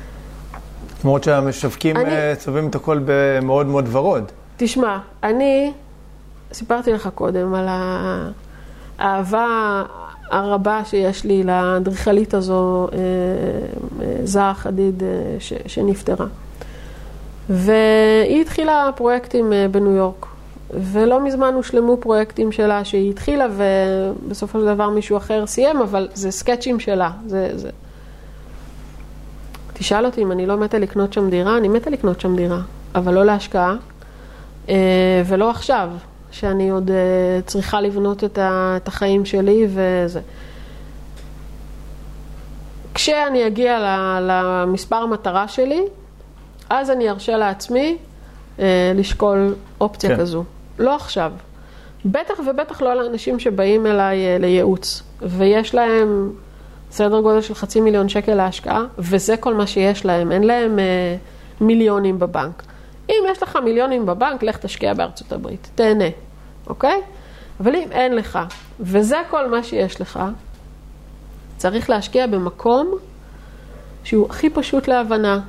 למרות 1.03 1.23
שהמשווקים 1.23 1.97
אני- 1.97 2.09
אה, 2.09 2.33
צובעים 2.37 2.67
את 2.69 2.75
הכל 2.75 2.99
במאוד 3.05 3.65
מאוד 3.67 3.87
ורוד. 3.91 4.23
תשמע, 4.57 4.97
אני 5.23 5.71
סיפרתי 6.53 6.93
לך 6.93 7.09
קודם 7.15 7.53
על 7.53 7.67
האהבה 8.99 9.83
הרבה 10.31 10.85
שיש 10.85 11.23
לי 11.23 11.43
לאדריכלית 11.43 12.33
הזו, 12.33 12.87
זהר 14.23 14.53
חדיד, 14.53 15.03
ש- 15.39 15.53
שנפטרה. 15.67 16.25
והיא 17.49 18.41
התחילה 18.41 18.89
פרויקטים 18.95 19.53
בניו 19.71 19.91
יורק, 19.91 20.25
ולא 20.71 21.23
מזמן 21.23 21.53
הושלמו 21.53 21.97
פרויקטים 21.97 22.51
שלה 22.51 22.85
שהיא 22.85 23.09
התחילה 23.09 23.47
ובסופו 23.51 24.59
של 24.59 24.65
דבר 24.65 24.89
מישהו 24.89 25.17
אחר 25.17 25.47
סיים, 25.47 25.81
אבל 25.81 26.07
זה 26.13 26.31
סקצ'ים 26.31 26.79
שלה. 26.79 27.11
זה, 27.27 27.49
זה... 27.55 27.69
תשאל 29.73 30.05
אותי 30.05 30.21
אם 30.21 30.31
אני 30.31 30.45
לא 30.45 30.57
מתה 30.57 30.79
לקנות 30.79 31.13
שם 31.13 31.29
דירה, 31.29 31.57
אני 31.57 31.67
מתה 31.67 31.89
לקנות 31.89 32.21
שם 32.21 32.35
דירה, 32.35 32.59
אבל 32.95 33.13
לא 33.13 33.25
להשקעה, 33.25 33.75
אה, 34.69 34.75
ולא 35.25 35.49
עכשיו, 35.49 35.89
שאני 36.31 36.69
עוד 36.69 36.91
אה, 36.91 36.95
צריכה 37.45 37.81
לבנות 37.81 38.23
את 38.23 38.87
החיים 38.87 39.25
שלי 39.25 39.67
וזה. 39.69 40.21
כשאני 42.93 43.47
אגיע 43.47 43.79
למספר 44.21 44.95
המטרה 44.95 45.47
שלי, 45.47 45.81
אז 46.69 46.91
אני 46.91 47.09
ארשה 47.09 47.37
לעצמי 47.37 47.97
אה, 48.59 48.91
לשקול 48.95 49.55
אופציה. 49.81 50.09
כן. 50.09 50.21
כזו. 50.21 50.43
לא 50.79 50.95
עכשיו. 50.95 51.31
בטח 52.05 52.39
ובטח 52.47 52.81
לא 52.81 52.93
לאנשים 52.93 53.39
שבאים 53.39 53.85
אליי 53.85 54.25
אה, 54.25 54.37
לייעוץ, 54.37 55.03
ויש 55.21 55.75
להם 55.75 56.31
סדר 56.91 57.21
גודל 57.21 57.41
של 57.41 57.53
חצי 57.53 57.81
מיליון 57.81 58.09
שקל 58.09 58.35
להשקעה, 58.35 58.85
וזה 58.97 59.37
כל 59.37 59.53
מה 59.53 59.67
שיש 59.67 60.05
להם, 60.05 60.31
אין 60.31 60.43
להם 60.43 60.79
אה, 60.79 61.15
מיליונים 61.61 62.19
בבנק. 62.19 62.63
אם 63.09 63.23
יש 63.31 63.43
לך 63.43 63.59
מיליונים 63.63 64.05
בבנק, 64.05 64.43
לך 64.43 64.57
תשקיע 64.57 64.93
בארצות 64.93 65.31
הברית, 65.31 65.69
תהנה, 65.75 66.09
אוקיי? 66.67 67.01
אבל 67.59 67.75
אם 67.75 67.91
אין 67.91 68.15
לך, 68.15 68.39
וזה 68.79 69.17
כל 69.29 69.49
מה 69.49 69.63
שיש 69.63 70.01
לך, 70.01 70.19
צריך 71.57 71.89
להשקיע 71.89 72.27
במקום 72.27 72.91
שהוא 74.03 74.27
הכי 74.29 74.49
פשוט 74.49 74.87
להבנה, 74.87 75.39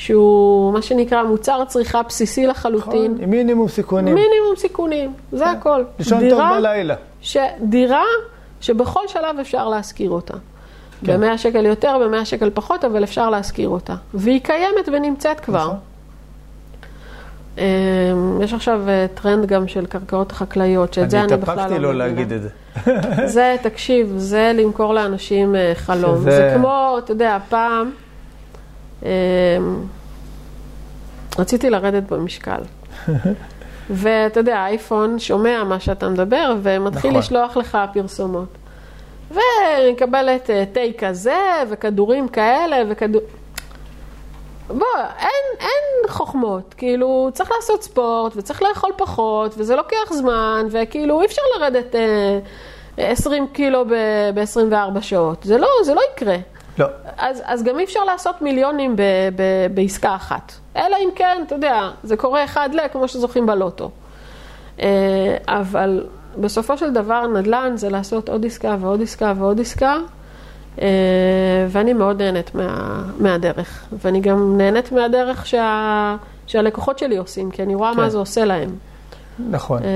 שהוא 0.00 0.72
מה 0.72 0.82
שנקרא 0.82 1.22
מוצר 1.22 1.64
צריכה 1.68 2.02
בסיסי 2.02 2.46
לחלוטין, 2.46 3.14
נכון, 3.14 3.30
מינימום 3.30 3.68
סיכונים. 3.68 4.14
מינימום 4.14 4.56
סיכונים, 4.56 5.12
זה 5.32 5.50
הכל. 5.50 5.84
לישון 5.98 6.30
טוב 6.30 6.40
בלילה. 6.56 6.94
ש... 7.20 7.36
דירה 7.62 8.02
שבכל 8.60 9.00
שלב 9.08 9.36
אפשר 9.40 9.68
להשכיר 9.68 10.10
אותה. 10.10 10.34
כן. 11.04 11.20
ב-100 11.20 11.36
שקל 11.38 11.66
יותר, 11.66 11.96
ב-100 11.98 12.24
שקל 12.24 12.50
פחות, 12.54 12.84
אבל 12.84 13.04
אפשר 13.04 13.30
להשכיר 13.30 13.68
אותה. 13.68 13.94
והיא 14.14 14.40
קיימת 14.40 14.88
ונמצאת 14.92 15.40
כבר. 15.40 15.58
נכון. 15.66 15.76
אמ, 17.58 17.62
יש 18.42 18.54
עכשיו 18.54 18.80
אה, 18.88 19.06
טרנד 19.14 19.46
גם 19.46 19.68
של 19.68 19.86
קרקעות 19.86 20.32
חקלאיות, 20.32 20.94
שאת 20.94 21.10
זה 21.10 21.20
אני 21.20 21.26
בכלל 21.26 21.38
לא 21.38 21.42
התאפקתי 21.52 21.74
מבינה. 21.74 21.92
לא 21.92 21.98
להגיד 21.98 22.32
את 22.32 22.42
זה. 22.42 22.48
זה, 23.34 23.56
תקשיב, 23.62 24.12
זה 24.16 24.52
למכור 24.54 24.94
לאנשים 24.94 25.56
אה, 25.56 25.72
חלום. 25.74 26.16
שזה- 26.16 26.30
זה 26.30 26.52
כמו, 26.56 26.94
אתה 26.98 27.12
יודע, 27.12 27.38
פעם 27.48 27.90
רציתי 31.38 31.70
לרדת 31.70 32.02
במשקל. 32.02 32.60
ואתה 33.90 34.40
יודע, 34.40 34.58
האייפון 34.58 35.18
שומע 35.18 35.64
מה 35.64 35.80
שאתה 35.80 36.08
מדבר 36.08 36.54
ומתחיל 36.62 37.10
נכון. 37.10 37.20
לשלוח 37.20 37.56
לך 37.56 37.78
פרסומות. 37.92 38.48
ואני 39.30 39.92
מקבלת 39.92 40.50
אה, 40.50 40.64
תה 40.72 40.80
כזה, 40.98 41.62
וכדורים 41.70 42.28
כאלה, 42.28 42.76
וכדור... 42.88 43.20
בוא, 44.68 44.86
אין, 45.18 45.60
אין 45.60 46.08
חוכמות, 46.08 46.74
כאילו, 46.76 47.30
צריך 47.34 47.50
לעשות 47.56 47.82
ספורט, 47.82 48.32
וצריך 48.36 48.62
לאכול 48.62 48.90
פחות, 48.96 49.54
וזה 49.58 49.76
לוקח 49.76 50.12
זמן, 50.12 50.66
וכאילו, 50.70 51.20
אי 51.20 51.26
אפשר 51.26 51.42
לרדת 51.58 51.94
אה, 51.94 52.38
20 52.96 53.46
קילו 53.52 53.84
ב-24 54.34 55.00
שעות, 55.00 55.42
זה 55.42 55.58
לא, 55.58 55.68
זה 55.84 55.94
לא 55.94 56.00
יקרה. 56.12 56.36
לא. 56.80 56.86
אז, 57.18 57.42
אז 57.44 57.62
גם 57.62 57.78
אי 57.78 57.84
אפשר 57.84 58.04
לעשות 58.04 58.42
מיליונים 58.42 58.96
ב, 58.96 59.02
ב, 59.36 59.42
בעסקה 59.74 60.14
אחת. 60.14 60.52
אלא 60.76 60.96
אם 60.96 61.08
כן, 61.14 61.42
אתה 61.46 61.54
יודע, 61.54 61.90
זה 62.02 62.16
קורה 62.16 62.44
אחד 62.44 62.68
ל... 62.72 62.80
כמו 62.92 63.08
שזוכים 63.08 63.46
בלוטו. 63.46 63.90
אה, 64.80 65.36
אבל 65.48 66.06
בסופו 66.36 66.78
של 66.78 66.92
דבר 66.92 67.26
נדל"ן 67.26 67.72
זה 67.76 67.88
לעשות 67.88 68.28
עוד 68.28 68.46
עסקה 68.46 68.76
ועוד 68.80 69.02
עסקה 69.02 69.32
ועוד 69.36 69.60
עסקה, 69.60 69.96
אה, 70.80 70.86
ואני 71.68 71.92
מאוד 71.92 72.22
נהנית 72.22 72.54
מה, 72.54 73.02
מהדרך. 73.18 73.86
ואני 73.92 74.20
גם 74.20 74.56
נהנית 74.56 74.92
מהדרך 74.92 75.46
שה, 75.46 76.16
שהלקוחות 76.46 76.98
שלי 76.98 77.16
עושים, 77.16 77.50
כי 77.50 77.62
אני 77.62 77.74
רואה 77.74 77.94
כן. 77.94 78.00
מה 78.00 78.10
זה 78.10 78.18
עושה 78.18 78.44
להם. 78.44 78.70
נכון. 79.50 79.82
אה, 79.82 79.88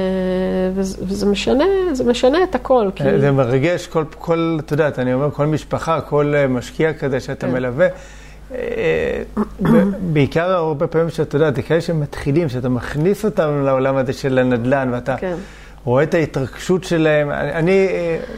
וזה, 0.75 1.05
וזה 1.09 1.27
משנה, 1.27 1.65
זה 1.93 2.05
משנה 2.05 2.43
את 2.43 2.55
הכל. 2.55 2.91
כי... 2.95 3.19
זה 3.21 3.31
מרגש, 3.31 3.87
כל, 3.87 4.05
כל, 4.19 4.59
אתה 4.61 4.75
יודעת, 4.75 4.99
אני 4.99 5.15
אומר, 5.15 5.31
כל 5.31 5.47
משפחה, 5.47 6.01
כל 6.01 6.35
אה, 6.37 6.47
משקיע 6.47 6.93
כזה 6.93 7.21
שאתה 7.21 7.47
כן. 7.47 7.53
מלווה, 7.53 7.89
אה, 8.55 9.23
בעיקר 10.13 10.51
הרבה 10.51 10.87
פעמים 10.87 11.11
שאתה 11.11 11.37
יודע, 11.37 11.51
זה 11.57 11.63
כאלה 11.63 11.81
שמתחילים, 11.81 12.49
שאתה 12.49 12.69
מכניס 12.69 13.25
אותם 13.25 13.65
לעולם 13.65 13.97
הזה 13.97 14.13
של 14.13 14.39
הנדל"ן, 14.39 14.89
ואתה 14.93 15.17
כן. 15.17 15.37
רואה 15.85 16.03
את 16.03 16.15
ההתרגשות 16.15 16.85
שלהם. 16.85 17.31
אני, 17.31 17.53
אני, 17.53 17.89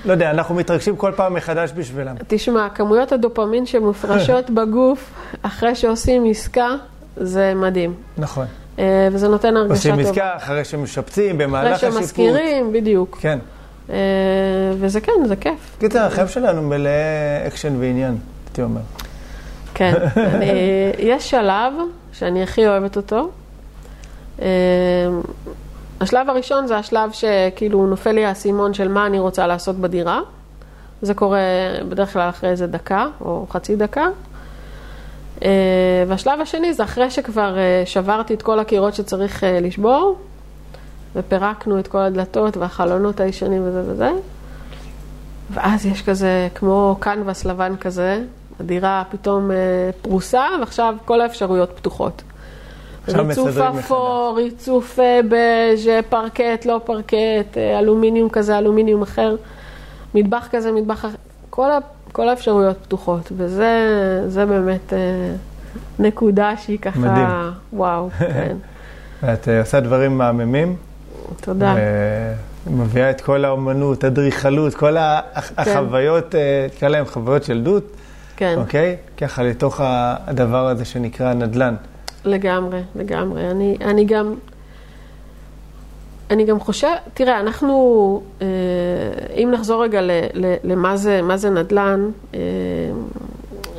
לא 0.05 0.13
יודע, 0.13 0.31
אנחנו 0.31 0.55
מתרגשים 0.55 0.97
כל 0.97 1.13
פעם 1.17 1.35
מחדש 1.35 1.73
בשבילם. 1.77 2.15
תשמע, 2.27 2.69
כמויות 2.75 3.13
הדופמין 3.13 3.67
שמופרשות 3.67 4.51
בגוף 4.57 5.11
אחרי 5.43 5.75
שעושים 5.75 6.25
עסקה, 6.31 6.71
זה 7.17 7.53
מדהים. 7.57 7.95
נכון. 8.19 8.47
אה, 8.79 9.09
וזה 9.13 9.29
נותן 9.29 9.57
הרגשה 9.57 9.75
עושים 9.75 9.97
טובה. 9.97 10.11
עסקה 10.11 10.37
אחרי 10.37 10.65
שמשפצים, 10.65 11.37
אחרי 11.37 11.47
במהלך 11.47 11.77
השיפוט. 11.77 11.99
שמזכירים, 11.99 12.73
בדיוק. 12.73 13.19
כן. 13.21 13.39
אה, 13.91 13.97
וזה 14.81 15.01
כן, 15.01 15.13
זה 15.27 15.37
כיף. 15.37 15.77
קיצר, 15.79 16.01
החיים 16.07 16.29
שלנו 16.29 16.63
מלא 16.63 16.91
אקשן 17.47 17.77
ועניין, 17.81 18.19
הייתי 18.47 18.63
אומר. 18.63 18.81
כן. 19.75 19.95
אני, 20.35 20.47
יש 20.99 21.31
שלב 21.31 21.73
שאני 22.13 22.43
הכי 22.43 22.67
אוהבת 22.67 22.97
אותו. 22.97 23.31
אה, 24.43 24.47
השלב 26.01 26.31
הראשון 26.31 26.67
זה 26.67 26.77
השלב 26.77 27.11
שכאילו 27.13 27.87
נופל 27.87 28.13
לי 28.13 28.25
האסימון 28.25 28.75
של 28.75 28.89
מה 28.89 29.07
אני 29.07 29.19
רוצה 29.19 29.47
לעשות 29.47 29.77
בדירה. 29.77 30.21
זה 31.03 31.15
קורה 31.15 31.39
בדרך 31.89 32.13
כלל 32.13 32.29
אחרי 32.29 32.51
איזה 32.51 32.67
דקה 32.67 33.07
או 33.21 33.47
חצי 33.51 33.77
דקה. 33.77 34.07
אה, 35.47 36.05
והשלב 36.09 36.41
השני 36.41 36.75
זה 36.75 36.85
אחרי 36.85 37.11
שכבר 37.11 37.59
אה, 37.59 37.83
שברתי 37.85 38.35
את 38.35 38.43
כל 38.43 38.59
הקירות 38.59 38.95
שצריך 38.95 39.45
אה, 39.45 39.61
לשבור, 39.61 40.19
ופירקנו 41.17 41.79
את 41.79 41.89
כל 41.89 41.99
הדלתות 41.99 42.57
והחלונות 42.57 43.21
הישנים 43.21 43.63
וזה 43.65 43.83
וזה. 43.87 44.11
ואז 45.51 45.87
יש 45.87 46.03
כזה, 46.03 46.49
כמו 46.55 46.97
קנבס 47.01 47.45
לבן 47.45 47.77
כזה, 47.77 48.25
הדירה 48.61 49.03
פתאום 49.11 49.51
פרוסה, 50.03 50.47
ועכשיו 50.61 50.95
כל 51.05 51.21
האפשרויות 51.21 51.71
פתוחות. 51.77 52.23
ריצוף 53.09 53.59
אפור, 53.59 54.35
ריצוף 54.37 54.99
בז', 55.29 55.89
פרקט, 56.09 56.65
לא 56.65 56.81
פרקט, 56.85 57.57
אלומיניום 57.79 58.29
כזה, 58.29 58.59
אלומיניום 58.59 59.03
אחר, 59.03 59.37
מטבח 60.15 60.49
כזה, 60.51 60.73
מטבח 60.73 61.05
אחר. 61.05 61.17
כל, 61.51 61.71
כל 62.17 62.29
האפשרויות 62.29 62.77
פתוחות, 62.83 63.33
וזה 63.37 63.71
זה 64.29 64.47
באמת 64.47 64.93
אה, 64.93 64.99
נקודה 65.99 66.57
שהיא 66.57 66.79
ככה, 66.79 66.99
מדהים. 66.99 67.27
וואו, 67.73 68.11
כן. 68.19 68.57
ואת 69.23 69.49
אה, 69.49 69.61
עושה 69.61 69.81
דברים 69.81 70.19
מהממים. 70.19 70.77
תודה. 71.41 71.75
מביאה 72.71 73.11
את 73.11 73.21
כל 73.21 73.45
האומנות, 73.45 74.05
אדריכלות, 74.05 74.75
כל 74.75 74.97
ה- 74.97 75.21
החוויות, 75.35 76.35
אה, 76.35 76.67
נקרא 76.77 76.89
להם 76.89 77.05
חוויות 77.05 77.49
ילדות, 77.49 77.85
כן, 78.37 78.55
אוקיי? 78.59 78.97
ככה 79.19 79.43
לתוך 79.43 79.81
הדבר 79.85 80.69
הזה 80.69 80.85
שנקרא 80.85 81.35
נדל"ן. 81.35 81.75
לגמרי, 82.25 82.81
לגמרי. 82.95 83.51
אני, 83.51 83.77
אני 83.81 84.05
גם, 84.05 84.35
אני 86.31 86.45
גם 86.45 86.61
חושב, 86.61 86.93
תראה, 87.15 87.41
אנחנו, 87.41 88.23
אה, 88.43 88.47
אם 89.35 89.51
נחזור 89.53 89.83
רגע 89.83 90.01
למה 90.65 90.97
זה, 90.97 91.23
מה 91.23 91.37
זה 91.37 91.51
נדל"ן, 91.51 92.11
אה, 92.35 92.41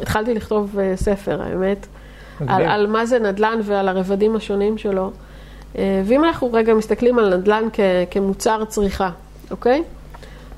התחלתי 0.02 0.34
לכתוב 0.34 0.80
אה, 0.80 0.94
ספר, 0.96 1.42
האמת, 1.42 1.88
על. 2.48 2.64
על 2.64 2.88
מה 2.88 3.06
זה 3.06 3.20
נדל"ן 3.20 3.60
ועל 3.64 3.88
הרבדים 3.88 4.36
השונים 4.36 4.78
שלו. 4.78 5.12
ואם 5.76 6.24
אנחנו 6.24 6.54
רגע 6.54 6.74
מסתכלים 6.74 7.20
על 7.20 7.38
נדל"ן 7.38 7.64
כ, 7.74 7.80
כמוצר 8.12 8.66
צריכה, 8.66 9.10
אוקיי? 9.52 9.84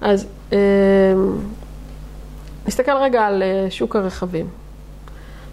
אז 0.01 0.27
נסתכל 2.67 2.91
רגע 2.91 3.21
על 3.25 3.43
שוק 3.69 3.95
הרכבים. 3.95 4.47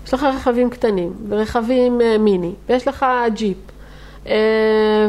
יש 0.06 0.14
לך 0.14 0.22
רכבים 0.22 0.70
קטנים 0.70 1.12
ורכבים 1.28 2.00
מיני, 2.18 2.52
ויש 2.68 2.88
לך 2.88 3.06
ג'יפ. 3.34 3.56
אה, 4.28 4.34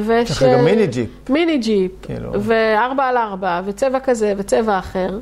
ויש... 0.06 0.30
יש 0.30 0.38
לך 0.38 0.44
גם 0.44 0.50
אה, 0.50 0.62
מיני 0.62 0.88
ג'יפ. 0.88 1.30
מיני 1.30 1.58
ג'יפ, 1.58 1.92
כאילו. 2.02 2.32
וארבע 2.44 3.04
על 3.04 3.18
ארבע, 3.18 3.62
וצבע 3.66 4.00
כזה 4.00 4.34
וצבע 4.38 4.80
אחר. 4.80 5.20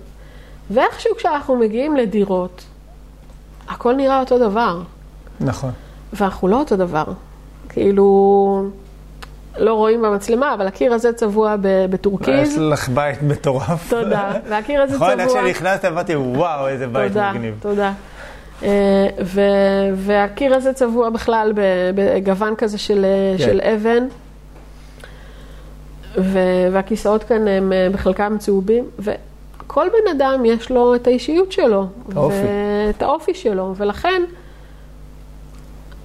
ואיכשהו 0.72 1.16
כשאנחנו 1.16 1.56
מגיעים 1.56 1.96
לדירות, 1.96 2.64
הכל 3.70 3.94
נראה 3.94 4.20
אותו 4.20 4.40
דבר, 4.40 4.82
נכון. 5.40 5.72
ואנחנו 6.14 6.48
לא 6.48 6.60
אותו 6.60 6.76
דבר. 6.76 7.04
כאילו, 7.70 8.66
לא 9.58 9.74
רואים 9.74 10.02
במצלמה, 10.02 10.54
אבל 10.54 10.68
הקיר 10.68 10.94
הזה 10.94 11.14
צבוע 11.14 11.56
ב- 11.62 11.66
יש 11.66 11.88
בטורקיז. 11.90 12.58
לך 12.58 12.90
בית 12.90 13.22
מטורף. 13.22 13.90
תודה. 13.90 14.32
והקיר 14.50 14.82
הזה 14.82 14.96
נכון, 14.96 15.20
איך 15.20 15.30
צבוע... 15.30 15.42
שנכנסת 15.48 15.86
אמרתי, 15.86 16.16
וואו, 16.16 16.68
איזה 16.68 16.88
בית 16.88 17.08
תודה, 17.08 17.32
מגניב. 17.34 17.56
תודה. 17.62 17.88
אה, 17.88 17.94
ו- 19.22 19.90
והקיר 19.96 20.56
הזה 20.56 20.74
צבוע 20.74 21.10
בכלל 21.10 21.54
בגוון 21.96 22.56
כזה 22.56 22.78
של, 22.78 23.06
כן. 23.38 23.44
של 23.44 23.62
אבן, 23.62 24.08
ו- 26.18 26.68
והכיסאות 26.72 27.24
כאן 27.24 27.48
הם 27.48 27.74
אה, 27.74 27.88
בחלקם 27.92 28.36
צהובים, 28.40 28.86
וכל 29.00 29.88
בן 29.90 30.18
אדם 30.18 30.46
יש 30.46 30.72
לו 30.72 30.96
את 30.96 31.08
האישיות 31.08 31.52
שלו, 31.52 31.88
את 32.10 32.16
האופי. 32.18 32.36
ואת 32.88 33.02
האופי 33.02 33.34
שלו, 33.34 33.74
ולכן 33.78 34.22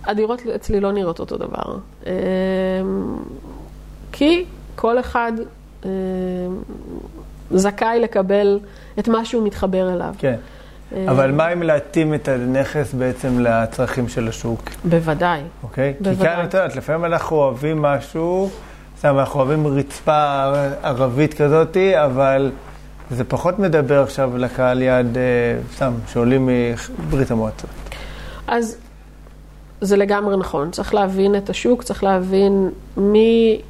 הדירות 0.05 0.43
אצלי 0.55 0.81
לא 0.81 0.93
נראות 0.93 1.21
אותו 1.21 1.37
דבר. 1.37 1.79
אה, 2.07 2.13
כי 4.13 4.45
כל 4.77 5.01
אחד 5.01 5.33
אה, 5.85 5.91
זכאי 7.51 8.01
לקבל 8.01 8.59
את 8.99 9.09
מה 9.09 9.25
שהוא 9.25 9.47
מתחבר 9.47 9.93
אליו. 9.95 10.15
כן. 10.19 10.37
אה, 10.97 11.11
אבל 11.11 11.33
מה 11.33 11.53
אם 11.53 11.63
להתאים 11.63 12.15
את 12.15 12.29
הנכס 12.29 12.95
בעצם 12.95 13.41
לצרכים 13.41 14.09
של 14.09 14.29
השוק, 14.29 14.71
בוודאי. 14.85 15.41
אוקיי? 15.63 15.95
כי 15.99 16.05
בוודאי. 16.05 16.37
כאן, 16.37 16.45
את 16.45 16.55
יודעת, 16.55 16.77
לפעמים 16.77 17.05
אנחנו 17.05 17.37
אוהבים 17.37 17.83
משהו, 17.83 18.51
סתם, 18.99 19.19
אנחנו 19.19 19.41
אוהבים 19.41 19.67
רצפה 19.67 20.53
ערבית 20.83 21.35
כזאתי, 21.35 22.05
אבל 22.05 22.51
זה 23.11 23.25
פחות 23.25 23.59
מדבר 23.59 24.03
עכשיו 24.03 24.39
לקהל 24.39 24.83
יעד, 24.83 25.17
אה, 25.17 25.23
סתם, 25.75 25.93
שעולים 26.13 26.49
מברית 26.49 27.31
המועצות. 27.31 27.71
אז 28.47 28.77
זה 29.81 29.97
לגמרי 29.97 30.37
נכון, 30.37 30.71
צריך 30.71 30.95
להבין 30.95 31.37
את 31.37 31.51
השוק, 31.51 31.83
צריך 31.83 32.05
להבין 32.05 32.71
מי 32.97 33.61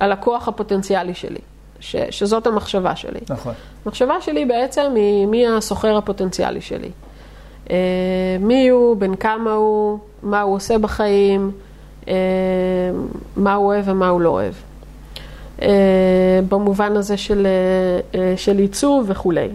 הלקוח 0.00 0.48
הפוטנציאלי 0.48 1.14
שלי, 1.14 1.38
ש, 1.80 1.96
שזאת 2.10 2.46
המחשבה 2.46 2.96
שלי. 2.96 3.20
נכון. 3.30 3.54
המחשבה 3.84 4.20
שלי 4.20 4.44
בעצם 4.44 4.92
היא 4.96 5.26
מי 5.26 5.46
הסוחר 5.46 5.96
הפוטנציאלי 5.96 6.60
שלי. 6.60 6.90
אה, 7.70 7.76
מי 8.40 8.68
הוא, 8.68 8.96
בן 8.96 9.14
כמה 9.14 9.52
הוא, 9.52 9.98
מה 10.22 10.40
הוא 10.40 10.54
עושה 10.54 10.78
בחיים, 10.78 11.50
אה, 12.08 12.14
מה 13.36 13.54
הוא 13.54 13.66
אוהב 13.66 13.88
ומה 13.88 14.08
הוא 14.08 14.20
לא 14.20 14.28
אוהב. 14.28 14.54
אה, 15.62 15.68
במובן 16.48 16.96
הזה 16.96 17.16
של, 17.16 17.46
של 18.36 18.58
עיצוב 18.58 19.06
וכולי. 19.08 19.48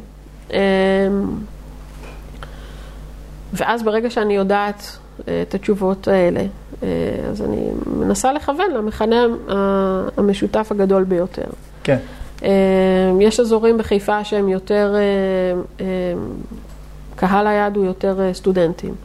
ואז 3.54 3.84
ברגע 3.84 4.10
שאני 4.10 4.36
יודעת 4.36 4.98
את 5.22 5.54
התשובות 5.54 6.08
האלה, 6.08 6.42
אז 7.30 7.42
אני 7.42 7.70
מנסה 7.86 8.34
לכוון 8.34 8.72
למכנה 8.72 9.26
המשותף 10.18 10.68
הגדול 10.72 11.04
ביותר. 11.04 11.48
כן. 11.84 11.98
אה, 12.44 12.50
יש 13.20 13.40
אזורים 13.40 13.78
בחיפה 13.78 14.24
שהם 14.24 14.50
יותר, 14.50 14.96
אה, 14.96 15.86
אה, 15.86 15.86
קהל 17.16 17.48
היעד 17.48 17.76
הוא 17.76 17.86
יותר 17.86 18.22
אה, 18.22 18.34
סטודנטים. 18.34 18.96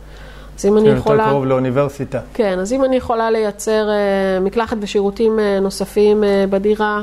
אז 0.58 0.66
אם 0.66 0.78
אני 0.78 0.88
יותר 0.88 0.98
יכולה... 0.98 1.24
קרוב 1.24 1.46
לאוניברסיטה. 1.46 2.20
כן, 2.34 2.58
אז 2.58 2.72
אם 2.72 2.84
אני 2.84 2.96
יכולה 2.96 3.30
לייצר 3.30 3.88
אה, 3.90 4.40
מקלחת 4.40 4.76
ושירותים 4.80 5.38
אה, 5.38 5.60
נוספים 5.60 6.24
בדירה, 6.50 7.02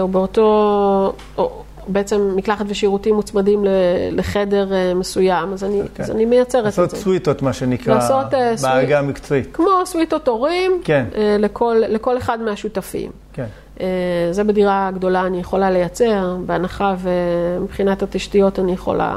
או 0.00 0.08
באותו, 0.08 1.12
או 1.38 1.62
בעצם 1.88 2.32
מקלחת 2.36 2.64
ושירותים 2.68 3.14
מוצמדים 3.14 3.64
לחדר 4.12 4.68
מסוים, 4.94 5.52
אז 5.52 5.64
אני, 5.64 5.82
כן. 5.94 6.02
אז 6.02 6.10
אני 6.10 6.24
מייצרת 6.24 6.60
את 6.60 6.64
לעשות 6.64 6.90
זה. 6.90 6.96
סוויטות, 6.96 7.42
מה 7.42 7.52
שנקרא, 7.52 7.94
לעשות, 7.94 8.26
בעגה 8.62 8.98
המקצועית. 8.98 9.48
כמו 9.52 9.70
סוויטות 9.84 10.28
הורים, 10.28 10.80
כן. 10.84 11.04
לכל, 11.38 11.76
לכל 11.88 12.18
אחד 12.18 12.40
מהשותפים. 12.40 13.10
כן. 13.32 13.46
אה, 13.80 13.86
זה 14.30 14.44
בדירה 14.44 14.90
גדולה 14.94 15.26
אני 15.26 15.40
יכולה 15.40 15.70
לייצר, 15.70 16.36
בהנחה 16.46 16.94
ומבחינת 16.98 18.02
התשתיות 18.02 18.58
אני 18.58 18.72
יכולה, 18.72 19.14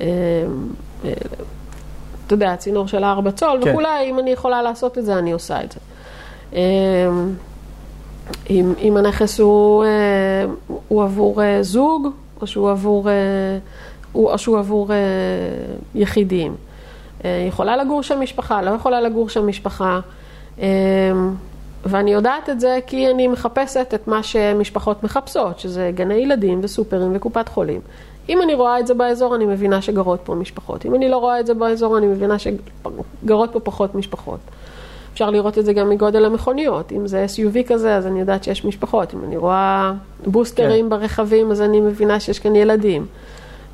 אה, 0.00 0.06
אה, 1.04 1.12
אתה 2.26 2.34
יודע, 2.34 2.56
צינור 2.56 2.88
של 2.88 3.04
הארבע 3.04 3.30
צול 3.30 3.60
כן. 3.64 3.70
וכולי, 3.70 4.10
אם 4.10 4.18
אני 4.18 4.30
יכולה 4.30 4.62
לעשות 4.62 4.98
את 4.98 5.04
זה, 5.04 5.18
אני 5.18 5.32
עושה 5.32 5.58
את 5.64 5.72
זה. 5.72 5.80
אם, 8.50 8.72
אם 8.80 8.96
הנכס 8.96 9.40
הוא, 9.40 9.84
הוא 10.88 11.02
עבור 11.02 11.40
זוג, 11.60 12.08
או 12.40 12.46
שהוא 12.46 12.70
עבור, 12.70 13.08
הוא- 14.12 14.30
או 14.30 14.38
שהוא 14.38 14.58
עבור 14.58 14.90
יחידים. 15.94 16.54
יכולה 17.48 17.76
לגור 17.76 18.02
שם 18.02 18.20
משפחה, 18.20 18.62
לא 18.62 18.70
יכולה 18.70 19.00
לגור 19.00 19.28
שם 19.28 19.46
משפחה. 19.46 20.00
ואני 21.86 22.12
יודעת 22.12 22.50
את 22.50 22.60
זה 22.60 22.78
כי 22.86 23.10
אני 23.10 23.28
מחפשת 23.28 23.94
את 23.94 24.08
מה 24.08 24.22
שמשפחות 24.22 25.02
מחפשות, 25.02 25.58
שזה 25.58 25.90
גני 25.94 26.14
ילדים 26.14 26.60
וסופרים 26.62 27.16
וקופת 27.16 27.48
חולים. 27.48 27.80
אם 28.28 28.42
אני 28.42 28.54
רואה 28.54 28.80
את 28.80 28.86
זה 28.86 28.94
באזור, 28.94 29.34
אני 29.34 29.46
מבינה 29.46 29.82
שגרות 29.82 30.20
פה 30.24 30.34
משפחות. 30.34 30.86
אם 30.86 30.94
אני 30.94 31.08
לא 31.08 31.18
רואה 31.18 31.40
את 31.40 31.46
זה 31.46 31.54
באזור, 31.54 31.98
אני 31.98 32.06
מבינה 32.06 32.36
שגרות 32.38 33.52
פה 33.52 33.60
פחות 33.60 33.94
משפחות. 33.94 34.38
אפשר 35.12 35.30
לראות 35.30 35.58
את 35.58 35.64
זה 35.64 35.72
גם 35.72 35.90
מגודל 35.90 36.24
המכוניות. 36.24 36.92
אם 36.92 37.06
זה 37.06 37.26
SUV 37.28 37.68
כזה, 37.68 37.96
אז 37.96 38.06
אני 38.06 38.20
יודעת 38.20 38.44
שיש 38.44 38.64
משפחות. 38.64 39.14
אם 39.14 39.24
אני 39.24 39.36
רואה 39.36 39.92
בוסטרים 40.26 40.84
כן. 40.84 40.90
ברכבים, 40.90 41.50
אז 41.50 41.60
אני 41.60 41.80
מבינה 41.80 42.20
שיש 42.20 42.38
כאן 42.38 42.56
ילדים. 42.56 43.06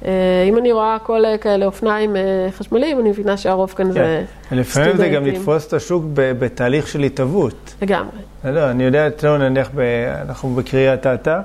אה, 0.05 0.11
אם 0.49 0.59
אני 0.59 0.73
רואה 0.73 0.97
כל 1.03 1.25
אה, 1.25 1.39
כאלה 1.39 1.67
אופניים 1.67 2.17
אה, 2.17 2.23
חשמליים, 2.53 3.01
אני 3.01 3.11
מבינה 3.11 3.37
שהרוב 3.37 3.73
כאן 3.77 3.93
זה 3.93 4.25
כן. 4.49 4.57
לפעמים 4.57 4.97
זה 4.97 5.09
גם 5.09 5.23
סטודנטים. 5.23 5.41
לתפוס 5.41 5.67
את 5.67 5.73
השוק 5.73 6.05
בתהליך 6.15 6.89
של 6.89 7.03
התהוות. 7.03 7.75
לגמרי. 7.83 8.19
לא, 8.45 8.51
לא, 8.51 8.71
אני 8.71 8.85
יודע, 8.85 9.09
אצלנו 9.09 9.39
נניח, 9.39 9.71
ב, 9.75 9.81
אנחנו 10.29 10.55
בקריית 10.55 11.07
אתא 11.07 11.41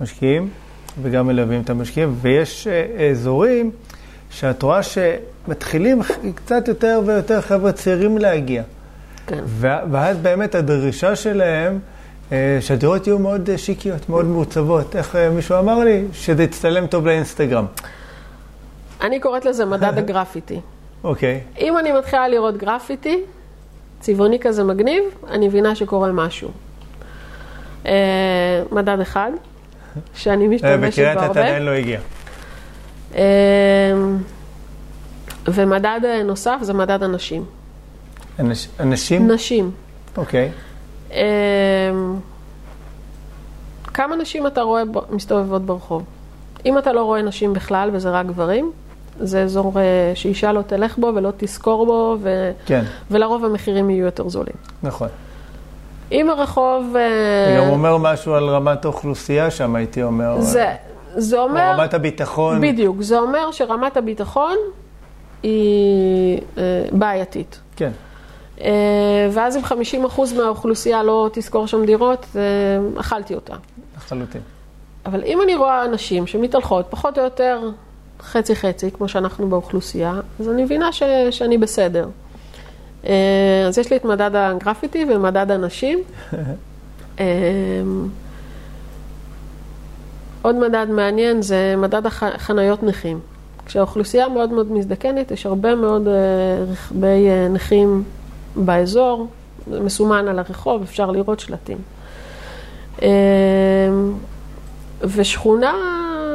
משקיעים, 0.00 0.48
וגם 1.02 1.26
מלווים 1.26 1.60
את 1.60 1.70
המשקיעים, 1.70 2.14
ויש 2.20 2.68
אזורים 3.10 3.70
שאת 4.30 4.62
רואה 4.62 4.80
שמתחילים 4.82 6.00
קצת 6.34 6.68
יותר 6.68 7.00
ויותר 7.06 7.40
חבר'ה 7.40 7.72
צעירים 7.72 8.18
להגיע. 8.18 8.62
כן. 9.26 9.40
ואז 9.90 10.18
באמת 10.18 10.54
הדרישה 10.54 11.16
שלהם, 11.16 11.78
אה, 12.32 12.58
שהדירות 12.60 13.06
יהיו 13.06 13.18
מאוד 13.18 13.50
אה, 13.50 13.58
שיקיות, 13.58 14.08
מאוד 14.08 14.24
מעוצבות. 14.24 14.96
איך 14.96 15.16
אה, 15.16 15.30
מישהו 15.30 15.58
אמר 15.58 15.78
לי? 15.78 16.04
שזה 16.12 16.42
יצטלם 16.42 16.86
טוב 16.86 17.06
לאינסטגרם. 17.06 17.66
אני 19.00 19.20
קוראת 19.20 19.44
לזה 19.44 19.64
מדד 19.64 19.98
הגרפיטי. 19.98 20.60
אוקיי, 21.04 21.40
אם 21.60 21.78
אני 21.78 21.92
מתחילה 21.92 22.28
לראות 22.28 22.56
גרפיטי, 22.56 23.20
צבעוני 24.00 24.38
כזה 24.40 24.64
מגניב, 24.64 25.04
אני 25.28 25.48
מבינה 25.48 25.74
שקורה 25.74 26.12
משהו. 26.12 26.50
אה, 27.86 27.92
מדד 28.72 29.00
אחד, 29.00 29.30
שאני 30.14 30.48
משתמשת 30.48 30.92
בקריית 30.92 31.18
בו 31.18 31.24
הרבה. 31.24 31.40
עדיין 31.40 31.62
לא 31.62 31.70
הגיע. 31.70 32.00
אה, 33.14 33.22
ומדד 35.46 36.00
נוסף 36.24 36.58
זה 36.62 36.72
מדד 36.72 37.02
הנשים. 37.02 37.44
אנש, 38.38 38.68
אנשים? 38.80 39.30
נשים. 39.30 39.70
אוקיי. 40.16 40.44
אה, 40.44 40.71
כמה 43.94 44.16
נשים 44.16 44.46
אתה 44.46 44.62
רואה 44.62 44.82
מסתובבות 45.10 45.62
ברחוב? 45.62 46.04
אם 46.66 46.78
אתה 46.78 46.92
לא 46.92 47.04
רואה 47.04 47.22
נשים 47.22 47.52
בכלל 47.52 47.90
וזה 47.92 48.10
רק 48.10 48.26
גברים, 48.26 48.72
זה 49.20 49.42
אזור 49.42 49.72
אה, 49.76 50.12
שאישה 50.14 50.52
לא 50.52 50.62
תלך 50.62 50.98
בו 50.98 51.12
ולא 51.14 51.32
תשכור 51.36 51.86
בו, 51.86 52.16
ו... 52.20 52.50
כן, 52.66 52.84
ולרוב 53.10 53.44
המחירים 53.44 53.90
יהיו 53.90 54.04
יותר 54.04 54.28
זולים. 54.28 54.54
נכון. 54.82 55.08
אם 56.12 56.30
הרחוב... 56.30 56.96
אה, 56.96 57.46
זה 57.46 57.64
גם 57.64 57.68
אומר 57.68 57.96
משהו 57.96 58.34
על 58.34 58.48
רמת 58.48 58.84
האוכלוסייה 58.84 59.50
שם, 59.50 59.76
הייתי 59.76 60.02
אומר. 60.02 60.40
זה, 60.40 60.74
זה 61.16 61.38
או 61.38 61.42
אומר... 61.42 61.72
רמת 61.74 61.94
הביטחון. 61.94 62.60
בדיוק, 62.60 62.96
זה 63.00 63.18
אומר 63.18 63.52
שרמת 63.52 63.96
הביטחון 63.96 64.56
היא 65.42 66.40
אה, 66.58 66.84
בעייתית. 66.92 67.60
כן, 67.76 67.84
אה, 67.86 67.90
ואז 69.32 69.56
אם 69.56 69.62
50% 69.64 70.34
מהאוכלוסייה 70.36 71.02
לא 71.02 71.30
תשכור 71.32 71.66
שם 71.66 71.84
דירות, 71.84 72.26
אה, 72.36 73.00
אכלתי 73.00 73.34
אותה. 73.34 73.54
לחלוטין. 73.96 74.40
אבל 75.06 75.24
אם 75.24 75.38
אני 75.44 75.56
רואה 75.56 75.84
אנשים 75.84 76.26
שמתהלכות 76.26 76.86
פחות 76.90 77.18
או 77.18 77.24
יותר 77.24 77.70
חצי-חצי, 78.20 78.90
כמו 78.90 79.08
שאנחנו 79.08 79.48
באוכלוסייה, 79.48 80.20
אז 80.40 80.48
אני 80.48 80.64
מבינה 80.64 80.92
ש, 80.92 81.02
שאני 81.30 81.58
בסדר. 81.58 82.08
אה, 83.06 83.64
אז 83.68 83.78
יש 83.78 83.90
לי 83.90 83.96
את 83.96 84.04
מדד 84.04 84.30
הגרפיטי 84.34 85.04
ומדד 85.08 85.50
הנשים. 85.50 85.98
אה, 87.20 87.24
עוד 90.42 90.56
מדד 90.56 90.86
מעניין 90.90 91.42
זה 91.42 91.74
מדד 91.78 92.06
החניות 92.06 92.82
נכים. 92.82 93.20
כשהאוכלוסייה 93.66 94.28
מאוד 94.28 94.52
מאוד 94.52 94.72
מזדקנת, 94.72 95.30
יש 95.30 95.46
הרבה 95.46 95.74
מאוד 95.74 96.08
אה, 96.08 96.14
רכבי 96.70 97.28
אה, 97.28 97.48
נכים 97.48 98.04
באזור, 98.56 99.26
מסומן 99.66 100.28
על 100.28 100.38
הרחוב, 100.38 100.82
אפשר 100.82 101.10
לראות 101.10 101.40
שלטים. 101.40 101.78
אה, 103.02 103.08
ושכונה, 105.02 105.74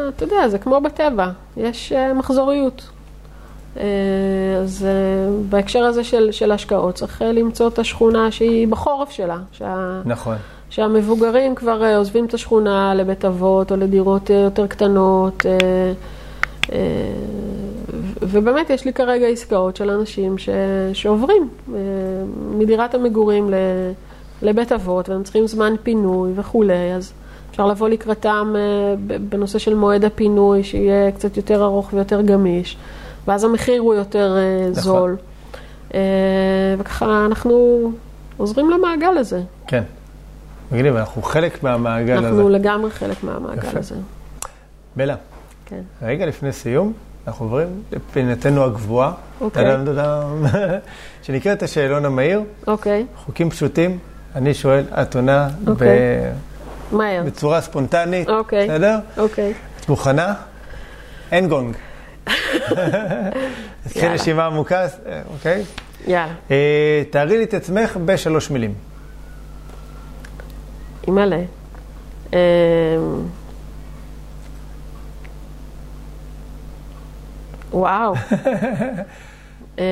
אתה 0.10 0.24
יודע, 0.24 0.48
זה 0.48 0.58
כמו 0.58 0.82
בטבע, 0.82 1.30
יש 1.58 1.92
אה, 1.92 2.14
מחזוריות. 2.14 2.90
אה, 3.78 3.84
אז 4.64 4.86
אה, 4.86 5.32
בהקשר 5.50 5.84
הזה 5.84 6.04
של, 6.04 6.32
של 6.32 6.52
השקעות, 6.52 6.96
צריך 6.96 7.22
למצוא 7.22 7.68
את 7.68 7.80
השכונה 7.80 8.32
שהיא 8.32 8.68
בחורף 8.68 9.12
שלה, 9.12 9.38
שה, 9.52 10.02
נכון. 10.06 10.36
שהמבוגרים 10.70 11.56
כבר 11.56 11.94
עוזבים 11.98 12.26
את 12.26 12.34
השכונה 12.34 12.96
לבית 12.96 13.26
אבות 13.26 13.72
או 13.72 13.78
לדירות 13.78 14.30
יותר 14.30 14.68
קטנות. 14.68 15.46
ובאמת 18.22 18.70
יש 18.70 18.86
לי 18.86 18.94
כרגע 18.94 19.28
עסקאות 19.28 19.76
של 19.76 19.90
אנשים 19.90 20.38
ש- 20.38 20.50
שעוברים 20.94 21.50
אה, 21.76 21.80
מדירת 22.52 22.96
המגורים 22.96 23.50
ל- 23.52 23.92
לבית 24.42 24.72
אבות 24.72 25.10
והם 25.10 25.24
צריכים 25.24 25.48
זמן 25.48 25.74
פינוי 25.84 26.32
וכולי, 26.36 26.94
אז 26.94 27.14
אפשר 27.52 27.66
לבוא 27.66 27.90
לקראתם 27.90 28.54
אה, 28.58 28.96
בנושא 29.30 29.60
של 29.60 29.76
מועד 29.76 30.06
הפינוי, 30.06 30.64
שיהיה 30.64 31.12
קצת 31.12 31.38
יותר 31.38 31.64
ארוך 31.64 31.94
ויותר 31.94 32.22
גמיש, 32.22 32.78
ואז 33.28 33.44
המחיר 33.44 33.82
הוא 33.82 33.94
יותר 33.94 34.38
אה, 34.38 34.70
נכון. 34.70 34.84
זול. 34.84 35.16
וככה 36.80 37.26
אנחנו 37.26 37.92
עוזרים 38.38 38.70
למעגל 38.70 39.18
הזה. 39.18 39.42
כן. 39.68 39.84
מגניב, 40.72 40.96
אנחנו 40.96 41.22
חלק 41.22 41.64
מהמעגל 41.64 42.18
הזה. 42.18 42.28
אנחנו 42.28 42.50
לגמרי 42.50 42.92
חלק 42.92 43.24
מהמעגל 43.24 43.68
יפה. 43.68 43.80
הזה. 43.80 43.96
בלה, 44.96 45.16
כן. 45.66 45.82
רגע 46.02 46.26
לפני 46.26 46.52
סיום, 46.52 46.94
אנחנו 47.28 47.46
עוברים 47.46 47.68
לפינתנו 47.92 48.66
הקבועה. 48.66 49.12
אוקיי. 49.42 49.66
שנקראת 51.24 51.64
השאלון 51.64 52.06
המהיר, 52.06 52.42
אוקיי, 52.68 53.06
חוקים 53.26 53.50
פשוטים, 53.50 54.00
אני 54.36 54.54
שואל, 54.54 54.86
את 55.02 55.16
עונה 55.16 55.50
אוקיי. 55.68 55.88
ב- 56.92 56.96
מהר. 56.96 57.24
בצורה 57.26 57.62
ספונטנית, 57.62 58.30
אוקיי. 58.30 58.68
בסדר? 58.70 59.00
אוקיי. 59.18 59.54
את 59.82 59.90
מוכנה? 59.90 60.34
אין 61.32 61.48
גונג. 61.50 61.76
יאללה. 63.96 64.14
נשימה 64.14 64.46
עמוקה, 64.46 64.82
אה, 64.82 65.22
אוקיי? 65.34 65.64
יאללה. 66.08 66.34
אה, 66.52 67.04
תארי 67.10 67.38
לי 67.38 67.44
את 67.44 67.54
עצמך 67.54 67.98
בשלוש 68.06 68.52
מילים. 68.52 68.74
אימא'לה. 71.08 71.42
וואו. 77.72 78.14
אה, 79.80 79.84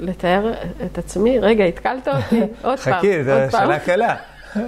לתאר 0.00 0.52
את 0.86 0.98
עצמי, 0.98 1.38
רגע, 1.38 1.64
התקלת 1.64 2.08
אותי, 2.08 2.40
עוד 2.64 2.78
פעם, 2.78 2.94
חכי, 2.94 3.24
זו. 3.24 3.32
שאלה 3.50 3.78
קלה. 3.78 4.16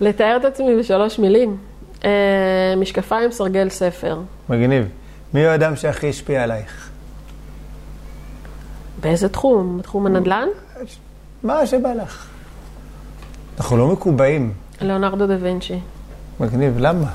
לתאר 0.00 0.36
את 0.36 0.44
עצמי 0.44 0.76
בשלוש 0.78 1.18
מילים. 1.18 1.56
אה, 2.04 2.74
משקפיים, 2.76 3.30
סרגל, 3.30 3.68
ספר. 3.68 4.20
מגניב. 4.48 4.88
מי 5.34 5.44
הוא 5.44 5.50
האדם 5.50 5.76
שהכי 5.76 6.08
השפיע 6.08 6.42
עלייך? 6.42 6.90
באיזה 9.00 9.28
תחום? 9.28 9.78
בתחום 9.78 10.06
הנדל"ן? 10.06 10.48
מה 11.42 11.66
שבא 11.66 11.92
לך. 11.92 12.28
אנחנו 13.58 13.76
לא 13.76 13.86
מקובעים. 13.86 14.52
ליאונרדו 14.80 15.26
דה 15.26 15.36
וינצ'י. 15.40 15.80
מגניב, 16.40 16.78
למה? 16.78 17.06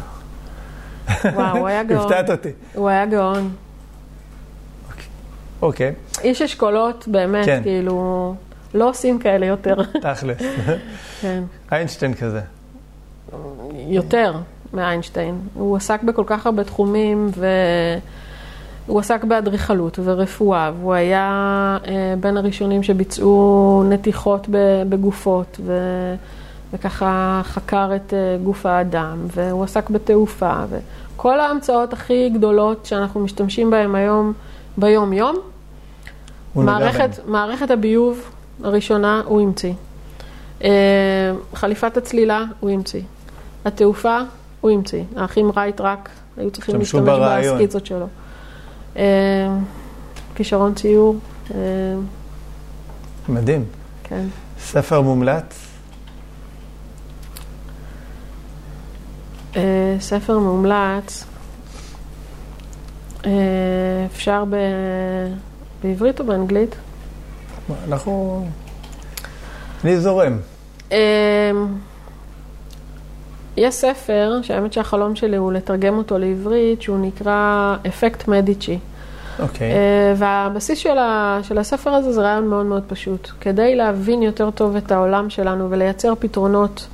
וואו, 1.33 1.57
הוא 1.57 1.67
היה 1.67 1.83
גאון. 1.83 2.01
הפתעת 2.01 2.29
אותי. 2.29 2.49
הוא 2.73 2.89
היה 2.89 3.05
גאון. 3.05 3.51
אוקיי, 5.63 5.93
איש 6.23 6.41
אשכולות, 6.41 7.07
באמת, 7.07 7.45
כן. 7.45 7.59
כאילו, 7.63 8.35
לא 8.73 8.89
עושים 8.89 9.19
כאלה 9.19 9.45
יותר. 9.45 9.75
תכלס. 10.01 10.37
כן. 11.21 11.43
איינשטיין 11.71 12.13
כזה. 12.13 12.41
יותר 13.87 14.33
מאיינשטיין. 14.73 15.39
הוא 15.53 15.77
עסק 15.77 16.03
בכל 16.03 16.23
כך 16.25 16.45
הרבה 16.45 16.63
תחומים, 16.63 17.29
והוא 18.87 18.99
עסק 18.99 19.23
באדריכלות 19.23 19.99
ורפואה, 20.03 20.71
והוא 20.79 20.93
היה 20.93 21.27
אה, 21.87 22.13
בין 22.19 22.37
הראשונים 22.37 22.83
שביצעו 22.83 23.83
נתיחות 23.89 24.47
בגופות, 24.89 25.59
ו... 25.65 25.73
וככה 26.73 27.41
חקר 27.43 27.95
את 27.95 28.13
אה, 28.13 28.37
גוף 28.43 28.65
האדם, 28.65 29.17
והוא 29.27 29.63
עסק 29.63 29.89
בתעופה, 29.89 30.53
וכל 30.69 31.39
ההמצאות 31.39 31.93
הכי 31.93 32.29
גדולות 32.29 32.85
שאנחנו 32.85 33.19
משתמשים 33.19 33.71
בהן 33.71 33.95
היום 33.95 34.33
ביום-יום, 34.77 35.35
מערכת. 36.55 37.19
מערכת 37.25 37.71
הביוב 37.71 38.29
הראשונה 38.63 39.21
הוא 39.25 39.41
המציא. 39.41 39.73
אה, 40.63 40.69
חליפת 41.53 41.97
הצלילה 41.97 42.43
הוא 42.59 42.69
המציא. 42.69 43.01
התעופה 43.65 44.19
הוא 44.61 44.71
המציא. 44.71 45.03
האחים 45.15 45.51
רייט 45.55 45.81
רק 45.81 46.09
היו 46.37 46.51
צריכים 46.51 46.79
להשתמש 46.79 47.01
ברעיון. 47.01 47.55
בסקיצות 47.57 47.85
שלו. 47.85 48.07
אה, 48.97 49.03
כישרון 50.35 50.73
ציור, 50.73 51.15
אה, 51.51 51.57
מדהים. 53.29 53.65
כן. 54.03 54.25
ספר 54.59 55.01
מומלץ? 55.01 55.67
ספר 59.99 60.39
מומלץ, 60.39 61.25
אפשר 64.05 64.43
ב... 64.49 64.55
בעברית 65.83 66.19
או 66.19 66.25
באנגלית? 66.25 66.75
אנחנו... 67.87 68.45
אני 69.83 69.97
זורם. 69.97 70.37
אמ, 70.91 70.97
יש 73.57 73.75
ספר, 73.75 74.39
שהאמת 74.41 74.73
שהחלום 74.73 75.15
שלי 75.15 75.37
הוא 75.37 75.53
לתרגם 75.53 75.97
אותו 75.97 76.17
לעברית, 76.17 76.81
שהוא 76.81 76.99
נקרא 76.99 77.75
אפקט 77.87 78.27
מדיצ'י. 78.27 78.79
אוקיי. 79.39 79.71
אה, 79.71 80.13
והבסיס 80.17 80.79
של, 80.79 80.97
ה, 80.97 81.39
של 81.43 81.57
הספר 81.57 81.89
הזה 81.89 82.11
זה 82.13 82.21
רעיון 82.21 82.47
מאוד 82.47 82.65
מאוד 82.65 82.83
פשוט. 82.87 83.31
כדי 83.41 83.75
להבין 83.75 84.23
יותר 84.23 84.51
טוב 84.51 84.75
את 84.75 84.91
העולם 84.91 85.29
שלנו 85.29 85.71
ולייצר 85.71 86.13
פתרונות 86.19 86.87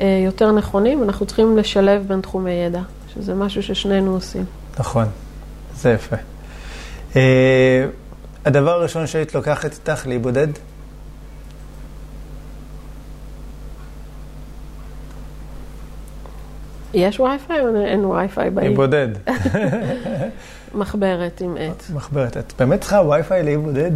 אה, 0.00 0.22
יותר 0.24 0.52
נכונים, 0.52 1.02
אנחנו 1.02 1.26
צריכים 1.26 1.56
לשלב 1.56 2.04
בין 2.08 2.20
תחומי 2.20 2.50
ידע, 2.50 2.80
שזה 3.14 3.34
משהו 3.34 3.62
ששנינו 3.62 4.14
עושים. 4.14 4.44
נכון. 4.78 5.06
זה 5.74 5.90
יפה. 5.92 6.16
הדבר 8.44 8.70
הראשון 8.70 9.06
שהיית 9.06 9.34
לוקחת 9.34 9.72
איתך 9.72 10.06
להיבודד? 10.06 10.48
יש 16.94 17.20
וי-פיי 17.20 17.60
או 17.60 17.84
אין 17.84 18.04
וי-פיי 18.04 18.50
בעיר? 18.50 18.68
להיבודד. 18.68 19.08
מחברת 20.74 21.40
עם 21.40 21.56
עט, 21.58 21.90
מחברת. 21.94 22.36
את 22.36 22.52
באמת 22.58 22.80
צריכה 22.80 23.02
וי-פיי 23.02 23.42
להיבודד? 23.42 23.90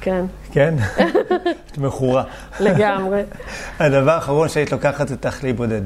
כן, 0.00 0.24
כן? 0.52 0.74
את 1.72 1.78
מכורה. 1.78 2.24
לגמרי. 2.60 3.22
הדבר 3.78 4.10
האחרון 4.10 4.48
שהיית 4.48 4.72
לוקחת 4.72 5.10
איתך 5.10 5.38
להיבודד? 5.42 5.82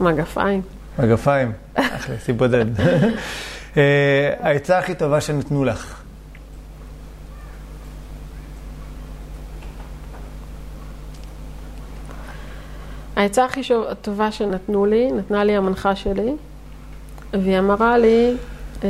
מגפיים. 0.00 0.62
מגפיים. 0.98 1.52
אחלה, 1.74 2.16
תיבודד. 2.24 2.66
אה, 3.76 4.34
העצה 4.40 4.78
הכי 4.78 4.94
טובה 4.94 5.20
שנתנו 5.20 5.64
לך? 5.64 6.02
העצה 13.16 13.44
הכי 13.44 13.60
טובה 14.02 14.32
שנתנו 14.32 14.86
לי, 14.86 15.12
נתנה 15.12 15.44
לי 15.44 15.56
המנחה 15.56 15.96
שלי, 15.96 16.32
והיא 17.32 17.58
אמרה 17.58 17.98
לי, 17.98 18.34
אה, 18.84 18.88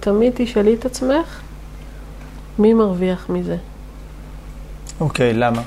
תמיד 0.00 0.32
תשאלי 0.36 0.74
את 0.74 0.84
עצמך, 0.84 1.40
מי 2.58 2.74
מרוויח 2.74 3.28
מזה? 3.28 3.56
אוקיי, 5.00 5.34
למה? 5.34 5.62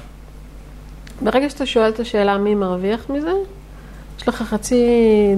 ברגע 1.22 1.50
שאתה 1.50 1.66
שואל 1.66 1.90
את 1.90 2.00
השאלה 2.00 2.38
מי 2.38 2.56
מרוויח 2.56 3.10
מזה, 3.10 3.34
יש 4.20 4.28
לך 4.28 4.36
חצי 4.36 4.86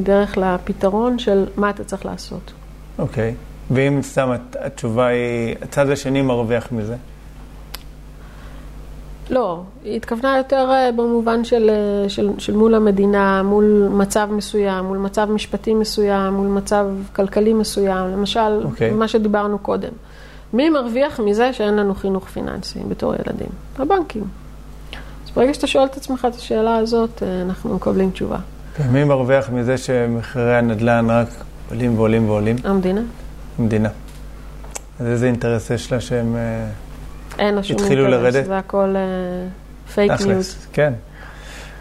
דרך 0.04 0.38
לפתרון 0.38 1.20
של 1.20 1.46
מה 1.56 1.70
אתה 1.70 1.84
צריך 1.84 2.06
לעשות. 2.06 2.52
אוקיי. 3.00 3.36
ואם 3.72 4.02
סתם 4.02 4.30
התשובה 4.60 5.08
היא, 5.08 5.56
הצד 5.62 5.90
השני 5.90 6.22
מרוויח 6.22 6.72
מזה? 6.72 6.96
לא, 9.30 9.62
היא 9.84 9.96
התכוונה 9.96 10.38
יותר 10.38 10.70
אה, 10.72 10.92
במובן 10.92 11.44
של, 11.44 11.70
אה, 11.70 12.10
של, 12.10 12.30
של 12.38 12.56
מול 12.56 12.76
המדינה, 12.76 13.44
מול 13.44 13.90
מצב 13.92 14.30
מסוים, 14.32 14.86
מול 14.86 14.98
מצב 14.98 15.32
משפטי 15.32 15.74
מסוים, 15.74 16.34
מול 16.34 16.48
מצב 16.48 16.86
כלכלי 17.16 17.54
מסוים, 17.54 18.12
למשל, 18.12 18.62
okay. 18.64 18.66
אוקיי. 18.66 18.92
מה 18.92 19.08
שדיברנו 19.08 19.60
קודם. 19.60 19.92
מי 20.54 20.70
מרוויח 20.70 21.20
מזה 21.20 21.54
שאין 21.54 21.76
לנו 21.76 21.96
חינוך 21.96 22.28
פיננסי 22.28 22.80
בתור 22.88 23.14
ילדים? 23.14 23.50
הבנקים. 23.78 24.24
אז 25.26 25.32
ברגע 25.36 25.54
שאתה 25.54 25.68
שואל 25.68 25.86
את 25.86 25.98
עצמך 25.98 26.28
את 26.30 26.36
השאלה 26.36 26.78
הזאת, 26.78 27.24
אה, 27.24 27.42
אנחנו 27.42 27.76
מקבלים 27.76 28.12
תשובה. 28.12 28.38
ומי 28.80 29.04
מרוויח 29.04 29.50
מזה 29.50 29.78
שמחירי 29.78 30.56
הנדל"ן 30.56 31.06
רק 31.10 31.28
עולים 31.70 31.98
ועולים 31.98 32.30
ועולים? 32.30 32.56
המדינה. 32.64 33.02
המדינה. 33.60 33.90
אז 35.00 35.08
איזה 35.08 35.26
אינטרס 35.26 35.70
יש 35.70 35.92
לה 35.92 36.02
שהם... 36.02 36.36
אין 37.40 37.56
לו 37.56 37.64
שום 37.64 37.78
התחילו 37.78 38.08
לרדת? 38.08 38.46
זה 38.46 38.58
הכל 38.58 38.96
fake 39.94 40.12
אה, 40.12 40.26
news. 40.26 40.68
כן. 40.74 40.94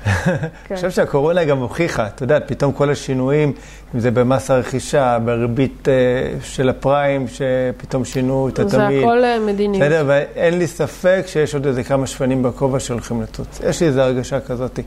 אני 0.06 0.76
חושב 0.76 0.90
שהקורונה 0.90 1.44
גם 1.44 1.58
הוכיחה, 1.58 2.06
את 2.06 2.20
יודעת, 2.20 2.42
פתאום 2.46 2.72
כל 2.72 2.90
השינויים, 2.90 3.52
אם 3.94 4.00
זה 4.00 4.10
במס 4.10 4.50
הרכישה, 4.50 5.18
בריבית 5.24 5.88
אה, 5.88 6.44
של 6.44 6.68
הפריים, 6.68 7.26
שפתאום 7.28 8.04
שינו 8.04 8.48
את 8.48 8.58
התמהיל. 8.58 8.70
זה 8.70 8.98
הכל 8.98 9.22
uh, 9.22 9.46
מדיניות. 9.46 9.82
בסדר, 9.82 10.04
ואין 10.06 10.58
לי 10.58 10.66
ספק 10.66 11.22
שיש 11.26 11.54
עוד 11.54 11.66
איזה 11.66 11.84
כמה 11.84 12.06
שפנים 12.06 12.42
בכובע 12.42 12.80
שהולכים 12.80 13.22
לצוץ. 13.22 13.60
יש 13.68 13.80
לי 13.80 13.86
איזו 13.86 14.00
הרגשה 14.00 14.40
כזאת. 14.40 14.80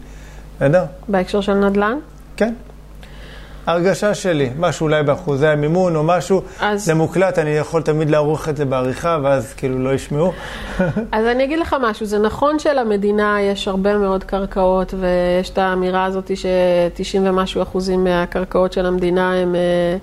בסדר? 0.55 0.85
בהקשר 1.07 1.41
של 1.41 1.53
נדל"ן? 1.53 1.97
כן. 2.35 2.53
הרגשה 3.65 4.13
שלי, 4.13 4.49
משהו 4.59 4.83
אולי 4.83 5.03
באחוזי 5.03 5.47
המימון 5.47 5.95
או 5.95 6.03
משהו, 6.03 6.41
אז... 6.59 6.85
זה 6.85 6.93
מוקלט, 6.93 7.39
אני 7.39 7.49
יכול 7.49 7.81
תמיד 7.81 8.09
לערוך 8.09 8.49
את 8.49 8.57
זה 8.57 8.65
בעריכה, 8.65 9.17
ואז 9.23 9.53
כאילו 9.53 9.79
לא 9.79 9.93
ישמעו. 9.93 10.31
אז 11.11 11.25
אני 11.25 11.43
אגיד 11.43 11.59
לך 11.59 11.75
משהו, 11.81 12.05
זה 12.05 12.19
נכון 12.19 12.59
שלמדינה 12.59 13.41
יש 13.41 13.67
הרבה 13.67 13.97
מאוד 13.97 14.23
קרקעות, 14.23 14.93
ויש 14.93 15.49
את 15.49 15.57
האמירה 15.57 16.05
הזאת 16.05 16.37
ש-90 16.37 17.19
ומשהו 17.23 17.61
אחוזים 17.61 18.03
מהקרקעות 18.03 18.73
של 18.73 18.85
המדינה 18.85 19.33
הם... 19.33 19.55
אה, 19.55 19.97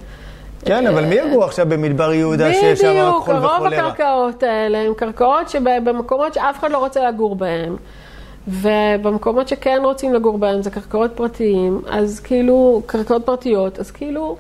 כן, 0.64 0.86
אבל 0.86 1.04
מי 1.04 1.14
יגור 1.14 1.44
עכשיו 1.44 1.66
במדבר 1.68 2.12
יהודה 2.12 2.52
שיש 2.52 2.80
שם 2.80 3.10
חול 3.20 3.36
וחולרה? 3.36 3.60
בדיוק, 3.60 3.74
רוב 3.74 3.86
הקרקעות 3.88 4.42
האלה 4.42 4.78
הן 4.78 4.94
קרקעות 4.96 5.48
שבמקומות 5.48 6.34
שאף 6.34 6.58
אחד 6.58 6.70
לא 6.70 6.78
רוצה 6.78 7.08
לגור 7.08 7.36
בהן. 7.36 7.76
ובמקומות 8.48 9.48
שכן 9.48 9.78
רוצים 9.84 10.14
לגור 10.14 10.38
בהם 10.38 10.62
זה 10.62 10.70
קרקעות 10.70 11.10
פרטיים, 11.14 11.82
אז 11.88 12.20
כאילו, 12.20 12.82
קרקעות 12.86 13.26
פרטיות, 13.26 13.78
אז 13.78 13.90
כאילו, 13.90 14.36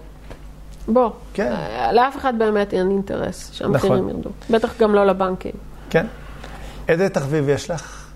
בוא, 0.88 1.10
כן. 1.34 1.52
לאף 1.92 2.16
אחד 2.16 2.38
באמת 2.38 2.74
אין 2.74 2.90
אינטרס 2.90 3.50
שהמחירים 3.52 3.98
נכון. 3.98 4.08
ירדו. 4.08 4.30
בטח 4.50 4.78
גם 4.80 4.94
לא 4.94 5.06
לבנקים. 5.06 5.52
כן. 5.90 6.06
איזה 6.88 7.08
תחביב 7.08 7.48
יש 7.48 7.70
לך? 7.70 8.10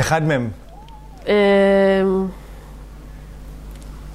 אחד 0.00 0.22
מהם. 0.22 0.50
אמ, 1.26 1.32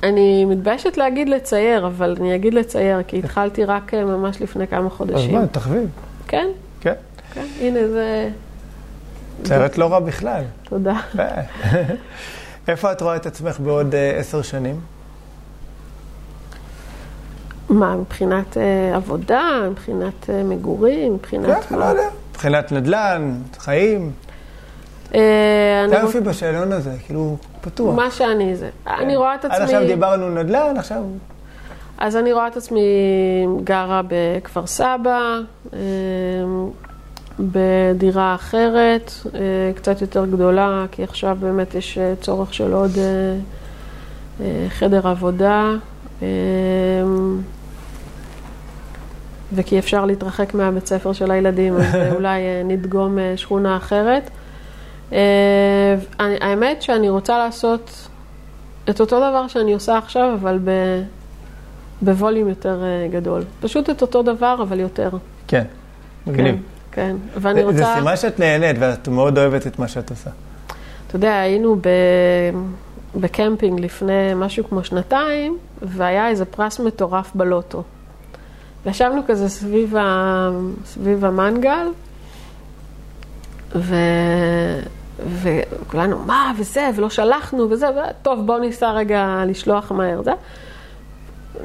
אני 0.04 0.46
מתביישת 0.46 0.98
להגיד 0.98 1.30
לצייר, 1.30 1.88
אבל 1.88 2.16
אני 2.20 2.36
אגיד 2.36 2.54
לצייר, 2.54 3.04
כי 3.04 3.20
התחלתי 3.20 3.66
רק 3.66 3.94
אה, 3.94 4.06
ממש 4.06 4.42
לפני 4.42 4.68
כמה 4.68 4.90
חודשים. 4.90 5.36
אז 5.36 5.42
מה, 5.42 5.48
תחביב. 5.48 5.90
כן? 6.28 6.48
כן. 6.82 6.94
כן, 7.34 7.46
הנה 7.60 7.88
זה... 7.88 8.30
סרט 9.46 9.78
לא 9.78 9.92
רע 9.92 10.00
בכלל. 10.00 10.44
תודה. 10.64 11.00
איפה 12.68 12.92
את 12.92 13.02
רואה 13.02 13.16
את 13.16 13.26
עצמך 13.26 13.60
בעוד 13.60 13.96
אה, 13.96 14.12
עשר 14.18 14.42
שנים? 14.42 14.80
מה, 17.70 17.96
מבחינת 17.96 18.58
uh, 18.58 18.96
עבודה, 18.96 19.68
מבחינת 19.72 20.24
uh, 20.24 20.32
מגורים, 20.46 21.14
מבחינת... 21.14 21.64
כן, 21.64 21.76
לא 21.76 21.86
יודע. 21.86 22.08
מבחינת 22.32 22.72
נדל"ן, 22.72 23.34
חיים. 23.58 24.12
Uh, 25.10 25.16
זה 25.90 25.96
יופי 25.96 26.20
בשאלון 26.20 26.72
הזה, 26.72 26.96
כאילו, 27.06 27.38
פתוח. 27.62 27.96
מה 27.96 28.12
שאני 28.12 28.56
זה. 28.56 28.70
אני 28.88 29.16
רואה 29.16 29.36
את 29.36 29.46
עצמי... 29.46 29.56
עד 29.58 29.62
עכשיו 29.62 29.86
דיברנו 29.88 30.30
נדל"ן, 30.30 30.78
עכשיו... 30.78 31.04
אז 31.98 32.16
אני 32.16 32.34
רואה 32.34 32.48
את 32.48 32.58
עצמי 32.58 32.82
גרה 33.64 34.02
בכפר 34.08 34.68
סבא, 34.68 35.40
בדירה 37.40 38.36
אחרת, 38.36 39.12
אה, 39.36 39.40
קצת 39.76 40.02
יותר 40.02 40.26
גדולה, 40.26 40.86
כי 40.92 41.04
עכשיו 41.04 41.38
באמת 41.40 41.76
יש 41.76 41.98
אה, 41.98 42.14
צורך 42.22 42.54
של 42.54 42.74
עוד 42.74 42.92
אה, 42.98 44.66
חדר 44.70 45.08
עבודה, 45.08 45.72
וכי 49.54 49.80
אפשר 49.80 50.06
להתרחק 50.06 50.54
מהבית 50.54 50.88
ספר 50.88 51.14
של 51.14 51.32
הילדים, 51.32 51.76
אז 51.76 51.96
אולי 52.16 52.42
נדגום 52.66 53.18
שכונה 53.36 53.78
אחרת. 53.78 54.30
האמת 56.20 56.82
שאני 56.82 57.10
רוצה 57.10 57.38
לעשות 57.38 58.08
את 58.90 59.00
אותו 59.00 59.30
דבר 59.30 59.48
שאני 59.48 59.74
עושה 59.74 59.98
עכשיו, 59.98 60.34
אבל 60.42 60.60
בווליום 62.02 62.50
יותר 62.50 62.84
גדול. 63.12 63.44
פשוט 63.62 63.90
את 63.90 64.02
אותו 64.02 64.24
דבר, 64.24 64.60
אבל 64.62 64.80
יותר. 64.80 65.10
כן, 65.48 65.64
מגניב. 66.28 66.56
כן. 66.56 66.79
כן, 67.00 67.16
ואני 67.36 67.64
רוצה... 67.64 67.78
זה 67.78 67.86
סימן 67.96 68.18
שאת 68.18 68.40
נהנית 68.40 68.76
ואת 68.80 69.08
מאוד 69.08 69.38
אוהבת 69.38 69.68
את 69.68 69.80
מה 69.80 69.88
שאת 69.88 70.10
עושה. 70.10 70.30
אתה 71.08 71.16
יודע, 71.16 71.40
היינו 71.40 71.76
ב... 71.76 71.88
בקמפינג 73.16 73.80
לפני 73.80 74.34
משהו 74.36 74.64
כמו 74.70 74.84
שנתיים, 74.84 75.58
והיה 75.82 76.28
איזה 76.28 76.46
פרס 76.46 76.80
מטורף 76.80 77.32
בלוטו. 77.36 77.84
וישבנו 78.86 79.22
כזה 79.28 79.50
סביב, 79.50 79.96
ה... 79.96 80.50
סביב 80.86 81.26
המנגל, 81.26 81.88
ו... 83.76 83.96
וכולנו, 85.42 86.20
מה, 86.26 86.52
וזה, 86.58 86.90
ולא 86.96 87.10
שלחנו, 87.10 87.70
וזה, 87.70 87.88
וטוב, 87.90 88.46
בואו 88.46 88.60
ניסע 88.60 88.92
רגע 88.92 89.44
לשלוח 89.48 89.92
מהר, 89.92 90.24
זה. 90.24 90.32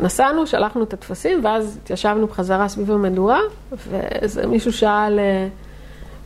נסענו, 0.01 0.47
שלחנו 0.47 0.83
את 0.83 0.93
הטפסים, 0.93 1.45
ואז 1.45 1.79
התיישבנו 1.83 2.27
בחזרה 2.27 2.69
סביב 2.69 2.91
המדורה, 2.91 3.41
ואיזה 3.89 4.47
מישהו 4.47 4.73
שאל, 4.73 5.19
אה, 5.19 5.49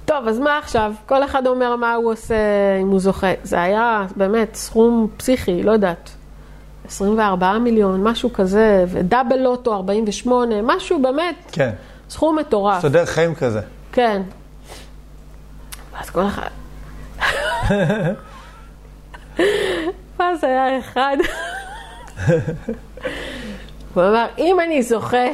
טוב, 0.05 0.29
אז 0.29 0.39
מה 0.39 0.59
עכשיו? 0.59 0.93
כל 1.07 1.25
אחד 1.25 1.47
אומר 1.47 1.77
מה 1.77 1.95
הוא 1.95 2.13
עושה 2.13 2.37
אם 2.83 2.89
הוא 2.89 3.01
זוכה. 3.01 3.33
זה 3.43 3.63
היה 3.63 4.07
באמת 4.17 4.55
סכום 4.55 5.09
פסיכי, 5.17 5.63
לא 5.63 5.73
יודעת, 5.73 6.11
24 6.89 7.59
מיליון, 7.59 8.09
משהו 8.09 8.33
כזה, 8.33 8.85
ודאבל 8.89 9.37
לוטו 9.37 9.75
48, 9.75 10.55
משהו 10.63 11.03
באמת, 11.03 11.35
כן. 11.53 11.71
סכום 12.11 12.39
מטורף. 12.39 12.83
סודר 12.83 13.05
חיים 13.07 13.35
כזה. 13.35 13.61
כן. 13.93 14.23
ואז 15.93 16.11
כל 16.11 16.27
אחד... 16.27 16.49
ואז 20.19 20.45
היה 20.45 20.79
אחד. 20.79 21.17
הוא 23.99 24.09
אמר, 24.09 24.27
אם 24.39 24.61
אני 24.61 24.83
זוכה, 24.83 25.27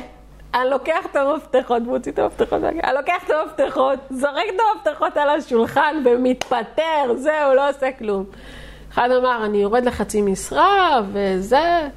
אני 0.55 0.71
לוקח 0.71 1.07
את 1.11 1.17
המפתחות, 1.17 1.83
מוציא 1.83 2.13
את 2.13 2.19
המפתחות, 2.19 2.65
אני 2.65 2.81
לוקח 2.95 3.25
את 3.27 3.31
המפתחות, 3.31 3.99
זורק 4.11 4.45
את 4.55 4.61
המפתחות 4.75 5.17
על 5.17 5.31
השולחן 5.31 6.03
ומתפטר, 6.05 7.15
זהו, 7.17 7.55
לא 7.55 7.71
עושה 7.71 7.93
כלום. 7.99 8.25
אחד 8.93 9.11
אמר, 9.11 9.45
אני 9.45 9.59
יורד 9.59 9.85
לחצי 9.85 10.23
משרה, 10.23 11.01
וזה. 11.13 11.89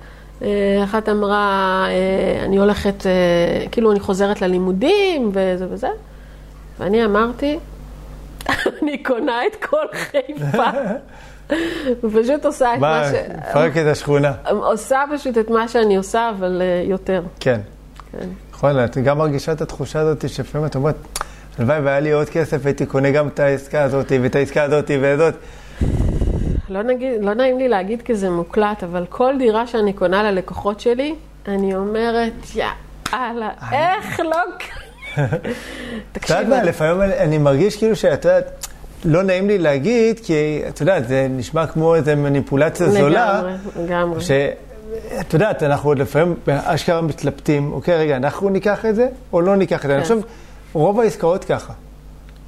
אה, 0.42 0.84
אחת 0.84 1.10
אמרה, 1.10 1.86
אה, 1.90 2.46
אני 2.46 2.58
הולכת, 2.58 3.06
אה, 3.06 3.70
כאילו 3.72 3.92
אני 3.92 4.00
חוזרת 4.00 4.42
ללימודים, 4.42 5.30
וזה 5.34 5.66
וזה. 5.70 5.90
ואני 6.80 7.06
אמרתי, 7.06 7.60
אני 8.82 9.04
קונה 9.04 9.48
את 9.48 9.66
כל 9.66 9.86
חיפה. 9.94 10.70
ופשוט 12.04 12.46
עושה 12.46 12.74
את 12.74 12.80
מה 12.80 13.04
ש... 13.12 13.14
מפרקת 13.50 13.82
את 13.82 13.88
השכונה. 13.88 14.34
עושה 14.50 15.04
פשוט 15.16 15.38
את 15.38 15.50
מה 15.50 15.68
שאני 15.68 15.98
עושה, 15.98 16.32
אבל 16.38 16.62
אה, 16.62 16.84
יותר. 16.90 17.22
כן. 17.40 17.60
כן. 18.12 18.28
נכון, 18.52 18.84
את 18.84 18.98
גם 18.98 19.18
מרגישה 19.18 19.52
את 19.52 19.62
התחושה 19.62 20.00
הזאת 20.00 20.30
שלפעמים 20.30 20.68
את 20.68 20.76
אומרת, 20.76 20.96
הלוואי 21.60 21.80
והיה 21.80 22.00
לי 22.00 22.12
עוד 22.12 22.30
כסף, 22.30 22.66
הייתי 22.66 22.86
קונה 22.86 23.12
גם 23.12 23.28
את 23.28 23.40
העסקה 23.40 23.84
הזאת 23.84 24.12
ואת 24.22 24.36
העסקה 24.36 24.64
הזאת 24.64 24.92
וזאת. 25.02 25.34
לא, 26.70 26.84
נגיד, 26.84 27.24
לא 27.24 27.34
נעים 27.34 27.58
לי 27.58 27.68
להגיד 27.68 28.02
כי 28.02 28.16
זה 28.16 28.30
מוקלט, 28.30 28.84
אבל 28.84 29.06
כל 29.10 29.34
דירה 29.40 29.68
שאני 29.68 29.94
קונה 29.94 30.32
ללקוחות 30.32 30.80
שלי, 30.80 31.16
אני 31.48 31.76
אומרת, 31.76 32.34
יאללה, 32.56 33.50
איך 33.72 34.20
לא... 34.20 34.38
תקשיב. 36.12 36.38
לפעמים 36.64 37.02
אני 37.02 37.38
מרגיש 37.38 37.78
כאילו 37.78 37.96
שאת 37.96 38.26
יודעת... 38.26 38.68
לא 39.06 39.24
נעים 39.24 39.48
לי 39.48 39.58
להגיד, 39.58 40.20
כי 40.20 40.62
את 40.70 40.82
יודעת, 40.82 41.08
זה 41.08 41.28
נשמע 41.30 41.68
כמו 41.68 41.96
איזו 41.96 42.12
מניפולציה 42.18 42.90
זולה. 42.90 43.42
לגמרי, 43.42 43.84
לגמרי. 43.84 44.20
את 45.20 45.34
יודעת, 45.34 45.64
אנחנו 45.64 45.90
עוד 45.90 46.00
לפעמים 46.00 46.36
אשכרה 46.48 47.02
מתלבטים, 47.02 47.74
אוקיי, 47.74 47.98
רגע, 47.98 48.18
אנחנו 48.18 48.50
ניקח 48.50 48.86
את 48.86 48.96
זה 48.96 49.08
או 49.34 49.42
לא 49.42 49.56
ניקח 49.56 49.86
את 49.86 49.90
זה? 49.90 49.96
אני 49.96 50.04
כן. 50.04 50.04
חושב, 50.04 50.20
רוב 50.74 51.00
העסקאות 51.00 51.44
ככה. 51.44 51.74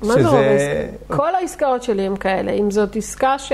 מה 0.01 0.13
זה 0.13 0.27
רוב 0.27 0.35
העסקאות? 0.35 1.19
כל 1.19 1.35
העסקאות 1.35 1.83
שלי 1.83 2.01
הן 2.01 2.15
כאלה. 2.15 2.51
אם 2.51 2.71
זאת 2.71 2.95
עסקה 2.95 3.39
ש... 3.39 3.51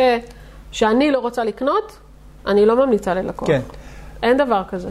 שאני 0.72 1.12
לא 1.12 1.20
רוצה 1.20 1.44
לקנות, 1.44 1.98
אני 2.48 2.66
לא 2.66 2.86
ממליצה 2.86 3.14
ללקוח. 3.14 3.48
כן. 3.48 3.62
אין 4.24 4.38
דבר 4.38 4.62
כזה. 4.70 4.90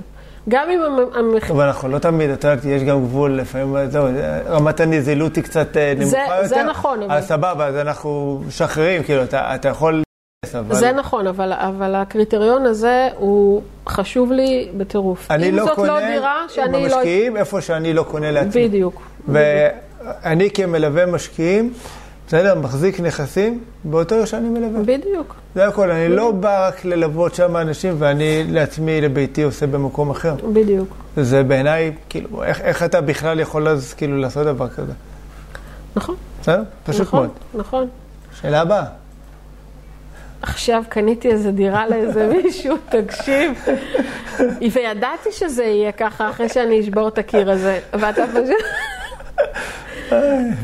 גם 0.49 0.69
אם 0.71 0.81
המ- 0.83 1.15
המח... 1.19 1.51
אבל 1.51 1.65
אנחנו 1.67 1.89
לא 1.89 1.99
תמיד, 1.99 2.31
את 2.31 2.45
יודעת, 2.45 2.65
יש 2.65 2.83
גם 2.83 3.01
גבול, 3.05 3.33
לפעמים, 3.37 3.77
זהו, 3.91 4.07
רמת 4.49 4.81
הנזילות 4.81 5.37
היא 5.37 5.45
קצת 5.45 5.77
אה, 5.77 5.93
נמוכה 5.97 6.11
זה- 6.11 6.19
יותר. 6.43 6.47
זה 6.49 6.63
נכון, 6.63 7.03
אבל- 7.03 7.13
אז 7.17 7.27
סבבה, 7.29 7.67
אז 7.67 7.77
אנחנו 7.77 8.41
משחררים, 8.49 9.03
כאילו, 9.03 9.23
אתה 9.23 9.55
אתה 9.55 9.69
יכול... 9.69 10.03
אבל... 10.59 10.75
זה 10.75 10.93
נכון, 10.93 11.27
אבל, 11.27 11.53
אבל 11.53 11.95
הקריטריון 11.95 12.67
הזה 12.67 13.09
הוא 13.17 13.63
חשוב 13.89 14.33
לי 14.33 14.69
בטירוף. 14.77 15.31
אני 15.31 15.49
אם 15.49 15.55
לא 15.57 15.65
זאת 15.65 15.75
קונה 15.75 16.01
לא 16.01 16.07
דירה 16.07 16.45
שאני 16.49 16.73
לא... 16.73 16.79
במשקיעים 16.97 17.37
איפה 17.37 17.61
שאני 17.61 17.93
לא 17.93 18.03
קונה 18.03 18.31
לעצמי. 18.31 18.69
בדיוק. 18.69 19.03
ואני 19.29 20.51
כמלווה 20.55 21.07
משקיעים, 21.07 21.73
בסדר, 22.27 22.55
מחזיק 22.55 23.01
נכסים 23.01 23.65
באותו 23.85 24.15
עיר 24.15 24.25
שאני 24.25 24.49
מלווה. 24.49 24.81
בדיוק. 24.83 25.35
זה 25.55 25.67
הכל, 25.69 25.91
אני 25.91 26.09
לא 26.09 26.31
בא 26.31 26.69
רק 26.69 26.85
ללוות 26.85 27.35
שם 27.35 27.57
אנשים 27.57 27.95
ואני 27.99 28.45
לעצמי, 28.49 29.01
לביתי, 29.01 29.43
עושה 29.43 29.67
במקום 29.67 30.11
אחר. 30.11 30.35
בדיוק. 30.53 30.89
זה 31.17 31.43
בעיניי, 31.43 31.93
כאילו, 32.09 32.45
איך, 32.45 32.61
איך 32.61 32.83
אתה 32.83 33.01
בכלל 33.01 33.41
יכול 33.41 33.69
אז 33.69 33.95
כאילו 33.95 34.19
לעשות 34.19 34.47
דבר 34.47 34.69
כזה? 34.69 34.93
נכון. 35.97 36.15
בסדר? 36.41 36.63
פשוט 36.85 37.01
נכון, 37.01 37.21
מאוד. 37.21 37.31
נכון. 37.55 37.89
שאלה 38.41 38.61
הבאה. 38.61 38.85
עכשיו 40.43 40.83
קניתי 40.89 41.31
איזה 41.31 41.53
דירה 41.53 41.89
לאיזה 41.89 42.27
מישהו, 42.43 42.77
תקשיב. 42.89 43.65
וידעתי 44.73 45.33
שזה 45.33 45.65
יהיה 45.65 45.93
ככה 45.93 46.31
אחרי 46.31 46.49
שאני 46.49 46.81
אשבור 46.81 47.09
את 47.09 47.19
הקיר 47.19 47.51
הזה. 47.51 47.81
ואתה 47.93 48.23
פשוט... 48.33 48.65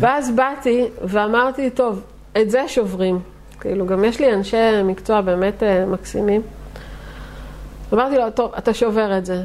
ואז 0.01 0.31
באתי 0.31 0.89
ואמרתי, 1.03 1.71
טוב, 1.71 2.03
את 2.41 2.51
זה 2.51 2.69
שוברים. 2.69 3.21
כאילו, 3.61 3.87
גם 3.87 4.05
יש 4.05 4.21
לי 4.21 4.35
אנשי 4.35 4.83
מקצוע 4.85 5.21
באמת 5.21 5.62
אה, 5.62 5.87
מקסימים. 5.87 6.43
אמרתי 7.93 8.17
לו, 8.17 8.31
טוב, 8.31 8.55
אתה 8.59 8.75
שובר 8.75 9.19
את 9.19 9.27
זה. 9.27 9.43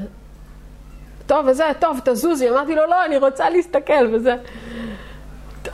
טוב, 1.28 1.46
וזה, 1.48 1.64
טוב, 1.80 2.00
תזוזי. 2.06 2.50
אמרתי 2.50 2.76
לו, 2.76 2.82
לא, 2.88 3.06
אני 3.06 3.18
רוצה 3.18 3.50
להסתכל 3.50 4.08
וזה. 4.14 4.36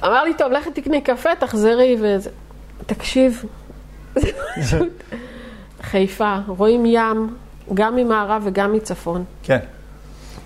אמר 0.03 0.23
לי, 0.23 0.33
טוב, 0.33 0.51
לכי 0.51 0.71
תקני 0.71 1.01
קפה, 1.01 1.35
תחזרי 1.35 1.97
וזה. 1.99 2.29
תקשיב, 2.85 3.45
זה 4.15 4.27
פשוט... 4.61 4.89
חיפה, 5.81 6.37
רואים 6.47 6.85
ים, 6.85 7.35
גם 7.73 7.95
ממערב 7.95 8.41
וגם 8.45 8.73
מצפון. 8.73 9.23
כן. 9.43 9.59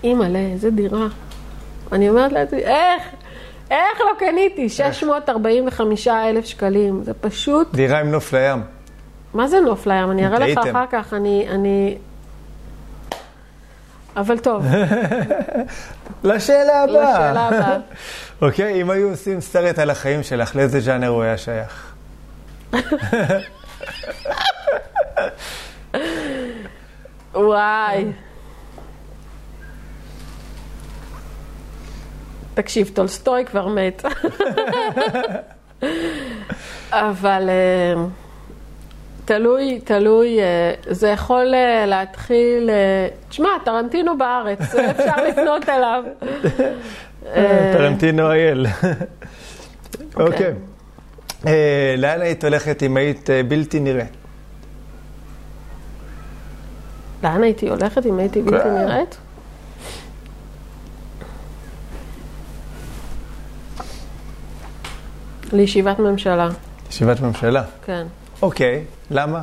אימא'לה, 0.04 0.38
איזה 0.38 0.70
דירה. 0.70 1.06
אני 1.92 2.08
אומרת 2.08 2.32
לעצמי, 2.32 2.58
איך? 2.58 3.02
איך 3.70 4.00
לא 4.00 4.12
קניתי? 4.18 4.68
645 4.68 6.08
אלף 6.08 6.44
שקלים. 6.44 7.04
זה 7.04 7.14
פשוט... 7.14 7.74
דירה 7.74 8.00
עם 8.00 8.10
נוף 8.10 8.32
לים. 8.32 8.62
מה 9.34 9.48
זה 9.48 9.60
נוף 9.60 9.86
לים? 9.86 10.10
אני 10.10 10.26
אראה 10.26 10.38
לך. 10.38 10.58
אחר 10.58 10.84
כך, 10.90 11.14
אני... 11.14 11.46
אני... 11.50 11.98
אבל 14.16 14.38
טוב, 14.38 14.64
לשאלה 16.24 16.82
הבאה. 16.82 17.12
לשאלה 17.12 17.46
הבאה. 17.48 17.76
אוקיי, 18.42 18.82
אם 18.82 18.90
היו 18.90 19.10
עושים 19.10 19.40
סרט 19.40 19.78
על 19.78 19.90
החיים 19.90 20.22
שלך, 20.22 20.56
לאיזה 20.56 20.80
ז'אנר 20.80 21.08
הוא 21.08 21.22
היה 21.22 21.38
שייך? 21.38 21.94
וואי. 27.34 28.04
תקשיב, 32.56 32.90
טולסטוי 32.94 33.44
כבר 33.44 33.68
מת. 33.68 34.04
אבל 36.92 37.48
אה, 37.48 38.04
תלוי, 39.24 39.80
תלוי, 39.84 40.40
אה, 40.40 40.72
זה 40.90 41.08
יכול 41.08 41.54
אה, 41.54 41.86
להתחיל, 41.86 42.70
תשמע, 43.28 43.48
טרנטינו 43.64 44.18
בארץ, 44.18 44.60
אפשר 44.60 45.24
לפנות 45.28 45.68
אליו. 45.68 46.04
טרנטינו 47.72 48.30
אייל. 48.30 48.66
אוקיי. 50.16 50.52
אה, 51.46 51.94
לאן 51.98 52.20
היית 52.20 52.44
הולכת 52.44 52.82
אם 52.82 52.96
היית 52.96 53.28
בלתי 53.48 53.80
נראית? 53.80 54.16
לאן 57.22 57.42
הייתי 57.42 57.68
הולכת 57.68 58.06
אם 58.06 58.18
הייתי 58.18 58.42
בלתי 58.42 58.64
כן. 58.64 58.74
נראית? 58.74 59.16
לישיבת 65.52 65.98
ממשלה, 65.98 66.48
ישיבת 66.90 67.20
ממשלה. 67.20 67.62
כן. 67.84 68.06
אוקיי, 68.42 68.84
למה? 69.10 69.42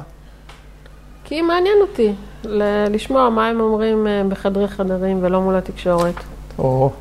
כי 1.24 1.42
מעניין 1.42 1.76
אותי 1.82 2.14
ל- 2.44 2.86
לשמוע 2.96 3.30
מה 3.30 3.48
הם 3.48 3.60
אומרים 3.60 4.08
אה, 4.08 4.22
בחדרי 4.30 4.68
חדרים 4.68 5.20
ולא 5.24 5.42
מול 5.42 5.56
התקשורת. 5.56 6.16
או. 6.60 6.92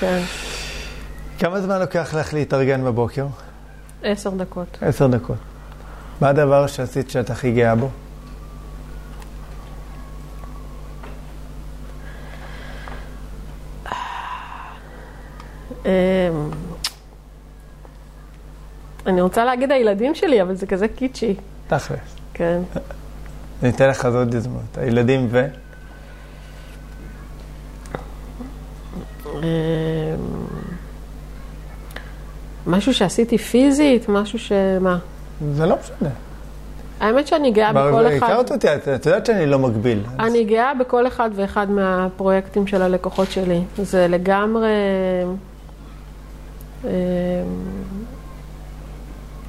כן, 0.00 0.20
כמה 1.38 1.60
זמן 1.60 1.80
לוקח 1.80 2.14
לך 2.18 2.34
להתארגן 2.34 2.84
בבוקר? 2.84 3.26
עשר 4.02 4.30
דקות. 4.30 4.78
עשר 4.80 5.06
דקות. 5.06 5.36
מה 6.20 6.28
הדבר 6.28 6.66
שעשית 6.66 7.10
שאת 7.10 7.30
הכי 7.30 7.52
גאה 7.52 7.74
בו? 7.74 7.88
אמ, 15.84 15.90
אני 19.06 19.20
רוצה 19.20 19.44
להגיד 19.44 19.72
הילדים 19.72 20.14
שלי, 20.14 20.42
אבל 20.42 20.54
זה 20.54 20.66
כזה 20.66 20.88
קיצ'י. 20.88 21.34
תכלס. 21.68 21.98
כן. 22.34 22.60
אני 23.62 23.70
אתן 23.70 23.88
לך 23.88 24.04
עוד 24.04 24.34
יוזמות. 24.34 24.78
הילדים 24.78 25.28
ו... 25.30 25.46
אמ, 29.26 29.42
משהו 32.66 32.94
שעשיתי 32.94 33.38
פיזית, 33.38 34.08
משהו 34.08 34.38
שמה? 34.38 34.98
זה 35.54 35.66
לא 35.66 35.76
משנה. 35.80 36.08
האמת 37.00 37.26
שאני 37.26 37.50
גאה 37.50 37.72
בכל 37.72 38.06
אחד. 38.06 38.26
הכרת 38.30 38.52
אותי, 38.52 38.74
את 38.74 38.88
את 38.88 39.06
יודעת 39.06 39.26
שאני 39.26 39.46
לא 39.46 39.58
מגביל. 39.58 40.02
אני 40.20 40.44
גאה 40.44 40.74
בכל 40.74 41.06
אחד 41.06 41.30
ואחד 41.34 41.70
מהפרויקטים 41.70 42.66
של 42.66 42.82
הלקוחות 42.82 43.30
שלי. 43.30 43.60
זה 43.76 44.08
לגמרי... 44.08 44.68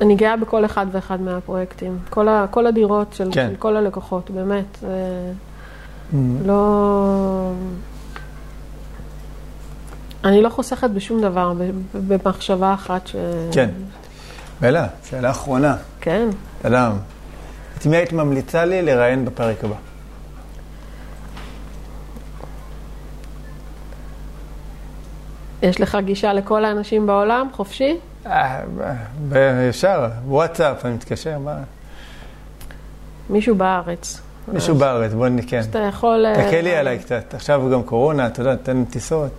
אני 0.04 0.16
גאה 0.16 0.38
בכל 0.38 0.66
אחד 0.66 0.86
ואחד 0.92 1.22
מהפרויקטים. 1.22 1.98
כל, 2.10 2.28
ה, 2.28 2.46
כל 2.52 2.68
הדירות 2.68 3.14
של, 3.14 3.30
כן. 3.32 3.48
של 3.50 3.56
כל 3.56 3.78
הלקוחות, 3.78 4.30
באמת. 4.30 4.78
זה 4.82 4.88
Mm, 6.14 6.16
לא... 6.46 7.52
אני 10.24 10.42
לא 10.42 10.50
חוסכת 10.50 10.90
בשום 10.90 11.22
דבר, 11.22 11.54
במחשבה 12.08 12.74
אחת 12.74 13.08
ש... 13.08 13.16
כן. 13.52 13.70
בלה, 14.62 14.88
שאלה 15.10 15.30
אחרונה. 15.32 15.76
כן. 16.02 16.30
אדם, 16.64 16.92
את 17.78 17.86
מי 17.86 17.98
היית 17.98 18.14
ממליצה 18.14 18.66
לי 18.66 18.82
לראיין 18.82 19.26
בפרק 19.26 19.64
הבא? 19.64 19.76
יש 25.62 25.82
לך 25.82 25.98
גישה 26.06 26.34
לכל 26.34 26.66
האנשים 26.66 27.08
בעולם, 27.08 27.48
חופשי? 27.54 27.98
אה, 28.26 28.62
ישר, 29.70 30.08
וואטסאפ, 30.28 30.86
אני 30.86 30.94
מתקשר, 30.94 31.40
מה? 31.40 31.58
מישהו 33.30 33.56
בארץ. 33.56 34.22
מישהו 34.48 34.76
בארץ, 34.76 35.14
בוא 35.14 35.28
נקן. 35.28 35.62
אתה 35.70 35.80
יכול... 35.80 36.26
אה, 36.26 36.48
תקלי 36.48 36.76
עליי 36.76 37.00
קצת. 37.00 37.34
עכשיו 37.34 37.70
גם 37.72 37.84
קורונה, 37.84 38.28
אתה 38.28 38.41
יודע, 38.41 38.56
תן 38.56 38.86
טיסות. 38.86 39.32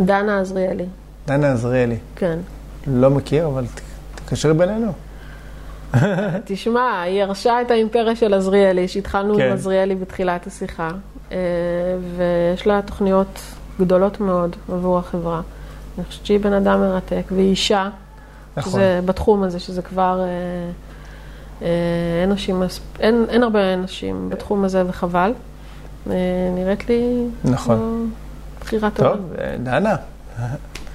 דנה 0.00 0.40
עזריאלי, 0.40 0.86
דנה 1.26 1.52
עזריאלי. 1.52 1.96
כן. 2.16 2.38
לא 2.86 3.10
מכיר, 3.10 3.46
אבל 3.46 3.64
תקשרי 4.14 4.54
בינינו. 4.54 4.92
תשמע, 6.44 7.02
היא 7.02 7.22
ירשה 7.22 7.60
את 7.62 7.70
האימפריה 7.70 8.16
של 8.16 8.34
עזריאלי, 8.34 8.88
שהתחלנו 8.88 9.36
כן. 9.36 9.42
עם 9.42 9.52
עזריאלי 9.52 9.94
בתחילת 9.94 10.46
השיחה, 10.46 10.88
אה, 11.32 11.36
ויש 12.16 12.66
לה 12.66 12.82
תוכניות 12.82 13.40
גדולות 13.80 14.20
מאוד 14.20 14.56
עבור 14.72 14.98
החברה. 14.98 15.40
אני 15.98 16.06
חושבת 16.06 16.26
שהיא 16.26 16.40
בן 16.40 16.52
אדם 16.52 16.80
מרתק, 16.80 17.22
והיא 17.30 17.50
אישה, 17.50 17.88
נכון. 18.56 18.72
שזה 18.72 19.00
בתחום 19.04 19.42
הזה, 19.42 19.60
שזה 19.60 19.82
כבר... 19.82 20.20
אה, 20.20 20.26
אה, 21.62 21.68
אין, 22.22 22.32
נשים, 22.32 22.62
אין, 23.00 23.26
אין 23.28 23.42
הרבה 23.42 23.76
נשים 23.76 24.30
בתחום 24.30 24.64
הזה, 24.64 24.82
וחבל. 24.88 25.32
אה, 26.10 26.14
נראית 26.54 26.88
לי 26.88 27.26
נכון. 27.44 28.10
בחירה 28.60 28.90
טובה. 28.90 29.10
טוב, 29.10 29.32
דנה, 29.62 29.96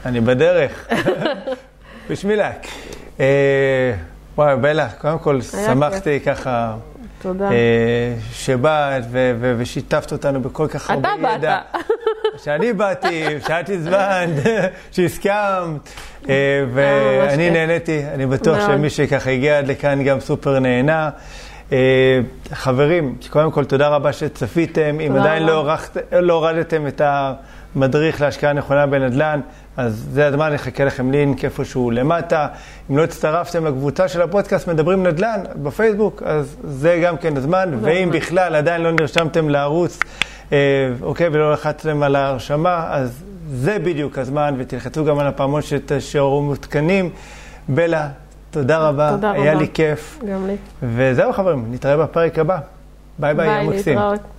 אני 0.05 0.21
בדרך. 0.21 0.87
בשמילק. 2.09 2.67
אה, 3.19 3.93
וואי, 4.35 4.55
בלה, 4.55 4.89
קודם 4.89 5.19
כל 5.19 5.41
שמחתי 5.41 6.19
ככה 6.19 6.75
תודה. 7.23 7.49
שבאת 8.31 9.03
ושיתפת 9.57 10.11
אותנו 10.11 10.41
בכל 10.41 10.67
כך 10.67 10.89
הרבה 10.89 11.09
ידע. 11.09 11.33
אתה 11.35 11.77
באת. 11.77 12.41
שאני 12.43 12.73
באתי, 12.73 13.25
שאת 13.47 13.69
הזמנת, 13.69 14.43
שהסכמת, 14.91 15.89
ואני 16.73 17.49
נהניתי, 17.49 18.01
אני 18.13 18.25
בטוח 18.25 18.59
שמי 18.67 18.89
שככה 18.89 19.29
הגיע 19.29 19.57
עד 19.57 19.67
לכאן 19.67 20.03
גם 20.03 20.19
סופר 20.19 20.59
נהנה. 20.59 21.09
חברים, 22.53 23.15
קודם 23.29 23.51
כל 23.51 23.65
תודה 23.65 23.87
רבה 23.87 24.13
שצפיתם, 24.13 24.99
אם 24.99 25.15
עדיין 25.15 25.43
לא 26.11 26.33
הורדתם 26.33 26.87
את 26.87 27.01
המדריך 27.75 28.21
להשקעה 28.21 28.53
נכונה 28.53 28.85
בנדל"ן, 28.85 29.39
אז 29.77 30.07
זה 30.11 30.27
הזמן, 30.27 30.53
נחכה 30.53 30.85
לכם 30.85 31.11
לינק 31.11 31.45
איפשהו 31.45 31.91
למטה. 31.91 32.47
אם 32.91 32.97
לא 32.97 33.03
הצטרפתם 33.03 33.65
לקבוצה 33.65 34.07
של 34.07 34.21
הפודקאסט 34.21 34.67
מדברים 34.67 35.07
נדל"ן 35.07 35.39
בפייסבוק, 35.63 36.23
אז 36.25 36.55
זה 36.63 36.99
גם 37.03 37.17
כן 37.17 37.37
הזמן, 37.37 37.69
ואם 37.81 38.09
בכלל 38.13 38.55
עדיין 38.55 38.81
לא 38.81 38.91
נרשמתם 38.91 39.49
לערוץ, 39.49 39.99
אוקיי, 41.01 41.27
ולא 41.31 41.53
לחצתם 41.53 42.03
על 42.03 42.15
ההרשמה, 42.15 42.87
אז 42.89 43.23
זה 43.53 43.79
בדיוק 43.79 44.17
הזמן, 44.17 44.55
ותלחצו 44.57 45.05
גם 45.05 45.19
על 45.19 45.27
הפעמון 45.27 45.61
שתשארו 45.61 46.41
מעודכנים. 46.41 47.09
בלה, 47.67 48.07
תודה 48.51 48.77
רבה, 48.77 49.09
תודה 49.11 49.31
היה 49.31 49.51
רבה. 49.51 49.61
לי 49.61 49.67
כיף. 49.73 50.19
גם 50.31 50.47
לי. 50.47 50.55
וזהו 50.83 51.33
חברים, 51.33 51.65
נתראה 51.71 51.97
בפרק 51.97 52.39
הבא. 52.39 52.57
ביי 53.19 53.33
ביי, 53.33 53.47
יום 53.61 53.69
מקסים. 53.69 53.95
ביי, 53.95 53.95
להתראות. 53.95 54.32